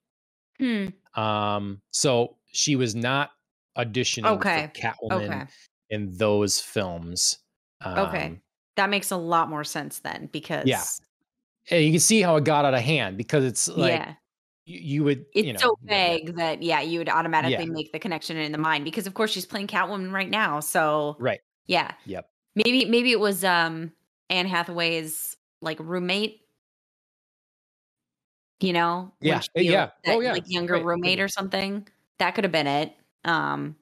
Hmm. 0.60 0.90
Um, 1.16 1.82
so 1.92 2.38
she 2.52 2.76
was 2.76 2.96
not 2.96 3.32
auditioning 3.78 4.46
Okay, 4.46 4.46
for 4.48 4.70
Catwoman 4.74 5.32
Okay. 5.32 5.48
in 5.90 6.12
those 6.18 6.60
films. 6.60 7.40
Okay. 7.98 8.36
Um, 8.36 8.42
That 8.76 8.90
makes 8.90 9.12
a 9.12 9.18
lot 9.18 9.50
more 9.50 9.64
sense 9.64 10.00
then 10.00 10.28
because 10.28 10.72
Yeah. 10.72 10.86
and 11.72 11.84
you 11.86 11.92
can 11.92 12.00
see 12.00 12.22
how 12.22 12.38
it 12.38 12.46
got 12.46 12.66
out 12.66 12.74
of 12.76 12.82
hand 12.82 13.18
because 13.18 13.46
it's 13.46 13.68
like 13.70 14.04
yeah, 14.04 14.16
you, 14.70 15.04
would, 15.04 15.26
it's 15.34 15.48
you 15.48 15.54
know, 15.54 15.60
so 15.60 15.78
vague 15.84 16.36
that 16.36 16.62
yeah, 16.62 16.82
you 16.82 17.00
would 17.00 17.10
automatically 17.10 17.66
Yeah. 17.66 17.72
make 17.72 17.92
the 17.92 18.00
connection 18.00 18.38
in 18.38 18.52
the 18.52 18.58
mind 18.58 18.86
because 18.86 19.08
of 19.08 19.14
course 19.14 19.32
she's 19.32 19.46
playing 19.46 19.68
Catwoman 19.68 20.12
right 20.12 20.30
now. 20.30 20.60
So 20.60 21.16
right? 21.20 21.40
yeah, 21.66 21.92
Yep. 22.06 22.30
maybe 22.56 22.86
maybe 22.86 23.12
it 23.12 23.20
was 23.20 23.44
um 23.44 23.92
Anne 24.30 24.48
Hathaway's 24.48 25.36
like 25.62 25.80
roommate. 25.80 26.42
You 28.62 28.74
know, 28.74 29.14
Yeah, 29.22 29.38
uh, 29.38 29.62
yeah. 29.62 29.90
that, 30.04 30.16
Oh, 30.18 30.20
yeah. 30.20 30.34
like 30.34 30.44
younger 30.48 30.74
Right, 30.74 30.86
roommate 30.86 31.20
or 31.22 31.30
something. 31.30 31.88
That 32.18 32.36
could 32.36 32.44
have 32.44 32.52
been 32.52 32.68
it. 32.68 32.94
Um, 33.24 33.78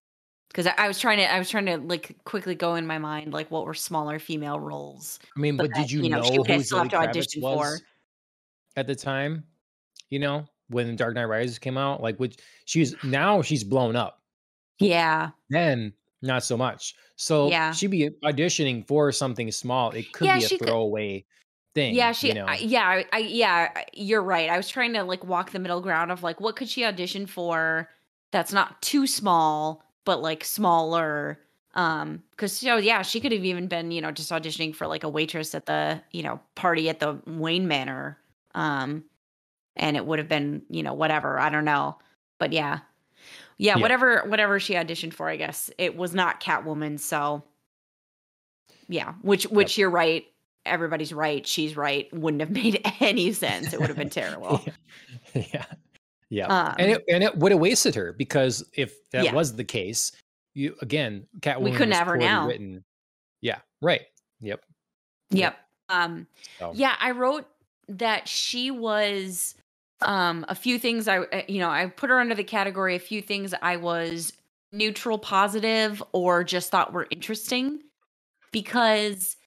because 0.50 0.68
I, 0.68 0.74
I 0.78 0.88
was 0.88 1.00
trying 1.00 1.18
to, 1.18 1.32
I 1.32 1.40
was 1.40 1.50
trying 1.50 1.66
to 1.66 1.78
like 1.78 2.16
quickly 2.26 2.56
go 2.56 2.76
in 2.76 2.86
my 2.88 3.00
mind 3.00 3.34
like 3.34 3.50
what 3.52 3.66
were 3.66 3.74
smaller 3.74 4.20
female 4.20 4.60
roles. 4.60 5.20
I 5.36 5.40
mean, 5.40 5.58
But 5.58 5.72
but, 5.72 5.76
did 5.76 5.92
you, 5.92 6.04
you 6.04 6.10
know, 6.10 6.18
know, 6.18 6.24
she 6.32 6.38
would 6.40 6.66
still 6.66 6.80
have 6.80 6.90
to 6.90 6.98
audition 6.98 7.42
was 7.42 7.60
for. 7.60 7.80
at 8.76 8.88
the 8.88 8.96
time? 8.96 9.44
You 10.10 10.20
know, 10.20 10.46
when 10.70 10.96
Dark 10.96 11.16
Knight 11.16 11.26
Rises 11.26 11.60
came 11.60 11.78
out, 11.78 12.02
like, 12.02 12.18
which 12.18 12.38
she's 12.66 12.96
now 13.04 13.42
she's 13.42 13.64
blown 13.64 13.96
up. 13.96 14.22
Yeah, 14.80 15.30
Then 15.50 15.94
not 16.22 16.44
so 16.44 16.58
much. 16.58 16.96
So 17.16 17.50
Yeah. 17.50 17.72
she'd 17.72 17.88
be 17.92 18.10
auditioning 18.24 18.86
for 18.88 19.12
something 19.12 19.52
small. 19.52 19.92
It 19.92 20.12
could 20.14 20.26
Yeah, 20.28 20.38
be 20.40 20.44
a 20.46 20.48
she 20.48 20.58
could- 20.58 20.68
throwaway 20.68 21.26
thing. 21.76 21.94
yeah, 21.96 22.12
she, 22.12 22.30
you 22.30 22.34
know, 22.36 22.46
I, 22.46 22.56
yeah, 22.58 22.88
I, 22.88 23.06
I, 23.14 23.18
yeah. 23.20 23.70
You're 23.94 24.22
right. 24.24 24.50
I 24.50 24.58
was 24.58 24.68
trying 24.68 24.94
to 24.94 25.04
like 25.04 25.24
walk 25.24 25.52
the 25.52 25.60
middle 25.60 25.82
ground 25.82 26.12
of 26.12 26.22
like 26.24 26.40
what 26.42 26.56
could 26.56 26.70
she 26.70 26.84
audition 26.86 27.26
for 27.28 27.90
that's 28.32 28.52
not 28.54 28.82
too 28.82 29.08
small, 29.08 29.84
but 30.06 30.22
like 30.22 30.44
smaller. 30.44 31.40
Um, 31.76 32.24
because 32.32 32.54
so 32.54 32.78
yeah, 32.78 33.04
she 33.04 33.20
could 33.20 33.32
have 33.32 33.46
even 33.46 33.68
been 33.68 33.92
you 33.92 34.02
know 34.02 34.10
just 34.12 34.32
auditioning 34.32 34.76
for 34.76 34.88
like 34.88 35.04
a 35.04 35.10
waitress 35.10 35.54
at 35.56 35.66
the 35.68 36.02
you 36.12 36.24
know 36.24 36.40
party 36.56 36.90
at 36.90 37.00
the 37.00 37.20
Wayne 37.28 37.68
Manor. 37.68 38.18
Um, 38.56 39.04
and 39.78 39.96
it 39.98 40.06
would 40.06 40.20
have 40.20 40.28
been 40.28 40.62
you 40.70 40.84
know 40.84 40.94
whatever 40.94 41.40
I 41.40 41.50
don't 41.50 41.66
know, 41.66 41.98
but 42.40 42.52
yeah, 42.54 42.80
yeah, 43.58 43.76
Yeah. 43.76 43.82
whatever 43.82 44.24
whatever 44.28 44.60
she 44.60 44.74
auditioned 44.76 45.14
for, 45.14 45.30
I 45.30 45.36
guess 45.38 45.70
it 45.78 45.96
was 45.96 46.14
not 46.14 46.42
Catwoman. 46.42 47.00
So 47.00 47.44
yeah, 48.88 49.14
which 49.22 49.44
which 49.48 49.78
you're 49.78 49.90
right. 49.90 50.26
Everybody's 50.66 51.14
right. 51.14 51.46
She's 51.48 51.78
right. 51.78 52.12
Wouldn't 52.14 52.42
have 52.42 52.52
made 52.64 52.82
any 53.00 53.34
sense. 53.34 53.74
It 53.74 53.80
would 53.80 53.90
have 53.90 53.98
been 53.98 54.10
terrible. 54.22 54.62
yeah, 55.34 55.44
yeah, 55.54 55.66
yeah. 56.30 56.48
Um, 56.48 56.76
and 56.80 56.92
it 56.92 57.04
and 57.08 57.24
it 57.24 57.38
would 57.38 57.52
have 57.52 57.62
wasted 57.62 57.96
her 57.96 58.14
because 58.14 58.68
if 58.74 58.94
that 59.12 59.26
Yeah. 59.26 59.34
was 59.34 59.56
the 59.56 59.64
case, 59.64 60.12
you 60.54 60.76
again, 60.82 61.28
Catwoman 61.40 61.62
we 61.64 61.72
couldn't 61.72 61.90
was 61.90 61.98
have 61.98 62.16
now. 62.18 62.48
Written. 62.48 62.84
Yeah, 63.42 63.60
right. 63.82 64.02
Yep. 64.42 64.64
Yep. 65.32 65.58
Um 65.90 66.28
So, 66.60 66.72
yeah, 66.74 66.96
I 67.00 67.12
wrote 67.12 67.46
that 67.90 68.28
she 68.28 68.72
was 68.72 69.56
um 70.02 70.46
a 70.48 70.56
few 70.56 70.78
things 70.80 71.08
I 71.08 71.20
uh, 71.20 71.42
you 71.48 71.60
know, 71.60 71.70
I 71.70 71.88
put 71.88 72.10
her 72.10 72.20
under 72.20 72.36
the 72.36 72.44
category 72.44 72.96
a 72.96 73.00
few 73.00 73.22
things 73.22 73.54
I 73.62 73.78
was 73.78 74.34
neutral 74.72 75.18
positive 75.18 76.04
or 76.12 76.44
just 76.44 76.72
thought 76.72 76.94
were 76.94 77.08
interesting 77.10 77.82
because 78.52 79.38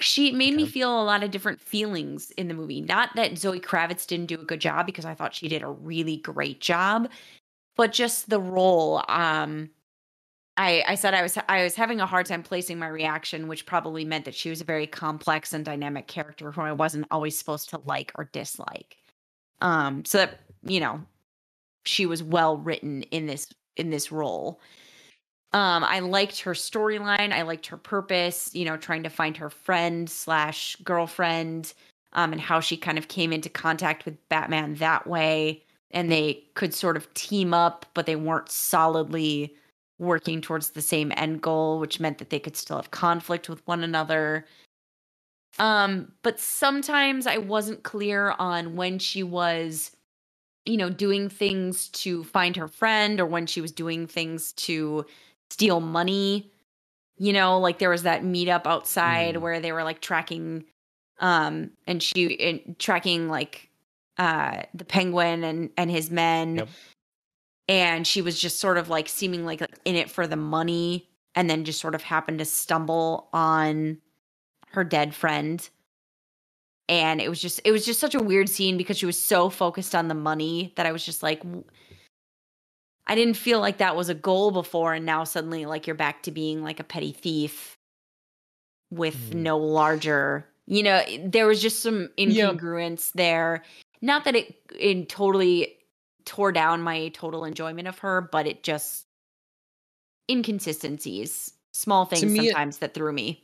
she 0.00 0.32
made 0.32 0.54
me 0.54 0.66
feel 0.66 1.00
a 1.00 1.04
lot 1.04 1.22
of 1.22 1.30
different 1.30 1.60
feelings 1.60 2.30
in 2.32 2.48
the 2.48 2.54
movie. 2.54 2.80
Not 2.80 3.10
that 3.14 3.38
Zoe 3.38 3.60
Kravitz 3.60 4.06
didn't 4.06 4.26
do 4.26 4.40
a 4.40 4.44
good 4.44 4.60
job 4.60 4.84
because 4.86 5.04
I 5.04 5.14
thought 5.14 5.34
she 5.34 5.48
did 5.48 5.62
a 5.62 5.68
really 5.68 6.16
great 6.16 6.60
job, 6.60 7.08
but 7.76 7.92
just 7.92 8.28
the 8.28 8.40
role 8.40 9.04
um 9.08 9.70
I, 10.56 10.84
I 10.86 10.94
said 10.96 11.14
I 11.14 11.22
was 11.22 11.38
I 11.48 11.62
was 11.62 11.74
having 11.74 12.00
a 12.00 12.06
hard 12.06 12.26
time 12.26 12.42
placing 12.42 12.78
my 12.78 12.88
reaction, 12.88 13.48
which 13.48 13.64
probably 13.64 14.04
meant 14.04 14.26
that 14.26 14.34
she 14.34 14.50
was 14.50 14.60
a 14.60 14.64
very 14.64 14.86
complex 14.86 15.52
and 15.54 15.64
dynamic 15.64 16.06
character 16.08 16.52
who 16.52 16.60
I 16.60 16.72
wasn't 16.72 17.06
always 17.10 17.38
supposed 17.38 17.70
to 17.70 17.80
like 17.86 18.12
or 18.16 18.28
dislike. 18.32 18.98
Um, 19.62 20.04
so 20.04 20.18
that 20.18 20.40
you 20.64 20.80
know, 20.80 21.00
she 21.84 22.04
was 22.04 22.22
well 22.22 22.56
written 22.58 23.02
in 23.04 23.26
this 23.26 23.46
in 23.76 23.90
this 23.90 24.12
role. 24.12 24.60
Um, 25.54 25.84
I 25.84 26.00
liked 26.00 26.40
her 26.40 26.52
storyline. 26.52 27.32
I 27.32 27.42
liked 27.42 27.66
her 27.66 27.76
purpose. 27.76 28.50
You 28.54 28.64
know, 28.66 28.76
trying 28.76 29.02
to 29.04 29.10
find 29.10 29.36
her 29.38 29.50
friend 29.50 30.10
slash 30.10 30.76
girlfriend, 30.84 31.72
um, 32.12 32.32
and 32.32 32.40
how 32.40 32.60
she 32.60 32.76
kind 32.76 32.98
of 32.98 33.08
came 33.08 33.32
into 33.32 33.48
contact 33.48 34.04
with 34.04 34.28
Batman 34.28 34.74
that 34.76 35.06
way, 35.06 35.62
and 35.92 36.10
they 36.10 36.44
could 36.54 36.74
sort 36.74 36.96
of 36.96 37.12
team 37.14 37.54
up, 37.54 37.86
but 37.94 38.06
they 38.06 38.16
weren't 38.16 38.50
solidly 38.50 39.54
working 39.98 40.40
towards 40.40 40.70
the 40.70 40.82
same 40.82 41.12
end 41.16 41.40
goal, 41.42 41.78
which 41.78 42.00
meant 42.00 42.18
that 42.18 42.30
they 42.30 42.40
could 42.40 42.56
still 42.56 42.76
have 42.76 42.90
conflict 42.90 43.48
with 43.48 43.66
one 43.66 43.84
another. 43.84 44.44
Um, 45.58 46.12
but 46.22 46.40
sometimes 46.40 47.26
I 47.26 47.38
wasn't 47.38 47.82
clear 47.82 48.34
on 48.38 48.76
when 48.76 48.98
she 48.98 49.22
was, 49.22 49.90
you 50.64 50.76
know, 50.76 50.90
doing 50.90 51.28
things 51.28 51.88
to 51.90 52.24
find 52.24 52.56
her 52.56 52.68
friend 52.68 53.20
or 53.20 53.26
when 53.26 53.46
she 53.46 53.60
was 53.60 53.72
doing 53.72 54.06
things 54.06 54.52
to 54.54 55.04
steal 55.50 55.80
money. 55.80 56.50
You 57.18 57.32
know, 57.32 57.58
like 57.58 57.78
there 57.78 57.90
was 57.90 58.04
that 58.04 58.22
meetup 58.22 58.66
outside 58.66 59.34
Mm. 59.36 59.40
where 59.40 59.60
they 59.60 59.72
were 59.72 59.84
like 59.84 60.00
tracking 60.00 60.64
um 61.20 61.70
and 61.86 62.02
she 62.02 62.40
and 62.40 62.76
tracking 62.78 63.28
like 63.28 63.68
uh 64.16 64.62
the 64.74 64.84
penguin 64.84 65.44
and 65.44 65.70
and 65.76 65.90
his 65.90 66.10
men 66.10 66.56
Yep. 66.56 66.68
and 67.68 68.06
she 68.06 68.22
was 68.22 68.40
just 68.40 68.58
sort 68.58 68.78
of 68.78 68.88
like 68.88 69.08
seeming 69.08 69.44
like, 69.44 69.60
like 69.60 69.78
in 69.84 69.94
it 69.94 70.10
for 70.10 70.26
the 70.26 70.36
money 70.36 71.08
and 71.34 71.48
then 71.48 71.64
just 71.64 71.80
sort 71.80 71.94
of 71.94 72.02
happened 72.02 72.38
to 72.38 72.44
stumble 72.44 73.28
on 73.32 73.98
her 74.72 74.84
dead 74.84 75.14
friend 75.14 75.68
and 76.88 77.20
it 77.20 77.28
was 77.28 77.40
just 77.40 77.60
it 77.64 77.70
was 77.72 77.84
just 77.86 78.00
such 78.00 78.14
a 78.14 78.22
weird 78.22 78.48
scene 78.48 78.76
because 78.76 78.98
she 78.98 79.06
was 79.06 79.18
so 79.18 79.48
focused 79.48 79.94
on 79.94 80.08
the 80.08 80.14
money 80.14 80.72
that 80.76 80.86
i 80.86 80.92
was 80.92 81.04
just 81.04 81.22
like 81.22 81.42
I 83.04 83.16
didn't 83.16 83.34
feel 83.34 83.58
like 83.58 83.78
that 83.78 83.96
was 83.96 84.08
a 84.08 84.14
goal 84.14 84.52
before 84.52 84.94
and 84.94 85.04
now 85.04 85.24
suddenly 85.24 85.66
like 85.66 85.86
you're 85.88 85.96
back 85.96 86.22
to 86.22 86.30
being 86.30 86.62
like 86.62 86.78
a 86.78 86.84
petty 86.84 87.10
thief 87.12 87.76
with 88.90 89.30
Mm. 89.30 89.34
no 89.42 89.58
larger 89.58 90.46
you 90.66 90.82
know 90.84 91.02
there 91.24 91.46
was 91.46 91.60
just 91.60 91.80
some 91.80 92.10
Yeah. 92.16 92.50
incongruence 92.50 93.10
there 93.12 93.64
not 94.02 94.24
that 94.24 94.36
it 94.36 94.54
it 94.78 95.08
totally 95.08 95.76
tore 96.24 96.52
down 96.52 96.80
my 96.82 97.08
total 97.08 97.44
enjoyment 97.44 97.88
of 97.88 97.98
her 97.98 98.20
but 98.20 98.46
it 98.46 98.62
just 98.62 99.04
inconsistencies 100.30 101.52
small 101.72 102.04
things 102.04 102.24
me, 102.24 102.38
it- 102.40 102.52
sometimes 102.52 102.78
that 102.78 102.94
threw 102.94 103.12
me 103.12 103.42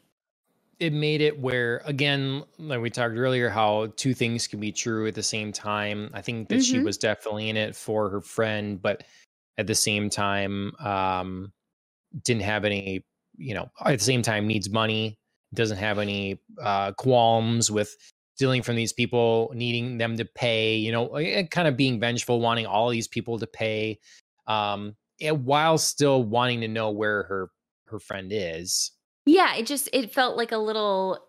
it 0.80 0.92
made 0.92 1.20
it 1.20 1.38
where 1.40 1.82
again 1.84 2.42
like 2.58 2.80
we 2.80 2.90
talked 2.90 3.14
earlier 3.16 3.48
how 3.48 3.88
two 3.96 4.14
things 4.14 4.46
can 4.46 4.60
be 4.60 4.70
true 4.72 5.06
at 5.06 5.14
the 5.14 5.22
same 5.22 5.52
time 5.52 6.10
i 6.14 6.22
think 6.22 6.48
that 6.48 6.62
she 6.62 6.78
Mhm. 6.78 6.84
was 6.84 6.96
definitely 6.96 7.48
in 7.48 7.56
it 7.56 7.74
for 7.74 8.08
her 8.10 8.20
friend 8.20 8.80
but 8.80 9.04
at 9.58 9.66
the 9.66 9.74
same 9.74 10.08
time 10.08 10.74
um 10.76 11.52
didn't 12.24 12.42
have 12.42 12.64
any 12.64 13.04
you 13.36 13.54
know 13.54 13.70
at 13.84 13.98
the 13.98 14.04
same 14.04 14.22
time 14.22 14.46
needs 14.46 14.70
money 14.70 15.18
doesn't 15.54 15.78
have 15.78 15.98
any 15.98 16.40
uh 16.62 16.92
qualms 16.92 17.70
with 17.70 17.96
stealing 18.36 18.62
from 18.62 18.76
these 18.76 18.92
people 18.92 19.50
needing 19.54 19.98
them 19.98 20.16
to 20.16 20.24
pay 20.24 20.76
you 20.76 20.92
know 20.92 21.08
kind 21.50 21.68
of 21.68 21.76
being 21.76 22.00
vengeful 22.00 22.40
wanting 22.40 22.66
all 22.66 22.88
these 22.88 23.08
people 23.08 23.38
to 23.38 23.46
pay 23.46 23.98
um 24.46 24.96
and 25.20 25.44
while 25.44 25.78
still 25.78 26.22
wanting 26.22 26.60
to 26.60 26.68
know 26.68 26.90
where 26.90 27.24
her 27.24 27.50
her 27.86 27.98
friend 27.98 28.30
is 28.32 28.92
Yeah, 29.28 29.56
it 29.56 29.66
just 29.66 29.90
it 29.92 30.10
felt 30.10 30.38
like 30.38 30.52
a 30.52 30.58
little 30.58 31.22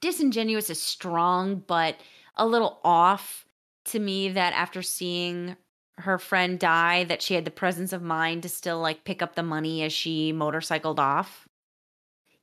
disingenuous 0.00 0.70
is 0.70 0.82
strong, 0.82 1.62
but 1.66 1.96
a 2.36 2.44
little 2.46 2.80
off 2.82 3.46
to 3.86 4.00
me 4.00 4.28
that 4.30 4.52
after 4.52 4.82
seeing 4.82 5.56
her 5.98 6.18
friend 6.18 6.58
die 6.58 7.04
that 7.04 7.22
she 7.22 7.34
had 7.34 7.44
the 7.44 7.50
presence 7.52 7.92
of 7.92 8.02
mind 8.02 8.42
to 8.42 8.48
still 8.48 8.80
like 8.80 9.04
pick 9.04 9.22
up 9.22 9.36
the 9.36 9.42
money 9.44 9.82
as 9.84 9.92
she 9.92 10.32
motorcycled 10.32 10.98
off. 10.98 11.46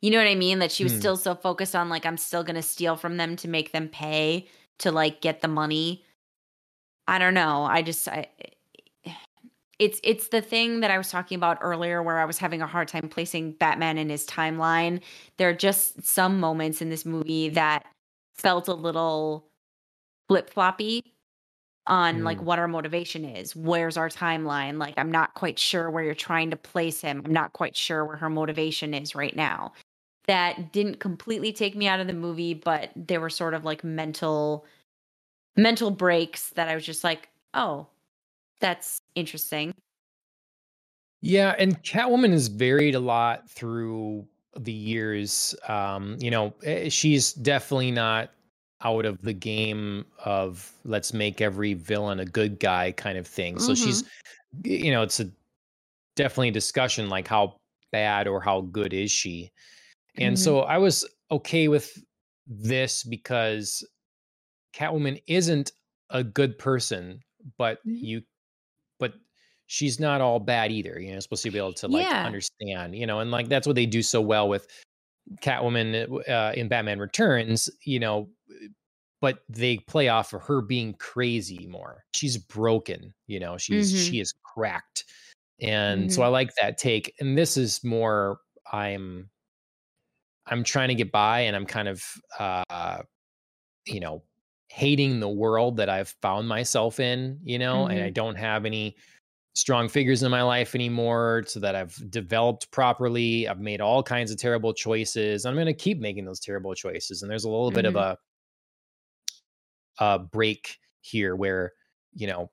You 0.02 0.12
know 0.12 0.18
what 0.18 0.28
I 0.28 0.36
mean? 0.36 0.60
That 0.60 0.72
she 0.72 0.86
was 0.86 0.94
Hmm. 0.94 1.00
still 1.00 1.18
so 1.18 1.36
focused 1.36 1.76
on 1.76 1.90
like 1.90 2.06
I'm 2.06 2.18
still 2.18 2.44
going 2.44 2.56
to 2.56 2.62
steal 2.62 2.96
from 2.96 3.18
them 3.18 3.36
to 3.38 3.50
make 3.50 3.74
them 3.74 3.90
pay 3.90 4.48
to 4.80 4.92
like 4.94 5.20
get 5.20 5.42
the 5.42 5.50
money. 5.50 6.06
I 7.06 7.20
don't 7.20 7.34
know. 7.34 7.64
I 7.66 7.82
just 7.82 8.08
I 8.08 8.28
it's 9.80 10.00
it's 10.04 10.28
the 10.30 10.42
thing 10.42 10.82
that 10.82 10.92
I 10.92 10.98
was 10.98 11.10
talking 11.10 11.36
about 11.38 11.58
earlier 11.62 12.04
where 12.04 12.20
I 12.20 12.26
was 12.26 12.38
having 12.38 12.62
a 12.62 12.68
hard 12.68 12.88
time 12.90 13.10
placing 13.10 13.54
Batman 13.54 13.98
in 13.98 14.10
his 14.10 14.26
timeline. 14.28 15.02
There 15.38 15.50
are 15.50 15.54
just 15.54 16.06
some 16.06 16.40
moments 16.40 16.82
in 16.82 16.90
this 16.90 17.06
movie 17.06 17.50
that 17.50 17.86
felt 18.36 18.68
a 18.68 18.74
little 18.74 19.48
flip-floppy 20.28 21.04
on 21.88 22.24
like 22.24 22.40
Mm. 22.40 22.44
what 22.44 22.60
our 22.60 22.68
motivation 22.68 23.26
is. 23.26 23.56
Where's 23.56 23.98
our 23.98 24.10
timeline? 24.10 24.78
Like 24.78 24.94
I'm 24.98 25.12
not 25.12 25.34
quite 25.34 25.58
sure 25.58 25.90
where 25.90 26.04
you're 26.04 26.14
trying 26.16 26.52
to 26.52 26.58
place 26.58 27.02
him. 27.02 27.22
I'm 27.26 27.34
not 27.34 27.54
quite 27.54 27.76
sure 27.76 28.06
where 28.06 28.18
her 28.18 28.30
motivation 28.30 28.94
is 28.94 29.16
right 29.16 29.36
now. 29.36 29.74
That 30.28 30.72
didn't 30.72 31.00
completely 31.00 31.52
take 31.54 31.76
me 31.76 31.88
out 31.88 32.00
of 32.00 32.06
the 32.08 32.14
movie, 32.14 32.54
but 32.54 32.92
there 32.96 33.20
were 33.20 33.30
sort 33.32 33.54
of 33.56 33.66
like 33.66 33.84
mental 33.84 34.66
mental 35.58 35.92
breaks 35.92 36.50
that 36.52 36.70
I 36.70 36.76
was 36.76 36.86
just 36.86 37.04
like, 37.04 37.30
"Oh, 37.54 37.88
that's 38.60 39.02
interesting." 39.16 39.74
Yeah, 41.22 41.56
and 41.60 41.82
Catwoman 41.84 42.32
has 42.32 42.48
varied 42.48 42.96
a 42.96 43.00
lot 43.00 43.50
through 43.50 44.28
the 44.58 44.72
years. 44.72 45.54
Um, 45.68 46.18
you 46.20 46.32
know, 46.32 46.54
eh, 46.64 46.90
she's 46.90 47.34
definitely 47.34 47.92
not 47.92 48.32
out 48.82 49.06
of 49.06 49.22
the 49.22 49.34
game 49.34 50.06
of 50.24 50.74
let's 50.86 51.14
make 51.14 51.42
every 51.42 51.74
villain 51.74 52.20
a 52.22 52.26
good 52.26 52.60
guy 52.60 52.94
kind 52.94 53.18
of 53.18 53.28
thing. 53.28 53.60
So 53.60 53.74
she's, 53.76 54.04
you 54.64 54.92
know, 54.92 55.04
it's 55.04 55.20
a 55.20 55.30
definitely 56.16 56.50
a 56.50 56.54
discussion 56.54 57.10
like 57.10 57.28
how 57.28 57.58
bad 57.92 58.28
or 58.28 58.42
how 58.42 58.62
good 58.62 58.94
is 58.94 59.12
she. 59.12 59.52
And 60.18 60.38
Mhm. 60.38 60.40
so 60.40 60.62
I 60.62 60.78
was 60.80 61.08
okay 61.32 61.68
with 61.70 61.92
this 62.48 63.04
because 63.04 63.84
Catwoman 64.74 65.22
isn't 65.28 65.72
a 66.10 66.24
good 66.24 66.58
person, 66.58 67.22
but 67.58 67.80
Mhm. 67.84 68.00
you 68.00 68.22
but 69.00 69.16
she's 69.68 70.00
not 70.00 70.22
all 70.22 70.40
bad 70.40 70.72
either. 70.72 71.00
You 71.00 71.14
know, 71.14 71.20
supposed 71.22 71.44
to 71.44 71.52
be 71.52 71.58
able 71.60 71.74
to 71.76 71.88
like 71.88 72.10
Yeah. 72.10 72.26
understand, 72.26 72.96
you 72.96 73.08
know, 73.08 73.20
and 73.20 73.32
like 73.32 73.50
that's 73.50 73.68
what 73.68 73.76
they 73.76 73.86
do 73.88 74.04
so 74.04 74.22
well 74.22 74.50
with 74.50 74.68
Catwoman 75.42 76.28
uh, 76.30 76.54
in 76.56 76.68
Batman 76.70 77.00
Returns, 77.00 77.70
you 77.86 78.00
know, 78.00 78.30
but 79.22 79.44
they 79.50 79.80
play 79.80 80.08
off 80.10 80.34
of 80.34 80.44
her 80.44 80.62
being 80.62 80.94
crazy 80.96 81.68
more. 81.68 82.06
She's 82.16 82.38
broken, 82.38 83.14
you 83.28 83.40
know, 83.40 83.58
she's 83.58 83.92
Mhm. 83.92 84.16
she 84.16 84.20
is 84.20 84.34
cracked. 84.44 85.06
And 85.62 86.12
so 86.12 86.22
Mhm. 86.22 86.24
I 86.24 86.28
like 86.30 86.52
that 86.62 86.78
take. 86.78 87.14
And 87.20 87.38
this 87.38 87.58
is 87.58 87.84
more 87.84 88.40
I'm 88.72 89.30
I'm 90.46 90.64
trying 90.64 90.90
to 90.90 90.96
get 90.96 91.12
by 91.12 91.42
and 91.42 91.56
I'm 91.56 91.66
kind 91.66 91.88
of 91.88 92.04
uh 92.40 93.04
you 93.88 94.00
know 94.00 94.24
hating 94.70 95.20
the 95.20 95.30
world 95.30 95.78
that 95.78 95.90
I've 95.90 96.10
found 96.22 96.48
myself 96.48 97.00
in, 97.00 97.40
you 97.44 97.60
know, 97.60 97.88
and 97.88 98.04
I 98.04 98.10
Mhm. 98.10 98.12
don't 98.12 98.36
have 98.36 98.66
any 98.66 98.98
strong 99.56 99.90
figures 99.90 100.24
in 100.24 100.32
my 100.32 100.44
life 100.44 100.76
anymore 100.76 101.44
so 101.48 101.60
that 101.62 101.76
I've 101.76 101.96
developed 102.12 102.72
properly. 102.72 103.48
I've 103.48 103.60
made 103.62 103.82
all 103.82 104.04
kinds 104.04 104.32
of 104.32 104.38
terrible 104.38 104.74
choices. 104.74 105.46
I'm 105.46 105.56
going 105.56 105.68
to 105.68 105.74
keep 105.74 106.00
making 106.00 106.26
those 106.26 106.40
terrible 106.40 106.76
choices 106.76 107.22
and 107.24 107.32
there's 107.32 107.46
a 107.46 107.50
little 107.50 107.72
bit 107.72 107.86
of 107.86 107.96
Mhm. 107.96 107.98
a 107.98 108.18
a 110.00 110.20
break 110.20 110.78
here 111.02 111.36
where, 111.36 111.74
you 112.14 112.28
know, 112.28 112.52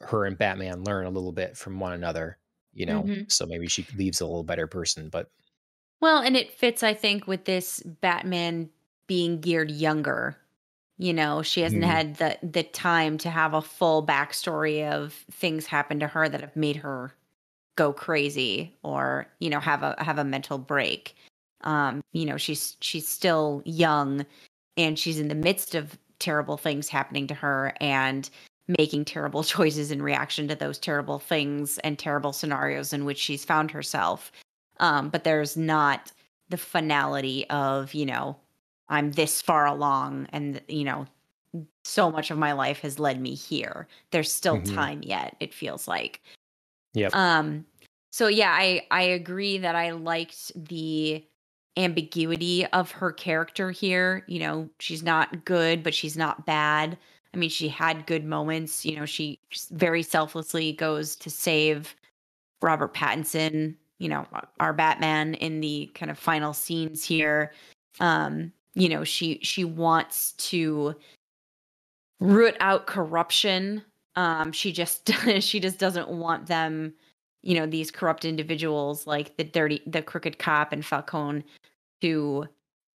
her 0.00 0.26
and 0.26 0.38
Batman 0.38 0.84
learn 0.84 1.06
a 1.06 1.10
little 1.10 1.32
bit 1.32 1.56
from 1.56 1.80
one 1.80 1.92
another, 1.94 2.38
you 2.74 2.86
know. 2.86 3.10
Mhm. 3.10 3.28
So 3.28 3.46
maybe 3.46 3.68
she 3.68 3.86
leaves 3.96 4.20
a 4.20 4.26
little 4.26 4.44
better 4.44 4.66
person, 4.66 5.10
but 5.10 5.30
Well, 6.00 6.18
and 6.22 6.36
it 6.36 6.52
fits, 6.52 6.82
I 6.82 6.94
think, 6.94 7.26
with 7.26 7.44
this 7.44 7.80
Batman 7.82 8.70
being 9.06 9.40
geared 9.40 9.70
younger. 9.70 10.36
You 10.98 11.12
know, 11.12 11.42
she 11.42 11.60
hasn't 11.60 11.82
Mhm. 11.82 11.86
had 11.86 12.16
the 12.16 12.38
the 12.42 12.62
time 12.62 13.18
to 13.18 13.30
have 13.30 13.52
a 13.54 13.60
full 13.62 14.04
backstory 14.06 14.90
of 14.90 15.12
things 15.30 15.66
happen 15.66 16.00
to 16.00 16.06
her 16.08 16.28
that 16.28 16.40
have 16.40 16.56
made 16.56 16.76
her 16.76 17.14
go 17.76 17.92
crazy 17.92 18.76
or 18.82 19.26
you 19.40 19.50
know 19.50 19.60
have 19.60 19.82
a 19.82 19.96
have 20.02 20.18
a 20.18 20.24
mental 20.24 20.58
break. 20.58 21.16
Um, 21.62 22.02
you 22.12 22.26
know, 22.26 22.36
she's 22.38 22.76
she's 22.80 23.08
still 23.08 23.62
young, 23.66 24.26
and 24.76 24.98
she's 24.98 25.18
in 25.20 25.28
the 25.28 25.34
midst 25.34 25.74
of 25.74 25.98
terrible 26.18 26.56
things 26.56 26.88
happening 26.88 27.26
to 27.28 27.34
her 27.34 27.74
and 27.80 28.30
making 28.68 29.04
terrible 29.04 29.44
choices 29.54 29.90
in 29.90 30.02
reaction 30.02 30.48
to 30.48 30.54
those 30.56 30.78
terrible 30.78 31.18
things 31.18 31.78
and 31.78 31.98
terrible 31.98 32.32
scenarios 32.32 32.92
in 32.92 33.04
which 33.04 33.18
she's 33.18 33.44
found 33.44 33.70
herself 33.70 34.32
um, 34.80 35.08
but 35.10 35.24
there's 35.24 35.56
not 35.56 36.12
the 36.48 36.56
finality 36.56 37.48
of 37.50 37.94
you 37.94 38.06
know 38.06 38.36
i'm 38.88 39.12
this 39.12 39.42
far 39.42 39.66
along 39.66 40.26
and 40.32 40.60
you 40.68 40.84
know 40.84 41.06
so 41.84 42.10
much 42.10 42.30
of 42.30 42.38
my 42.38 42.52
life 42.52 42.80
has 42.80 42.98
led 42.98 43.20
me 43.20 43.34
here 43.34 43.86
there's 44.10 44.32
still 44.32 44.60
Mhm. 44.60 44.74
time 44.74 45.02
yet 45.02 45.36
it 45.40 45.54
feels 45.54 45.88
like 45.88 46.20
Yep. 46.94 47.14
um 47.14 47.64
so 48.10 48.28
yeah 48.28 48.52
i 48.52 48.86
i 48.90 49.02
agree 49.02 49.58
that 49.58 49.74
i 49.74 49.90
liked 49.90 50.52
the 50.68 51.24
ambiguity 51.76 52.66
of 52.66 52.90
her 52.90 53.12
character 53.12 53.70
here 53.70 54.24
you 54.26 54.38
know 54.38 54.68
she's 54.78 55.02
not 55.02 55.44
good 55.44 55.82
but 55.82 55.94
she's 55.94 56.16
not 56.16 56.46
bad 56.46 56.96
i 57.34 57.36
mean 57.36 57.50
she 57.50 57.68
had 57.68 58.06
good 58.06 58.24
moments 58.24 58.84
you 58.84 58.96
know 58.96 59.04
she 59.04 59.38
very 59.70 60.02
selflessly 60.02 60.72
goes 60.72 61.14
to 61.16 61.28
save 61.30 61.94
Robert 62.62 62.94
Pattinson, 62.94 63.74
you 63.98 64.08
know, 64.08 64.26
our 64.60 64.72
Batman 64.72 65.34
in 65.34 65.60
the 65.60 65.90
kind 65.94 66.10
of 66.10 66.18
final 66.18 66.52
scenes 66.52 67.04
here. 67.04 67.52
Um, 68.00 68.52
you 68.76 68.88
know, 68.88 69.02
she 69.02 69.40
she 69.42 69.64
wants 69.64 70.32
to 70.32 70.94
root 72.20 72.56
out 72.60 72.86
corruption. 72.86 73.82
Um, 74.14 74.52
she 74.52 74.72
just 74.72 75.10
she 75.40 75.58
just 75.58 75.78
doesn't 75.78 76.08
want 76.08 76.46
them, 76.46 76.94
you 77.42 77.58
know, 77.58 77.66
these 77.66 77.90
corrupt 77.90 78.24
individuals 78.24 79.06
like 79.06 79.36
the 79.36 79.44
dirty 79.44 79.82
the 79.86 80.02
crooked 80.02 80.38
cop 80.38 80.72
and 80.72 80.86
Falcone 80.86 81.42
to 82.02 82.46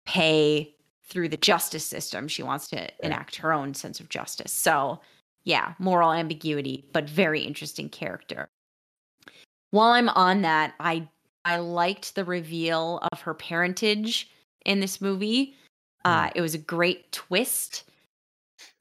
pay 0.06 0.72
through 1.04 1.28
the 1.28 1.36
justice 1.36 1.84
system. 1.84 2.28
She 2.28 2.44
wants 2.44 2.68
to 2.68 2.88
enact 3.04 3.34
her 3.36 3.52
own 3.52 3.74
sense 3.74 3.98
of 3.98 4.08
justice. 4.08 4.52
So, 4.52 5.00
yeah, 5.42 5.74
moral 5.80 6.12
ambiguity, 6.12 6.86
but 6.92 7.10
very 7.10 7.40
interesting 7.40 7.88
character 7.88 8.48
while 9.70 9.90
I'm 9.92 10.08
on 10.10 10.42
that, 10.42 10.74
I 10.80 11.08
I 11.44 11.56
liked 11.56 12.14
the 12.14 12.24
reveal 12.24 13.00
of 13.12 13.20
her 13.22 13.34
parentage 13.34 14.30
in 14.66 14.80
this 14.80 15.00
movie. 15.00 15.54
Uh, 16.04 16.28
Mm. 16.28 16.32
it 16.36 16.40
was 16.40 16.54
a 16.54 16.58
great 16.58 17.12
twist, 17.12 17.84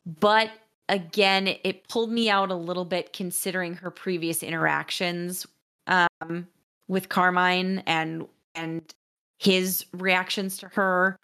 but 0.05 0.51
again, 0.87 1.47
it 1.63 1.87
pulled 1.87 2.11
me 2.11 2.29
out 2.29 2.49
a 2.51 2.55
little 2.55 2.85
bit 2.85 3.13
considering 3.13 3.75
her 3.75 3.91
previous 3.91 4.41
interactions 4.43 5.45
um, 5.87 6.47
with 6.87 7.09
Carmine 7.09 7.79
and 7.85 8.27
and 8.55 8.93
his 9.39 9.85
reactions 9.93 10.57
to 10.59 10.67
her. 10.69 11.17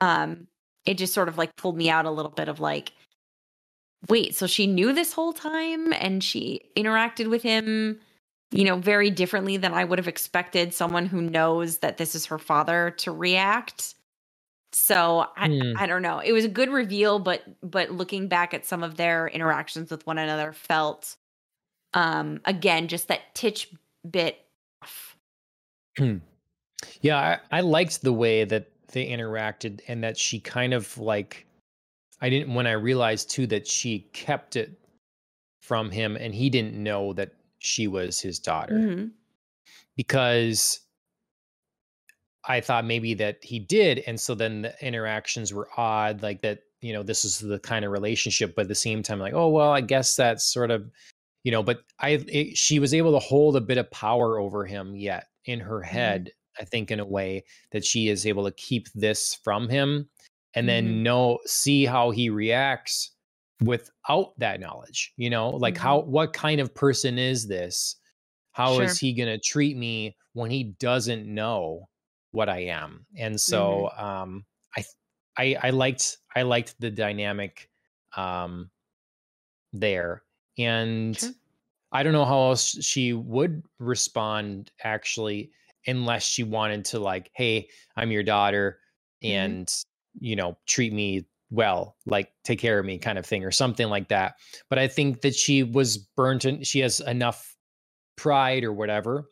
Um, 0.00 0.46
it 0.86 0.94
just 0.98 1.12
sort 1.14 1.28
of 1.28 1.36
like 1.38 1.54
pulled 1.56 1.76
me 1.76 1.90
out 1.90 2.06
a 2.06 2.10
little 2.10 2.30
bit 2.30 2.48
of 2.48 2.60
like, 2.60 2.92
wait, 4.08 4.34
so 4.36 4.46
she 4.46 4.66
knew 4.66 4.92
this 4.92 5.12
whole 5.12 5.32
time 5.32 5.92
and 5.92 6.22
she 6.22 6.62
interacted 6.76 7.28
with 7.28 7.42
him, 7.42 8.00
you 8.50 8.64
know, 8.64 8.76
very 8.76 9.10
differently 9.10 9.56
than 9.56 9.74
I 9.74 9.84
would 9.84 9.98
have 9.98 10.08
expected 10.08 10.72
someone 10.72 11.06
who 11.06 11.20
knows 11.20 11.78
that 11.78 11.98
this 11.98 12.14
is 12.14 12.26
her 12.26 12.38
father 12.38 12.90
to 12.98 13.12
react. 13.12 13.94
So 14.72 15.26
I, 15.36 15.48
Hmm. 15.48 15.72
I 15.76 15.86
don't 15.86 16.02
know. 16.02 16.18
It 16.20 16.32
was 16.32 16.44
a 16.44 16.48
good 16.48 16.70
reveal, 16.70 17.18
but 17.18 17.42
but 17.62 17.90
looking 17.90 18.28
back 18.28 18.52
at 18.54 18.66
some 18.66 18.82
of 18.82 18.96
their 18.96 19.28
interactions 19.28 19.90
with 19.90 20.06
one 20.06 20.18
another 20.18 20.52
felt 20.52 21.16
um 21.94 22.40
again 22.44 22.88
just 22.88 23.08
that 23.08 23.34
titch 23.34 23.72
bit 24.10 24.44
off. 24.82 25.16
Yeah, 27.00 27.38
I, 27.50 27.58
I 27.58 27.60
liked 27.60 28.02
the 28.02 28.12
way 28.12 28.44
that 28.44 28.70
they 28.88 29.06
interacted 29.08 29.80
and 29.88 30.02
that 30.04 30.16
she 30.18 30.40
kind 30.40 30.72
of 30.74 30.96
like 30.98 31.46
I 32.20 32.30
didn't 32.30 32.54
when 32.54 32.66
I 32.66 32.72
realized 32.72 33.30
too 33.30 33.46
that 33.48 33.66
she 33.66 34.00
kept 34.12 34.56
it 34.56 34.78
from 35.62 35.90
him 35.90 36.16
and 36.16 36.34
he 36.34 36.50
didn't 36.50 36.74
know 36.82 37.12
that 37.14 37.32
she 37.58 37.88
was 37.88 38.20
his 38.20 38.38
daughter 38.38 38.74
Mhm. 38.76 39.12
because 39.96 40.80
I 42.46 42.60
thought 42.60 42.84
maybe 42.84 43.14
that 43.14 43.42
he 43.42 43.58
did 43.58 44.00
and 44.06 44.20
so 44.20 44.34
then 44.34 44.62
the 44.62 44.74
interactions 44.86 45.52
were 45.52 45.68
odd 45.76 46.22
like 46.22 46.42
that 46.42 46.60
you 46.80 46.92
know 46.92 47.02
this 47.02 47.24
is 47.24 47.38
the 47.40 47.58
kind 47.58 47.84
of 47.84 47.90
relationship 47.92 48.54
but 48.54 48.62
at 48.62 48.68
the 48.68 48.74
same 48.74 49.02
time 49.02 49.18
like 49.18 49.34
oh 49.34 49.48
well 49.48 49.70
I 49.72 49.80
guess 49.80 50.16
that's 50.16 50.44
sort 50.44 50.70
of 50.70 50.90
you 51.44 51.52
know 51.52 51.62
but 51.62 51.80
I 52.00 52.10
it, 52.28 52.56
she 52.56 52.78
was 52.78 52.94
able 52.94 53.12
to 53.12 53.18
hold 53.18 53.56
a 53.56 53.60
bit 53.60 53.78
of 53.78 53.90
power 53.90 54.38
over 54.38 54.64
him 54.66 54.96
yet 54.96 55.28
in 55.46 55.60
her 55.60 55.82
head 55.82 56.32
I 56.60 56.64
think 56.64 56.90
in 56.90 57.00
a 57.00 57.06
way 57.06 57.44
that 57.72 57.84
she 57.84 58.08
is 58.08 58.26
able 58.26 58.44
to 58.44 58.52
keep 58.52 58.88
this 58.94 59.34
from 59.34 59.68
him 59.68 60.08
and 60.54 60.68
then 60.68 61.02
Mhm. 61.02 61.02
know 61.02 61.38
see 61.46 61.84
how 61.86 62.10
he 62.10 62.30
reacts 62.30 63.12
without 63.62 64.38
that 64.38 64.60
knowledge 64.60 65.12
you 65.16 65.30
know 65.30 65.50
like 65.50 65.76
Mhm. 65.76 65.78
how 65.78 66.00
what 66.02 66.32
kind 66.32 66.60
of 66.60 66.74
person 66.74 67.18
is 67.18 67.48
this 67.48 67.96
How 68.52 68.80
is 68.80 68.96
Sure. 68.96 68.98
he 68.98 69.14
going 69.14 69.28
to 69.28 69.38
treat 69.38 69.76
me 69.76 70.16
when 70.34 70.50
he 70.50 70.64
doesn't 70.80 71.26
know 71.32 71.87
what 72.32 72.48
I 72.48 72.60
am 72.64 73.06
and 73.16 73.40
so 73.40 73.90
um 73.96 74.44
I 74.76 74.84
I 75.36 75.56
I 75.62 75.70
liked 75.70 76.18
I 76.36 76.42
liked 76.42 76.74
the 76.80 76.90
dynamic 76.90 77.70
um 78.16 78.70
there 79.72 80.22
and 80.58 81.16
Sure. 81.18 81.30
I 81.92 82.02
don't 82.02 82.12
know 82.12 82.24
how 82.26 82.48
else 82.50 82.84
she 82.84 83.12
would 83.14 83.62
respond 83.78 84.70
actually 84.84 85.50
unless 85.86 86.22
she 86.22 86.42
wanted 86.42 86.84
to 86.86 86.98
like 86.98 87.30
hey 87.34 87.68
I'm 87.96 88.10
your 88.10 88.22
daughter 88.22 88.80
Mhm. 89.24 89.34
and 89.34 89.74
you 90.20 90.36
know 90.36 90.56
treat 90.66 90.92
me 90.92 91.26
well 91.50 91.96
like 92.06 92.30
take 92.44 92.58
care 92.58 92.78
of 92.78 92.84
me 92.84 92.98
kind 92.98 93.18
of 93.18 93.24
thing 93.24 93.42
or 93.44 93.50
something 93.50 93.88
like 93.88 94.08
that 94.08 94.34
but 94.68 94.78
I 94.78 94.86
think 94.86 95.22
that 95.22 95.34
she 95.34 95.62
was 95.62 95.96
burnt 95.96 96.44
and 96.44 96.66
she 96.66 96.80
has 96.80 97.00
enough 97.00 97.56
pride 98.16 98.64
or 98.64 98.72
whatever 98.72 99.30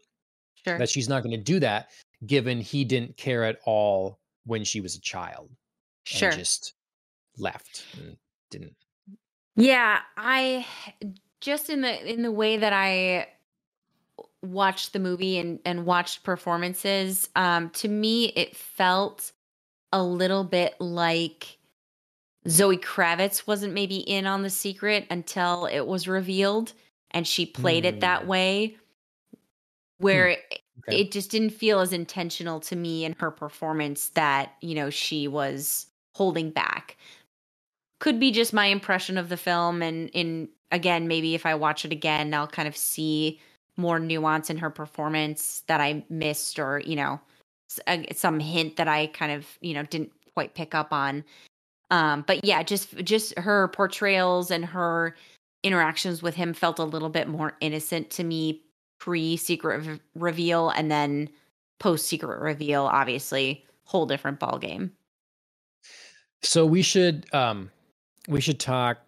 Sure. 0.64 0.78
that 0.78 0.88
she's 0.88 1.08
not 1.08 1.22
going 1.22 1.36
to 1.36 1.42
do 1.42 1.60
that 1.60 1.90
given 2.24 2.60
he 2.60 2.84
didn't 2.84 3.16
care 3.16 3.44
at 3.44 3.58
all 3.64 4.20
when 4.44 4.64
she 4.64 4.80
was 4.80 4.94
a 4.96 5.00
child 5.00 5.50
Sure. 6.04 6.30
just 6.30 6.74
left 7.38 7.86
and 7.98 8.16
didn't 8.50 8.76
Yeah, 9.56 10.00
I 10.16 10.66
just 11.40 11.68
in 11.70 11.80
the 11.82 12.10
in 12.12 12.22
the 12.22 12.32
way 12.32 12.56
that 12.58 12.72
I 12.72 13.28
watched 14.42 14.92
the 14.92 14.98
movie 14.98 15.38
and 15.38 15.58
and 15.64 15.84
watched 15.86 16.22
performances, 16.22 17.28
um 17.36 17.70
to 17.70 17.88
me 17.88 18.26
it 18.30 18.56
felt 18.56 19.32
a 19.92 20.02
little 20.02 20.44
bit 20.44 20.74
like 20.80 21.58
Zoe 22.48 22.78
Kravitz 22.78 23.46
wasn't 23.46 23.74
maybe 23.74 23.98
in 23.98 24.26
on 24.26 24.42
the 24.42 24.50
secret 24.50 25.06
until 25.10 25.66
it 25.66 25.86
was 25.86 26.08
revealed 26.08 26.72
and 27.12 27.26
she 27.26 27.46
played 27.46 27.84
it 27.84 28.00
that 28.00 28.22
Hmm. 28.22 28.28
way 28.28 28.76
where 29.98 30.28
it, 30.30 30.60
Okay. 30.80 31.00
it 31.00 31.10
just 31.12 31.30
didn't 31.30 31.50
feel 31.50 31.80
as 31.80 31.92
intentional 31.92 32.60
to 32.60 32.76
me 32.76 33.04
in 33.04 33.14
her 33.18 33.30
performance 33.30 34.10
that, 34.10 34.52
you 34.60 34.74
know, 34.74 34.90
she 34.90 35.26
was 35.28 35.86
holding 36.14 36.50
back 36.50 36.96
could 37.98 38.20
be 38.20 38.30
just 38.30 38.52
my 38.52 38.66
impression 38.66 39.16
of 39.18 39.28
the 39.28 39.36
film 39.36 39.82
and 39.82 40.10
in 40.10 40.48
again 40.72 41.08
maybe 41.08 41.34
if 41.34 41.46
i 41.46 41.54
watch 41.54 41.84
it 41.84 41.92
again 41.92 42.34
i'll 42.34 42.46
kind 42.46 42.68
of 42.68 42.76
see 42.76 43.40
more 43.76 43.98
nuance 43.98 44.50
in 44.50 44.58
her 44.58 44.70
performance 44.70 45.62
that 45.66 45.80
i 45.80 46.04
missed 46.08 46.58
or 46.58 46.80
you 46.84 46.96
know 46.96 47.20
uh, 47.86 47.98
some 48.14 48.40
hint 48.40 48.76
that 48.76 48.88
i 48.88 49.06
kind 49.08 49.32
of 49.32 49.46
you 49.60 49.74
know 49.74 49.82
didn't 49.84 50.12
quite 50.34 50.54
pick 50.54 50.74
up 50.74 50.92
on 50.92 51.24
um 51.90 52.24
but 52.26 52.44
yeah 52.44 52.62
just 52.62 52.96
just 52.98 53.38
her 53.38 53.68
portrayals 53.68 54.50
and 54.50 54.64
her 54.64 55.14
interactions 55.62 56.22
with 56.22 56.34
him 56.34 56.52
felt 56.52 56.78
a 56.78 56.84
little 56.84 57.08
bit 57.08 57.28
more 57.28 57.56
innocent 57.60 58.10
to 58.10 58.24
me 58.24 58.62
pre 58.98 59.36
secret 59.36 60.00
reveal 60.14 60.70
and 60.70 60.90
then 60.90 61.28
post 61.78 62.06
secret 62.06 62.40
reveal 62.40 62.84
obviously 62.84 63.64
whole 63.84 64.06
different 64.06 64.40
ball 64.40 64.58
game 64.58 64.92
so 66.42 66.64
we 66.66 66.82
should 66.82 67.32
um 67.34 67.70
we 68.28 68.40
should 68.40 68.58
talk 68.60 68.98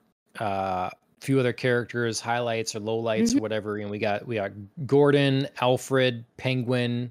uh 0.41 0.91
a 0.91 1.21
few 1.21 1.41
other 1.41 1.53
characters 1.53 2.21
highlights 2.21 2.75
or 2.77 2.81
lowlights 2.81 3.33
Mhm. 3.33 3.39
or 3.39 3.41
whatever 3.41 3.77
and 3.79 3.91
we 3.91 3.99
got 3.99 4.27
we 4.27 4.37
got 4.37 4.53
gordon 4.87 5.49
alfred 5.61 6.25
penguin 6.37 7.11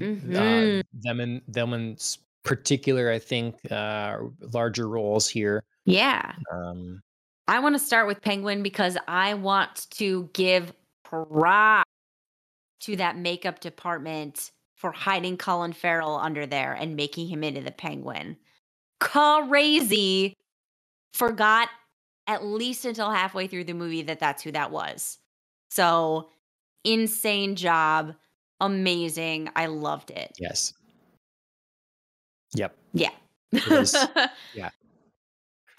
uh, 0.00 0.04
Mhm. 0.04 0.82
them 0.92 1.20
in 1.20 1.42
them 1.46 1.72
in 1.72 1.96
particular 2.42 3.10
i 3.12 3.18
think 3.18 3.56
uh 3.70 4.18
larger 4.52 4.88
roles 4.88 5.28
here 5.28 5.62
yeah 5.84 6.32
um 6.52 7.00
I 7.46 7.58
want 7.60 7.74
to 7.74 7.78
start 7.78 8.06
with 8.06 8.22
Penguin 8.22 8.62
because 8.62 8.96
I 9.06 9.34
want 9.34 9.86
to 9.98 10.30
give 10.32 10.72
props 11.04 11.84
to 12.80 12.96
that 12.96 13.16
makeup 13.16 13.60
department 13.60 14.50
for 14.76 14.92
hiding 14.92 15.36
Colin 15.36 15.72
Farrell 15.72 16.16
under 16.16 16.46
there 16.46 16.72
and 16.74 16.96
making 16.96 17.28
him 17.28 17.42
into 17.44 17.60
the 17.62 17.70
Penguin. 17.72 18.36
Crazy. 19.00 20.34
Forgot 21.14 21.68
at 22.26 22.44
least 22.44 22.84
until 22.84 23.10
halfway 23.10 23.46
through 23.46 23.64
the 23.64 23.72
movie 23.74 24.02
that 24.02 24.18
that's 24.18 24.42
who 24.42 24.52
that 24.52 24.70
was. 24.70 25.18
So, 25.70 26.30
insane 26.84 27.56
job. 27.56 28.14
Amazing. 28.60 29.50
I 29.56 29.66
loved 29.66 30.10
it. 30.10 30.32
yes 30.38 30.72
yep 32.54 32.76
Yeah. 32.92 33.10
Was- 33.68 33.94
yeah. 34.54 34.70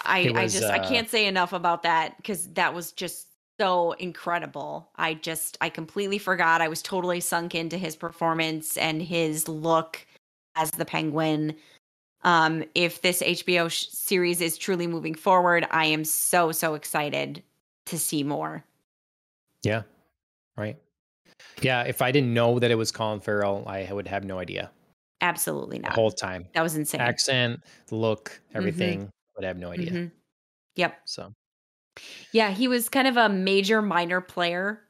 I, 0.03 0.19
It 0.19 0.35
I 0.35 0.43
was, 0.43 0.53
just 0.53 0.65
I 0.65 0.77
uh, 0.80 0.88
can't 0.88 1.09
say 1.09 1.26
enough 1.26 1.53
about 1.53 1.84
that 1.84 2.17
because 2.17 2.47
that 2.53 2.73
was 2.73 2.91
just 2.91 3.27
so 3.60 3.94
incredible. 3.94 4.90
I 4.95 5.14
just 5.15 5.57
I 5.61 5.69
completely 5.69 6.18
forgot. 6.18 6.61
I 6.61 6.68
was 6.68 6.82
totally 6.82 7.19
sunk 7.19 7.56
into 7.56 7.77
his 7.77 7.95
performance 7.95 8.77
and 8.77 9.02
his 9.02 9.48
look 9.48 10.06
as 10.56 10.72
the 10.72 10.86
penguin. 10.86 11.56
Um, 12.23 12.64
if 12.73 13.02
this 13.02 13.22
HBO 13.22 13.69
sh- 13.69 13.88
series 13.90 14.41
is 14.41 14.57
truly 14.57 14.88
moving 14.88 15.15
forward, 15.15 15.68
I 15.72 15.86
am 15.86 16.03
so 16.03 16.52
so 16.52 16.73
excited 16.73 17.44
to 17.86 17.99
see 17.99 18.23
more. 18.23 18.64
Yeah. 19.64 19.84
Right. 20.57 20.77
Yeah. 21.61 21.84
If 21.84 22.02
I 22.02 22.11
didn't 22.11 22.34
know 22.34 22.60
that 22.60 22.72
it 22.72 22.76
was 22.76 22.91
Colin 22.91 23.19
Farrell, 23.19 23.64
I 23.68 23.91
would 23.91 24.07
have 24.07 24.23
no 24.23 24.40
idea 24.40 24.72
Absolutely 25.22 25.77
the 25.77 25.84
not. 25.84 25.94
whole 25.94 26.11
time. 26.11 26.48
that 26.53 26.61
was 26.61 26.76
insane. 26.76 27.02
Accent, 27.02 27.61
look, 27.91 28.41
everything. 28.53 29.10
Would 29.36 29.45
have 29.45 29.57
no 29.57 29.72
idea. 29.72 29.91
Mhm. 29.91 30.11
Yep. 30.76 30.99
So 31.06 31.34
Yeah, 32.31 32.51
he 32.51 32.67
was 32.67 32.89
kind 32.89 33.07
of 33.07 33.17
a 33.17 33.30
major 33.30 33.81
minor 33.81 34.22
player 34.22 34.81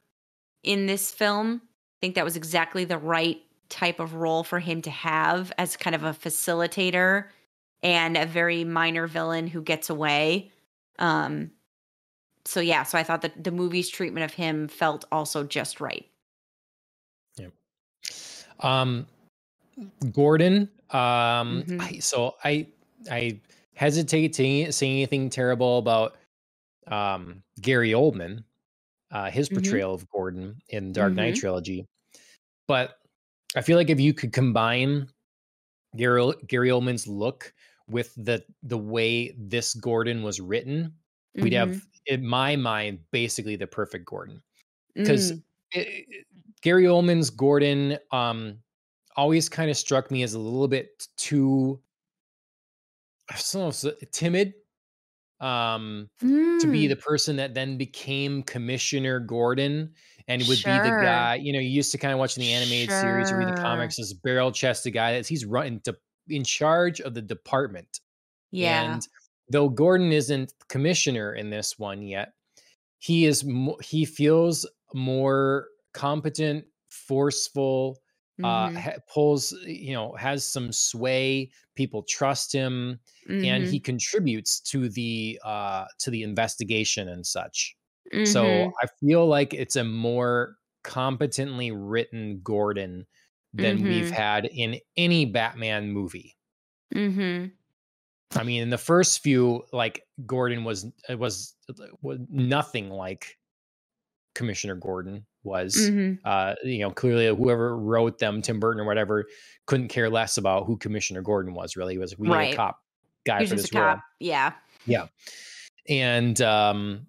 in 0.62 0.86
this 0.86 1.12
film. 1.12 1.62
I 1.64 1.98
think 2.00 2.14
that 2.16 2.24
was 2.24 2.36
exactly 2.36 2.84
the 2.84 2.98
right 2.98 3.40
type 3.68 4.00
of 4.00 4.14
role 4.14 4.44
for 4.44 4.58
him 4.58 4.82
to 4.82 4.90
have 4.90 5.52
as 5.58 5.76
kind 5.76 5.96
of 5.96 6.04
a 6.04 6.10
facilitator 6.12 7.26
and 7.82 8.16
a 8.16 8.26
very 8.26 8.64
minor 8.64 9.06
villain 9.06 9.46
who 9.46 9.62
gets 9.62 9.90
away. 9.90 10.50
Um 10.98 11.50
so 12.44 12.60
yeah, 12.60 12.84
so 12.84 12.96
I 12.96 13.02
thought 13.02 13.22
that 13.22 13.42
the 13.42 13.50
movie's 13.50 13.88
treatment 13.88 14.24
of 14.24 14.32
him 14.32 14.68
felt 14.68 15.04
also 15.10 15.42
just 15.44 15.80
right. 15.80 16.06
Yeah. 17.36 17.48
um 18.60 19.06
Gordon, 20.12 20.70
um 20.90 21.64
Mhm. 21.66 21.80
I, 21.80 21.98
so 21.98 22.36
I 22.44 22.66
I 23.10 23.40
hesitate 23.74 24.32
to 24.34 24.72
say 24.72 24.90
anything 24.90 25.28
terrible 25.28 25.78
about 25.78 26.16
um 26.88 27.42
Gary 27.60 27.90
Oldman, 27.92 28.44
uh 29.12 29.30
his 29.30 29.48
Mhm. 29.50 29.86
portrayal 29.88 29.94
of 29.94 30.08
Gordon 30.10 30.60
in 30.68 30.92
Dark 30.92 31.16
Knight 31.16 31.34
Mhm. 31.34 31.36
trilogy. 31.36 31.86
But 32.68 32.96
I 33.56 33.62
feel 33.62 33.76
like 33.78 33.90
if 33.90 34.00
you 34.00 34.14
could 34.14 34.32
combine 34.32 35.08
Gary, 35.96 36.32
Gary 36.46 36.68
Oldman's 36.70 37.06
look 37.08 37.54
with 37.88 38.14
the 38.16 38.44
the 38.62 38.78
way 38.78 39.34
this 39.38 39.74
Gordon 39.74 40.22
was 40.22 40.40
written, 40.40 40.96
we'd 41.40 41.52
Mhm. 41.52 41.54
have 41.54 41.86
in 42.06 42.26
my 42.26 42.56
mind 42.56 43.00
basically 43.12 43.56
the 43.56 43.66
perfect 43.66 44.06
Gordon 44.06 44.42
because 45.02 45.32
Mm, 45.32 45.44
Gary 46.62 46.84
Oldman's 46.84 47.30
Gordon 47.30 47.98
um 48.12 48.62
always 49.16 49.48
kind 49.48 49.70
of 49.70 49.76
struck 49.76 50.10
me 50.10 50.22
as 50.22 50.34
a 50.34 50.38
little 50.38 50.68
bit 50.68 51.08
too 51.16 51.82
I 53.28 53.34
don't 53.52 53.54
know, 53.62 53.70
so 53.70 53.92
timid 54.12 54.54
um 55.40 56.08
to 56.20 56.66
be 56.66 56.86
mm, 56.86 56.88
the 56.88 56.96
person 56.96 57.36
that 57.36 57.54
then 57.54 57.76
became 57.76 58.42
Commissioner 58.42 59.20
Gordon 59.20 59.92
and 60.28 60.42
would 60.42 60.58
be 60.58 60.70
the 60.70 60.98
guy, 61.02 61.36
you 61.36 61.52
know, 61.52 61.58
you 61.58 61.68
used 61.68 61.92
to 61.92 61.98
kind 61.98 62.12
of 62.12 62.18
watch 62.18 62.34
the 62.34 62.52
animated 62.52 62.90
series 62.90 63.30
or 63.30 63.38
read 63.38 63.48
the 63.48 63.60
comics, 63.60 63.96
this 63.96 64.12
barrel 64.12 64.50
chested 64.50 64.94
guy 64.94 65.12
that's 65.12 65.28
he's 65.28 65.44
running 65.44 65.80
to 65.80 65.96
in 66.28 66.42
charge 66.42 67.00
of 67.00 67.14
the 67.14 67.22
department. 67.22 68.00
Yeah. 68.50 68.94
And 68.94 69.06
though 69.48 69.68
Gordon 69.68 70.12
isn't 70.12 70.52
commissioner 70.68 71.34
in 71.34 71.50
this 71.50 71.78
one 71.78 72.02
yet, 72.02 72.32
he 72.98 73.26
is 73.26 73.44
mo- 73.44 73.78
he 73.82 74.04
feels 74.04 74.68
more 74.94 75.68
competent, 75.92 76.64
forceful, 76.90 77.98
uh 78.42 78.70
Mhm. 78.70 78.76
ha- 78.76 78.98
pulls, 79.12 79.52
you 79.64 79.92
know, 79.94 80.14
has 80.14 80.44
some 80.46 80.72
sway, 80.72 81.50
people 81.74 82.02
trust 82.04 82.52
him 82.52 83.00
and 83.42 83.64
he 83.66 83.80
contributes 83.80 84.60
to 84.60 84.88
the 84.88 85.40
uh 85.44 85.86
to 86.00 86.10
the 86.10 86.22
investigation 86.22 87.08
and 87.08 87.26
such. 87.26 87.76
So 88.24 88.66
Mhm. 88.66 88.76
I 88.82 88.86
feel 89.00 89.26
like 89.26 89.54
it's 89.54 89.76
a 89.76 89.84
more 89.84 90.56
competently 90.84 91.70
written 91.72 92.40
Gordon 92.42 93.06
than 93.52 93.86
we've 93.86 94.10
Mhm. 94.10 94.10
had 94.10 94.46
in 94.46 94.80
any 94.96 95.24
Batman 95.26 95.90
movie. 95.92 96.36
Mhm. 96.94 97.56
I 98.34 98.42
mean, 98.42 98.62
in 98.62 98.70
the 98.70 98.78
first 98.78 99.20
few, 99.22 99.64
like 99.72 100.02
Gordon 100.26 100.64
was 100.64 100.86
it 101.08 101.18
was 101.18 101.54
was 102.02 102.18
nothing 102.28 102.90
like 102.90 103.38
Commissioner 104.34 104.76
Gordon 104.76 105.26
was. 105.46 105.74
Mhm. 105.76 106.18
Uh, 106.24 106.54
you 106.64 106.80
know, 106.80 106.90
clearly 106.90 107.26
whoever 107.34 107.76
wrote 107.78 108.18
them, 108.18 108.42
Tim 108.42 108.60
Burton 108.60 108.80
or 108.82 108.84
whatever, 108.84 109.26
couldn't 109.66 109.88
care 109.88 110.10
less 110.10 110.36
about 110.36 110.66
who 110.66 110.76
Commissioner 110.76 111.22
Gordon 111.22 111.54
was. 111.54 111.76
Really, 111.76 111.94
he 111.94 111.98
was 111.98 112.18
we 112.18 112.28
need 112.28 112.34
a 112.34 112.36
Right. 112.36 112.56
cop 112.56 112.82
guy 113.24 113.38
He 113.38 113.42
was 113.44 113.50
for 113.50 113.56
this 113.56 113.72
role. 113.72 113.84
cop. 113.84 114.00
Yeah. 114.20 114.52
Yeah, 114.84 115.06
and 115.88 116.40
um, 116.42 117.06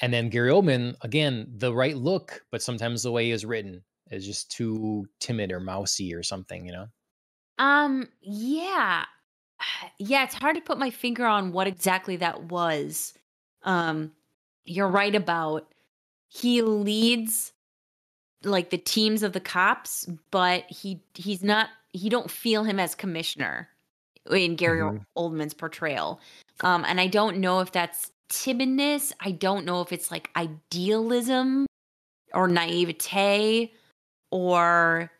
and 0.00 0.12
then 0.12 0.28
Gary 0.30 0.50
Oldman 0.50 0.96
again, 1.02 1.46
the 1.56 1.74
right 1.74 1.96
look, 1.96 2.44
but 2.50 2.62
sometimes 2.62 3.02
the 3.02 3.12
way 3.12 3.24
he 3.26 3.30
is 3.32 3.44
written 3.44 3.82
is 4.10 4.24
just 4.26 4.50
too 4.50 5.06
timid 5.20 5.50
or 5.52 5.60
mousy 5.60 6.14
or 6.14 6.22
something. 6.22 6.64
You 6.66 6.72
know. 6.72 6.86
Um, 7.58 8.08
yeah. 8.20 9.04
Yeah, 9.98 10.24
it's 10.24 10.34
hard 10.34 10.56
to 10.56 10.60
put 10.62 10.78
my 10.78 10.90
finger 10.90 11.24
on 11.24 11.52
what 11.52 11.66
exactly 11.68 12.16
that 12.16 12.44
was. 12.44 13.14
Um, 13.62 14.12
you're 14.64 14.88
right 14.88 15.14
about 15.14 15.72
he 16.28 16.62
leads 16.62 17.52
like 18.44 18.70
the 18.70 18.78
teams 18.78 19.22
of 19.22 19.32
the 19.32 19.40
cops, 19.40 20.06
but 20.30 20.64
he 20.68 21.00
he's 21.14 21.42
not 21.42 21.68
he 21.92 22.08
don't 22.08 22.30
feel 22.30 22.64
him 22.64 22.78
as 22.80 22.94
commissioner 22.94 23.68
in 24.30 24.56
Gary 24.56 24.80
Mhm. 24.80 25.04
Oldman's 25.16 25.54
portrayal. 25.54 26.20
Um, 26.60 26.84
and 26.86 27.00
I 27.00 27.06
don't 27.06 27.38
know 27.38 27.60
if 27.60 27.72
that's 27.72 28.12
timidness. 28.28 29.12
I 29.20 29.32
don't 29.32 29.64
know 29.64 29.80
if 29.82 29.92
it's 29.92 30.10
like 30.10 30.30
idealism 30.36 31.66
or 32.32 32.48
naivete 32.48 33.72
or 34.30 35.10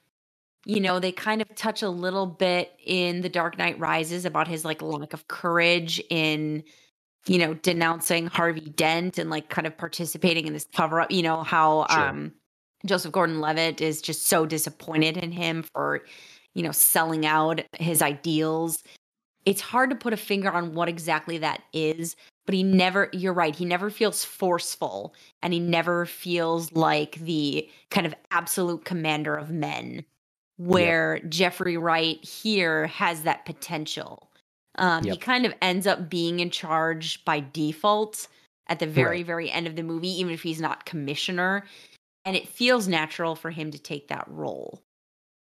you 0.64 0.78
know, 0.78 1.00
they 1.00 1.10
kind 1.10 1.42
of 1.42 1.52
touch 1.56 1.82
a 1.82 1.88
little 1.90 2.24
bit 2.24 2.72
in 2.86 3.20
The 3.22 3.28
Dark 3.28 3.58
Knight 3.58 3.76
Rises 3.80 4.24
about 4.24 4.46
his 4.46 4.64
like 4.64 4.80
lack 4.80 5.12
of 5.12 5.26
courage 5.26 6.00
in, 6.08 6.62
you 7.26 7.38
know, 7.38 7.54
denouncing 7.54 8.28
Harvey 8.28 8.60
Dent 8.70 9.18
and 9.18 9.28
like 9.28 9.48
kind 9.48 9.66
of 9.66 9.76
participating 9.76 10.46
in 10.46 10.52
this 10.52 10.68
cover 10.72 11.00
up, 11.00 11.10
you 11.10 11.22
know, 11.22 11.42
how 11.42 11.86
Sure. 11.90 12.08
um 12.08 12.32
Joseph 12.86 13.12
Gordon-Levitt 13.12 13.80
is 13.80 14.02
just 14.02 14.26
so 14.26 14.46
disappointed 14.46 15.16
in 15.16 15.32
him 15.32 15.62
for, 15.74 16.04
you 16.54 16.62
know, 16.62 16.72
selling 16.72 17.24
out 17.26 17.60
his 17.78 18.02
ideals. 18.02 18.82
It's 19.44 19.60
hard 19.60 19.90
to 19.90 19.96
put 19.96 20.12
a 20.12 20.16
finger 20.16 20.50
on 20.50 20.74
what 20.74 20.88
exactly 20.88 21.38
that 21.38 21.62
is, 21.72 22.16
but 22.46 22.54
he 22.54 22.62
never 22.62 23.08
you're 23.12 23.32
right, 23.32 23.54
he 23.54 23.64
never 23.64 23.90
feels 23.90 24.24
forceful 24.24 25.14
and 25.42 25.52
he 25.52 25.60
never 25.60 26.06
feels 26.06 26.72
like 26.72 27.16
the 27.16 27.68
kind 27.90 28.06
of 28.06 28.14
absolute 28.30 28.84
commander 28.84 29.36
of 29.36 29.50
men 29.50 30.04
Yep. 30.58 30.68
where 30.68 31.18
Jeffrey 31.28 31.76
Wright 31.76 32.22
here 32.24 32.86
has 32.88 33.22
that 33.22 33.44
potential. 33.46 34.30
Um, 34.76 35.02
he 35.02 35.16
kind 35.16 35.44
of 35.44 35.54
ends 35.60 35.86
up 35.86 36.08
being 36.08 36.40
in 36.40 36.50
charge 36.50 37.24
by 37.24 37.44
default 37.52 38.28
at 38.68 38.78
the 38.78 38.86
very, 38.86 39.18
Right. 39.18 39.26
very 39.26 39.50
end 39.50 39.66
of 39.66 39.74
the 39.76 39.82
movie, 39.82 40.08
even 40.20 40.32
if 40.32 40.42
he's 40.42 40.60
not 40.60 40.84
commissioner. 40.84 41.64
And 42.24 42.36
it 42.36 42.48
feels 42.48 42.86
natural 42.86 43.34
for 43.34 43.50
him 43.50 43.70
to 43.72 43.78
take 43.78 44.08
that 44.08 44.24
role. 44.28 44.82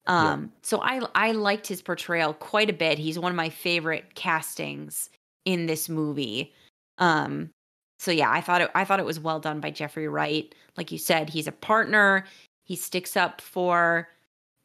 Um, 0.06 0.52
so 0.62 0.80
I 0.82 1.00
I 1.14 1.32
liked 1.32 1.66
his 1.66 1.82
portrayal 1.82 2.34
quite 2.34 2.70
a 2.70 2.74
bit. 2.74 2.98
He's 2.98 3.18
one 3.18 3.32
of 3.32 3.36
my 3.36 3.48
favorite 3.48 4.14
castings 4.14 5.10
in 5.44 5.66
this 5.66 5.88
movie. 5.88 6.52
Um, 6.98 7.50
so 7.98 8.10
yeah, 8.10 8.30
I 8.30 8.40
thought 8.40 8.60
it 8.60 8.70
I 8.74 8.84
thought 8.84 9.00
it 9.00 9.06
was 9.06 9.18
well 9.18 9.40
done 9.40 9.60
by 9.60 9.70
Jeffrey 9.70 10.06
Wright. 10.06 10.54
Like 10.76 10.92
you 10.92 10.98
said, 10.98 11.28
he's 11.28 11.48
a 11.48 11.52
partner. 11.52 12.24
He 12.64 12.76
sticks 12.76 13.16
up 13.16 13.40
for 13.40 14.08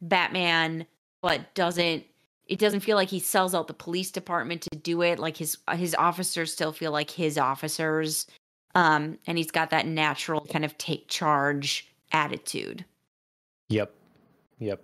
Batman, 0.01 0.85
but 1.21 1.53
doesn't 1.55 2.03
it 2.47 2.59
doesn't 2.59 2.81
feel 2.81 2.97
like 2.97 3.09
he 3.09 3.19
sells 3.19 3.55
out 3.55 3.67
the 3.67 3.73
police 3.73 4.11
department 4.11 4.61
to 4.63 4.77
do 4.77 5.01
it. 5.01 5.17
Like 5.17 5.37
his 5.37 5.57
his 5.73 5.95
officers 5.95 6.53
still 6.53 6.71
feel 6.71 6.91
like 6.91 7.09
his 7.09 7.37
officers. 7.37 8.27
Um, 8.73 9.17
and 9.27 9.37
he's 9.37 9.51
got 9.51 9.69
that 9.71 9.85
natural 9.85 10.45
kind 10.45 10.63
of 10.63 10.77
take 10.77 11.09
charge 11.09 11.90
attitude. 12.11 12.85
Yep. 13.69 13.93
Yep. 14.59 14.81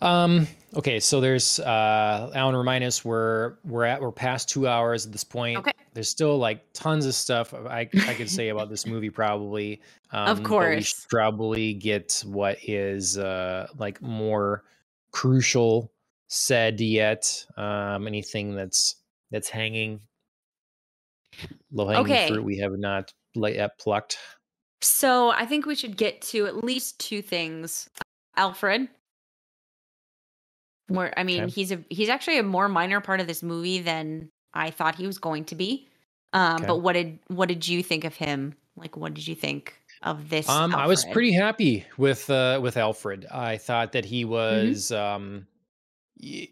Um, 0.00 0.46
okay, 0.74 0.98
so 0.98 1.20
there's 1.20 1.60
uh 1.60 2.30
Alan 2.34 2.56
remind 2.56 2.84
us 2.84 3.04
we're 3.04 3.56
we're 3.64 3.84
at 3.84 4.00
we're 4.00 4.10
past 4.12 4.48
two 4.48 4.66
hours 4.66 5.04
at 5.06 5.12
this 5.12 5.24
point. 5.24 5.58
Okay. 5.58 5.72
There's 5.92 6.08
still 6.08 6.38
like 6.38 6.64
tons 6.72 7.04
of 7.04 7.14
stuff 7.14 7.52
I 7.52 7.80
I 8.06 8.14
could 8.14 8.30
say 8.30 8.48
about 8.48 8.70
this 8.70 8.86
movie 8.86 9.10
probably. 9.10 9.82
Um 10.12 10.26
Of 10.28 10.42
but 10.42 10.58
we 10.60 10.80
should 10.82 10.96
course. 10.96 11.06
probably 11.08 11.74
get 11.74 12.22
what 12.26 12.58
is 12.66 13.16
uh 13.18 13.68
like 13.78 14.00
more 14.02 14.64
crucial 15.12 15.92
said 16.28 16.80
yet. 16.80 17.46
Um 17.56 18.06
anything 18.08 18.54
that's 18.56 18.96
that's 19.30 19.48
hanging 19.50 20.00
low 21.70 21.86
hanging 21.88 22.04
Okay. 22.06 22.28
fruit 22.28 22.42
we 22.42 22.58
have 22.58 22.72
not 22.78 23.12
yet 23.34 23.78
plucked. 23.78 24.18
So 24.82 25.30
I 25.30 25.44
think 25.46 25.66
we 25.66 25.74
should 25.74 25.96
get 25.96 26.22
to 26.22 26.46
at 26.46 26.64
least 26.64 26.98
two 26.98 27.22
things. 27.22 27.88
Alfred, 28.36 28.88
where 30.88 31.12
I 31.18 31.24
mean, 31.24 31.44
Okay. 31.44 31.52
he's 31.52 31.72
a 31.72 31.84
he's 31.90 32.08
actually 32.08 32.38
a 32.38 32.42
more 32.42 32.68
minor 32.68 33.00
part 33.00 33.20
of 33.20 33.26
this 33.26 33.42
movie 33.42 33.80
than 33.80 34.30
I 34.54 34.70
thought 34.70 34.94
he 34.94 35.06
was 35.06 35.18
going 35.18 35.44
to 35.46 35.54
be. 35.54 35.88
Um, 36.32 36.56
Okay. 36.56 36.66
but 36.66 36.76
what 36.78 36.92
did 36.94 37.18
what 37.28 37.48
did 37.48 37.66
you 37.68 37.82
think 37.82 38.04
of 38.04 38.14
him? 38.14 38.54
Like, 38.76 38.96
what 38.96 39.14
did 39.14 39.26
you 39.26 39.34
think 39.34 39.74
of 40.02 40.30
this? 40.30 40.48
Um, 40.48 40.74
I 40.74 40.86
was 40.86 41.04
pretty 41.12 41.32
happy 41.32 41.84
with 41.98 42.30
uh 42.30 42.60
with 42.62 42.76
Alfred. 42.76 43.26
I 43.26 43.58
thought 43.58 43.92
that 43.92 44.04
he 44.04 44.24
Mhm. 44.24 44.28
was 44.28 44.92
um 44.92 45.46
y- 46.22 46.48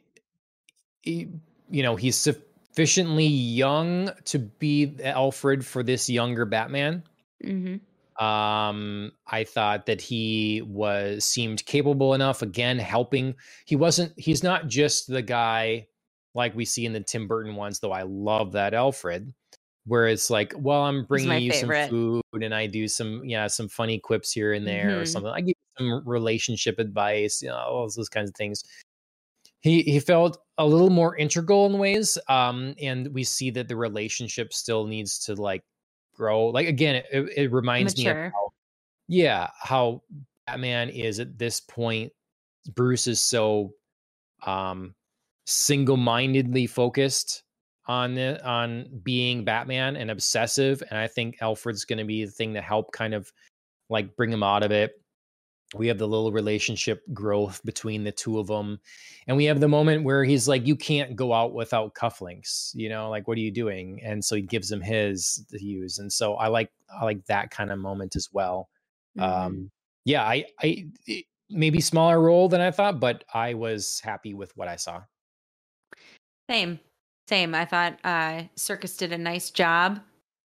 he- 1.03 1.29
you 1.71 1.83
know, 1.83 1.97
he's 1.97 2.17
sufficiently 2.17 3.27
young 3.27 4.11
to 4.27 4.39
be 4.39 4.95
Alfred 5.03 5.65
for 5.65 5.83
this 5.83 6.11
younger 6.11 6.45
Batman. 6.45 7.03
Mhm. 7.45 7.81
Um, 8.19 9.13
I 9.29 9.45
thought 9.45 9.87
that 9.87 10.01
he 10.01 10.63
was 10.67 11.25
seemed 11.25 11.65
capable 11.67 12.15
enough 12.15 12.43
again 12.43 12.79
helping. 12.79 13.35
He 13.67 13.77
wasn't 13.77 14.13
he's 14.19 14.43
not 14.43 14.69
just 14.69 15.09
the 15.09 15.23
guy 15.23 15.89
like 16.35 16.55
we 16.57 16.65
see 16.65 16.87
in 16.87 16.93
the 16.95 17.01
Tim 17.01 17.29
Burton 17.29 17.57
ones 17.57 17.81
though 17.81 17.93
I 17.93 18.03
love 18.03 18.53
that 18.53 18.75
Alfred 18.75 19.33
where 19.87 20.09
it's 20.09 20.31
like, 20.31 20.55
well, 20.59 20.83
I'm 20.85 21.05
bringing 21.07 21.39
you 21.39 21.53
favorite. 21.53 21.55
some 21.55 21.73
food 22.35 22.43
and 22.43 22.55
I 22.55 22.67
do 22.67 22.89
some 22.89 23.25
yeah, 23.25 23.47
some 23.49 23.69
funny 23.69 23.99
quips 24.01 24.33
here 24.33 24.53
and 24.55 24.67
there 24.67 25.01
or 25.01 25.05
Mhm. 25.05 25.07
something. 25.07 25.33
I 25.33 25.41
give 25.43 25.55
some 25.79 26.03
relationship 26.07 26.79
advice, 26.79 27.43
you 27.43 27.49
know, 27.49 27.57
all 27.57 27.91
those 27.97 28.09
kinds 28.11 28.31
of 28.31 28.37
things. 28.37 28.63
He 29.61 29.83
he 29.83 30.01
felt 30.01 30.39
a 30.59 30.67
little 30.67 30.91
more 30.91 31.17
integral 31.17 31.67
in 31.67 31.79
ways 31.79 32.19
um 32.29 32.75
and 32.81 33.09
we 33.15 33.25
see 33.25 33.51
that 33.53 33.69
the 33.69 33.77
relationship 33.77 34.53
still 34.53 34.87
needs 34.87 35.19
to 35.27 35.35
like 35.35 35.63
grow. 36.19 36.47
Like 36.47 36.67
again, 36.67 36.97
it, 36.97 37.33
it 37.37 37.53
reminds 37.53 37.97
me 37.97 38.09
of 38.09 38.17
how 38.17 38.53
yeah, 39.07 39.49
how 39.59 40.03
Batman 40.47 40.91
is 40.91 41.21
at 41.21 41.39
this 41.39 41.61
point. 41.61 42.13
Bruce 42.75 43.07
is 43.07 43.21
so 43.21 43.73
um 44.45 44.95
single-mindedly 45.47 46.67
focused 46.67 47.43
on 47.87 48.15
the, 48.15 48.47
on 48.47 48.87
being 49.03 49.45
Batman 49.45 49.97
and 49.97 50.11
obsessive, 50.11 50.83
and 50.91 50.99
I 50.99 51.07
think 51.07 51.39
Alfred's 51.41 51.87
going 51.87 51.99
to 51.99 52.05
be 52.05 52.27
the 52.27 52.31
thing 52.31 52.53
to 52.53 52.61
help 52.61 52.93
kind 52.93 53.15
of 53.15 53.33
like 53.89 54.15
bring 54.15 54.31
him 54.31 54.43
out 54.43 54.63
of 54.63 54.71
it. 54.71 55.01
We 55.75 55.87
have 55.89 55.99
the 55.99 56.09
little 56.09 56.33
relationship 56.33 57.03
growth 57.13 57.61
between 57.65 58.05
the 58.05 58.13
two 58.13 58.39
of 58.39 58.47
them 58.47 58.81
and 59.27 59.37
we 59.37 59.45
have 59.45 59.61
the 59.61 59.69
moment 59.69 60.05
where 60.05 60.25
he's 60.25 60.49
like 60.49 60.67
you 60.67 60.75
can't 60.77 61.15
go 61.15 61.33
out 61.35 61.53
without 61.53 61.95
cufflinks 61.95 62.71
you 62.75 62.89
know 62.89 63.11
like 63.11 63.29
what 63.29 63.37
are 63.37 63.43
you 63.43 63.51
doing 63.51 64.01
and 64.03 64.25
so 64.25 64.35
he 64.35 64.43
gives 64.43 64.73
him 64.73 64.81
his 64.81 65.45
to 65.51 65.63
use 65.63 65.99
and 65.99 66.11
so 66.11 66.35
i 66.37 66.49
like 66.49 66.71
i 66.99 67.05
like 67.05 67.23
that 67.27 67.51
kind 67.51 67.71
of 67.71 67.79
moment 67.79 68.17
as 68.17 68.29
well 68.33 68.71
Mhm. 69.19 69.23
um 69.23 69.71
yeah 70.07 70.23
i 70.25 70.45
i 70.63 70.87
maybe 71.51 71.81
smaller 71.83 72.19
role 72.21 72.49
than 72.49 72.63
i 72.63 72.71
thought 72.71 72.99
but 72.99 73.25
i 73.35 73.53
was 73.53 74.01
happy 74.03 74.33
with 74.33 74.57
what 74.57 74.69
i 74.69 74.77
saw 74.77 75.03
Same. 76.51 76.81
Same. 77.29 77.55
I 77.55 77.67
thought 77.67 77.99
uh 78.05 78.45
Serkis 78.57 78.97
did 78.97 79.13
a 79.13 79.19
nice 79.19 79.51
job 79.51 80.01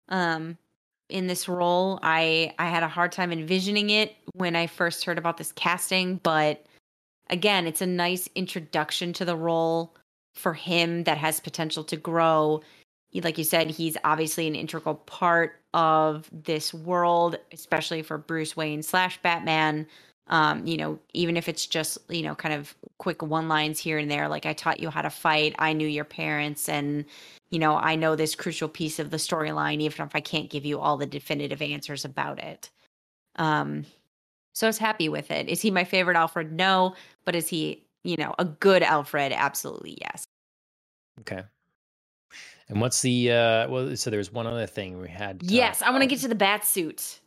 um 0.09 0.57
in 1.13 1.27
this 1.27 1.47
role. 1.47 1.99
I 2.01 2.53
I 2.59 2.67
had 2.67 2.83
a 2.83 2.87
hard 2.87 3.13
time 3.13 3.31
envisioning 3.31 3.91
it 3.91 4.15
when 4.33 4.55
I 4.55 4.67
first 4.67 5.05
heard 5.05 5.19
about 5.19 5.37
this 5.37 5.53
casting, 5.53 6.17
but 6.17 6.65
again, 7.29 7.67
it's 7.67 7.81
a 7.81 7.85
nice 7.85 8.27
introduction 8.35 9.13
to 9.13 9.23
the 9.23 9.37
role 9.37 9.95
for 10.33 10.55
him 10.55 11.03
that 11.03 11.19
has 11.19 11.39
potential 11.39 11.83
to 11.85 11.95
grow. 11.95 12.61
Like 13.13 13.37
you 13.37 13.43
said, 13.43 13.69
he's 13.69 13.95
obviously 14.03 14.47
an 14.47 14.55
integral 14.55 14.95
part 14.95 15.61
of 15.75 16.27
this 16.31 16.73
world, 16.73 17.37
especially 17.51 18.01
for 18.01 18.17
Bruce 18.17 18.57
Wayne 18.57 18.81
slash 18.81 19.21
Batman. 19.21 19.85
Um, 20.27 20.65
you 20.65 20.77
know, 20.77 20.99
even 21.13 21.35
if 21.35 21.49
it's 21.49 21.65
just, 21.65 21.97
you 22.09 22.21
know, 22.21 22.33
kind 22.33 22.55
of 22.55 22.73
quick 22.97 23.21
one 23.21 23.49
lines 23.49 23.79
here 23.79 23.97
and 23.97 24.09
there, 24.09 24.29
like 24.29 24.45
I 24.45 24.53
taught 24.53 24.79
you 24.79 24.89
how 24.89 25.01
to 25.01 25.09
fight, 25.09 25.53
I 25.59 25.73
knew 25.73 25.87
your 25.87 26.05
parents, 26.05 26.69
and, 26.69 27.03
you 27.51 27.59
know, 27.59 27.75
I 27.75 27.95
know 27.95 28.15
this 28.15 28.33
crucial 28.33 28.69
piece 28.69 28.99
of 28.99 29.09
the 29.09 29.17
storyline, 29.17 29.81
even 29.81 30.05
if 30.05 30.15
I 30.15 30.21
can't 30.21 30.49
give 30.49 30.65
you 30.65 30.79
all 30.79 30.95
the 30.95 31.05
definitive 31.05 31.61
answers 31.61 32.05
about 32.05 32.39
it. 32.39 32.69
Um, 33.35 33.85
so 34.53 34.67
I 34.67 34.69
was 34.69 34.77
happy 34.77 35.09
with 35.09 35.29
it. 35.29 35.49
Is 35.49 35.61
he 35.61 35.71
my 35.71 35.83
favorite 35.83 36.15
Alfred? 36.15 36.53
No. 36.53 36.95
But 37.25 37.35
is 37.35 37.49
he, 37.49 37.83
you 38.03 38.15
know, 38.15 38.33
a 38.39 38.45
good 38.45 38.83
Alfred? 38.83 39.33
Absolutely 39.33 39.97
yes. 39.99 40.25
okay 41.19 41.43
and 42.69 42.81
what's 42.81 43.01
the 43.01 43.31
uh 43.31 43.67
well 43.69 43.95
so 43.95 44.09
there's 44.09 44.31
one 44.31 44.47
other 44.47 44.65
thing 44.65 44.99
we 44.99 45.09
had 45.09 45.39
talked 45.39 45.51
Yes, 45.51 45.81
I 45.81 45.91
want 45.91 46.01
to 46.01 46.07
get 46.07 46.19
to 46.19 46.27
the 46.27 46.35
bat 46.35 46.65
suit. 46.65 47.19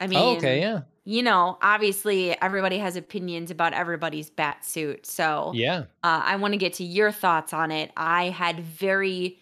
I 0.00 0.06
mean, 0.06 0.18
oh 0.18 0.36
okay 0.36 0.60
yeah 0.60 0.82
you 1.04 1.22
know, 1.22 1.58
obviously 1.62 2.40
everybody 2.40 2.78
has 2.78 2.96
opinions 2.96 3.50
about 3.50 3.72
everybody's 3.72 4.30
bat 4.30 4.64
suit. 4.64 5.04
So 5.06 5.52
yeah 5.54 5.80
uh, 6.02 6.22
I 6.24 6.36
want 6.36 6.54
to 6.54 6.58
get 6.58 6.74
to 6.74 6.84
your 6.84 7.10
thoughts 7.10 7.52
on 7.52 7.70
it. 7.70 7.90
I 7.96 8.28
had 8.28 8.60
very, 8.60 9.38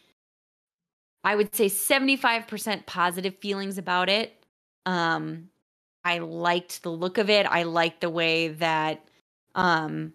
I 1.23 1.37
would 1.37 1.55
say 1.55 1.67
75% 1.67 2.87
positive 2.87 3.37
feelings 3.39 3.77
about 3.77 4.09
it. 4.09 4.33
Um, 4.87 5.51
I 6.03 6.19
liked 6.19 6.83
the 6.83 6.91
look 6.91 7.19
of 7.19 7.29
it. 7.29 7.45
I 7.45 7.65
liked 7.65 8.01
the 8.01 8.09
way 8.09 8.49
that, 8.49 9.05
um, 9.55 10.15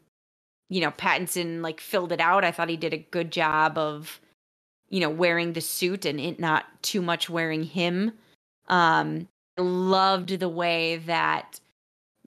you 0.70 0.82
know, 0.82 0.90
Pattinson 0.90 1.62
like 1.62 1.80
filled 1.80 2.12
it 2.12 2.20
out. 2.20 2.44
I 2.44 2.52
thought 2.52 2.70
he 2.70 2.78
did 2.78 2.94
a 2.94 2.98
good 3.12 3.32
job 3.32 3.78
of, 3.78 4.20
you 4.90 5.00
know, 5.00 5.12
wearing 5.12 5.54
the 5.54 5.62
suit 5.62 6.06
and 6.06 6.20
it 6.20 6.40
not 6.40 6.66
too 6.82 7.04
much 7.04 7.30
wearing 7.30 7.62
him. 7.62 8.14
Um, 8.68 9.28
loved 9.58 10.40
the 10.40 10.50
way 10.50 10.98
that 10.98 11.60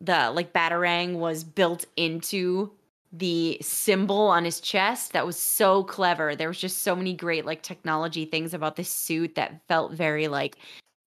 the 0.01 0.31
like 0.31 0.53
batarang 0.53 1.15
was 1.15 1.45
built 1.45 1.85
into 1.97 2.71
the 3.13 3.59
symbol 3.63 4.27
on 4.29 4.45
his 4.45 4.61
chest 4.61 5.13
that 5.13 5.27
was 5.27 5.39
so 5.39 5.83
clever. 5.85 6.37
There 6.37 6.49
was 6.49 6.59
just 6.61 6.83
so 6.83 6.95
many 6.95 7.15
great 7.15 7.47
like 7.47 7.63
technology 7.63 8.25
things 8.27 8.53
about 8.55 8.77
this 8.77 8.91
suit 8.91 9.35
that 9.37 9.61
felt 9.67 9.93
very 9.93 10.29
like 10.29 10.59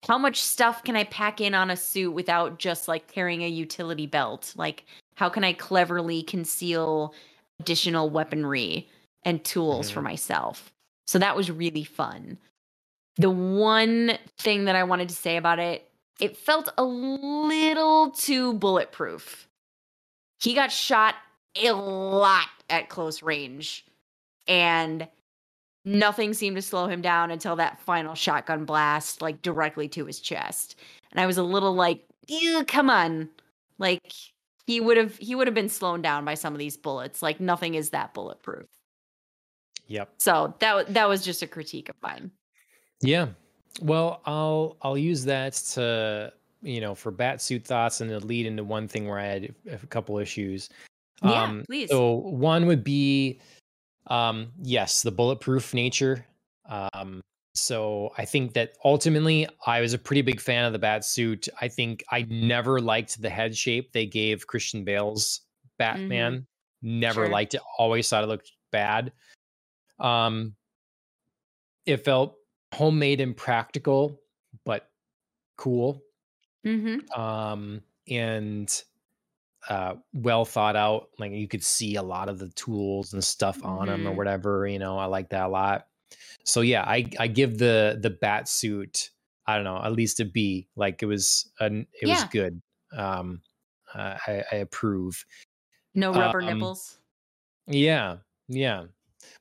how 0.07 0.17
much 0.17 0.41
stuff 0.41 0.83
can 0.83 0.95
i 0.95 1.03
pack 1.05 1.39
in 1.39 1.53
on 1.53 1.69
a 1.69 1.77
suit 1.77 2.11
without 2.11 2.57
just 2.57 2.87
like 2.87 3.07
carrying 3.07 3.43
a 3.43 3.47
utility 3.47 4.07
belt? 4.07 4.53
Like 4.57 4.85
how 5.15 5.29
can 5.29 5.43
i 5.43 5.53
cleverly 5.53 6.23
conceal 6.23 7.13
additional 7.59 8.09
weaponry 8.09 8.89
and 9.23 9.43
tools 9.43 9.89
for 9.91 10.01
Mhm. 10.01 10.05
myself? 10.05 10.73
So 11.05 11.19
that 11.19 11.35
was 11.35 11.51
really 11.51 11.83
fun. 11.83 12.39
The 13.17 13.29
one 13.29 14.17
thing 14.39 14.65
that 14.65 14.75
i 14.75 14.83
wanted 14.83 15.09
to 15.09 15.15
say 15.15 15.37
about 15.37 15.59
it 15.59 15.90
it 16.19 16.37
felt 16.37 16.69
a 16.77 16.83
little 16.83 18.11
too 18.11 18.53
bulletproof. 18.53 19.47
He 20.39 20.53
got 20.53 20.71
shot 20.71 21.15
a 21.55 21.71
lot 21.71 22.49
at 22.69 22.89
close 22.89 23.21
range 23.21 23.85
and 24.47 25.07
nothing 25.83 26.33
seemed 26.33 26.55
to 26.55 26.61
slow 26.61 26.87
him 26.87 27.01
down 27.01 27.31
until 27.31 27.55
that 27.57 27.79
final 27.81 28.15
shotgun 28.15 28.65
blast 28.65 29.21
like 29.21 29.41
directly 29.41 29.87
to 29.89 30.05
his 30.05 30.19
chest. 30.19 30.75
And 31.11 31.19
i 31.19 31.25
was 31.25 31.37
a 31.37 31.43
little 31.43 31.73
like 31.73 32.05
Ew, 32.27 32.63
come 32.65 32.89
on. 32.89 33.29
Like 33.77 34.13
he 34.65 34.79
would 34.79 34.97
have 34.97 35.17
he 35.17 35.35
would 35.35 35.47
have 35.47 35.53
been 35.53 35.69
slowed 35.69 36.01
down 36.01 36.23
by 36.25 36.35
some 36.35 36.53
of 36.53 36.59
these 36.59 36.77
bullets. 36.77 37.21
Like 37.21 37.39
nothing 37.39 37.75
is 37.75 37.89
that 37.89 38.13
bulletproof. 38.13 38.67
Yep. 39.87 40.13
So 40.19 40.55
that 40.59 40.93
that 40.93 41.09
was 41.09 41.25
just 41.25 41.41
a 41.41 41.47
critique 41.47 41.89
of 41.89 41.95
mine. 42.01 42.31
Yeah. 43.01 43.29
Well, 43.81 44.21
I'll 44.25 44.77
I'll 44.81 44.97
use 44.97 45.23
that 45.25 45.53
to 45.73 46.33
you 46.61 46.81
know 46.81 46.93
for 46.93 47.11
batsuit 47.11 47.63
thoughts 47.63 48.01
and 48.01 48.09
to 48.09 48.19
lead 48.19 48.45
into 48.45 48.63
one 48.63 48.87
thing 48.87 49.07
where 49.07 49.19
I 49.19 49.25
had 49.25 49.55
a 49.71 49.87
couple 49.87 50.17
issues. 50.17 50.69
Yeah, 51.23 51.61
please. 51.67 51.89
So 51.89 52.13
one 52.15 52.65
would 52.65 52.83
be, 52.83 53.39
um, 54.07 54.51
yes, 54.61 55.03
the 55.03 55.11
bulletproof 55.11 55.73
nature. 55.73 56.25
Um, 56.67 57.21
so 57.53 58.11
I 58.17 58.25
think 58.25 58.53
that 58.53 58.73
ultimately 58.83 59.47
I 59.67 59.81
was 59.81 59.93
a 59.93 59.99
pretty 59.99 60.23
big 60.23 60.39
fan 60.41 60.65
of 60.65 60.73
the 60.73 60.79
bat 60.79 61.05
suit. 61.05 61.47
I 61.59 61.67
think 61.67 62.03
I 62.11 62.25
never 62.29 62.79
liked 62.79 63.21
the 63.21 63.29
head 63.29 63.55
shape 63.55 63.91
they 63.91 64.05
gave 64.07 64.47
Christian 64.47 64.83
Bale's 64.83 65.41
Batman. 65.77 66.47
Never 66.81 67.25
Sure. 67.25 67.29
liked 67.29 67.53
it. 67.53 67.61
Always 67.77 68.09
thought 68.09 68.23
it 68.23 68.27
looked 68.27 68.51
bad. 68.71 69.11
Um, 69.99 70.55
it 71.85 71.97
felt 71.97 72.37
homemade 72.73 73.21
and 73.21 73.35
practical, 73.35 74.19
but 74.65 74.89
cool. 75.57 76.01
mm-hmm. 76.65 77.19
Um, 77.19 77.81
and 78.09 78.83
uh, 79.69 79.95
well 80.13 80.45
thought 80.45 80.75
out. 80.75 81.09
Like 81.19 81.31
you 81.31 81.47
could 81.47 81.63
see 81.63 81.95
a 81.95 82.03
lot 82.03 82.29
of 82.29 82.39
the 82.39 82.49
tools 82.49 83.13
and 83.13 83.23
stuff 83.23 83.63
on 83.63 83.87
them 83.87 84.07
or 84.07 84.13
whatever. 84.13 84.67
You 84.67 84.79
know, 84.79 84.97
I 84.97 85.05
like 85.05 85.29
that 85.29 85.45
a 85.45 85.49
lot. 85.49 85.87
So 86.43 86.61
yeah, 86.61 86.83
I 86.83 87.09
I 87.19 87.27
give 87.27 87.57
the 87.57 87.97
the 88.01 88.09
bat 88.09 88.47
suit. 88.47 89.11
I 89.45 89.55
don't 89.55 89.63
know, 89.63 89.81
at 89.83 89.91
least 89.91 90.19
a 90.19 90.25
B. 90.25 90.67
Like 90.75 91.03
it 91.03 91.05
was 91.05 91.49
an 91.59 91.87
it 92.01 92.07
was 92.07 92.23
good. 92.25 92.61
Um, 92.95 93.41
uh, 93.93 94.17
I, 94.27 94.43
I 94.51 94.55
approve. 94.57 95.25
no 95.93 96.13
rubber 96.13 96.41
Um, 96.41 96.47
nipples 96.47 96.97
Yeah, 97.67 98.17
yeah. 98.47 98.85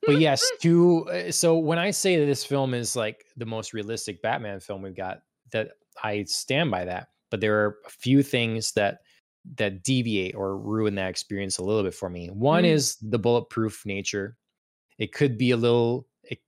But 0.07 0.17
yes, 0.17 0.51
to 0.63 1.09
uh, 1.09 1.33
so 1.33 1.57
when 1.59 1.79
I 1.79 1.91
say 1.91 2.17
that 2.19 2.27
this 2.27 2.45
film 2.45 2.75
is 2.75 2.97
like 2.97 3.27
the 3.37 3.47
most 3.47 3.73
realistic 3.73 4.23
Batman 4.23 4.61
film 4.61 4.83
we've 4.83 4.95
got, 4.97 5.23
that 5.53 5.73
I 6.03 6.25
stand 6.25 6.71
by 6.71 6.85
that. 6.85 7.09
But 7.31 7.41
there 7.41 7.61
are 7.65 7.79
a 7.87 7.91
few 7.91 8.23
things 8.23 8.73
that 8.73 9.01
that 9.57 9.83
deviate 9.83 10.35
or 10.35 10.59
ruin 10.59 10.95
that 10.97 11.09
experience 11.09 11.59
a 11.59 11.65
little 11.65 11.83
bit 11.83 11.95
for 11.95 12.11
me. 12.11 12.29
One 12.29 12.65
Mm. 12.65 12.69
is 12.69 12.97
the 12.97 13.19
bulletproof 13.19 13.87
nature. 13.87 14.37
It 14.99 15.13
could 15.13 15.39
be 15.39 15.51
a 15.53 15.57
little. 15.57 16.09
It, 16.25 16.41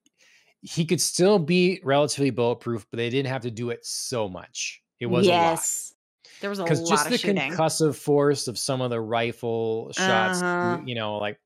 he 0.62 0.84
could 0.86 1.00
still 1.00 1.38
be 1.38 1.80
relatively 1.84 2.30
bulletproof, 2.30 2.86
but 2.90 2.98
they 2.98 3.10
didn't 3.10 3.28
have 3.30 3.42
to 3.42 3.50
do 3.50 3.70
it 3.70 3.84
so 3.84 4.28
much. 4.28 4.82
It 5.00 5.06
was 5.06 5.26
yes 5.26 5.94
there 6.40 6.50
was 6.50 6.59
a 6.59 6.66
lot 6.66 6.88
just 6.88 7.06
of 7.06 7.12
the 7.12 7.18
shooting 7.18 7.52
concussive 7.52 7.96
force 7.96 8.48
of 8.48 8.59
some 8.59 8.80
of 8.80 8.90
the 8.90 9.00
rifle 9.00 9.92
shots, 9.92 10.44
Uh-huh. 10.62 10.78
you 10.84 10.94
know, 10.94 11.18
like 11.18 11.40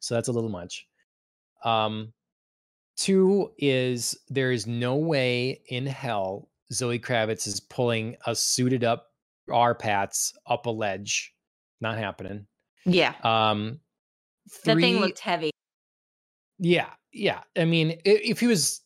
so 0.00 0.14
that's 0.14 0.28
a 0.28 0.32
little 0.32 0.50
much. 0.50 0.86
Um, 1.64 2.12
two 2.96 3.52
is 3.58 4.16
there 4.28 4.52
is 4.52 4.66
no 4.66 4.96
way 4.96 5.60
in 5.68 5.86
hell 5.86 6.48
Zoe 6.72 6.98
Kravitz 6.98 7.46
is 7.46 7.60
pulling 7.60 8.16
a 8.26 8.34
suited 8.34 8.84
up 8.84 9.06
R-Pats 9.50 10.32
up 10.46 10.66
a 10.66 10.70
ledge. 10.70 11.32
Not 11.80 11.98
happening. 11.98 12.46
yeah 12.84 13.14
Um, 13.22 13.80
that 14.64 14.76
thing 14.78 14.98
looked 15.00 15.18
heavy 15.18 15.50
yeah, 16.58 16.90
yeah. 17.12 17.42
I 17.56 17.64
mean, 17.66 18.00
if 18.04 18.40
he 18.40 18.46
was 18.46 18.80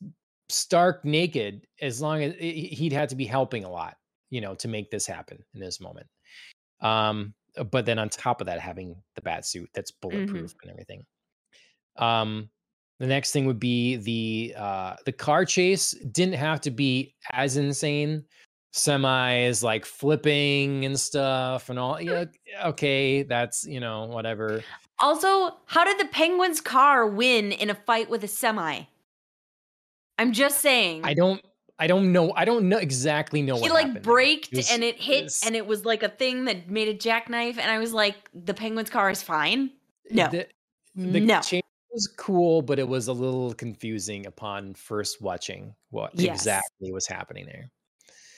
stark 0.48 1.04
naked, 1.04 1.66
as 1.80 2.00
long 2.00 2.22
as 2.22 2.34
he- 2.34 2.66
he'd 2.66 2.92
had 2.92 3.10
to 3.10 3.16
be 3.16 3.26
helping 3.26 3.62
a 3.64 3.70
lot, 3.70 3.96
you 4.30 4.40
know, 4.40 4.54
to 4.56 4.66
make 4.68 4.90
this 4.90 5.06
happen 5.06 5.44
in 5.54 5.60
this 5.60 5.80
moment. 5.80 6.08
Um, 6.80 7.32
but 7.70 7.86
then 7.86 7.98
on 8.00 8.08
top 8.08 8.40
of 8.40 8.46
that, 8.48 8.58
having 8.58 9.00
the 9.14 9.22
bat 9.22 9.46
suit 9.46 9.70
that's 9.72 9.92
bulletproof 9.92 10.54
and 10.62 10.70
everything. 10.72 11.06
Um, 11.96 12.50
the 13.00 13.06
next 13.06 13.32
thing 13.32 13.46
would 13.46 13.58
be 13.58 13.96
the 13.96 14.54
uh 14.56 14.94
the 15.06 15.12
car 15.12 15.44
chase 15.44 15.92
didn't 16.12 16.34
have 16.34 16.60
to 16.60 16.70
be 16.70 17.14
as 17.32 17.56
insane. 17.56 18.24
Semis 18.72 19.64
like 19.64 19.84
flipping 19.84 20.84
and 20.84 21.00
stuff 21.00 21.70
and 21.70 21.78
all. 21.78 22.00
Yeah, 22.00 22.26
okay, 22.66 23.24
that's 23.24 23.66
you 23.66 23.80
know 23.80 24.04
whatever. 24.04 24.62
Also, 25.00 25.56
how 25.64 25.82
did 25.84 25.98
the 25.98 26.04
Penguins 26.12 26.60
car 26.60 27.06
win 27.06 27.50
in 27.50 27.70
a 27.70 27.74
fight 27.74 28.08
with 28.08 28.22
a 28.22 28.28
semi? 28.28 28.82
I'm 30.18 30.32
just 30.32 30.60
saying. 30.60 31.00
I 31.04 31.14
don't 31.14 31.42
I 31.78 31.86
don't 31.86 32.12
know. 32.12 32.32
I 32.36 32.44
don't 32.44 32.68
know 32.68 32.76
exactly 32.76 33.40
know 33.40 33.56
he 33.56 33.62
what 33.62 33.72
like 33.72 33.86
happened. 33.86 34.04
braked 34.04 34.52
It 34.52 34.58
was- 34.58 34.70
and 34.70 34.84
it 34.84 35.00
hit 35.00 35.32
and 35.44 35.56
it 35.56 35.66
was 35.66 35.86
like 35.86 36.02
a 36.02 36.10
thing 36.10 36.44
that 36.44 36.68
made 36.68 36.88
a 36.88 36.94
jackknife 36.94 37.58
and 37.58 37.70
I 37.70 37.78
was 37.78 37.94
like, 37.94 38.16
the 38.34 38.52
penguin's 38.52 38.90
car 38.90 39.10
is 39.10 39.22
fine. 39.22 39.70
No. 40.10 40.28
The, 40.28 40.46
the 40.94 41.20
no. 41.20 41.40
change 41.40 41.64
was 41.92 42.06
cool, 42.06 42.62
but 42.62 42.78
it 42.78 42.88
was 42.88 43.08
a 43.08 43.12
little 43.12 43.52
confusing 43.54 44.26
upon 44.26 44.74
first 44.74 45.20
watching 45.20 45.74
what 45.90 46.12
Yes. 46.14 46.40
exactly 46.40 46.92
was 46.92 47.06
happening 47.06 47.46
there. 47.46 47.70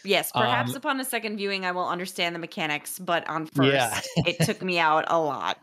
Yes, 0.05 0.33
perhaps 0.33 0.71
Um, 0.71 0.77
upon 0.77 1.01
a 1.01 1.05
second 1.05 1.37
viewing 1.37 1.65
I 1.65 1.71
will 1.73 1.89
understand 1.89 2.35
the 2.35 2.39
mechanics, 2.41 2.99
but 2.99 3.29
on 3.29 3.47
first 3.47 3.73
Yeah. 3.73 4.01
it 4.27 4.41
took 4.45 4.61
me 4.63 4.79
out 4.79 5.05
a 5.09 5.19
lot. 5.21 5.59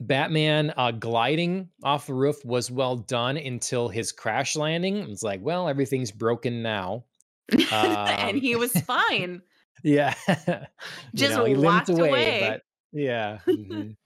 Batman 0.00 0.74
uh, 0.76 0.90
gliding 0.90 1.70
off 1.82 2.06
the 2.06 2.12
roof 2.14 2.44
was 2.44 2.70
well 2.70 2.96
done 2.96 3.36
until 3.38 3.88
his 3.88 4.12
crash 4.12 4.54
landing. 4.56 4.96
It's 5.10 5.22
like, 5.22 5.40
well, 5.42 5.68
everything's 5.68 6.10
broken 6.12 6.62
now. 6.62 7.04
Um, 7.52 7.96
and 8.08 8.36
he 8.36 8.56
was 8.56 8.72
fine. 8.82 9.40
Yeah, 9.84 10.14
You 10.28 10.66
Just 11.14 11.36
know, 11.36 11.44
he 11.44 11.54
limped 11.54 11.88
walked 11.88 12.00
away. 12.00 12.40
but 12.40 12.62
yeah, 12.92 13.38
mhm. 13.46 13.96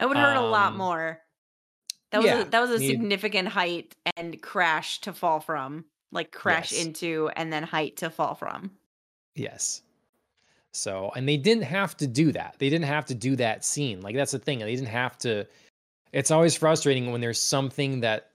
It 0.00 0.06
would 0.06 0.16
hurt 0.16 0.36
a 0.36 0.40
lot 0.46 0.72
Um, 0.72 0.78
more. 0.78 1.20
That 2.10 2.18
was 2.18 2.26
yeah, 2.26 2.40
a, 2.40 2.44
that 2.46 2.60
was 2.60 2.70
a 2.70 2.78
need- 2.78 2.88
significant 2.90 3.48
height 3.48 3.94
and 4.16 4.40
crash 4.42 5.00
to 5.02 5.12
fall 5.12 5.40
from, 5.40 5.84
like 6.12 6.30
crash 6.32 6.72
Yes. 6.72 6.84
into 6.86 7.30
and 7.36 7.52
then 7.52 7.62
height 7.64 7.96
to 7.98 8.10
fall 8.10 8.34
from. 8.34 8.70
yes. 9.34 9.82
So, 10.72 11.12
and 11.14 11.28
they 11.28 11.36
didn't 11.36 11.62
have 11.64 11.96
to 11.98 12.06
do 12.08 12.32
that. 12.32 12.56
They 12.58 12.68
didn't 12.68 12.86
have 12.86 13.06
to 13.06 13.14
do 13.14 13.36
that 13.36 13.64
scene. 13.64 14.00
Like 14.00 14.16
that's 14.16 14.32
the 14.32 14.40
thing. 14.40 14.58
They 14.58 14.74
didn't 14.74 14.88
have 14.88 15.16
to. 15.18 15.46
It's 16.12 16.32
always 16.32 16.56
frustrating 16.56 17.12
when 17.12 17.20
there's 17.20 17.40
something 17.40 18.00
that, 18.00 18.30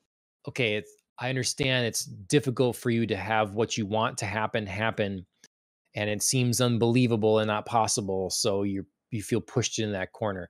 okay, 0.47 0.75
it's. 0.75 0.91
I 1.21 1.27
understand 1.27 1.85
it's 1.85 2.05
difficult 2.05 2.77
for 2.77 2.89
you 2.91 3.05
to 3.07 3.17
have 3.17 3.55
what 3.55 3.77
you 3.77 3.85
want 3.85 4.17
to 4.19 4.25
happen 4.25 4.65
happen, 4.65 5.25
and 5.93 6.09
it 6.09 6.23
seems 6.23 6.61
unbelievable 6.61 7.39
and 7.39 7.47
not 7.47 7.65
possible. 7.65 8.29
So 8.29 8.63
you 8.63 8.85
you 9.11 9.21
feel 9.21 9.41
pushed 9.41 9.79
in 9.79 9.91
that 9.91 10.13
corner. 10.13 10.49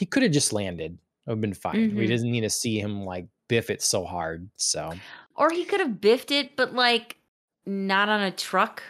He 0.00 0.06
could 0.06 0.22
have 0.22 0.32
just 0.32 0.54
landed. 0.54 0.92
It 0.94 0.98
would 1.26 1.32
have 1.34 1.40
been 1.42 1.52
fine. 1.54 1.94
We 1.94 2.04
Mhm. 2.04 2.08
didn't 2.08 2.30
need 2.32 2.40
to 2.40 2.48
see 2.50 2.80
him 2.80 3.04
like 3.04 3.26
biff 3.48 3.68
it 3.68 3.82
so 3.82 4.02
hard. 4.06 4.48
So 4.56 4.94
Or 5.36 5.50
he 5.50 5.64
could 5.66 5.80
have 5.80 6.00
biffed 6.00 6.30
it, 6.30 6.56
but 6.56 6.72
like 6.74 7.18
not 7.66 8.08
on 8.08 8.22
a 8.22 8.30
truck. 8.30 8.82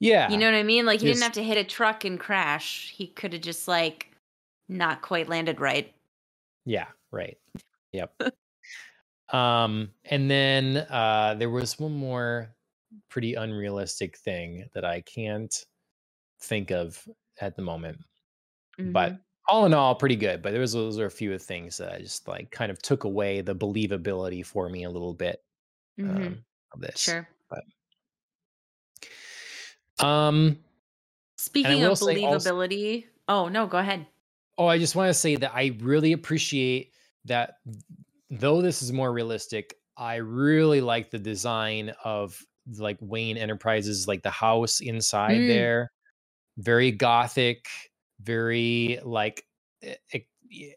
yeah, 0.00 0.28
You 0.28 0.38
know 0.38 0.46
what 0.46 0.56
I 0.56 0.64
mean? 0.64 0.84
Like 0.86 1.00
he 1.00 1.06
Just- 1.06 1.20
didn't 1.20 1.22
have 1.34 1.34
to 1.34 1.44
hit 1.44 1.56
a 1.56 1.62
truck 1.64 2.04
and 2.04 2.18
crash. 2.18 2.90
He 2.90 3.06
could 3.06 3.32
have 3.32 3.42
just 3.42 3.68
like 3.68 4.08
not 4.68 5.02
quite 5.02 5.28
landed 5.28 5.60
right. 5.60 5.94
Yeah, 6.64 6.88
right. 7.12 7.38
Yep. 7.92 8.12
um, 9.32 9.92
and 10.06 10.28
then 10.30 10.78
uh 10.90 11.34
there 11.38 11.50
was 11.50 11.78
one 11.78 11.92
more 11.96 12.52
pretty 13.08 13.34
unrealistic 13.34 14.18
thing 14.18 14.68
that 14.74 14.84
I 14.84 15.00
can't 15.02 15.64
think 16.40 16.70
of 16.72 17.08
at 17.40 17.54
the 17.54 17.62
moment. 17.62 17.98
But 18.78 19.12
Mhm. 19.12 19.20
All 19.48 19.66
in 19.66 19.74
all, 19.74 19.94
pretty 19.94 20.16
good. 20.16 20.40
But 20.42 20.52
there 20.52 20.60
was 20.60 20.72
those 20.72 20.98
are 20.98 21.06
a 21.06 21.10
few 21.10 21.32
of 21.32 21.42
things 21.42 21.76
that 21.78 21.92
I 21.92 21.98
just 21.98 22.26
like 22.28 22.50
kind 22.50 22.70
of 22.70 22.80
took 22.80 23.04
away 23.04 23.40
the 23.40 23.54
believability 23.54 24.44
for 24.46 24.68
me 24.68 24.84
a 24.84 24.90
little 24.90 25.14
bit 25.14 25.42
Mhm. 25.98 26.16
um, 26.26 26.44
of 26.72 26.80
this. 26.80 26.98
sure. 27.00 27.28
But, 27.50 27.64
Um. 30.04 30.58
Speaking 31.36 31.82
of 31.84 31.98
say 31.98 32.22
also- 32.22 32.52
believability, 32.52 33.06
oh 33.28 33.48
no, 33.48 33.66
go 33.66 33.78
ahead. 33.78 34.06
Oh, 34.58 34.66
I 34.66 34.78
just 34.78 34.94
want 34.94 35.08
to 35.08 35.14
say 35.14 35.34
that 35.36 35.52
I 35.54 35.76
really 35.80 36.12
appreciate 36.12 36.92
that 37.24 37.54
though 38.30 38.62
this 38.62 38.80
is 38.82 38.92
more 38.92 39.12
realistic, 39.12 39.74
I 39.96 40.16
really 40.16 40.80
like 40.80 41.10
the 41.10 41.18
design 41.18 41.92
of 42.04 42.40
like 42.78 42.98
Wayne 43.00 43.36
Enterprises, 43.36 44.06
like 44.06 44.22
the 44.22 44.30
house 44.30 44.80
inside 44.80 45.36
Mm. 45.38 45.48
there. 45.48 45.92
Very 46.58 46.92
gothic, 46.92 47.66
very 48.22 49.00
like 49.02 49.44
it, 49.80 50.00
it, 50.10 50.26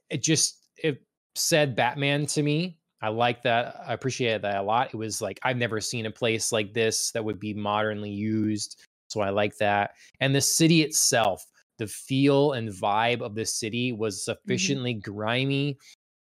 it 0.09 0.23
just 0.23 0.67
it 0.77 1.01
said 1.35 1.76
Batman 1.76 2.26
to 2.27 2.43
me. 2.43 2.80
I 3.01 3.09
like 3.09 3.43
that. 3.43 3.76
I 3.85 3.93
appreciated 3.93 4.41
that 4.43 4.57
a 4.57 4.63
lot. 4.63 4.89
It 4.93 4.97
was 4.97 5.22
like 5.22 5.39
I've 5.43 5.57
never 5.57 5.80
seen 5.81 6.05
a 6.05 6.11
place 6.11 6.51
like 6.51 6.73
this 6.73 7.11
that 7.11 7.23
would 7.23 7.39
be 7.39 7.53
modernly 7.53 8.09
used. 8.09 8.81
So 9.09 9.22
I 9.22 9.30
like 9.30 9.57
that. 9.57 9.91
And 10.19 10.34
the 10.34 10.41
city 10.41 10.81
itself, 10.81 11.45
the 11.77 11.88
feel 11.88 12.53
and 12.53 12.69
vibe 12.69 13.22
of 13.22 13.35
the 13.35 13.45
city 13.45 13.91
was 13.91 14.26
sufficiently 14.26 14.93
grimy, 14.93 15.77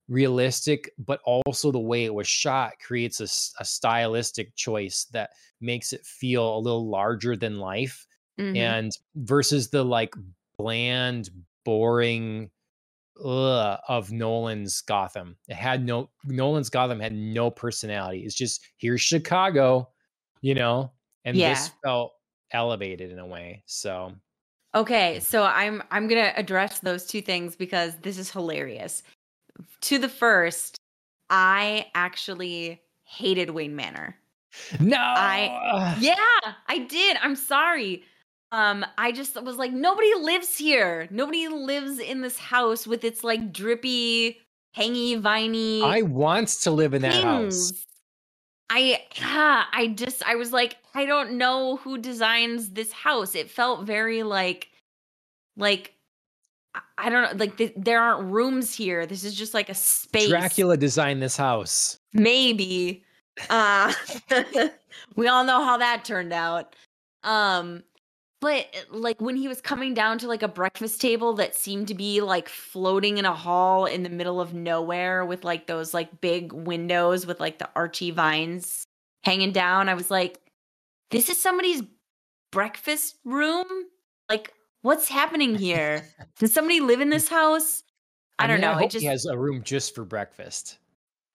realistic, 0.08 0.92
but 1.00 1.22
also 1.26 1.72
the 1.72 1.80
way 1.80 2.06
it 2.06 2.14
was 2.14 2.28
shot 2.28 2.74
creates 2.86 3.20
a 3.22 3.66
stylistic 3.66 4.56
choice 4.56 5.06
that 5.14 5.32
makes 5.62 5.94
it 5.94 6.06
feel 6.06 6.58
a 6.58 6.60
little 6.60 6.90
larger 6.90 7.36
than 7.36 7.58
life. 7.58 8.06
Mhm. 8.40 8.56
And 8.56 8.92
versus 9.16 9.70
the 9.70 9.84
like 9.84 10.14
bland, 10.60 11.30
boring 11.66 12.50
ugh, 13.24 13.80
of 13.88 14.12
Nolan's 14.12 14.82
Gotham. 14.82 15.36
It 15.48 15.56
had 15.56 15.84
no 15.84 16.10
Nolan's 16.26 16.70
Gotham 16.70 17.00
had 17.00 17.14
no 17.14 17.50
personality. 17.50 18.20
It's 18.26 18.36
just 18.36 18.62
here's 18.78 19.02
Chicago, 19.02 19.90
you 20.42 20.54
know, 20.54 20.92
and 21.26 21.36
this 21.52 21.72
felt 21.84 22.14
elevated 22.52 23.12
in 23.12 23.20
a 23.20 23.26
way. 23.26 23.64
So 23.66 24.14
Okay, 24.76 25.20
so 25.20 25.44
I'm 25.44 25.82
I'm 25.90 26.08
gonna 26.08 26.34
address 26.36 26.80
those 26.80 27.08
two 27.08 27.22
things 27.22 27.56
because 27.56 27.96
this 28.02 28.18
is 28.20 28.30
hilarious. 28.30 29.02
To 29.82 29.98
the 29.98 30.10
first, 30.10 30.78
I 31.30 31.88
actually 31.96 32.82
hated 33.04 33.50
Wayne 33.50 33.76
Manor. 33.76 34.16
no, 34.80 34.98
I- 34.98 35.98
Yeah, 36.00 36.16
I 36.68 36.80
did. 36.80 37.18
I'm 37.22 37.36
sorry. 37.36 38.04
Um, 38.52 38.86
I 38.98 39.12
just 39.12 39.42
was 39.42 39.58
like, 39.58 39.72
nobody 39.72 40.12
lives 40.16 40.58
here. 40.58 41.08
Nobody 41.12 41.48
lives 41.48 42.00
in 42.00 42.22
this 42.22 42.38
house 42.38 42.88
with 42.88 43.04
its 43.04 43.24
like 43.24 43.54
drippy, 43.54 44.40
hangy, 44.76 45.20
viney 45.20 45.84
I 45.84 46.02
want 46.02 46.48
to 46.48 46.72
live 46.72 46.94
in 46.94 47.04
that 47.04 47.24
house. 47.24 47.74
I 48.70 49.02
I 49.16 49.94
just 49.96 50.24
I 50.28 50.36
was 50.36 50.52
like, 50.52 50.78
I 50.94 51.06
don't 51.06 51.34
know 51.34 51.78
who 51.78 51.98
designs 51.98 52.70
this 52.72 52.92
house. 52.92 53.36
It 53.36 53.50
felt 53.50 53.86
very 53.86 54.24
like 54.24 54.70
like 55.58 55.94
I- 56.98 57.10
don't 57.10 57.24
know, 57.24 57.44
like 57.44 57.58
th- 57.58 57.74
there 57.76 58.02
aren't 58.02 58.32
rooms 58.32 58.76
here. 58.76 59.06
This 59.06 59.24
is 59.24 59.34
just 59.34 59.54
like 59.54 59.70
a 59.70 59.74
space. 59.74 60.30
Dracula 60.30 60.78
designed 60.78 61.22
this 61.22 61.38
house. 61.38 62.00
Maybe. 62.14 63.04
Uh 63.50 63.94
we 65.16 65.28
all 65.28 65.44
know 65.44 65.64
how 65.64 65.78
that 65.78 66.06
turned 66.06 66.34
out. 66.34 66.76
Um 67.24 67.84
but 68.42 68.68
eh, 68.74 68.82
like 68.90 69.22
when 69.22 69.36
he 69.36 69.48
was 69.48 69.62
coming 69.62 69.94
down 69.94 70.18
to 70.20 70.28
like 70.28 70.44
a 70.44 70.48
breakfast 70.48 71.02
table 71.02 71.34
that 71.34 71.56
seemed 71.56 71.88
to 71.90 71.94
be 71.94 72.22
like 72.22 72.50
floating 72.50 73.18
in 73.18 73.26
a 73.26 73.34
hall 73.34 73.86
in 73.86 74.04
the 74.04 74.10
middle 74.10 74.40
of 74.40 74.54
nowhere 74.54 75.26
with 75.26 75.44
like 75.44 75.68
those 75.68 75.94
like 75.94 76.22
big 76.22 76.54
windows 76.54 77.26
with 77.26 77.40
like 77.40 77.60
the 77.60 77.70
archy 77.76 78.12
vines 78.12 78.86
hanging 79.24 79.52
down, 79.52 79.90
I 79.90 79.94
was 79.94 80.10
like, 80.10 80.40
this 81.12 81.30
is 81.30 81.42
somebody's 81.42 81.84
breakfast 82.52 83.16
room? 83.26 83.68
Like, 84.30 84.54
what's 84.82 85.08
happening 85.08 85.56
here? 85.56 86.06
Does 86.40 86.54
somebody 86.54 86.80
live 86.80 87.02
in 87.02 87.10
this 87.10 87.28
house? 87.28 87.84
I, 88.38 88.48
don't 88.48 88.62
mean, 88.62 88.62
know. 88.62 88.74
I 88.74 88.84
it 88.84 88.92
just 88.92 89.04
he 89.04 89.08
has 89.08 89.26
a 89.26 89.38
room 89.38 89.64
just 89.64 89.94
for 89.94 90.06
breakfast. 90.06 90.78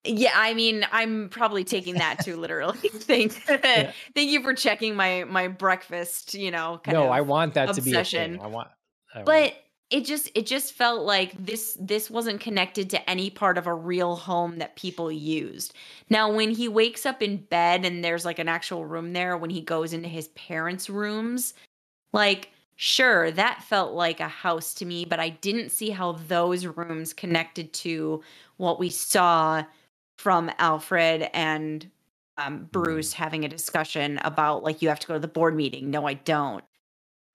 Yeah, 0.05 0.33
I 0.35 0.55
mean, 0.55 0.87
I'm 0.93 1.29
probably 1.31 1.65
taking 1.65 1.95
that 1.95 2.25
too 2.25 2.37
literally. 2.37 2.79
Thank, 2.89 3.33
thank 4.15 4.31
you 4.31 4.43
for 4.43 4.55
checking 4.55 4.95
my 4.95 5.25
my 5.25 5.49
breakfast. 5.49 6.35
You 6.35 6.51
know, 6.51 6.81
kind 6.83 6.97
no, 6.97 7.05
of. 7.05 7.11
I 7.11 7.21
want 7.21 7.55
that 7.55 7.75
to 7.75 7.83
be 7.83 7.91
obsession. 7.91 8.41
I 8.41 8.47
want. 8.47 8.69
I 9.15 9.19
want- 9.19 9.27
but 9.27 9.55
it 9.91 10.05
just 10.05 10.31
it 10.35 10.47
just 10.47 10.73
felt 10.73 11.05
like 11.05 11.33
this 11.45 11.77
this 11.81 12.11
wasn't 12.11 12.41
connected 12.41 12.91
to 12.91 13.11
any 13.11 13.31
part 13.31 13.59
of 13.59 13.67
a 13.67 13.75
real 13.75 14.17
home 14.17 14.59
that 14.59 14.77
people 14.77 15.11
used. 15.11 15.75
Now, 16.11 16.33
when 16.33 16.51
he 16.51 16.69
wakes 16.69 17.07
up 17.07 17.23
in 17.23 17.39
bed 17.39 17.85
and 17.85 18.03
there's 18.03 18.25
like 18.25 18.39
an 18.39 18.49
actual 18.49 18.85
room 18.85 19.13
there, 19.13 19.37
when 19.37 19.51
he 19.51 19.61
goes 19.61 19.93
into 19.93 20.09
his 20.09 20.29
parents' 20.29 20.91
rooms, 20.91 21.55
like 22.13 22.51
sure 22.77 23.31
that 23.31 23.63
felt 23.63 23.93
like 23.93 24.21
a 24.21 24.29
house 24.29 24.75
to 24.75 24.85
me, 24.85 25.05
but 25.05 25.21
I 25.21 25.29
didn't 25.31 25.71
see 25.71 25.91
how 25.91 26.13
those 26.13 26.67
rooms 26.67 27.13
connected 27.13 27.73
to 27.75 28.23
what 28.57 28.79
we 28.79 28.91
saw 28.91 29.65
from 30.25 30.51
Alfred 30.59 31.29
and 31.35 31.87
um, 32.39 32.67
Bruce 32.73 33.13
having 33.13 33.45
a 33.45 33.49
discussion 33.49 34.19
about 34.25 34.65
like 34.65 34.81
you 34.81 34.89
have 34.89 34.99
to 35.01 35.07
go 35.07 35.13
to 35.13 35.21
the 35.21 35.29
board 35.29 35.55
meeting. 35.55 35.91
No, 35.91 36.09
I 36.09 36.15
don't. 36.15 36.65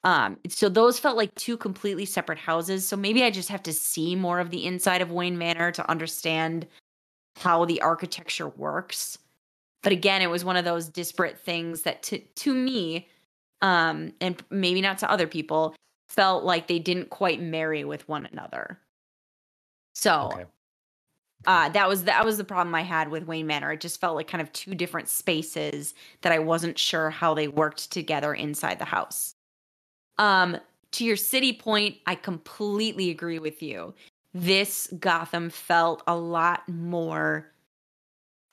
Um, 0.04 0.40
so 0.48 0.70
those 0.70 0.98
felt 0.98 1.16
like 1.16 1.34
two 1.36 1.56
completely 1.56 2.06
separate 2.06 2.40
houses. 2.40 2.88
So 2.88 2.98
maybe 2.98 3.24
I 3.24 3.30
just 3.30 3.50
have 3.50 3.62
to 3.64 3.74
see 3.74 4.16
more 4.16 4.40
of 4.40 4.50
the 4.50 4.66
inside 4.66 5.04
of 5.04 5.12
Wayne 5.12 5.38
Manor 5.38 5.72
to 5.74 5.88
understand 5.88 6.66
how 7.36 7.64
the 7.64 7.80
architecture 7.80 8.50
works. 8.50 9.20
But 9.84 9.94
again, 9.94 10.24
it 10.24 10.32
was 10.32 10.44
one 10.44 10.58
of 10.58 10.66
those 10.66 10.90
disparate 10.90 11.38
things 11.38 11.84
that 11.84 12.02
to 12.04 12.18
to 12.18 12.56
me, 12.56 13.08
um, 13.62 14.14
and 14.20 14.42
maybe 14.50 14.82
not 14.82 14.98
to 14.98 15.12
other 15.12 15.28
people, 15.28 15.76
felt 16.10 16.44
like 16.44 16.66
they 16.66 16.80
didn't 16.80 17.12
quite 17.12 17.40
marry 17.40 17.84
with 17.84 18.10
one 18.10 18.28
another. 18.32 18.80
So 19.94 20.32
okay. 20.34 20.46
Uh, 21.46 21.70
that 21.70 21.88
was 21.88 22.04
that 22.04 22.26
was 22.26 22.38
the 22.38 22.44
problem 22.44 22.76
I 22.76 22.82
had 22.82 23.10
with 23.10 23.26
Wayne 23.26 23.48
Manor. 23.48 23.72
It 23.72 23.80
just 23.82 24.02
felt 24.02 24.16
like 24.16 24.28
kind 24.28 24.42
of 24.42 24.52
two 24.52 24.76
different 24.76 25.08
spaces 25.08 25.94
that 26.22 26.34
I 26.34 26.40
wasn't 26.40 26.78
sure 26.78 27.10
how 27.10 27.34
they 27.34 27.48
worked 27.48 27.92
together 27.92 28.34
inside 28.34 28.80
the 28.80 28.86
house. 28.86 29.36
Um, 30.18 30.58
to 30.92 31.06
your 31.06 31.16
city 31.16 31.54
point, 31.54 31.98
I 32.06 32.16
completely 32.16 33.10
agree 33.10 33.40
with 33.40 33.62
you. 33.64 33.94
This 34.34 34.92
Gotham 35.00 35.50
felt 35.50 36.04
a 36.08 36.16
lot 36.16 36.68
more 36.68 37.52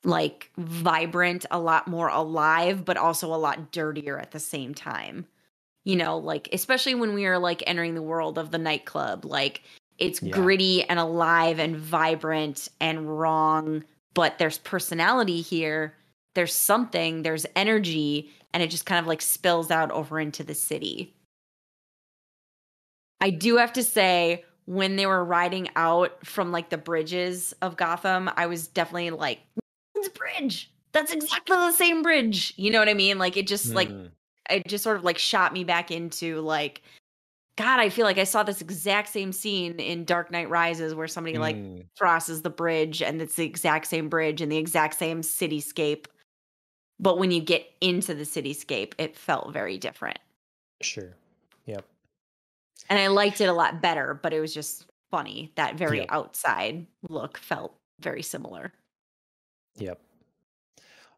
like 0.05 0.51
vibrant, 0.57 1.45
a 1.51 1.59
lot 1.59 1.89
more 1.89 2.09
alive, 2.09 2.85
but 2.85 2.97
also 2.97 3.35
a 3.35 3.37
lot 3.37 3.73
dirtier 3.73 4.19
at 4.19 4.31
the 4.31 4.39
same 4.39 4.75
time. 4.75 5.27
You 5.85 5.97
know, 5.97 6.19
like 6.19 6.49
especially 6.53 6.95
when 6.95 7.15
we 7.15 7.27
are 7.27 7.39
like 7.39 7.63
entering 7.67 7.95
the 7.95 8.03
world 8.03 8.39
of 8.39 8.53
the 8.53 8.59
nightclub, 8.59 9.25
like 9.25 9.63
it's 9.99 10.23
Yeah. 10.23 10.33
gritty 10.33 10.85
and 10.85 10.99
alive 10.99 11.59
and 11.59 11.77
vibrant 11.77 12.69
and 12.81 13.19
wrong, 13.19 13.85
but 14.15 14.39
there's 14.39 14.59
personality 14.59 15.41
here. 15.41 15.95
There's 16.35 16.55
something, 16.55 17.23
there's 17.23 17.47
energy, 17.57 18.31
and 18.53 18.63
it 18.63 18.71
just 18.71 18.87
kind 18.87 19.01
of 19.01 19.07
like 19.07 19.23
spills 19.23 19.71
out 19.71 19.91
over 19.91 20.21
into 20.21 20.45
the 20.45 20.55
city. 20.55 21.15
I 23.21 23.31
do 23.31 23.57
have 23.57 23.73
to 23.75 23.83
say, 23.83 24.45
when 24.67 24.97
they 24.97 25.07
were 25.07 25.25
riding 25.25 25.69
out 25.77 26.27
from 26.27 26.53
like 26.53 26.71
the 26.71 26.79
bridges 26.79 27.55
of 27.63 27.77
Gotham, 27.77 28.29
I 28.37 28.47
was 28.47 28.67
definitely 28.69 29.11
like, 29.11 29.41
it's 29.95 30.09
a 30.09 30.11
bridge. 30.11 30.71
That's 30.93 31.13
exactly 31.13 31.57
the 31.57 31.73
same 31.73 32.03
bridge. 32.03 32.53
You 32.57 32.71
know 32.71 32.79
what 32.79 32.89
I 32.89 32.95
mean? 32.95 33.19
Like 33.19 33.37
it 33.37 33.47
just 33.47 33.75
like 33.75 33.89
Mm, 33.89 34.11
it 34.51 34.67
just 34.67 34.85
sort 34.85 34.97
of 34.97 35.05
like 35.05 35.19
shot 35.19 35.53
me 35.53 35.65
back 35.65 35.91
into 35.91 36.41
like 36.41 36.83
God, 37.57 37.81
I 37.81 37.89
feel 37.89 38.05
like 38.05 38.19
I 38.19 38.25
saw 38.25 38.43
this 38.43 38.61
exact 38.61 39.09
same 39.09 39.33
scene 39.33 39.81
in 39.81 40.05
Dark 40.05 40.31
Knight 40.31 40.51
Rises 40.51 40.95
where 40.95 41.09
somebody 41.09 41.39
like 41.39 41.57
mm, 41.57 41.87
crosses 41.99 42.43
the 42.43 42.51
bridge 42.51 43.01
and 43.03 43.21
it's 43.23 43.37
the 43.37 43.47
exact 43.47 43.87
same 43.87 44.09
bridge 44.11 44.43
and 44.43 44.53
the 44.53 44.59
exact 44.59 44.99
same 44.99 45.23
cityscape. 45.23 46.07
But 47.01 47.19
when 47.19 47.31
you 47.31 47.41
get 47.41 47.67
into 47.81 48.15
the 48.15 48.25
cityscape, 48.25 48.93
it 48.99 49.17
felt 49.17 49.53
very 49.53 49.79
different. 49.79 50.19
sure. 50.83 51.17
Yep. 51.67 51.85
And 52.89 52.99
I 52.99 53.09
liked 53.09 53.41
it 53.41 53.47
a 53.47 53.53
lot 53.53 53.81
better, 53.83 54.15
but 54.23 54.33
it 54.33 54.41
was 54.41 54.55
just 54.55 54.87
funny. 55.11 55.53
That 55.57 55.77
very 55.77 56.01
Yep. 56.01 56.07
outside 56.11 56.87
look 57.09 57.39
felt 57.39 57.75
very 58.01 58.23
similar. 58.23 58.73
Yep. 59.77 60.01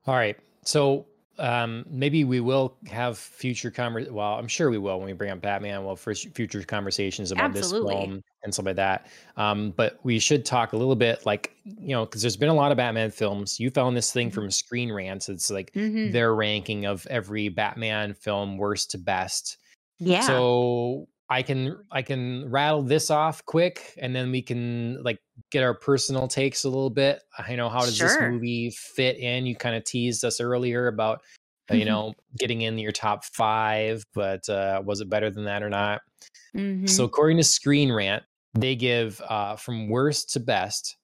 All 0.07 0.15
right. 0.15 0.37
So 0.65 1.07
um, 1.39 1.85
maybe 1.89 2.25
we 2.25 2.41
will 2.41 2.77
have 2.89 3.19
future 3.19 3.71
conver. 3.71 4.11
Well, 4.11 4.35
I'm 4.35 4.49
sure 4.49 4.71
we 4.71 4.79
will 4.79 4.99
when 4.99 5.07
we 5.07 5.13
bring 5.13 5.31
up 5.31 5.41
Batman. 5.41 5.85
Well, 5.85 5.97
for 5.97 6.15
future 6.15 6.63
conversations 6.63 7.31
about 7.33 7.57
Absolutely. 7.57 7.95
this 7.95 8.01
film 8.05 8.23
and 8.43 8.55
stuff 8.55 8.67
like 8.67 8.77
that. 8.77 9.07
Um, 9.37 9.71
but 9.77 9.99
we 10.03 10.19
should 10.19 10.45
talk 10.45 10.73
a 10.73 10.77
little 10.77 10.97
bit, 10.97 11.25
like 11.27 11.55
you 11.65 11.89
know, 11.89 12.05
because 12.05 12.23
there's 12.23 12.37
been 12.37 12.49
a 12.49 12.55
lot 12.55 12.71
of 12.73 12.77
Batman 12.77 13.11
films. 13.11 13.59
You 13.61 13.71
found 13.71 13.97
this 13.97 14.13
thing 14.13 14.31
Mhm. 14.31 14.35
from 14.35 14.51
Screen 14.51 14.93
Rants. 14.93 15.29
It's 15.29 15.51
like 15.51 15.73
Mhm. 15.73 16.13
their 16.13 16.35
ranking 16.35 16.87
of 16.87 17.07
every 17.09 17.49
Batman 17.49 18.15
film, 18.15 18.57
worst 18.59 18.91
to 18.93 18.99
best. 18.99 19.59
Yeah. 19.99 20.21
So 20.23 21.09
I 21.31 21.43
can 21.43 21.85
I 21.91 22.03
can 22.03 22.51
rattle 22.51 22.83
this 22.83 23.11
off 23.11 23.45
quick, 23.45 23.95
and 24.01 24.17
then 24.17 24.31
we 24.31 24.41
can 24.41 25.03
like 25.03 25.19
get 25.51 25.63
our 25.63 25.75
personal 25.75 26.27
takes 26.27 26.65
a 26.65 26.69
little 26.69 26.91
bit. 26.91 27.23
I 27.37 27.55
know 27.55 27.69
how 27.69 27.81
does 27.81 27.99
this 27.99 28.17
movie 28.21 28.71
fit 28.71 29.19
in? 29.19 29.45
You 29.45 29.55
kind 29.55 29.77
of 29.77 29.85
teased 29.85 30.25
us 30.25 30.41
earlier 30.41 30.87
about 30.87 31.23
uh, 31.71 31.75
you 31.75 31.85
know 31.85 32.15
getting 32.39 32.63
in 32.63 32.79
your 32.79 32.93
top 32.93 33.25
five, 33.25 34.05
but 34.15 34.49
uh, 34.49 34.83
was 34.85 35.01
it 35.03 35.11
better 35.11 35.31
than 35.31 35.45
that 35.45 35.63
or 35.63 35.69
not? 35.69 36.01
Mhm. 36.57 36.89
So 36.89 37.05
according 37.05 37.37
to 37.37 37.45
Screen 37.45 37.93
Rant, 37.93 38.23
they 38.55 38.75
give 38.75 39.21
uh, 39.29 39.57
from 39.57 39.89
worst 39.89 40.31
to 40.33 40.41
best 40.41 40.97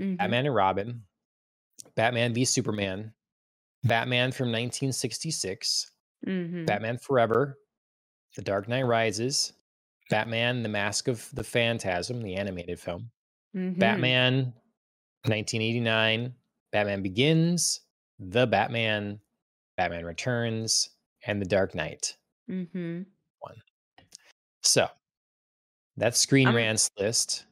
Mhm. 0.00 0.16
Batman 0.16 0.46
and 0.46 0.54
Robin, 0.54 1.02
Batman 1.94 2.34
v 2.34 2.44
Superman, 2.44 3.12
Batman 3.84 4.32
from 4.32 4.50
1966, 4.50 5.90
Mhm. 6.26 6.66
Batman 6.66 6.98
Forever, 6.98 7.58
The 8.34 8.42
Dark 8.42 8.68
Knight 8.68 8.82
Rises, 8.82 9.52
Batman: 10.10 10.62
The 10.62 10.68
Mask 10.68 11.08
of 11.08 11.28
the 11.34 11.44
Phantasm, 11.44 12.22
the 12.22 12.34
animated 12.36 12.78
film, 12.80 13.10
Mhm. 13.54 13.78
Batman 13.78 14.52
1989, 15.26 16.34
Batman 16.72 17.02
Begins, 17.02 17.80
The 18.18 18.46
Batman, 18.46 19.20
Batman 19.76 20.04
Returns, 20.04 20.90
and 21.26 21.40
The 21.40 21.46
Dark 21.46 21.74
Knight. 21.74 22.16
Mhm. 22.48 23.06
So 24.62 24.88
that's 25.96 26.18
Screen 26.18 26.48
I'm- 26.48 26.56
Rant's 26.56 26.90
list. 26.98 27.46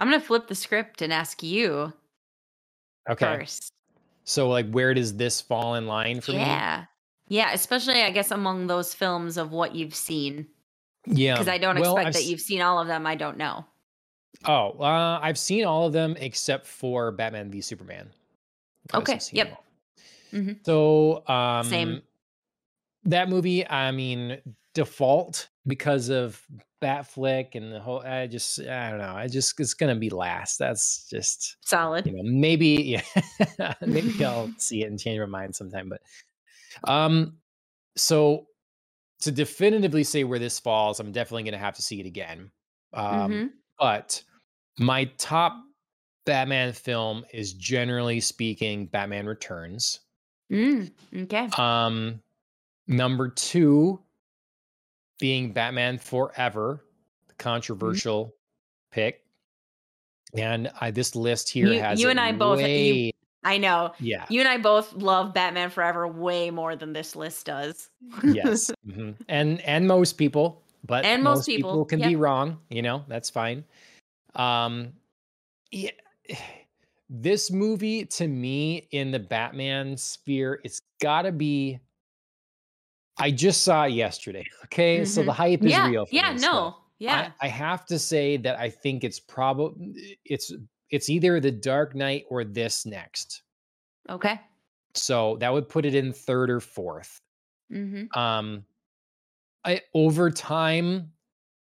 I'm 0.00 0.08
gonna 0.10 0.20
flip 0.20 0.48
the 0.48 0.54
script 0.54 1.02
and 1.02 1.12
ask 1.12 1.42
you 1.42 1.92
Okay. 3.08 3.38
first. 3.38 3.72
So 4.24 4.48
like 4.48 4.68
where 4.70 4.92
does 4.94 5.16
this 5.16 5.40
fall 5.40 5.74
in 5.76 5.86
line 5.86 6.20
for 6.20 6.32
me? 6.32 6.38
Yeah. 6.38 6.86
Yeah, 7.28 7.52
especially 7.52 8.02
I 8.02 8.10
guess 8.10 8.30
among 8.30 8.66
those 8.66 8.94
films 8.94 9.36
of 9.36 9.52
what 9.52 9.74
you've 9.74 9.94
seen. 9.94 10.48
Yeah. 11.06 11.34
Because 11.34 11.48
I 11.48 11.58
don't 11.58 11.78
well, 11.78 11.96
expect 11.96 12.06
I've 12.08 12.14
that 12.14 12.24
you've 12.24 12.40
seen 12.40 12.60
all 12.60 12.80
of 12.80 12.88
them. 12.88 13.06
I 13.06 13.14
don't 13.14 13.36
know. 13.36 13.64
Oh, 14.44 14.70
uh, 14.78 15.18
I've 15.22 15.38
seen 15.38 15.64
all 15.64 15.86
of 15.86 15.92
them 15.92 16.16
except 16.18 16.66
for 16.66 17.10
Batman 17.10 17.50
v 17.50 17.60
Superman. 17.60 18.10
Okay, 18.94 19.18
yep. 19.32 19.62
Mhm. 20.32 20.64
So, 20.64 21.26
um, 21.26 21.64
Same. 21.64 22.02
That 23.04 23.28
movie, 23.28 23.66
I 23.66 23.90
mean, 23.90 24.40
default 24.74 25.48
because 25.66 26.08
of 26.08 26.42
Batfleck 26.82 27.54
and 27.54 27.72
the 27.72 27.80
whole. 27.80 28.00
I 28.00 28.26
just, 28.26 28.60
I 28.60 28.90
don't 28.90 28.98
know. 28.98 29.14
I 29.14 29.26
just, 29.26 29.58
it's 29.58 29.74
gonna 29.74 29.96
be 29.96 30.10
last. 30.10 30.58
That's 30.58 31.08
just, 31.08 31.56
Solid. 31.64 32.06
you 32.06 32.12
know, 32.12 32.22
maybe, 32.22 33.00
yeah, 33.58 33.74
maybe 33.80 34.24
I'll 34.24 34.50
see 34.58 34.84
it 34.84 34.90
and 34.90 34.98
change 34.98 35.18
my 35.20 35.26
mind 35.26 35.56
sometime. 35.56 35.88
But, 35.88 36.02
um, 36.90 37.38
so 37.96 38.46
to 39.20 39.30
definitively 39.32 40.04
say 40.04 40.24
where 40.24 40.38
this 40.38 40.58
falls, 40.60 41.00
I'm 41.00 41.12
definitely 41.12 41.44
gonna 41.44 41.58
have 41.58 41.76
to 41.76 41.82
see 41.82 42.00
it 42.00 42.06
again. 42.06 42.50
Um, 42.92 43.30
Mhm. 43.32 43.50
but 43.78 44.22
my 44.78 45.04
top 45.18 45.56
Batman 46.24 46.72
film 46.72 47.24
is 47.32 47.52
generally 47.54 48.20
speaking 48.20 48.86
Batman 48.86 49.26
Returns. 49.26 50.00
Mm, 50.52 50.92
okay. 51.24 51.48
Um, 51.58 52.22
number 52.86 53.28
two 53.28 54.00
being 55.18 55.52
Batman 55.52 55.98
Forever, 55.98 56.84
the 57.26 57.34
controversial 57.34 58.34
pick. 58.92 59.24
And 60.34 60.70
I, 60.80 60.90
this 60.90 61.16
list 61.16 61.48
here 61.50 61.72
You- 61.72 61.80
has 61.80 62.00
you 62.00 62.08
and 62.10 62.20
I 62.20 62.32
both- 62.32 62.60
you- 62.60 63.10
I 63.48 63.56
know. 63.56 63.92
yeah, 63.98 64.26
You 64.28 64.40
and 64.40 64.48
I 64.48 64.58
both 64.58 64.92
love 64.92 65.32
Batman 65.32 65.70
Forever 65.70 66.06
way 66.06 66.50
more 66.50 66.76
than 66.76 66.92
this 66.92 67.16
list 67.16 67.46
does. 67.46 67.88
yes, 68.22 68.70
mhm. 68.86 69.14
and 69.28 69.60
and 69.62 69.86
most 69.86 70.14
people, 70.14 70.62
but 70.84 71.04
And 71.04 71.22
most 71.22 71.46
people, 71.46 71.84
can 71.86 72.00
be 72.00 72.14
wrong. 72.14 72.58
You 72.68 72.82
know, 72.82 73.04
that's 73.08 73.30
fine. 73.30 73.64
Um, 74.34 74.92
yeah, 75.72 75.92
this 77.10 77.50
movie 77.50 78.04
to 78.04 78.28
me 78.28 78.86
in 78.90 79.10
the 79.10 79.18
Batman 79.18 79.96
sphere, 79.96 80.60
it's 80.62 80.82
got 81.00 81.22
to 81.22 81.32
be. 81.32 81.80
I 83.20 83.30
just 83.30 83.64
saw 83.64 83.84
it 83.84 83.92
yesterday. 83.92 84.44
Okay, 84.66 85.04
so 85.04 85.22
the 85.22 85.32
hype 85.32 85.64
is 85.64 85.72
yeah. 85.72 85.88
real. 85.88 86.06
For 86.06 86.14
yeah. 86.14 86.32
No. 86.32 86.36
stuff. 86.36 86.74
Yeah. 86.98 87.30
I, 87.40 87.46
I 87.46 87.48
have 87.48 87.86
to 87.86 87.98
say 87.98 88.36
that 88.38 88.58
I 88.58 88.68
think 88.68 89.04
it's 89.04 89.20
probably 89.20 90.18
it's 90.24 90.52
it's 90.90 91.08
either 91.08 91.40
the 91.40 91.50
Dark 91.50 91.94
Knight 91.94 92.24
or 92.28 92.44
this 92.44 92.86
next. 92.86 93.42
okay. 94.08 94.40
So 94.94 95.36
that 95.40 95.52
would 95.52 95.68
put 95.68 95.84
it 95.84 95.94
in 95.94 96.12
third 96.12 96.50
or 96.50 96.60
fourth. 96.60 97.20
Mm-hmm. 97.72 98.18
Um, 98.18 98.64
I 99.64 99.82
over 99.94 100.30
time, 100.30 101.12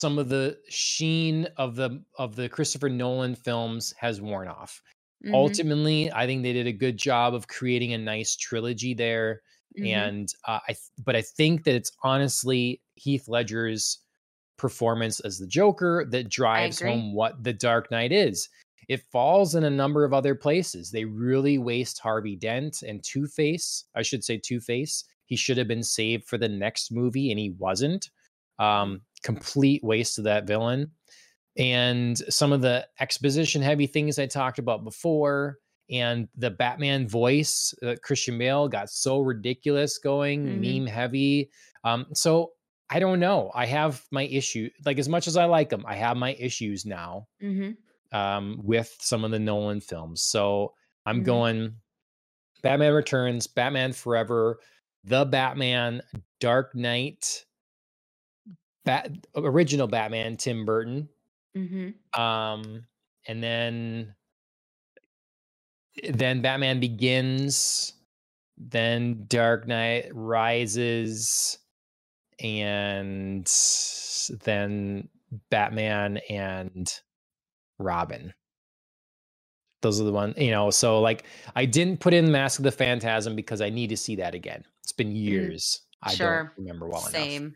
some 0.02 0.18
of 0.18 0.30
the 0.30 0.58
sheen 0.70 1.48
of 1.58 1.76
the 1.76 2.04
of 2.18 2.36
the 2.36 2.50
Christopher 2.50 2.90
Nolan 2.90 3.36
films 3.36 3.94
has 4.00 4.22
worn 4.22 4.48
off. 4.48 4.82
Mm-hmm. 5.24 5.36
Ultimately, 5.36 6.12
I 6.12 6.26
think 6.26 6.44
they 6.44 6.54
did 6.54 6.68
a 6.68 6.72
good 6.72 6.98
job 6.98 7.34
of 7.36 7.48
creating 7.48 7.94
a 7.94 7.98
nice 7.98 8.36
trilogy 8.36 8.94
there. 8.94 9.42
Mm-hmm. 9.78 9.86
And 9.86 10.34
uh, 10.46 10.60
I, 10.68 10.74
th- 10.74 10.80
but 11.04 11.16
I 11.16 11.22
think 11.22 11.64
that 11.66 11.76
it's 11.76 11.92
honestly 12.04 12.82
Heath 12.96 13.28
Ledger's 13.28 14.00
performance 14.58 15.20
as 15.20 15.38
the 15.38 15.48
Joker 15.48 16.06
that 16.10 16.30
drives 16.30 16.82
home 16.82 17.14
what 17.14 17.44
the 17.44 17.54
Dark 17.54 17.92
Knight 17.92 18.12
is. 18.12 18.50
It 18.88 19.02
falls 19.12 19.56
in 19.56 19.64
a 19.66 19.70
number 19.70 20.06
of 20.06 20.14
other 20.14 20.34
places. 20.36 20.92
They 20.92 21.06
really 21.06 21.58
waste 21.58 22.00
Harvey 22.00 22.36
Dent 22.36 22.84
and 22.84 23.04
Two 23.04 23.28
Face. 23.28 23.86
I 23.96 24.02
should 24.02 24.24
say 24.24 24.38
Two 24.38 24.60
Face. 24.60 25.04
He 25.26 25.36
should 25.36 25.58
have 25.58 25.68
been 25.68 25.84
saved 25.84 26.26
for 26.26 26.38
the 26.38 26.48
next 26.48 26.92
movie, 26.92 27.32
and 27.32 27.40
he 27.40 27.50
wasn't. 27.52 28.10
Um, 28.60 29.02
complete 29.24 29.84
waste 29.84 30.18
of 30.18 30.24
that 30.24 30.46
villain. 30.48 30.92
And 31.58 32.18
some 32.32 32.52
of 32.54 32.62
the 32.62 32.88
exposition 33.00 33.62
heavy 33.62 33.88
things 33.88 34.20
I 34.20 34.26
talked 34.28 34.60
about 34.60 34.84
before, 34.84 35.58
and 35.90 36.28
the 36.36 36.52
Batman 36.52 37.08
voice, 37.08 37.74
uh, 37.84 37.96
Christian 38.04 38.38
Bale 38.38 38.68
got 38.68 38.90
so 38.90 39.20
ridiculous 39.20 39.98
going, 39.98 40.46
Mhm. 40.46 40.80
meme 40.80 40.88
heavy. 40.88 41.50
Um, 41.84 42.06
so 42.14 42.52
I 42.90 43.00
don't 43.00 43.20
know. 43.20 43.52
I 43.54 43.66
have 43.66 44.06
my 44.12 44.24
issue. 44.24 44.70
Like 44.86 44.98
as 44.98 45.10
much 45.10 45.28
as 45.28 45.36
I 45.36 45.46
like 45.46 45.72
him, 45.72 45.84
I 45.86 45.96
have 45.96 46.16
my 46.16 46.34
issues 46.36 46.86
now. 46.86 47.28
Mm-hmm. 47.44 47.72
Um, 48.12 48.60
with 48.64 48.96
some 49.00 49.24
of 49.24 49.32
the 49.32 49.40
Nolan 49.40 49.82
films. 49.82 50.22
So 50.22 50.74
I'm 51.06 51.24
Mhm. 51.24 51.24
going 51.24 51.82
Batman 52.64 52.94
Returns, 52.94 53.48
Batman 53.48 53.94
Forever, 53.94 54.60
The 55.04 55.26
Batman, 55.26 56.02
Dark 56.40 56.76
Knight, 56.76 57.46
Bat 58.86 59.28
original 59.36 59.88
Batman, 59.88 60.38
Tim 60.38 60.66
Burton, 60.66 61.10
Mm-hmm. 61.56 61.90
um, 62.20 62.88
and 63.28 63.44
then 63.44 64.16
then 66.10 66.42
Batman 66.42 66.80
Begins, 66.80 67.94
then 68.58 69.26
Dark 69.28 69.68
Knight 69.68 70.10
Rises, 70.14 71.58
and 72.40 73.46
then 74.44 75.10
Batman 75.50 76.18
and 76.30 77.02
Robin. 77.80 78.34
Those 79.82 80.02
are 80.02 80.06
the 80.06 80.12
one, 80.12 80.34
you 80.38 80.52
know. 80.52 80.70
So 80.72 81.02
like, 81.02 81.26
I 81.56 81.66
didn't 81.66 82.00
put 82.00 82.14
in 82.14 82.32
Mask 82.32 82.60
of 82.60 82.64
the 82.64 82.72
Phantasm 82.72 83.36
because 83.36 83.62
I 83.62 83.70
need 83.70 83.90
to 83.90 83.98
see 83.98 84.16
that 84.18 84.34
again. 84.34 84.64
It's 84.84 84.92
been 84.92 85.16
years. 85.16 85.82
I 86.02 86.14
Mm, 86.14 86.18
Sure. 86.18 86.38
don't 86.58 86.66
remember 86.66 86.88
well 86.88 87.02
enough. 87.02 87.12
Same. 87.14 87.56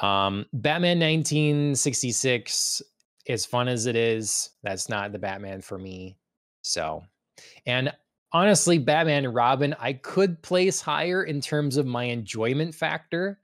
Um, 0.00 0.46
Batman 0.52 0.98
1966, 0.98 2.82
as 3.28 3.46
fun 3.46 3.68
as 3.68 3.86
it 3.86 3.96
is, 3.96 4.50
that's 4.62 4.88
not 4.88 5.12
the 5.12 5.18
Batman 5.18 5.60
for 5.60 5.78
me. 5.78 6.18
So, 6.62 7.02
and 7.66 7.92
honestly, 8.32 8.78
Batman 8.78 9.24
and 9.24 9.34
Robin, 9.34 9.74
I 9.78 9.94
could 9.94 10.42
place 10.42 10.80
higher 10.80 11.24
in 11.24 11.40
terms 11.40 11.76
of 11.76 11.86
my 11.86 12.04
enjoyment 12.04 12.74
factor, 12.74 13.40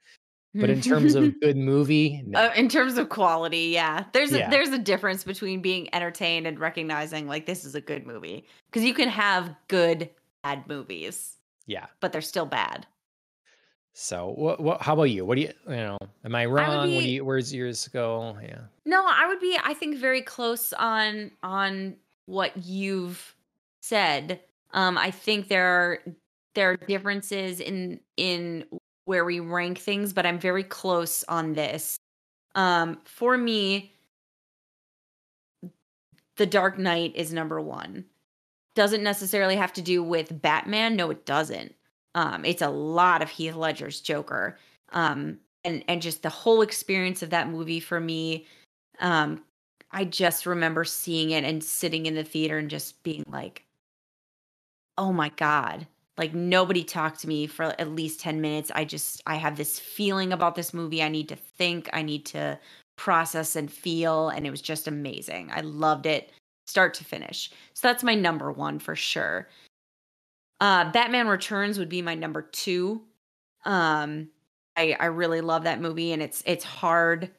but 0.54 0.70
in 0.70 0.80
terms 0.80 1.14
of 1.14 1.40
good 1.40 1.56
movie, 1.56 2.22
no. 2.26 2.38
Uh, 2.38 2.52
in 2.54 2.68
terms 2.68 2.98
of 2.98 3.08
quality, 3.08 3.68
yeah. 3.68 4.04
There's 4.12 4.32
a, 4.32 4.46
there's 4.50 4.68
a 4.68 4.78
difference 4.78 5.24
between 5.24 5.62
being 5.62 5.88
entertained 5.94 6.46
and 6.46 6.58
recognizing 6.58 7.26
like 7.26 7.46
this 7.46 7.64
is 7.64 7.74
a 7.74 7.80
good 7.80 8.06
movie 8.06 8.46
because 8.70 8.84
you 8.84 8.94
can 8.94 9.08
have 9.08 9.54
good 9.68 10.10
bad 10.42 10.66
movies, 10.68 11.36
yeah. 11.66 11.86
but 12.00 12.12
they're 12.12 12.20
still 12.20 12.46
bad. 12.46 12.86
So, 13.94 14.32
what, 14.36 14.60
what? 14.60 14.82
How 14.82 14.94
about 14.94 15.04
you? 15.04 15.24
What 15.24 15.36
do 15.36 15.42
you? 15.42 15.52
You 15.68 15.76
know, 15.76 15.98
am 16.24 16.34
I 16.34 16.46
wrong? 16.46 16.88
do 16.88 16.98
be- 16.98 17.10
you? 17.10 17.24
Where's 17.24 17.52
yours 17.52 17.88
go? 17.88 18.36
Yeah. 18.42 18.60
No, 18.86 19.04
I 19.06 19.28
would 19.28 19.40
be 19.40 19.58
I 19.62 19.74
think 19.74 19.98
very 19.98 20.22
close 20.22 20.72
on 20.72 21.30
on 21.42 21.96
what 22.26 22.56
you've 22.56 23.34
said. 23.82 24.40
Um 24.72 24.96
I 24.96 25.10
think 25.10 25.48
there 25.48 25.66
are 25.66 25.98
there 26.54 26.70
are 26.70 26.76
differences 26.76 27.60
in 27.60 28.00
in 28.16 28.64
where 29.04 29.24
we 29.24 29.40
rank 29.40 29.78
things, 29.78 30.12
but 30.12 30.26
I'm 30.26 30.38
very 30.38 30.64
close 30.64 31.24
on 31.28 31.54
this. 31.54 31.96
Um 32.54 32.98
for 33.04 33.36
me 33.36 33.92
The 36.36 36.46
Dark 36.46 36.78
Knight 36.78 37.14
is 37.14 37.32
number 37.32 37.60
1. 37.60 38.04
Doesn't 38.74 39.02
necessarily 39.02 39.56
have 39.56 39.72
to 39.74 39.82
do 39.82 40.02
with 40.02 40.40
Batman. 40.40 40.96
No, 40.96 41.10
it 41.10 41.26
doesn't. 41.26 41.74
Um 42.14 42.44
it's 42.44 42.62
a 42.62 42.70
lot 42.70 43.22
of 43.22 43.30
Heath 43.30 43.54
Ledger's 43.54 44.00
Joker. 44.00 44.58
Um 44.90 45.38
and 45.64 45.84
and 45.88 46.02
just 46.02 46.22
the 46.22 46.28
whole 46.28 46.62
experience 46.62 47.22
of 47.22 47.30
that 47.30 47.48
movie 47.48 47.80
for 47.80 48.00
me 48.00 48.46
um 49.00 49.42
i 49.90 50.04
just 50.04 50.46
remember 50.46 50.84
seeing 50.84 51.30
it 51.30 51.44
and 51.44 51.62
sitting 51.62 52.06
in 52.06 52.14
the 52.14 52.24
theater 52.24 52.58
and 52.58 52.70
just 52.70 53.02
being 53.02 53.24
like 53.28 53.64
oh 54.98 55.12
my 55.12 55.28
god 55.30 55.86
like 56.22 56.34
nobody 56.34 56.84
talked 56.84 57.18
to 57.18 57.26
me 57.26 57.48
for 57.48 57.64
at 57.80 57.90
least 57.90 58.20
10 58.20 58.40
minutes. 58.40 58.70
I 58.76 58.84
just 58.84 59.20
i 59.26 59.34
have 59.34 59.56
this 59.56 59.80
feeling 59.80 60.32
about 60.32 60.54
this 60.54 60.72
movie. 60.72 61.02
I 61.02 61.08
need 61.08 61.28
to 61.30 61.36
think. 61.36 61.90
I 61.92 62.02
need 62.02 62.24
to 62.26 62.60
process 62.96 63.56
and 63.56 63.68
feel. 63.68 64.28
And 64.28 64.46
it 64.46 64.50
was 64.52 64.62
just 64.62 64.86
amazing. 64.86 65.50
I 65.52 65.62
loved 65.62 66.06
it 66.06 66.30
start 66.68 66.94
to 66.94 67.04
finish. 67.04 67.50
So 67.74 67.88
that's 67.88 68.04
my 68.04 68.14
number 68.14 68.52
one 68.52 68.78
for 68.78 68.94
sure. 68.94 69.48
Uh 70.60 70.92
batman 70.92 71.26
returns 71.26 71.76
would 71.76 71.88
be 71.88 72.02
my 72.02 72.14
number 72.14 72.42
two. 72.42 73.02
Um 73.64 74.28
i 74.76 74.96
i 75.00 75.06
really 75.06 75.40
love 75.40 75.64
that 75.64 75.80
movie 75.80 76.12
and 76.12 76.22
it's 76.22 76.40
it's 76.46 76.64
hard. 76.64 77.32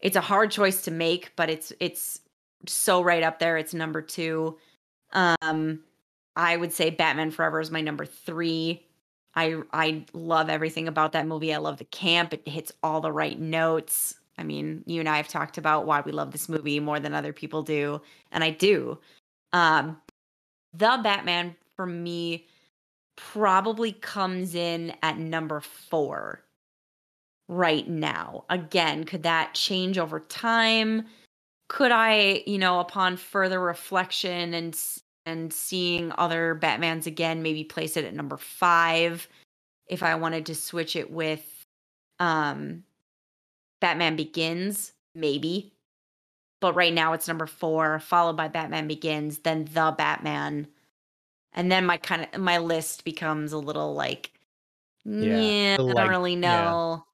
It's 0.00 0.16
a 0.16 0.22
hard 0.22 0.50
choice 0.50 0.80
to 0.84 0.90
make, 0.90 1.36
but 1.36 1.50
it's 1.50 1.74
it's 1.78 2.22
so 2.66 3.02
right 3.02 3.22
up 3.22 3.38
there. 3.38 3.58
It's 3.58 3.74
number 3.74 4.00
two. 4.00 4.56
Um, 5.12 5.80
I 6.36 6.56
would 6.56 6.72
say 6.72 6.90
Batman 6.90 7.30
Forever 7.30 7.60
is 7.60 7.70
my 7.70 7.80
number 7.80 8.06
three. 8.06 8.86
I 9.34 9.62
I 9.72 10.04
love 10.12 10.48
everything 10.48 10.88
about 10.88 11.12
that 11.12 11.26
movie. 11.26 11.54
I 11.54 11.58
love 11.58 11.78
the 11.78 11.84
camp. 11.84 12.32
It 12.32 12.46
hits 12.46 12.72
all 12.82 13.00
the 13.00 13.12
right 13.12 13.38
notes. 13.38 14.14
I 14.36 14.42
mean, 14.42 14.82
you 14.86 15.00
and 15.00 15.08
I 15.08 15.16
have 15.16 15.28
talked 15.28 15.58
about 15.58 15.86
why 15.86 16.00
we 16.00 16.12
love 16.12 16.32
this 16.32 16.48
movie 16.48 16.80
more 16.80 16.98
than 16.98 17.14
other 17.14 17.32
people 17.32 17.62
do, 17.62 18.00
and 18.32 18.42
I 18.42 18.50
do. 18.50 18.98
Um, 19.52 20.00
the 20.72 20.98
Batman 21.02 21.54
for 21.76 21.86
me 21.86 22.46
probably 23.16 23.92
comes 23.92 24.54
in 24.54 24.92
at 25.02 25.18
number 25.18 25.60
four 25.60 26.42
right 27.48 27.88
now. 27.88 28.44
Again, 28.50 29.04
could 29.04 29.22
that 29.22 29.54
change 29.54 29.98
over 29.98 30.20
time? 30.20 31.06
Could 31.68 31.92
I, 31.92 32.42
you 32.46 32.58
know, 32.58 32.80
upon 32.80 33.16
further 33.16 33.60
reflection 33.60 34.54
and 34.54 34.76
and 35.26 35.52
seeing 35.52 36.12
other 36.18 36.54
Batmans 36.60 37.06
again, 37.06 37.42
maybe 37.42 37.64
place 37.64 37.96
it 37.96 38.04
at 38.04 38.14
number 38.14 38.36
5 38.36 39.28
if 39.88 40.02
I 40.02 40.14
wanted 40.14 40.46
to 40.46 40.54
switch 40.54 40.96
it 40.96 41.10
with 41.10 41.66
um 42.20 42.84
Batman 43.80 44.16
Begins, 44.16 44.92
maybe. 45.14 45.72
But 46.60 46.74
right 46.74 46.92
now 46.94 47.12
it's 47.14 47.28
number 47.28 47.46
4, 47.46 48.00
followed 48.00 48.36
by 48.36 48.48
Batman 48.48 48.88
Begins, 48.88 49.38
then 49.40 49.66
The 49.66 49.94
Batman. 49.96 50.68
And 51.54 51.70
then 51.72 51.86
my 51.86 51.98
kind 51.98 52.28
of 52.32 52.40
my 52.40 52.58
list 52.58 53.04
becomes 53.04 53.52
a 53.52 53.58
little 53.58 53.94
like 53.94 54.32
Yeah, 55.18 55.52
yeah, 55.78 55.78
I 55.88 55.94
don't 55.94 56.08
really 56.08 56.34
yeah. 56.40 56.76
know 56.76 57.04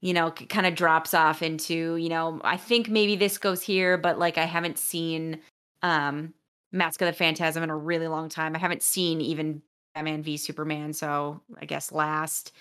you 0.00 0.14
know, 0.14 0.30
kind 0.30 0.66
of 0.66 0.74
drops 0.74 1.12
off 1.12 1.42
into, 1.42 1.96
you 1.96 2.08
know, 2.08 2.40
I 2.44 2.56
think 2.56 2.88
maybe 2.88 3.16
this 3.16 3.36
goes 3.38 3.62
here, 3.62 3.98
but 3.98 4.18
like 4.18 4.38
I 4.38 4.44
haven't 4.44 4.78
seen 4.78 5.40
um 5.82 6.34
Mask 6.72 7.00
of 7.02 7.06
the 7.06 7.12
Phantasm 7.12 7.62
in 7.62 7.70
a 7.70 7.76
really 7.76 8.08
long 8.08 8.28
time. 8.28 8.54
I 8.54 8.58
haven't 8.58 8.82
seen 8.82 9.20
even 9.20 9.62
Batman 9.94 10.22
v 10.22 10.36
Superman, 10.36 10.92
so 10.92 11.40
I 11.60 11.64
guess 11.66 11.92
last. 11.92 12.52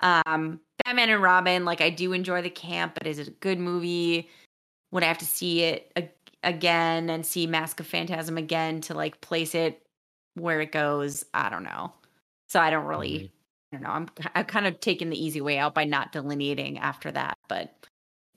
Um 0.00 0.60
Batman 0.84 1.10
and 1.10 1.22
Robin, 1.22 1.64
like 1.64 1.80
I 1.80 1.90
do 1.90 2.12
enjoy 2.12 2.42
the 2.42 2.50
camp, 2.50 2.94
but 2.94 3.06
is 3.06 3.18
it 3.18 3.28
a 3.28 3.32
good 3.32 3.58
movie? 3.58 4.28
Would 4.92 5.02
I 5.02 5.06
have 5.06 5.18
to 5.18 5.26
see 5.26 5.62
it 5.62 5.92
ag- 5.96 6.12
again 6.42 7.10
and 7.10 7.26
see 7.26 7.46
Mask 7.46 7.80
of 7.80 7.86
Phantasm 7.86 8.38
again 8.38 8.80
to 8.82 8.94
like 8.94 9.20
place 9.20 9.54
it 9.54 9.82
where 10.34 10.60
it 10.60 10.72
goes? 10.72 11.24
I 11.34 11.48
don't 11.50 11.64
know. 11.64 11.92
So 12.48 12.60
I 12.60 12.70
don't 12.70 12.86
really 12.86 13.18
Mhm. 13.20 13.30
I 13.72 13.76
don't 13.76 13.82
know. 13.82 13.90
I'm 13.90 14.08
I'm 14.34 14.44
kind 14.46 14.66
of 14.66 14.80
taking 14.80 15.10
the 15.10 15.22
easy 15.22 15.40
way 15.40 15.58
out 15.58 15.74
by 15.74 15.84
not 15.84 16.12
delineating 16.12 16.78
after 16.78 17.10
that, 17.12 17.38
but 17.48 17.74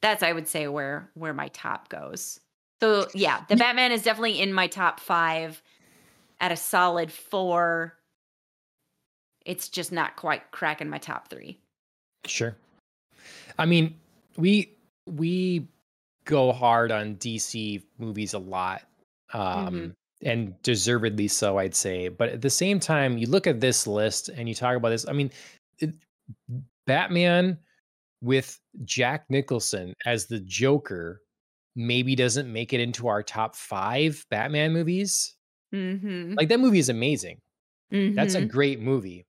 that's 0.01 0.23
I 0.23 0.33
would 0.33 0.47
say 0.47 0.67
where 0.67 1.11
where 1.15 1.33
my 1.33 1.49
top 1.49 1.89
goes. 1.89 2.39
So 2.81 3.07
yeah, 3.13 3.43
the 3.49 3.55
Batman 3.55 3.91
is 3.91 4.03
definitely 4.03 4.39
in 4.39 4.53
my 4.53 4.67
top 4.67 4.99
five 4.99 5.61
at 6.39 6.51
a 6.51 6.55
solid 6.55 7.11
four. 7.11 7.95
It's 9.45 9.69
just 9.69 9.91
not 9.91 10.15
quite 10.15 10.51
cracking 10.51 10.89
my 10.89 10.97
top 10.97 11.29
three. 11.29 11.59
Sure. 12.25 12.55
I 13.57 13.65
mean, 13.65 13.95
we 14.37 14.73
we 15.05 15.67
go 16.25 16.51
hard 16.51 16.91
on 16.91 17.15
DC 17.15 17.81
movies 17.97 18.33
a 18.33 18.39
lot. 18.39 18.83
Um 19.33 19.95
and 20.21 20.61
deservedly 20.63 21.27
so, 21.27 21.57
I'd 21.57 21.75
say. 21.75 22.09
But 22.09 22.29
at 22.29 22.41
the 22.41 22.49
same 22.49 22.79
time, 22.79 23.17
you 23.17 23.27
look 23.27 23.47
at 23.47 23.61
this 23.61 23.87
list 23.87 24.29
and 24.29 24.49
you 24.49 24.55
talk 24.55 24.75
about 24.75 24.89
this. 24.89 25.07
I 25.07 25.13
mean, 25.13 25.31
it, 25.79 25.93
Batman 26.85 27.57
with 28.21 28.59
Jack 28.83 29.25
Nicholson 29.29 29.93
as 30.05 30.25
the 30.25 30.39
Joker 30.39 31.21
maybe 31.79 32.15
doesn't 32.15 32.51
make 32.51 32.73
it 32.73 32.79
into 32.81 33.07
our 33.07 33.23
top 33.23 33.55
5 33.55 34.25
Batman 34.29 34.73
movies. 34.73 35.35
Mm-hmm. 35.73 36.33
Like 36.37 36.49
that 36.49 36.59
movie 36.59 36.79
is 36.79 36.89
amazing. 36.89 37.39
That's 37.91 38.35
a 38.35 38.41
Mhm. 38.41 38.49
great 38.49 38.79
movie. 38.81 39.25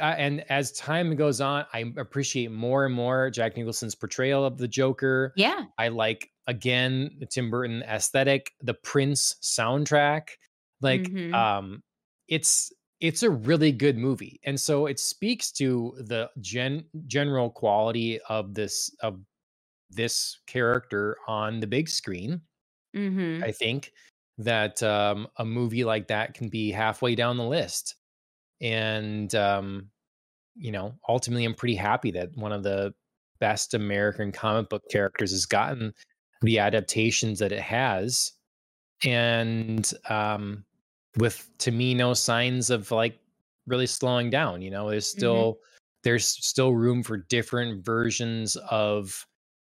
Uh, 0.00 0.04
And 0.18 0.40
as 0.50 0.72
time 0.72 1.14
goes 1.16 1.40
on, 1.40 1.66
I 1.72 1.92
appreciate 1.96 2.50
more 2.50 2.84
and 2.84 2.94
more 2.94 3.30
Jack 3.30 3.56
Nicholson's 3.56 3.94
portrayal 3.94 4.44
of 4.44 4.58
the 4.58 4.68
Joker. 4.68 5.32
yeah. 5.36 5.66
I 5.78 5.88
like 5.88 6.30
again 6.48 7.16
the 7.20 7.26
Tim 7.26 7.50
Burton 7.50 7.82
aesthetic, 7.84 8.52
the 8.60 8.74
Prince 8.74 9.36
soundtrack. 9.42 10.30
Like 10.80 11.02
Mhm. 11.04 11.32
um 11.34 11.82
it's 12.28 12.72
it's 13.00 13.22
a 13.22 13.30
really 13.30 13.72
good 13.72 13.96
movie. 13.98 14.40
And 14.44 14.58
so 14.58 14.86
it 14.86 14.98
speaks 14.98 15.52
to 15.52 15.94
the 15.98 16.30
gen 16.40 16.86
general 17.06 17.50
quality 17.50 18.18
of 18.28 18.54
this 18.54 18.90
of 19.00 19.20
this 19.94 20.40
character 20.46 21.16
on 21.28 21.60
the 21.60 21.66
big 21.66 21.88
screen. 21.88 22.40
Mm-hmm. 22.96 23.44
I 23.44 23.52
think 23.52 23.92
that 24.38 24.82
um, 24.82 25.28
a 25.38 25.44
movie 25.44 25.84
like 25.84 26.08
that 26.08 26.34
can 26.34 26.48
be 26.48 26.70
halfway 26.70 27.14
down 27.14 27.36
the 27.36 27.44
list. 27.44 27.96
And, 28.60 29.34
um, 29.34 29.90
you 30.56 30.72
know, 30.72 30.94
ultimately, 31.08 31.44
I'm 31.44 31.54
pretty 31.54 31.76
happy 31.76 32.10
that 32.12 32.36
one 32.36 32.52
of 32.52 32.62
the 32.62 32.94
best 33.40 33.74
American 33.74 34.32
comic 34.32 34.68
book 34.70 34.82
characters 34.90 35.32
has 35.32 35.46
gotten 35.46 35.92
the 36.42 36.58
adaptations 36.58 37.38
that 37.40 37.52
it 37.52 37.60
has. 37.62 38.32
and 39.04 39.92
um, 40.08 40.64
with 41.18 41.48
to 41.58 41.70
me 41.70 41.94
no 41.94 42.14
signs 42.14 42.70
of 42.70 42.90
like 42.90 43.18
really 43.66 43.86
slowing 43.86 44.30
down. 44.30 44.62
You 44.62 44.70
know, 44.70 44.90
there's 44.90 45.06
Mm-hmm. 45.10 45.18
still 45.18 45.58
there's 46.02 46.26
still 46.26 46.74
room 46.74 47.02
for 47.02 47.16
different 47.18 47.84
versions 47.84 48.56
of 48.70 49.26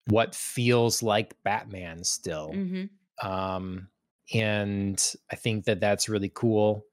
what 0.07 0.35
feels 0.35 1.03
like 1.03 1.43
Batman 1.45 2.05
still. 2.05 2.63
hmm 2.63 2.89
Um, 3.23 3.91
and 4.35 5.03
I 5.33 5.37
think 5.37 5.67
that 5.67 5.81
that's 5.81 6.09
really 6.09 6.31
cool. 6.35 6.87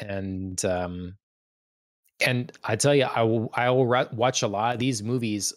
And 0.00 0.64
um, 0.64 1.18
and 2.24 2.52
I 2.64 2.76
tell 2.76 2.94
you, 2.94 3.04
I 3.04 3.22
will 3.22 3.50
I 3.54 3.70
will 3.70 3.86
ra- 3.86 4.08
watch 4.12 4.42
a 4.42 4.48
lot 4.48 4.74
of 4.74 4.80
these 4.80 5.02
movies 5.02 5.52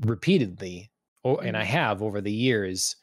repeatedly, 0.00 0.90
or 1.22 1.42
and 1.44 1.56
I 1.56 1.64
Mhm. 1.64 1.64
have 1.64 2.02
over 2.02 2.20
the 2.20 2.32
years. 2.32 2.96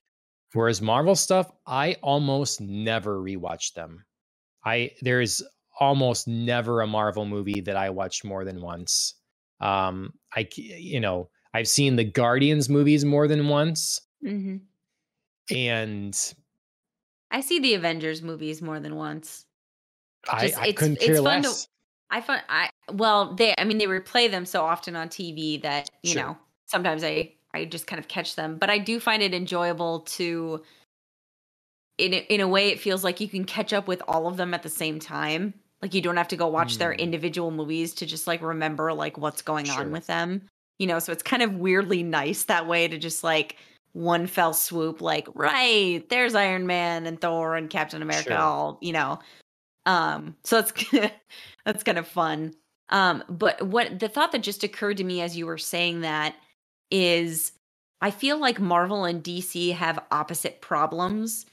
Whereas 0.53 0.81
Marvel 0.81 1.15
stuff, 1.15 1.51
I 1.65 1.95
almost 2.03 2.61
never 2.61 3.19
rewatch 3.21 3.73
them. 3.73 4.05
I 4.65 4.93
there's 5.01 5.43
almost 5.79 6.27
never 6.27 6.81
a 6.81 6.87
Marvel 6.87 7.25
movie 7.25 7.61
that 7.61 7.77
I 7.77 7.91
watched 7.91 8.25
more 8.25 8.45
than 8.45 8.61
once. 8.61 9.15
Um, 9.61 10.13
I 10.35 10.47
you 10.57 10.99
know 11.01 11.31
I've 11.53 11.67
seen 11.69 11.95
the 11.95 12.03
Guardians 12.03 12.67
movies 12.69 13.05
more 13.05 13.25
than 13.27 13.47
once, 13.47 14.01
hmm 14.21 14.71
and 15.49 16.33
I 17.29 17.41
see 17.41 17.59
the 17.59 17.73
Avengers 17.73 18.21
movies 18.21 18.61
more 18.61 18.79
than 18.79 18.95
once. 18.95 19.45
I, 20.27 20.51
Just 20.51 20.57
I 20.57 20.67
it's 20.67 20.75
couldn't 20.75 20.99
it's 20.99 21.19
care 21.19 21.21
fun 21.21 21.43
less. 21.43 21.67
to 21.67 21.67
I 22.11 22.21
find 22.21 22.43
I 22.49 22.69
well 22.93 23.35
they 23.35 23.55
I 23.57 23.65
mean 23.65 23.79
they 23.79 23.87
replay 23.87 24.31
them 24.31 24.45
so 24.45 24.63
often 24.63 24.95
on 24.95 25.09
TV 25.09 25.57
that 25.59 25.91
you 26.03 26.13
Sure. 26.13 26.15
know 26.15 26.37
sometimes 26.67 27.03
I 27.03 27.35
I 27.53 27.65
just 27.65 27.87
kind 27.87 27.99
of 27.99 28.07
catch 28.09 28.35
them, 28.35 28.57
but 28.57 28.69
I 28.69 28.79
do 28.79 28.99
find 28.99 29.23
it 29.23 29.33
enjoyable 29.33 30.01
to 30.01 30.63
in 31.97 32.13
a, 32.13 32.17
in 32.29 32.41
a 32.41 32.47
way 32.47 32.69
it 32.69 32.79
feels 32.79 33.03
like 33.03 33.19
you 33.19 33.27
can 33.29 33.45
catch 33.45 33.73
up 33.73 33.87
with 33.87 34.01
all 34.07 34.27
of 34.27 34.37
them 34.37 34.53
at 34.53 34.63
the 34.63 34.69
same 34.69 34.99
time. 34.99 35.53
Like 35.81 35.93
you 35.93 36.01
don't 36.01 36.17
have 36.17 36.27
to 36.29 36.37
go 36.37 36.47
watch 36.47 36.77
their 36.77 36.93
Mm. 36.93 36.93
individual 36.93 37.51
movies 37.51 37.93
to 37.95 38.05
just 38.05 38.27
like 38.27 38.41
remember 38.41 38.93
like 38.93 39.17
what's 39.17 39.41
going 39.41 39.69
Sure. 39.69 39.71
on 39.71 39.91
with 39.91 40.07
them. 40.07 40.47
You 40.81 40.87
know, 40.87 40.97
so 40.97 41.11
it's 41.11 41.21
kind 41.21 41.43
of 41.43 41.57
weirdly 41.57 42.01
nice 42.01 42.45
that 42.45 42.65
way 42.65 42.87
to 42.87 42.97
just 42.97 43.23
like 43.23 43.57
one 43.93 44.25
fell 44.25 44.51
swoop 44.51 44.99
like 44.99 45.27
right, 45.35 46.03
there's 46.09 46.33
Iron 46.33 46.65
Man 46.65 47.05
and 47.05 47.21
Thor 47.21 47.55
and 47.55 47.69
Captain 47.69 48.01
America 48.01 48.29
Sure. 48.31 48.39
all, 48.39 48.79
you 48.81 48.91
know. 48.91 49.19
Um 49.85 50.35
so 50.43 50.55
that's 50.61 50.73
that's 51.65 51.83
kind 51.83 51.99
of 51.99 52.07
fun. 52.07 52.55
Um 52.89 53.23
but 53.29 53.61
what 53.61 53.99
the 53.99 54.09
thought 54.09 54.31
that 54.31 54.41
just 54.41 54.63
occurred 54.63 54.97
to 54.97 55.03
me 55.03 55.21
as 55.21 55.37
you 55.37 55.45
were 55.45 55.59
saying 55.59 56.01
that 56.01 56.33
is 56.89 57.51
I 58.01 58.09
feel 58.09 58.39
like 58.39 58.59
Marvel 58.59 59.05
and 59.05 59.23
DC 59.23 59.75
have 59.75 60.03
opposite 60.09 60.61
problems 60.61 61.45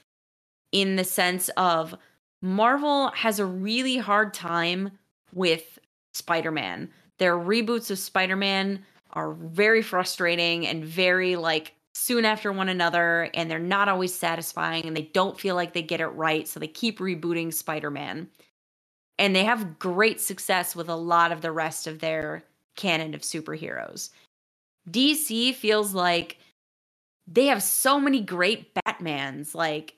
in 0.71 0.95
the 0.95 1.03
sense 1.03 1.49
of 1.49 1.93
Marvel 2.41 3.09
has 3.09 3.37
a 3.37 3.45
really 3.45 3.97
hard 3.97 4.33
time 4.33 4.89
with 5.35 5.77
Spider-Man. 6.15 6.89
Their 7.19 7.37
reboots 7.37 7.91
of 7.91 7.99
Spider-Man 7.99 8.83
are 9.11 9.33
very 9.33 9.81
frustrating 9.81 10.67
and 10.67 10.83
very 10.83 11.35
like 11.35 11.73
soon 11.93 12.25
after 12.25 12.51
one 12.51 12.69
another 12.69 13.29
and 13.33 13.49
they're 13.49 13.59
not 13.59 13.89
always 13.89 14.13
satisfying 14.13 14.85
and 14.85 14.95
they 14.95 15.09
don't 15.13 15.39
feel 15.39 15.55
like 15.55 15.73
they 15.73 15.81
get 15.81 16.01
it 16.01 16.07
right 16.07 16.47
so 16.47 16.59
they 16.59 16.67
keep 16.67 16.99
rebooting 16.99 17.53
Spider-Man. 17.53 18.27
And 19.17 19.35
they 19.35 19.43
have 19.43 19.79
great 19.79 20.21
success 20.21 20.75
with 20.75 20.87
a 20.87 20.95
lot 20.95 21.33
of 21.33 21.41
the 21.41 21.51
rest 21.51 21.87
of 21.87 21.99
their 21.99 22.43
canon 22.77 23.13
of 23.13 23.21
superheroes. 23.21 24.11
DC 24.89 25.53
feels 25.55 25.93
like 25.93 26.37
they 27.27 27.47
have 27.47 27.61
so 27.61 27.99
many 27.99 28.21
great 28.21 28.73
Batmans. 28.73 29.53
Like, 29.53 29.95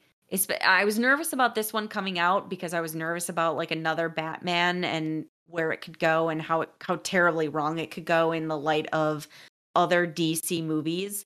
I 0.65 0.85
was 0.85 0.97
nervous 0.97 1.33
about 1.33 1.53
this 1.53 1.71
one 1.71 1.87
coming 1.87 2.17
out 2.17 2.49
because 2.49 2.73
I 2.73 2.81
was 2.81 2.95
nervous 2.95 3.29
about 3.29 3.57
like 3.57 3.69
another 3.69 4.09
Batman 4.09 4.83
and 4.83 5.25
where 5.47 5.71
it 5.71 5.81
could 5.81 5.99
go 5.99 6.29
and 6.29 6.41
how 6.41 6.61
it, 6.61 6.69
how 6.81 6.97
terribly 6.97 7.47
wrong 7.47 7.79
it 7.79 7.91
could 7.91 8.05
go 8.05 8.31
in 8.31 8.47
the 8.47 8.57
light 8.57 8.87
of 8.93 9.27
other 9.75 10.07
DC 10.07 10.63
movies. 10.63 11.25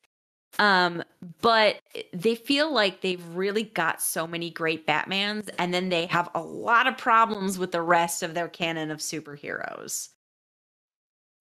Um, 0.57 1.03
but 1.41 1.79
they 2.13 2.35
feel 2.35 2.73
like 2.73 3.01
they've 3.01 3.25
really 3.35 3.63
got 3.63 4.01
so 4.01 4.25
many 4.25 4.49
great 4.49 4.87
Batmans, 4.87 5.49
and 5.59 5.73
then 5.73 5.89
they 5.89 6.05
have 6.05 6.29
a 6.33 6.41
lot 6.41 6.87
of 6.87 6.97
problems 6.97 7.57
with 7.57 7.71
the 7.71 7.81
rest 7.81 8.23
of 8.23 8.33
their 8.33 8.47
canon 8.47 8.89
of 8.89 8.99
superheroes. 8.99 10.09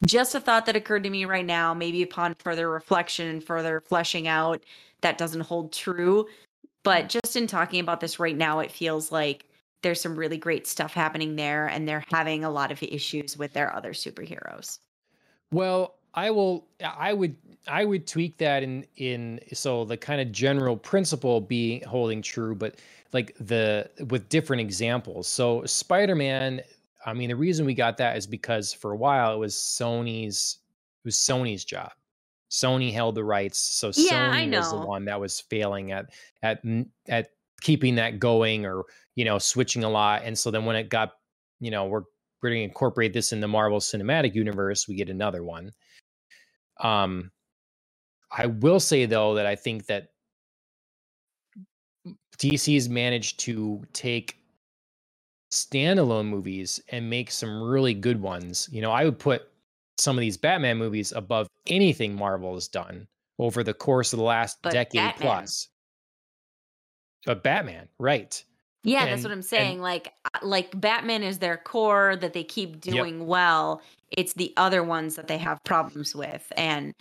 Just 0.05 0.35
a 0.35 0.41
thought 0.41 0.67
that 0.67 0.77
occurred 0.77 1.05
to 1.05 1.11
me 1.11 1.25
right 1.25 1.47
now, 1.47 1.73
maybe 1.73 2.03
upon 2.03 2.35
further 2.41 2.69
reflection 2.69 3.29
and 3.29 3.43
further 3.43 3.81
fleshing 3.81 4.27
out, 4.27 4.63
that 5.01 5.17
doesn't 5.17 5.43
hold 5.43 5.73
true. 5.73 6.27
But 6.83 7.09
just 7.09 7.37
in 7.37 7.47
talking 7.47 7.81
about 7.81 8.01
this 8.01 8.19
right 8.19 8.37
now, 8.37 8.59
it 8.59 8.71
feels 8.71 9.13
like 9.13 9.47
there's 9.85 10.01
some 10.01 10.17
really 10.17 10.39
great 10.39 10.67
stuff 10.67 10.93
happening 10.93 11.37
there, 11.37 11.69
and 11.69 11.87
they're 11.87 12.05
having 12.11 12.43
a 12.43 12.51
lot 12.51 12.73
of 12.73 12.83
issues 12.83 13.39
with 13.39 13.53
their 13.53 13.73
other 13.77 13.93
superheroes. 13.93 14.81
Well, 15.53 15.95
I 16.15 16.31
will. 16.31 16.67
I 16.83 17.13
would. 17.13 17.37
I 17.69 17.85
would 17.85 18.07
tweak 18.07 18.39
that 18.39 18.65
in 18.65 18.85
in 18.97 19.39
so 19.53 19.85
the 19.85 19.97
kind 19.97 20.21
of 20.21 20.33
general 20.33 20.77
principle 20.77 21.41
being 21.41 21.83
holding 21.83 22.23
true, 22.23 22.57
but 22.57 22.77
like 23.13 23.37
the 23.39 23.89
with 24.09 24.29
different 24.29 24.61
examples. 24.61 25.29
So 25.29 25.65
Spider 25.67 26.17
Man. 26.17 26.61
I 27.07 27.13
mean, 27.13 27.29
the 27.29 27.37
reason 27.37 27.67
we 27.67 27.75
got 27.75 27.99
that 27.99 28.17
is 28.17 28.27
because 28.27 28.73
for 28.73 28.93
a 28.93 28.97
while 28.97 29.35
it 29.35 29.39
was 29.39 29.55
Sony's. 29.55 30.59
It 31.05 31.09
was 31.09 31.17
Sony's 31.17 31.65
job. 31.65 31.93
Sony 32.51 32.93
held 32.93 33.17
the 33.17 33.25
rights, 33.25 33.59
so 33.59 33.89
Yeah, 33.95 34.31
I 34.33 34.47
Sony 34.47 34.57
was 34.57 34.71
the 34.71 34.79
one 34.79 35.05
that 35.05 35.21
was 35.21 35.41
failing 35.41 35.93
at 35.93 36.07
at 36.43 36.63
at 37.09 37.31
keeping 37.65 37.97
that 37.97 38.21
going, 38.21 38.65
or 38.65 38.85
you 39.17 39.25
know, 39.25 39.39
switching 39.39 39.83
a 39.83 39.91
lot. 39.91 40.23
And 40.25 40.39
so 40.39 40.53
then 40.53 40.65
when 40.65 40.77
it 40.77 40.89
got, 40.89 41.15
you 41.59 41.73
know, 41.73 41.87
we're 41.87 42.03
we're 42.43 42.51
going 42.51 42.61
to 42.61 42.65
incorporate 42.65 43.13
this 43.13 43.33
in 43.33 43.41
the 43.41 43.49
Marvel 43.49 43.81
Cinematic 43.81 44.35
Universe, 44.35 44.87
we 44.87 44.95
get 44.95 45.09
another 45.09 45.43
one. 45.43 45.73
Um, 46.79 47.31
I 48.31 48.47
will 48.47 48.81
say 48.81 49.07
though 49.07 49.35
that 49.35 49.47
I 49.47 49.57
think 49.57 49.87
that 49.87 50.09
DC's 52.39 52.89
managed 52.89 53.41
to 53.41 53.83
take 53.93 54.37
standalone 55.51 56.27
movies 56.27 56.83
and 56.91 57.09
make 57.09 57.31
some 57.31 57.63
really 57.63 57.95
good 57.95 58.21
ones. 58.21 58.69
You 58.71 58.83
know, 58.83 58.91
I 58.91 59.05
would 59.05 59.19
put 59.19 59.49
some 59.99 60.19
of 60.19 60.21
these 60.21 60.37
Batman 60.37 60.77
movies 60.77 61.13
above 61.13 61.47
anything 61.69 62.15
Marvel 62.15 62.55
has 62.55 62.69
done 62.69 63.07
over 63.39 63.63
the 63.63 63.73
course 63.73 64.13
of 64.13 64.19
the 64.19 64.25
last 64.25 64.59
But 64.63 64.73
decade 64.73 64.99
Batman. 65.01 65.39
plus. 65.39 65.69
But 67.27 67.43
Batman, 67.43 67.89
right? 67.99 68.43
Yeah, 68.83 69.07
that's 69.07 69.23
what 69.23 69.33
I'm 69.33 69.39
and- 69.39 69.45
saying. 69.45 69.81
Like 69.81 70.13
uh, 70.35 70.39
like 70.43 70.79
Batman 70.79 71.23
is 71.23 71.39
their 71.39 71.57
core 71.57 72.17
that 72.17 72.33
they 72.35 72.45
keep 72.45 72.81
doing 72.81 73.27
well. 73.27 73.81
It's 74.11 74.35
the 74.35 74.53
other 74.57 74.83
ones 74.83 75.17
that 75.17 75.27
they 75.27 75.39
have 75.39 75.59
problems 75.65 76.15
with. 76.15 76.53
And 76.57 76.93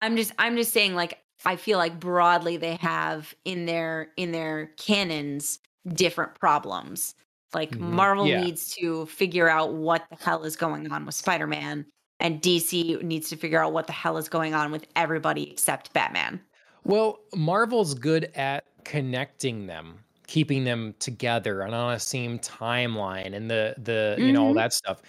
I'm 0.00 0.16
just 0.16 0.32
I'm 0.38 0.56
just 0.56 0.72
saying 0.72 0.94
like 0.94 1.18
I 1.44 1.56
feel 1.56 1.78
like 1.78 1.98
broadly 1.98 2.56
they 2.56 2.76
have 2.76 3.34
in 3.44 3.66
their 3.66 4.12
in 4.16 4.30
their 4.32 4.66
canons 4.76 5.58
different 5.88 6.34
problems. 6.38 7.14
Like 7.52 7.72
Mhm. 7.72 7.80
Marvel 7.80 8.26
Yeah. 8.26 8.40
needs 8.40 8.72
to 8.76 9.06
figure 9.06 9.48
out 9.48 9.74
what 9.74 10.04
the 10.10 10.16
hell 10.24 10.44
is 10.44 10.54
going 10.56 10.90
on 10.92 11.04
with 11.04 11.14
Spider-Man 11.16 11.84
and 12.20 12.40
DC 12.40 13.02
needs 13.02 13.28
to 13.30 13.36
figure 13.36 13.60
out 13.60 13.72
what 13.72 13.86
the 13.88 13.92
hell 13.92 14.16
is 14.16 14.28
going 14.28 14.54
on 14.54 14.70
with 14.70 14.86
everybody 14.96 15.50
except 15.50 15.92
Batman. 15.92 16.40
Well, 16.84 17.20
Marvel's 17.34 17.94
good 17.94 18.24
at 18.34 18.64
connecting 18.84 19.66
them, 19.66 20.04
keeping 20.26 20.64
them 20.64 20.94
together 20.98 21.62
and 21.62 21.74
on 21.74 21.94
a 21.94 21.98
same 22.00 22.38
timeline 22.38 23.34
and 23.34 23.50
the 23.50 23.74
the 23.78 24.20
you 24.22 24.32
know 24.32 24.42
all 24.44 24.54
Mhm. 24.54 24.54
that 24.54 24.72
stuff. 24.72 25.00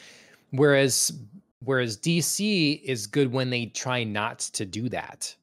Whereas 0.52 1.12
whereas 1.60 1.98
DC 1.98 2.82
is 2.86 3.08
good 3.08 3.32
when 3.32 3.50
they 3.50 3.68
try 3.68 4.04
not 4.04 4.40
to 4.40 4.66
do 4.66 4.88
that. 4.90 5.36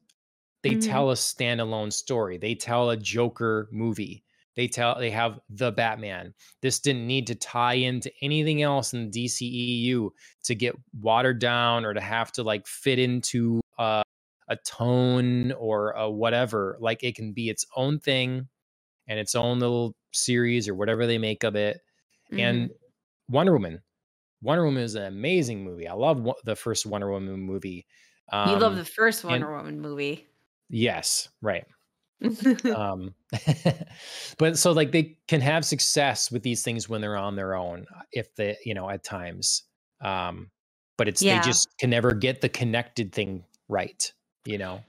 They 0.63 0.75
Mhm. 0.75 0.77
tell 0.77 1.11
a 1.11 1.15
standalone 1.15 1.93
story. 1.93 2.37
They 2.37 2.55
tell 2.55 2.91
a 2.91 2.97
Joker 2.97 3.69
movie. 3.71 4.23
They 4.55 4.67
tell 4.67 4.99
they 4.99 5.11
have 5.11 5.39
the 5.49 5.71
Batman. 5.71 6.33
This 6.61 6.79
didn't 6.79 7.07
need 7.07 7.27
to 7.27 7.35
tie 7.35 7.75
into 7.75 8.11
anything 8.21 8.61
else 8.63 8.93
in 8.93 9.05
the 9.05 9.11
DCEU 9.11 10.11
to 10.45 10.55
get 10.55 10.75
watered 10.93 11.39
down 11.39 11.85
or 11.85 11.93
to 11.95 12.01
have 12.01 12.31
to 12.33 12.43
like 12.43 12.67
fit 12.67 12.99
into 12.99 13.61
uh 13.79 14.02
a 14.53 14.57
tone 14.65 15.51
or 15.53 15.91
a 15.91 16.09
whatever. 16.09 16.77
Like 16.79 17.03
it 17.03 17.15
can 17.15 17.33
be 17.33 17.49
its 17.49 17.65
own 17.75 17.99
thing 17.99 18.47
and 19.07 19.19
its 19.19 19.35
own 19.35 19.59
little 19.59 19.95
series 20.13 20.69
or 20.69 20.75
whatever 20.75 21.05
they 21.07 21.17
make 21.17 21.43
of 21.43 21.55
it. 21.55 21.81
And 22.31 22.69
Mhm. 22.69 22.73
Wonder 23.29 23.53
Woman. 23.53 23.81
Wonder 24.41 24.65
Woman 24.65 24.83
is 24.83 24.95
an 24.95 25.03
amazing 25.05 25.63
movie. 25.63 25.87
I 25.87 25.93
love 25.93 26.29
the 26.45 26.55
first 26.55 26.85
Wonder 26.85 27.11
Woman 27.11 27.39
movie. 27.39 27.87
Um, 28.31 28.49
you 28.51 28.57
love 28.57 28.75
the 28.77 28.85
first 28.85 29.23
and- 29.23 29.31
Wonder 29.31 29.51
Woman 29.55 29.81
movie. 29.81 30.27
Yes, 30.69 31.29
right. 31.41 31.65
Um, 32.75 33.13
but 34.37 34.57
so 34.57 34.71
like 34.71 34.91
they 34.91 35.17
can 35.27 35.41
have 35.41 35.65
success 35.65 36.31
with 36.31 36.43
these 36.43 36.63
things 36.63 36.87
when 36.89 37.01
they're 37.01 37.17
on 37.17 37.35
their 37.35 37.55
own, 37.55 37.85
uh, 37.95 38.01
if 38.11 38.33
they, 38.35 38.57
you 38.65 38.73
know, 38.73 38.89
at 38.89 39.03
times. 39.03 39.63
Um, 40.01 40.51
but 40.97 41.07
it's 41.07 41.21
Yeah. 41.21 41.39
they 41.41 41.45
just 41.45 41.67
can 41.79 41.89
never 41.89 42.13
get 42.13 42.41
the 42.41 42.49
connected 42.49 43.11
thing 43.13 43.43
right, 43.67 44.11
you 44.45 44.57
know. 44.57 44.83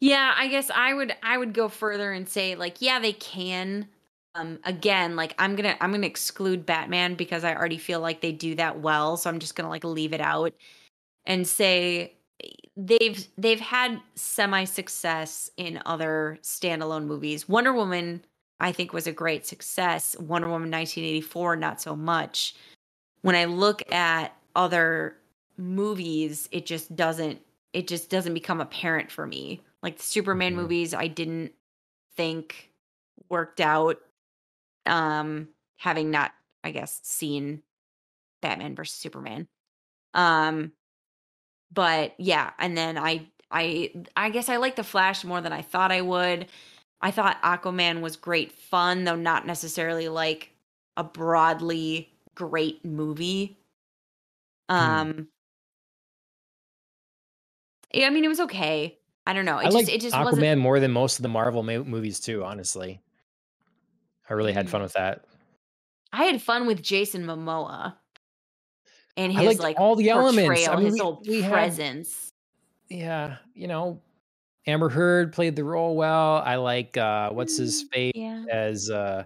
Yeah, 0.00 0.34
I 0.36 0.48
guess 0.48 0.70
I 0.70 0.94
would 0.94 1.14
I 1.22 1.38
would 1.38 1.52
go 1.52 1.68
further 1.68 2.12
and 2.12 2.28
say 2.28 2.54
like 2.54 2.80
yeah, 2.80 3.00
they 3.00 3.12
can. 3.12 3.88
Um, 4.34 4.60
again, 4.64 5.16
like 5.16 5.34
I'm 5.38 5.56
gonna 5.56 5.76
I'm 5.80 5.90
gonna 5.90 6.06
exclude 6.06 6.66
Batman 6.66 7.14
because 7.14 7.44
I 7.44 7.54
already 7.54 7.78
feel 7.78 8.00
like 8.00 8.20
they 8.20 8.32
do 8.32 8.54
that 8.56 8.80
well, 8.80 9.16
so 9.16 9.28
I'm 9.28 9.40
just 9.40 9.56
gonna 9.56 9.68
like 9.68 9.84
leave 9.84 10.12
it 10.12 10.20
out 10.20 10.52
and 11.26 11.46
say 11.46 12.14
they've 12.76 13.26
they've 13.36 13.60
had 13.60 14.00
semi 14.14 14.64
success 14.64 15.50
in 15.56 15.80
other 15.86 16.38
standalone 16.42 17.06
movies. 17.06 17.48
Wonder 17.48 17.72
Woman, 17.72 18.24
I 18.60 18.70
think, 18.70 18.92
was 18.92 19.06
a 19.06 19.12
great 19.12 19.46
success. 19.46 20.16
Wonder 20.18 20.48
Woman 20.48 20.70
1984, 20.70 21.56
not 21.56 21.80
so 21.80 21.96
much. 21.96 22.54
When 23.22 23.34
I 23.34 23.46
look 23.46 23.90
at 23.92 24.36
other 24.54 25.16
movies, 25.56 26.48
it 26.52 26.66
just 26.66 26.94
doesn't 26.94 27.40
it 27.72 27.88
just 27.88 28.10
doesn't 28.10 28.34
become 28.34 28.60
apparent 28.60 29.10
for 29.10 29.26
me. 29.26 29.62
Like 29.82 29.98
the 29.98 30.02
Superman 30.02 30.56
Mhm. 30.56 30.56
movies, 30.56 30.94
I 30.94 31.08
didn't 31.08 31.52
think 32.16 32.72
worked 33.30 33.60
out. 33.60 33.98
Um, 34.86 35.50
having 35.78 36.10
not, 36.10 36.32
I 36.64 36.72
guess, 36.72 37.00
seen 37.04 37.62
Batman 38.42 38.76
versus 38.76 38.98
Superman. 38.98 39.48
Um, 40.14 40.72
but 41.72 42.14
yeah, 42.18 42.52
and 42.58 42.76
then 42.76 42.96
I 42.98 43.28
I 43.50 43.92
I 44.16 44.30
guess 44.30 44.48
I 44.48 44.56
like 44.56 44.76
the 44.76 44.84
Flash 44.84 45.24
more 45.24 45.40
than 45.40 45.52
I 45.52 45.62
thought 45.62 45.92
I 45.92 46.00
would. 46.02 46.46
I 47.00 47.10
thought 47.10 47.40
Aquaman 47.42 48.00
was 48.00 48.16
great 48.16 48.52
fun, 48.52 49.04
though 49.04 49.16
not 49.16 49.46
necessarily 49.46 50.08
like 50.08 50.52
a 50.96 51.04
broadly 51.04 52.12
great 52.34 52.84
movie. 52.84 53.58
Hmm. 54.78 54.98
Um 54.98 55.28
yeah, 55.28 55.37
I 57.94 58.10
mean 58.10 58.24
it 58.24 58.28
was 58.28 58.40
okay. 58.40 58.98
I 59.26 59.32
don't 59.34 59.44
know. 59.44 59.58
It 59.58 59.66
I 59.66 59.70
just 59.70 59.88
it 59.88 60.00
just 60.00 60.14
Aquaman 60.14 60.24
wasn't 60.24 60.60
more 60.60 60.80
than 60.80 60.90
most 60.92 61.18
of 61.18 61.22
the 61.22 61.28
Marvel 61.28 61.62
mo- 61.62 61.84
movies 61.84 62.20
too. 62.20 62.44
Honestly, 62.44 63.00
I 64.28 64.34
really 64.34 64.52
had 64.52 64.68
fun 64.70 64.80
Mm. 64.80 64.84
with 64.84 64.92
that. 64.94 65.24
I 66.12 66.24
had 66.24 66.40
fun 66.40 66.66
with 66.66 66.82
Jason 66.82 67.24
Momoa 67.26 67.94
and 69.16 69.32
his 69.32 69.58
like 69.58 69.78
all 69.78 69.96
the 69.96 70.10
elements. 70.10 70.66
I 70.68 70.76
mean, 70.76 70.84
his 70.86 70.94
we 70.94 71.00
whole 71.00 71.22
we 71.26 71.40
had 71.42 71.52
presence. 71.52 72.32
yeah, 72.88 73.36
you 73.54 73.66
know, 73.68 74.00
Amber 74.66 74.88
Heard 74.88 75.32
played 75.34 75.56
the 75.56 75.64
role 75.64 75.96
well. 75.96 76.36
I 76.36 76.56
like 76.56 76.96
uh 76.96 77.30
what's 77.30 77.58
his 77.58 77.84
Mm, 77.84 77.88
face 77.92 78.12
yeah. 78.14 78.44
as 78.50 78.90
uh 78.90 79.24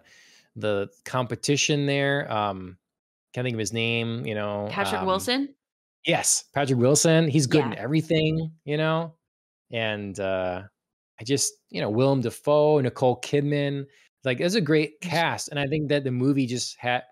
the 0.57 0.89
competition 1.05 1.86
there. 1.86 2.31
Um 2.31 2.76
can't 3.32 3.44
think 3.44 3.55
of 3.55 3.60
his 3.60 3.73
name, 3.73 4.26
you 4.26 4.34
know. 4.34 4.66
Patrick 4.70 5.00
Um 5.02 5.07
Wilson? 5.07 5.55
Yes, 6.07 6.45
Patrick 6.55 6.79
Wilson. 6.79 7.29
He's 7.29 7.47
good 7.47 7.65
in 7.65 7.75
everything, 7.75 8.53
you 8.65 8.77
know. 8.77 9.15
And 9.71 10.19
uh 10.19 10.63
I 11.21 11.25
just, 11.25 11.53
you 11.71 11.81
know, 11.81 11.91
Willem 11.91 12.21
Dafoe, 12.21 12.81
Nicole 12.81 13.21
Kidman, 13.21 13.85
like 14.25 14.41
it 14.41 14.45
was 14.45 14.55
a 14.55 14.61
great 14.61 15.01
cast. 15.01 15.49
And 15.49 15.59
I 15.59 15.67
think 15.67 15.89
that 15.89 16.05
the 16.05 16.11
movie 16.11 16.47
just 16.47 16.77
had 16.79 17.03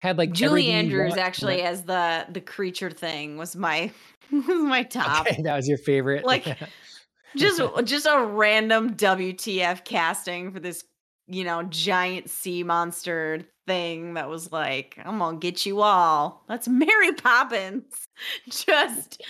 had 0.00 0.18
like 0.18 0.32
Julie 0.32 0.70
Andrews 0.70 1.16
actually 1.16 1.62
as 1.62 1.84
the 1.84 2.26
the 2.30 2.40
creature 2.40 2.90
thing 2.90 3.36
was 3.36 3.54
my 3.54 3.92
was 4.32 4.46
my 4.48 4.82
top. 4.82 5.26
Okay, 5.26 5.42
that 5.42 5.56
was 5.56 5.68
your 5.68 5.78
favorite. 5.78 6.24
Like 6.24 6.58
just 7.36 7.60
just 7.84 8.06
a 8.06 8.24
random 8.24 8.94
WTF 8.96 9.84
casting 9.84 10.52
for 10.52 10.60
this, 10.60 10.84
you 11.32 11.44
know, 11.44 11.62
giant 11.64 12.30
sea 12.30 12.62
monster 12.62 13.40
thing 13.66 14.14
that 14.14 14.28
was 14.28 14.52
like, 14.52 14.98
I'm 15.04 15.18
gonna 15.18 15.38
get 15.38 15.64
you 15.66 15.80
all. 15.82 16.44
That's 16.48 16.68
Mary 16.68 17.12
Poppins. 17.12 17.84
Just 18.50 19.22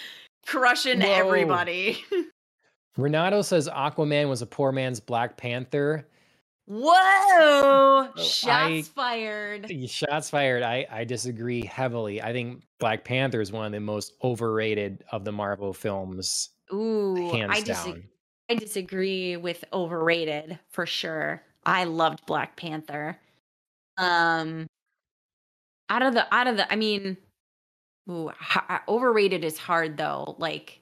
crushing 0.47 1.01
Whoa. 1.01 1.13
everybody. 1.13 2.03
Renato 2.97 3.41
says 3.43 3.69
Aquaman 3.69 4.29
was 4.29 4.43
a 4.43 4.47
poor 4.47 4.71
man's 4.73 5.01
Black 5.01 5.37
Panther. 5.37 6.07
Whoa! 6.67 6.93
Oh, 6.95 8.13
Shots 8.17 8.47
I- 8.47 8.83
fired. 8.83 9.73
Shots 9.89 10.31
fired. 10.31 10.63
I, 10.63 10.87
I 10.91 11.05
disagree 11.05 11.65
heavily. 11.65 12.23
I 12.23 12.33
think 12.33 12.63
Black 12.79 13.05
Panther 13.05 13.41
is 13.41 13.51
one 13.51 13.67
of 13.67 13.73
the 13.73 13.81
most 13.81 14.13
overrated 14.23 15.05
of 15.11 15.25
the 15.25 15.33
Marvel 15.33 15.73
films, 15.73 16.51
Ooh, 16.73 17.31
hands 17.33 17.53
I 17.53 17.61
dis- 17.63 17.89
I 18.51 18.55
disagree 18.55 19.37
with 19.37 19.65
overrated 19.73 20.59
for 20.71 20.85
sure. 20.87 21.43
I 21.65 21.85
loved 21.85 22.27
Black 22.27 22.57
Panther. 22.57 23.19
Um 23.99 24.69
out 25.89 26.03
of 26.03 26.15
the 26.15 26.33
out 26.35 26.47
of 26.47 26.57
the 26.57 26.71
I 26.73 26.77
mean 26.77 27.17
ooh, 28.11 28.31
h- 28.31 28.59
h- 28.71 28.81
overrated 28.89 29.45
is 29.45 29.59
hard 29.59 29.97
though, 29.97 30.37
like 30.39 30.81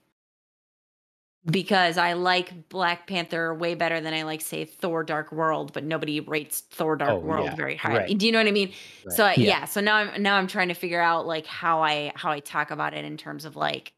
because 1.51 1.97
I 1.97 2.13
like 2.13 2.69
Black 2.69 3.07
Panther 3.07 3.55
way 3.55 3.75
better 3.75 4.01
than 4.01 4.13
I 4.13 4.25
like 4.25 4.43
say 4.43 4.65
Thor 4.67 5.03
Dark 5.03 5.33
World, 5.33 5.73
but 5.73 5.85
nobody 5.85 6.21
rates 6.21 6.61
Thor 6.61 6.97
Dark 6.97 7.11
Oh, 7.13 7.19
World 7.23 7.47
yeah, 7.47 7.57
very 7.57 7.77
high. 7.77 7.91
right. 7.95 8.19
Do 8.19 8.27
you 8.27 8.33
know 8.33 8.39
what 8.39 8.47
I 8.47 8.51
mean? 8.53 8.73
Right. 9.05 9.17
So 9.17 9.27
Yeah. 9.37 9.61
yeah, 9.61 9.65
so 9.65 9.81
now 9.81 9.97
I'm 9.97 10.23
now 10.23 10.37
I'm 10.37 10.47
trying 10.47 10.69
to 10.69 10.75
figure 10.75 11.01
out 11.01 11.27
like 11.27 11.47
how 11.47 11.83
I 11.83 12.13
how 12.15 12.31
I 12.31 12.41
talk 12.41 12.71
about 12.71 12.93
it 12.93 13.05
in 13.07 13.17
terms 13.17 13.47
of 13.47 13.57
like 13.57 13.95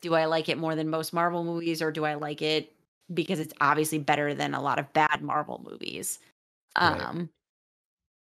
do 0.00 0.14
I 0.14 0.26
like 0.26 0.48
it 0.48 0.58
more 0.58 0.76
than 0.76 0.90
most 0.90 1.12
Marvel 1.12 1.44
movies 1.44 1.82
or 1.82 1.90
do 1.92 2.04
I 2.04 2.14
like 2.14 2.42
it 2.42 2.72
because 3.14 3.40
it's 3.40 3.54
obviously 3.60 3.98
better 3.98 4.34
than 4.34 4.54
a 4.54 4.62
lot 4.62 4.78
of 4.78 4.92
bad 4.92 5.22
Marvel 5.22 5.62
movies? 5.68 6.18
Right. 6.80 7.08
Um 7.16 7.30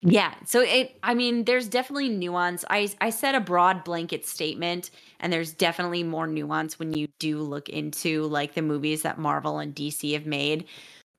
yeah, 0.05 0.33
so 0.45 0.59
it 0.61 0.97
I 1.01 1.13
mean 1.13 1.45
there's 1.45 1.69
definitely 1.69 2.09
nuance. 2.09 2.65
I 2.69 2.89
I 2.99 3.09
said 3.09 3.35
a 3.35 3.39
broad 3.39 3.83
blanket 3.85 4.25
statement 4.25 4.91
and 5.21 5.31
there's 5.31 5.53
definitely 5.53 6.03
more 6.03 6.27
nuance 6.27 6.77
when 6.77 6.93
you 6.93 7.07
do 7.19 7.39
look 7.39 7.69
into 7.69 8.23
like 8.23 8.53
the 8.53 8.61
movies 8.61 9.03
that 9.03 9.17
Marvel 9.17 9.59
and 9.59 9.73
DC 9.73 10.11
have 10.13 10.25
made. 10.25 10.65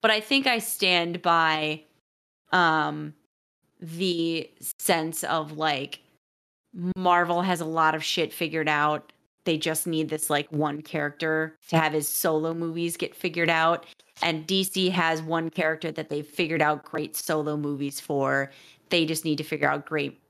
But 0.02 0.10
I 0.10 0.20
think 0.20 0.46
I 0.46 0.58
stand 0.58 1.22
by 1.22 1.82
um 2.52 3.14
the 3.80 4.50
sense 4.80 5.24
of 5.24 5.52
like 5.58 6.00
Marvel 6.96 7.42
has 7.42 7.60
a 7.62 7.66
lot 7.66 7.94
of 7.94 8.04
shit 8.04 8.32
figured 8.32 8.68
out. 8.68 9.12
They 9.44 9.58
just 9.58 9.86
need 9.86 10.08
this 10.08 10.31
like 10.31 10.50
one 10.50 10.82
character 10.82 11.56
to 11.68 11.76
have 11.78 11.92
his 11.92 12.08
solo 12.08 12.55
movies 12.55 12.97
get 12.97 13.14
figured 13.14 13.50
out. 13.50 13.86
And 14.23 14.47
DC 14.47 14.90
has 14.90 15.23
one 15.23 15.50
character 15.50 15.92
that 15.92 16.08
they've 16.08 16.26
figured 16.26 16.62
out 16.62 16.84
great 16.84 17.16
solo 17.16 17.56
movies 17.56 18.00
for. 18.00 18.50
They 18.90 19.05
just 19.05 19.24
need 19.24 19.39
to 19.39 19.44
figure 19.44 19.68
out 19.68 19.86
great 19.86 20.20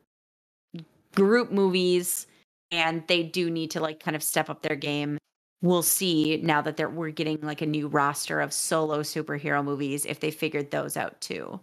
group 1.15 1.53
movies 1.53 2.27
and 2.73 3.05
they 3.07 3.23
do 3.23 3.51
need 3.51 3.71
to 3.71 3.81
like 3.81 4.01
kind 4.01 4.17
of 4.17 4.23
step 4.23 4.51
up 4.51 4.63
their 4.63 4.77
game. 4.77 5.19
We'll 5.63 5.83
see 5.83 6.41
now 6.43 6.61
that 6.63 6.77
they're 6.77 6.91
we're 6.91 7.11
getting 7.11 7.41
like 7.41 7.63
a 7.63 7.67
new 7.67 7.89
roster 7.89 8.41
of 8.41 8.53
solo 8.53 9.01
superhero 9.01 9.65
movies 9.65 10.05
if 10.05 10.21
they 10.21 10.31
figured 10.31 10.71
those 10.71 10.97
out 10.97 11.21
too. 11.21 11.61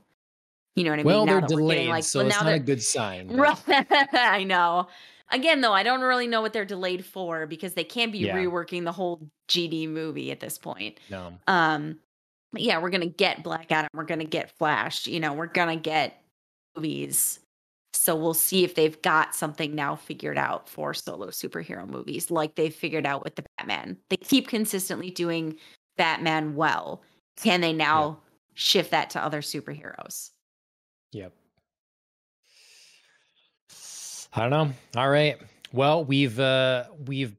You 0.76 0.86
know 0.86 0.92
what 0.92 1.00
I 1.00 1.04
well, 1.04 1.26
mean? 1.26 1.26
Now 1.26 1.40
they're 1.40 1.48
delayed, 1.48 1.78
getting, 1.78 1.90
like, 1.90 2.04
so 2.06 2.20
well, 2.20 2.28
it's 2.28 2.38
now 2.38 2.46
not 2.46 2.54
a 2.56 2.60
good 2.60 2.82
sign. 2.82 3.36
but- 3.36 3.62
I 4.14 4.44
know. 4.46 4.88
Again, 5.32 5.62
though, 5.62 5.74
I 5.74 5.84
don't 5.84 6.02
really 6.02 6.28
know 6.28 6.42
what 6.42 6.54
they're 6.54 6.66
delayed 6.66 7.06
for 7.06 7.48
because 7.48 7.74
they 7.74 7.84
can't 7.84 8.12
be 8.12 8.20
Yeah. 8.20 8.36
reworking 8.36 8.84
the 8.84 8.92
whole 8.92 9.30
GD 9.48 9.88
movie 9.88 10.32
at 10.32 10.40
this 10.40 10.58
point. 10.58 11.00
No. 11.10 11.38
Um, 11.48 12.00
but 12.52 12.62
yeah, 12.62 12.80
we're 12.80 12.90
gonna 12.90 13.06
get 13.06 13.44
Black 13.44 13.72
Adam. 13.72 13.90
We're 13.94 14.04
gonna 14.04 14.26
get 14.26 14.52
Flash. 14.58 15.08
You 15.08 15.20
know, 15.20 15.34
we're 15.34 15.48
gonna 15.48 15.78
get 15.78 16.22
movies. 16.76 17.40
So 17.94 18.16
we'll 18.16 18.34
see 18.34 18.64
if 18.64 18.76
they've 18.76 19.02
got 19.02 19.36
something 19.36 19.76
now 19.76 19.96
figured 19.96 20.38
out 20.38 20.68
for 20.70 20.94
solo 20.94 21.28
superhero 21.28 21.88
movies, 21.88 22.32
like 22.32 22.56
they've 22.56 22.74
figured 22.74 23.06
out 23.06 23.24
with 23.24 23.36
the 23.36 23.44
Batman. 23.58 23.98
They 24.10 24.18
keep 24.18 24.48
consistently 24.48 25.12
doing 25.12 25.58
Batman 25.98 26.56
well. 26.56 27.02
Can 27.38 27.62
they 27.62 27.74
now 27.74 28.20
shift 28.54 28.92
that 28.92 29.10
to 29.12 29.24
other 29.24 29.42
superheroes? 29.42 30.32
Yep. 31.12 31.34
I 34.34 34.42
don't 34.42 34.50
know. 34.50 34.74
All 34.96 35.10
right. 35.10 35.38
Well, 35.74 36.04
we've 36.06 36.40
uh 36.40 36.86
we've 37.06 37.36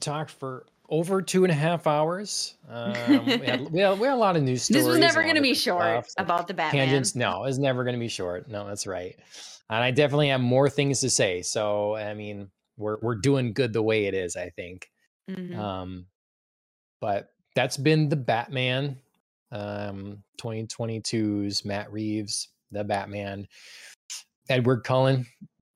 talked 0.00 0.30
for 0.30 0.66
over 0.88 1.22
two 1.22 1.44
and 1.44 1.50
a 1.50 1.54
half 1.54 1.86
hours. 1.86 2.54
Um, 2.68 2.92
we, 2.92 2.96
had, 3.46 3.70
we, 3.70 3.80
had, 3.80 3.98
we 3.98 4.06
had 4.06 4.14
a 4.14 4.16
lot 4.16 4.36
of 4.36 4.42
news 4.42 4.64
stories. 4.64 4.84
This 4.84 4.90
was 4.90 4.98
never 4.98 5.22
going 5.22 5.36
to 5.36 5.42
be 5.42 5.54
short 5.54 6.08
stuff, 6.10 6.24
about 6.24 6.46
the 6.46 6.54
Batman. 6.54 6.86
tangents. 6.86 7.14
No, 7.14 7.44
it's 7.44 7.58
never 7.58 7.84
going 7.84 7.94
to 7.94 8.00
be 8.00 8.08
short. 8.08 8.48
No, 8.48 8.66
that's 8.66 8.86
right. 8.86 9.16
And 9.70 9.82
I 9.82 9.90
definitely 9.90 10.28
have 10.28 10.40
more 10.40 10.68
things 10.68 11.00
to 11.00 11.10
say. 11.10 11.42
So 11.42 11.96
I 11.96 12.14
mean, 12.14 12.48
we're 12.76 12.98
we're 13.00 13.16
doing 13.16 13.52
good 13.52 13.72
the 13.72 13.82
way 13.82 14.06
it 14.06 14.14
is. 14.14 14.36
I 14.36 14.50
think. 14.50 14.88
Mhm. 15.30 15.56
Um, 15.56 16.06
but 17.00 17.30
that's 17.54 17.76
been 17.76 18.08
the 18.08 18.16
Batman, 18.16 18.98
um, 19.52 20.22
2022's 20.40 21.64
Matt 21.64 21.92
Reeves, 21.92 22.48
the 22.72 22.84
Batman, 22.84 23.46
Edward 24.48 24.84
Cullen. 24.84 25.26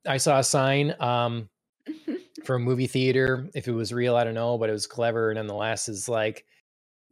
I 0.06 0.16
saw 0.16 0.38
a 0.38 0.44
sign 0.44 0.94
um, 1.00 1.48
for 2.44 2.56
a 2.56 2.60
movie 2.60 2.86
theater. 2.86 3.48
If 3.54 3.68
it 3.68 3.72
was 3.72 3.92
real, 3.92 4.16
I 4.16 4.24
don't 4.24 4.34
know, 4.34 4.58
but 4.58 4.68
it 4.68 4.72
was 4.72 4.86
clever. 4.86 5.32
Nonetheless, 5.34 5.88
is 5.88 6.08
like 6.08 6.44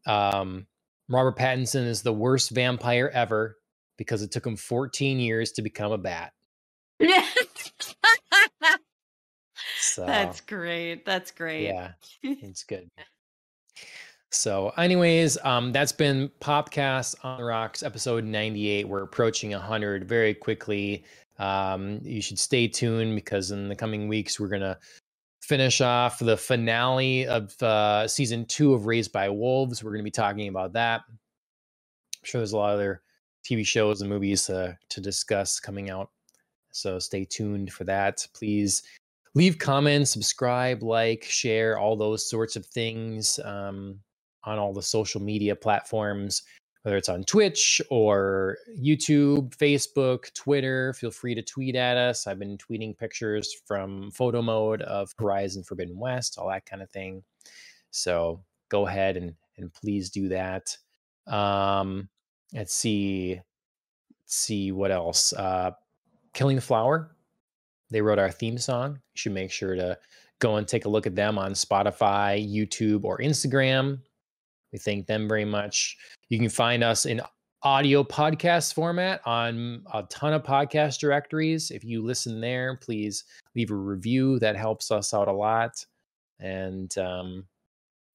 um, 0.06 0.66
Robert 1.08 1.36
Pattinson 1.36 1.86
is 1.86 2.02
the 2.02 2.12
worst 2.12 2.50
vampire 2.50 3.10
ever 3.12 3.56
because 3.96 4.22
it 4.22 4.30
took 4.30 4.46
him 4.46 4.56
14 4.56 5.18
years 5.18 5.52
to 5.52 5.62
become 5.62 5.92
a 5.92 5.98
bat. 5.98 6.32
So 9.78 10.04
That's 10.04 10.40
great. 10.40 11.04
That's 11.06 11.30
great. 11.30 11.64
yeah, 11.64 11.92
it's 12.22 12.64
good. 12.64 12.90
So, 14.30 14.70
anyways, 14.76 15.38
um, 15.44 15.72
that's 15.72 15.92
been 15.92 16.30
Popcast 16.40 17.14
on 17.24 17.38
the 17.38 17.44
Rocks, 17.44 17.82
episode 17.82 18.24
98. 18.24 18.86
We're 18.88 19.02
approaching 19.02 19.52
100 19.52 20.06
very 20.06 20.34
quickly. 20.34 21.04
Um, 21.38 22.00
you 22.02 22.22
should 22.22 22.38
stay 22.38 22.68
tuned 22.68 23.14
because 23.14 23.50
in 23.50 23.68
the 23.68 23.76
coming 23.76 24.08
weeks, 24.08 24.40
we're 24.40 24.48
going 24.48 24.62
to 24.62 24.78
finish 25.40 25.80
off 25.80 26.18
the 26.18 26.36
finale 26.36 27.26
of 27.26 27.60
uh, 27.62 28.08
season 28.08 28.44
two 28.46 28.74
of 28.74 28.86
Raised 28.86 29.12
by 29.12 29.28
Wolves. 29.28 29.82
We're 29.82 29.90
going 29.90 30.00
to 30.00 30.04
be 30.04 30.10
talking 30.10 30.48
about 30.48 30.72
that. 30.72 31.02
I'm 31.08 31.18
sure 32.24 32.40
there's 32.40 32.52
a 32.52 32.56
lot 32.56 32.74
of 32.74 32.80
other 32.80 33.02
TV 33.44 33.64
shows 33.64 34.00
and 34.00 34.10
movies 34.10 34.50
uh, 34.50 34.74
to 34.88 35.00
discuss 35.00 35.60
coming 35.60 35.90
out. 35.90 36.10
So 36.72 36.98
stay 36.98 37.24
tuned 37.24 37.72
for 37.72 37.84
that. 37.84 38.26
Please 38.34 38.82
leave 39.34 39.58
comments, 39.58 40.10
subscribe, 40.10 40.82
like, 40.82 41.22
share, 41.22 41.78
all 41.78 41.96
those 41.96 42.28
sorts 42.28 42.56
of 42.56 42.66
things 42.66 43.38
um, 43.44 44.00
on 44.44 44.58
all 44.58 44.72
the 44.72 44.82
social 44.82 45.22
media 45.22 45.54
platforms 45.54 46.42
whether 46.86 46.98
it's 46.98 47.08
on 47.08 47.24
Twitch 47.24 47.82
or 47.90 48.58
YouTube, 48.80 49.56
Facebook, 49.56 50.32
Twitter. 50.34 50.92
Feel 50.92 51.10
free 51.10 51.34
to 51.34 51.42
tweet 51.42 51.74
at 51.74 51.96
us. 51.96 52.28
I've 52.28 52.38
been 52.38 52.56
tweeting 52.56 52.96
pictures 52.96 53.52
from 53.66 54.12
photo 54.12 54.40
mode 54.40 54.82
of 54.82 55.12
Horizon 55.18 55.64
Forbidden 55.64 55.98
West, 55.98 56.38
all 56.38 56.48
that 56.48 56.64
kind 56.64 56.82
of 56.82 56.90
thing. 56.90 57.24
So 57.90 58.44
go 58.68 58.86
ahead 58.86 59.16
and 59.16 59.34
and 59.56 59.74
please 59.74 60.10
do 60.10 60.28
that. 60.28 60.76
Um, 61.26 62.08
let's 62.54 62.74
see. 62.74 63.34
Let's 63.34 64.36
see 64.36 64.70
what 64.70 64.92
else. 64.92 65.32
Uh, 65.32 65.72
Killing 66.34 66.54
the 66.54 66.62
Flower. 66.62 67.16
They 67.90 68.00
wrote 68.00 68.20
our 68.20 68.30
theme 68.30 68.58
song. 68.58 68.92
You 68.92 69.16
should 69.16 69.32
make 69.32 69.50
sure 69.50 69.74
to 69.74 69.98
go 70.38 70.54
and 70.54 70.68
take 70.68 70.84
a 70.84 70.88
look 70.88 71.08
at 71.08 71.16
them 71.16 71.36
on 71.36 71.54
Spotify, 71.54 72.48
YouTube, 72.48 73.02
or 73.02 73.18
Instagram. 73.18 74.02
We 74.72 74.78
thank 74.78 75.06
them 75.06 75.28
very 75.28 75.44
much. 75.44 75.96
You 76.28 76.38
can 76.38 76.48
find 76.48 76.82
us 76.82 77.06
in 77.06 77.20
audio 77.62 78.04
podcast 78.04 78.74
format 78.74 79.20
on 79.24 79.82
a 79.92 80.02
ton 80.04 80.32
of 80.32 80.42
podcast 80.42 80.98
directories. 80.98 81.70
If 81.70 81.84
you 81.84 82.02
listen 82.02 82.40
there, 82.40 82.76
please 82.76 83.24
leave 83.54 83.70
a 83.70 83.74
review. 83.74 84.38
That 84.38 84.56
helps 84.56 84.90
us 84.90 85.14
out 85.14 85.28
a 85.28 85.32
lot. 85.32 85.84
And 86.38 86.96
um, 86.98 87.44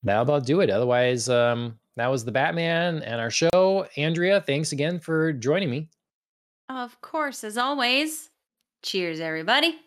that'll 0.03 0.23
about 0.23 0.45
do 0.45 0.61
it. 0.61 0.69
Otherwise, 0.69 1.27
um, 1.29 1.79
that 1.97 2.07
was 2.07 2.23
the 2.23 2.31
Batman 2.31 3.01
and 3.03 3.19
our 3.19 3.31
show. 3.31 3.87
Andrea, 3.97 4.41
thanks 4.41 4.71
again 4.71 4.99
for 4.99 5.33
joining 5.33 5.69
me. 5.69 5.89
Of 6.69 7.01
course, 7.01 7.43
as 7.43 7.57
always. 7.57 8.29
Cheers, 8.83 9.19
everybody. 9.19 9.77